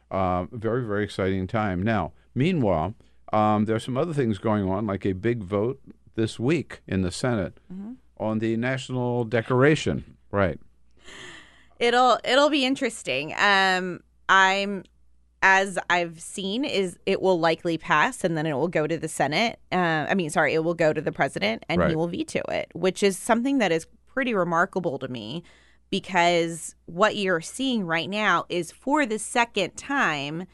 Uh, 0.09 0.45
very 0.51 0.83
very 0.85 1.03
exciting 1.03 1.45
time. 1.47 1.83
Now, 1.83 2.13
meanwhile, 2.33 2.95
um, 3.31 3.65
there 3.65 3.75
are 3.75 3.79
some 3.79 3.97
other 3.97 4.13
things 4.13 4.37
going 4.39 4.67
on, 4.67 4.87
like 4.87 5.05
a 5.05 5.13
big 5.13 5.43
vote 5.43 5.79
this 6.15 6.39
week 6.39 6.81
in 6.87 7.01
the 7.01 7.11
Senate 7.11 7.57
Mhm. 7.71 7.95
on 8.17 8.39
the 8.39 8.57
national 8.57 9.25
decoration. 9.25 10.17
Right. 10.31 10.59
It'll 11.79 12.19
it'll 12.23 12.49
be 12.49 12.65
interesting. 12.65 13.33
Um, 13.37 13.99
I'm 14.29 14.83
as 15.41 15.77
I've 15.89 16.19
seen 16.19 16.65
is 16.65 16.97
it 17.05 17.21
will 17.21 17.39
likely 17.39 17.77
pass 17.77 18.23
and 18.23 18.35
then 18.37 18.45
it 18.47 18.53
will 18.53 18.67
go 18.69 18.87
to 18.87 18.97
the 18.97 19.07
Senate. 19.07 19.59
Uh, 19.71 20.07
I 20.09 20.15
mean, 20.15 20.29
sorry, 20.29 20.53
it 20.53 20.63
will 20.63 20.73
go 20.73 20.91
to 20.93 21.01
the 21.01 21.11
president 21.11 21.63
and 21.69 21.79
he 21.89 21.95
will 21.95 22.07
veto 22.07 22.41
it, 22.49 22.69
which 22.73 23.03
is 23.03 23.17
something 23.17 23.59
that 23.59 23.71
is 23.71 23.85
pretty 24.07 24.33
remarkable 24.33 24.97
to 24.99 25.07
me 25.07 25.43
because 25.91 26.75
what 26.85 27.15
you're 27.15 27.41
seeing 27.41 27.85
right 27.85 28.09
now 28.09 28.45
is 28.49 28.71
for 28.71 29.05
the 29.05 29.19
second 29.19 29.75
time 29.77 30.45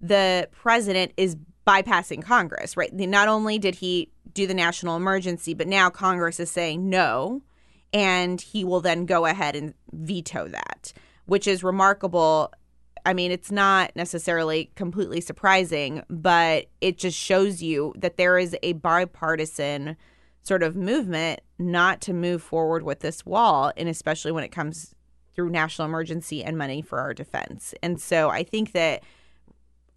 the 0.00 0.48
president 0.50 1.12
is 1.16 1.36
bypassing 1.66 2.22
Congress, 2.22 2.76
right? 2.76 2.92
Not 2.92 3.28
only 3.28 3.58
did 3.58 3.76
he 3.76 4.10
do 4.34 4.46
the 4.46 4.54
national 4.54 4.96
emergency, 4.96 5.54
but 5.54 5.66
now 5.68 5.90
Congress 5.90 6.40
is 6.40 6.50
saying 6.50 6.88
no, 6.88 7.42
and 7.92 8.40
he 8.40 8.64
will 8.64 8.80
then 8.80 9.06
go 9.06 9.26
ahead 9.26 9.56
and 9.56 9.74
veto 9.92 10.48
that, 10.48 10.92
which 11.26 11.46
is 11.46 11.64
remarkable. 11.64 12.52
I 13.04 13.14
mean, 13.14 13.30
it's 13.30 13.50
not 13.50 13.92
necessarily 13.96 14.70
completely 14.74 15.20
surprising, 15.20 16.02
but 16.08 16.66
it 16.80 16.98
just 16.98 17.18
shows 17.18 17.62
you 17.62 17.94
that 17.96 18.16
there 18.16 18.38
is 18.38 18.56
a 18.62 18.74
bipartisan 18.74 19.96
sort 20.42 20.62
of 20.62 20.76
movement 20.76 21.40
not 21.58 22.00
to 22.02 22.12
move 22.12 22.42
forward 22.42 22.82
with 22.82 23.00
this 23.00 23.26
wall, 23.26 23.72
and 23.76 23.88
especially 23.88 24.32
when 24.32 24.44
it 24.44 24.52
comes 24.52 24.94
through 25.34 25.50
national 25.50 25.86
emergency 25.86 26.42
and 26.42 26.58
money 26.58 26.82
for 26.82 26.98
our 26.98 27.14
defense. 27.14 27.74
And 27.82 28.00
so 28.00 28.30
I 28.30 28.42
think 28.42 28.72
that 28.72 29.02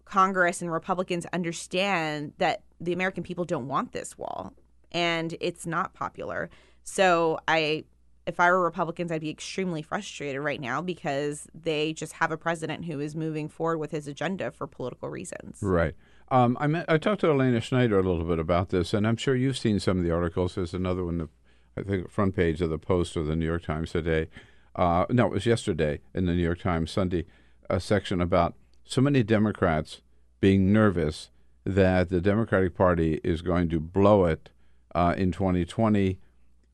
Congress 0.04 0.60
and 0.62 0.70
Republicans 0.72 1.26
understand 1.32 2.32
that 2.38 2.62
the 2.80 2.92
American 2.92 3.22
people 3.22 3.44
don't 3.44 3.68
want 3.68 3.92
this 3.92 4.16
wall 4.18 4.52
and 4.92 5.36
it's 5.40 5.66
not 5.66 5.92
popular. 5.94 6.50
So 6.84 7.38
I 7.48 7.84
if 8.26 8.40
I 8.40 8.50
were 8.50 8.62
Republicans, 8.62 9.12
I'd 9.12 9.20
be 9.20 9.30
extremely 9.30 9.82
frustrated 9.82 10.40
right 10.40 10.60
now 10.60 10.80
because 10.80 11.46
they 11.54 11.92
just 11.92 12.14
have 12.14 12.30
a 12.32 12.38
president 12.38 12.86
who 12.86 12.98
is 12.98 13.14
moving 13.14 13.48
forward 13.48 13.78
with 13.78 13.90
his 13.90 14.08
agenda 14.08 14.50
for 14.50 14.66
political 14.66 15.10
reasons. 15.10 15.58
Right. 15.60 15.94
Um, 16.30 16.56
I, 16.58 16.66
met, 16.66 16.86
I 16.88 16.96
talked 16.96 17.20
to 17.20 17.28
Elena 17.28 17.60
Schneider 17.60 17.98
a 17.98 18.02
little 18.02 18.24
bit 18.24 18.38
about 18.38 18.70
this, 18.70 18.94
and 18.94 19.06
I'm 19.06 19.16
sure 19.16 19.36
you've 19.36 19.58
seen 19.58 19.78
some 19.78 19.98
of 19.98 20.04
the 20.04 20.10
articles. 20.10 20.54
There's 20.54 20.72
another 20.72 21.04
one, 21.04 21.28
I 21.76 21.82
think, 21.82 22.10
front 22.10 22.34
page 22.34 22.62
of 22.62 22.70
the 22.70 22.78
Post 22.78 23.14
or 23.14 23.24
the 23.24 23.36
New 23.36 23.44
York 23.44 23.64
Times 23.64 23.92
today. 23.92 24.28
Uh, 24.74 25.04
no, 25.10 25.26
it 25.26 25.32
was 25.32 25.44
yesterday 25.44 26.00
in 26.14 26.24
the 26.24 26.32
New 26.32 26.42
York 26.42 26.60
Times 26.60 26.90
Sunday, 26.90 27.26
a 27.68 27.78
section 27.78 28.22
about 28.22 28.54
so 28.84 29.00
many 29.00 29.22
Democrats 29.22 30.00
being 30.40 30.72
nervous 30.72 31.30
that 31.64 32.10
the 32.10 32.20
Democratic 32.20 32.74
Party 32.74 33.20
is 33.24 33.42
going 33.42 33.68
to 33.70 33.80
blow 33.80 34.26
it 34.26 34.50
uh, 34.94 35.14
in 35.16 35.32
2020 35.32 36.18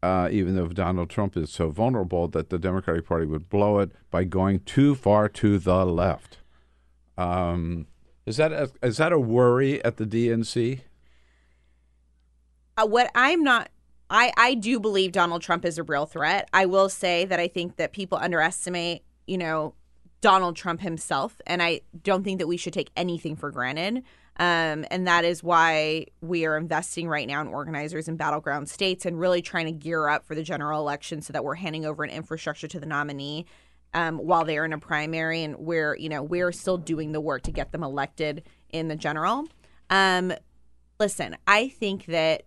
uh, 0.03 0.28
even 0.31 0.57
though 0.57 0.69
Donald 0.69 1.11
Trump 1.11 1.37
is 1.37 1.51
so 1.51 1.70
vulnerable, 1.70 2.28
that 2.28 2.51
the 2.51 2.59
Democratic 2.59 3.07
Party 3.07 3.27
would 3.27 3.49
blow 3.49 3.78
it 3.81 3.93
by 4.11 4.24
going 4.24 4.61
too 4.61 4.95
far 4.95 5.28
to 5.28 5.59
the 5.59 5.85
left. 5.85 6.39
Um, 7.19 7.87
is 8.24 8.39
that 8.39 8.53
a, 8.53 8.70
is 8.82 8.97
that 8.97 9.12
a 9.12 9.19
worry 9.19 9.85
at 9.85 9.99
the 9.99 10.07
DNC? 10.07 10.81
Uh, 12.78 12.87
what 12.87 13.11
I'm 13.15 13.43
not, 13.43 13.69
I 14.09 14.32
I 14.37 14.55
do 14.55 14.81
believe 14.81 15.12
Donald 15.12 15.43
Trump 15.43 15.66
is 15.66 15.77
a 15.77 15.82
real 15.82 16.07
threat. 16.07 16.49
I 16.53 16.65
will 16.65 16.89
say 16.89 17.27
that 17.27 17.39
I 17.39 17.49
think 17.49 17.77
that 17.77 17.93
people 17.93 18.16
underestimate, 18.16 19.03
you 19.27 19.37
know, 19.37 19.74
Donald 20.20 20.56
Trump 20.56 20.80
himself, 20.80 21.40
and 21.47 21.62
I 21.62 21.80
don't 22.02 22.24
think 22.24 22.38
that 22.38 22.47
we 22.47 22.56
should 22.56 22.72
take 22.72 22.90
anything 22.97 23.36
for 23.36 23.51
granted. 23.51 24.02
Um, 24.36 24.86
and 24.90 25.06
that 25.06 25.24
is 25.24 25.42
why 25.42 26.06
we 26.22 26.47
are 26.47 26.56
investing 26.56 27.09
right 27.09 27.28
now 27.28 27.42
in 27.42 27.48
organizers 27.48 28.09
in 28.09 28.16
battleground 28.16 28.70
states 28.70 29.05
and 29.05 29.20
really 29.20 29.42
trying 29.42 29.66
to 29.66 29.72
gear 29.72 30.09
up 30.09 30.24
for 30.24 30.34
the 30.34 30.42
general 30.42 30.80
election 30.80 31.20
so 31.20 31.32
that 31.32 31.44
we're 31.44 31.56
handing 31.56 31.84
over 31.84 32.05
an 32.05 32.10
infrastructure 32.10 32.66
to 32.68 32.80
the 32.80 32.86
nominee 32.86 33.44
um, 33.92 34.18
while 34.18 34.44
they're 34.44 34.64
in 34.64 34.72
a 34.72 34.78
primary 34.78 35.42
and 35.42 35.56
we're, 35.59 35.94
you 35.97 36.09
know, 36.09 36.22
we're 36.22 36.52
still 36.52 36.78
doing 36.78 37.12
the 37.12 37.20
work 37.20 37.42
to 37.42 37.52
get 37.52 37.72
them 37.72 37.82
elected 37.82 38.42
in 38.70 38.88
the 38.88 38.97
general. 38.97 39.47
Um, 39.90 40.32
listen, 40.98 41.36
I 41.47 41.68
think 41.68 42.06
that 42.06 42.44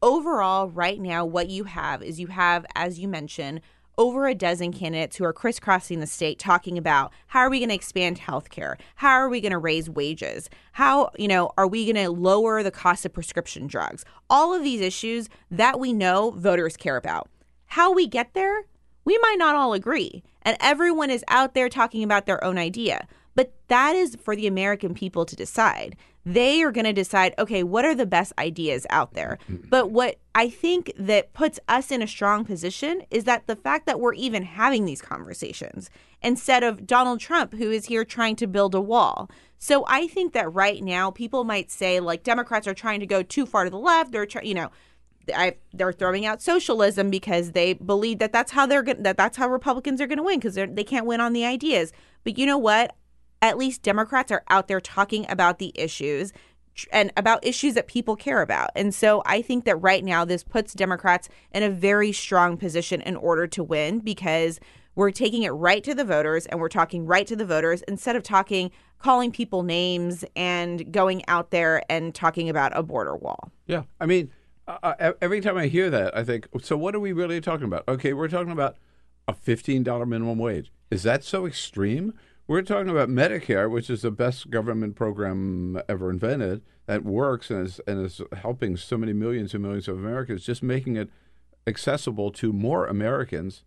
overall, 0.00 0.68
right 0.68 1.00
now, 1.00 1.24
what 1.24 1.50
you 1.50 1.64
have 1.64 2.02
is 2.02 2.20
you 2.20 2.28
have, 2.28 2.64
as 2.74 2.98
you 2.98 3.08
mentioned, 3.08 3.60
over 3.96 4.26
a 4.26 4.34
dozen 4.34 4.72
candidates 4.72 5.16
who 5.16 5.24
are 5.24 5.32
crisscrossing 5.32 6.00
the 6.00 6.06
state 6.06 6.38
talking 6.38 6.76
about 6.78 7.12
how 7.28 7.40
are 7.40 7.50
we 7.50 7.58
going 7.58 7.68
to 7.68 7.74
expand 7.74 8.20
healthcare? 8.20 8.76
How 8.96 9.12
are 9.12 9.28
we 9.28 9.40
going 9.40 9.52
to 9.52 9.58
raise 9.58 9.88
wages? 9.88 10.50
How, 10.72 11.10
you 11.18 11.28
know, 11.28 11.52
are 11.56 11.66
we 11.66 11.90
going 11.90 12.04
to 12.04 12.10
lower 12.10 12.62
the 12.62 12.70
cost 12.70 13.04
of 13.04 13.12
prescription 13.12 13.66
drugs? 13.66 14.04
All 14.28 14.52
of 14.52 14.62
these 14.62 14.80
issues 14.80 15.28
that 15.50 15.78
we 15.78 15.92
know 15.92 16.30
voters 16.30 16.76
care 16.76 16.96
about. 16.96 17.28
How 17.66 17.92
we 17.92 18.06
get 18.06 18.34
there, 18.34 18.64
we 19.04 19.18
might 19.18 19.38
not 19.38 19.54
all 19.54 19.72
agree. 19.72 20.22
And 20.42 20.56
everyone 20.60 21.10
is 21.10 21.24
out 21.28 21.54
there 21.54 21.68
talking 21.68 22.02
about 22.02 22.26
their 22.26 22.42
own 22.44 22.58
idea. 22.58 23.06
But 23.34 23.52
that 23.68 23.96
is 23.96 24.16
for 24.16 24.36
the 24.36 24.46
American 24.46 24.94
people 24.94 25.24
to 25.24 25.36
decide 25.36 25.96
they 26.26 26.62
are 26.62 26.72
going 26.72 26.84
to 26.84 26.92
decide 26.92 27.34
okay 27.38 27.62
what 27.62 27.84
are 27.84 27.94
the 27.94 28.06
best 28.06 28.32
ideas 28.38 28.86
out 28.90 29.14
there 29.14 29.38
mm-hmm. 29.50 29.68
but 29.68 29.90
what 29.90 30.18
i 30.34 30.48
think 30.48 30.92
that 30.96 31.32
puts 31.32 31.60
us 31.68 31.90
in 31.90 32.02
a 32.02 32.06
strong 32.06 32.44
position 32.44 33.02
is 33.10 33.24
that 33.24 33.46
the 33.46 33.56
fact 33.56 33.86
that 33.86 34.00
we're 34.00 34.14
even 34.14 34.42
having 34.42 34.84
these 34.84 35.02
conversations 35.02 35.90
instead 36.22 36.62
of 36.62 36.86
donald 36.86 37.20
trump 37.20 37.52
who 37.54 37.70
is 37.70 37.86
here 37.86 38.04
trying 38.04 38.36
to 38.36 38.46
build 38.46 38.74
a 38.74 38.80
wall 38.80 39.30
so 39.58 39.84
i 39.88 40.06
think 40.06 40.32
that 40.32 40.52
right 40.52 40.82
now 40.82 41.10
people 41.10 41.44
might 41.44 41.70
say 41.70 42.00
like 42.00 42.22
democrats 42.22 42.66
are 42.66 42.74
trying 42.74 43.00
to 43.00 43.06
go 43.06 43.22
too 43.22 43.44
far 43.44 43.64
to 43.64 43.70
the 43.70 43.78
left 43.78 44.12
they're 44.12 44.26
trying 44.26 44.46
you 44.46 44.54
know 44.54 44.70
I, 45.34 45.54
they're 45.72 45.94
throwing 45.94 46.26
out 46.26 46.42
socialism 46.42 47.08
because 47.08 47.52
they 47.52 47.72
believe 47.72 48.18
that 48.18 48.30
that's 48.30 48.52
how 48.52 48.66
they're 48.66 48.82
going 48.82 49.02
that 49.04 49.16
that's 49.16 49.38
how 49.38 49.48
Republicans 49.48 50.02
are 50.02 50.06
going 50.06 50.18
to 50.18 50.22
win 50.22 50.38
because 50.38 50.54
they 50.54 50.84
can't 50.84 51.06
win 51.06 51.22
on 51.22 51.32
the 51.32 51.46
ideas. 51.46 51.94
But 52.24 52.36
you 52.36 52.44
know 52.44 52.58
what? 52.58 52.94
At 53.44 53.58
least 53.58 53.82
Democrats 53.82 54.32
are 54.32 54.42
out 54.48 54.68
there 54.68 54.80
talking 54.80 55.26
about 55.28 55.58
the 55.58 55.70
issues 55.74 56.32
and 56.90 57.12
about 57.14 57.44
issues 57.44 57.74
that 57.74 57.86
people 57.86 58.16
care 58.16 58.40
about. 58.40 58.70
And 58.74 58.94
so 58.94 59.22
I 59.26 59.42
think 59.42 59.66
that 59.66 59.76
right 59.76 60.02
now 60.02 60.24
this 60.24 60.42
puts 60.42 60.72
Democrats 60.72 61.28
in 61.52 61.62
a 61.62 61.68
very 61.68 62.10
strong 62.10 62.56
position 62.56 63.02
in 63.02 63.16
order 63.16 63.46
to 63.48 63.62
win 63.62 63.98
because 63.98 64.60
we're 64.94 65.10
taking 65.10 65.42
it 65.42 65.50
right 65.50 65.84
to 65.84 65.94
the 65.94 66.06
voters 66.06 66.46
and 66.46 66.58
we're 66.58 66.70
talking 66.70 67.04
right 67.04 67.26
to 67.26 67.36
the 67.36 67.44
voters 67.44 67.82
instead 67.82 68.16
of 68.16 68.22
talking 68.22 68.70
calling 68.98 69.30
people 69.30 69.62
names 69.62 70.24
and 70.34 70.90
going 70.90 71.22
out 71.28 71.50
there 71.50 71.82
and 71.90 72.14
talking 72.14 72.48
about 72.48 72.72
a 72.74 72.82
border 72.82 73.14
wall. 73.14 73.52
Yeah. 73.66 73.82
I 74.00 74.06
mean, 74.06 74.30
uh, 74.66 75.12
every 75.20 75.42
time 75.42 75.58
I 75.58 75.66
hear 75.66 75.90
that, 75.90 76.16
I 76.16 76.24
think, 76.24 76.48
so 76.62 76.78
what 76.78 76.94
are 76.94 77.00
we 77.00 77.12
really 77.12 77.42
talking 77.42 77.66
about? 77.66 77.84
Okay, 77.86 78.14
we're 78.14 78.28
talking 78.28 78.52
about 78.52 78.78
a 79.28 79.34
$15 79.34 79.84
minimum 80.08 80.38
wage. 80.38 80.72
Is 80.90 81.02
that 81.02 81.22
so 81.22 81.44
extreme? 81.44 82.14
We're 82.46 82.60
talking 82.60 82.90
about 82.90 83.08
Medicare, 83.08 83.70
which 83.70 83.88
is 83.88 84.02
the 84.02 84.10
best 84.10 84.50
government 84.50 84.96
program 84.96 85.80
ever 85.88 86.10
invented 86.10 86.60
that 86.84 87.02
works 87.02 87.50
and 87.50 87.66
is, 87.66 87.80
and 87.86 88.04
is 88.04 88.20
helping 88.36 88.76
so 88.76 88.98
many 88.98 89.14
millions 89.14 89.54
and 89.54 89.62
millions 89.62 89.88
of 89.88 89.96
Americans, 89.96 90.44
just 90.44 90.62
making 90.62 90.96
it 90.96 91.08
accessible 91.66 92.30
to 92.32 92.52
more 92.52 92.86
Americans. 92.86 93.64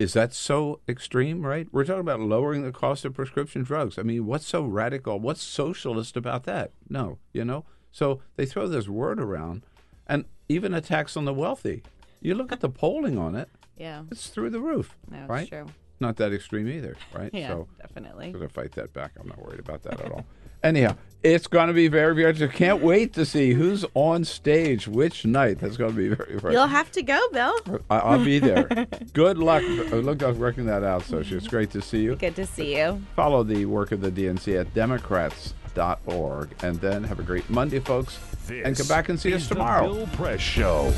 Is 0.00 0.12
that 0.14 0.34
so 0.34 0.80
extreme, 0.88 1.46
right? 1.46 1.68
We're 1.70 1.84
talking 1.84 2.00
about 2.00 2.18
lowering 2.18 2.62
the 2.62 2.72
cost 2.72 3.04
of 3.04 3.14
prescription 3.14 3.62
drugs. 3.62 3.96
I 3.96 4.02
mean, 4.02 4.26
what's 4.26 4.46
so 4.46 4.64
radical? 4.64 5.20
What's 5.20 5.42
socialist 5.42 6.16
about 6.16 6.42
that? 6.44 6.72
No, 6.88 7.18
you 7.32 7.44
know? 7.44 7.64
So 7.92 8.22
they 8.34 8.46
throw 8.46 8.66
this 8.66 8.88
word 8.88 9.20
around 9.20 9.62
and 10.08 10.24
even 10.48 10.74
a 10.74 10.80
tax 10.80 11.16
on 11.16 11.26
the 11.26 11.34
wealthy. 11.34 11.84
You 12.20 12.34
look 12.34 12.50
at 12.50 12.60
the 12.60 12.70
polling 12.70 13.18
on 13.18 13.36
it. 13.36 13.48
Yeah. 13.76 14.02
It's 14.10 14.30
through 14.30 14.50
the 14.50 14.60
roof. 14.60 14.96
No, 15.08 15.26
right? 15.26 15.48
true 15.48 15.66
not 16.00 16.16
that 16.16 16.32
extreme 16.32 16.68
either, 16.68 16.96
right? 17.14 17.30
yeah, 17.32 17.48
so 17.48 17.68
definitely. 17.80 18.26
I'm 18.26 18.32
going 18.32 18.48
to 18.48 18.52
fight 18.52 18.72
that 18.72 18.92
back. 18.92 19.12
I'm 19.20 19.28
not 19.28 19.44
worried 19.44 19.60
about 19.60 19.82
that 19.84 20.00
at 20.00 20.10
all. 20.10 20.24
Anyhow, 20.62 20.94
it's 21.22 21.46
going 21.46 21.68
to 21.68 21.72
be 21.72 21.88
very, 21.88 22.14
very 22.14 22.28
interesting. 22.30 22.56
Can't 22.56 22.82
wait 22.82 23.14
to 23.14 23.24
see 23.24 23.52
who's 23.52 23.84
on 23.94 24.24
stage 24.24 24.86
which 24.86 25.24
night. 25.24 25.58
That's 25.58 25.76
going 25.76 25.92
to 25.92 25.96
be 25.96 26.08
very, 26.14 26.38
very. 26.38 26.54
You'll 26.54 26.66
have 26.66 26.90
to 26.92 27.02
go, 27.02 27.18
Bill. 27.32 27.82
I- 27.88 28.16
will 28.16 28.24
be 28.24 28.38
there. 28.38 28.64
Good 29.12 29.38
luck. 29.38 29.62
Uh, 29.62 29.96
look 29.96 30.22
I'm 30.22 30.38
working 30.38 30.66
that 30.66 30.82
out, 30.82 31.02
Xochitl. 31.02 31.32
It's 31.32 31.48
great 31.48 31.70
to 31.70 31.80
see 31.82 32.02
you. 32.02 32.16
Good 32.16 32.36
to 32.36 32.46
see 32.46 32.76
you. 32.76 33.02
Follow 33.16 33.42
the 33.42 33.64
work 33.66 33.92
of 33.92 34.00
the 34.00 34.10
DNC 34.10 34.60
at 34.60 34.72
Democrats.org. 34.74 36.48
And 36.62 36.76
then 36.80 37.04
have 37.04 37.20
a 37.20 37.22
great 37.22 37.48
Monday, 37.48 37.80
folks. 37.80 38.18
This 38.46 38.66
and 38.66 38.76
come 38.76 38.86
back 38.88 39.08
and 39.08 39.18
see 39.18 39.32
us 39.32 39.48
tomorrow. 39.48 39.94
Bill 39.94 40.06
Press 40.08 40.40
Show. 40.40 40.92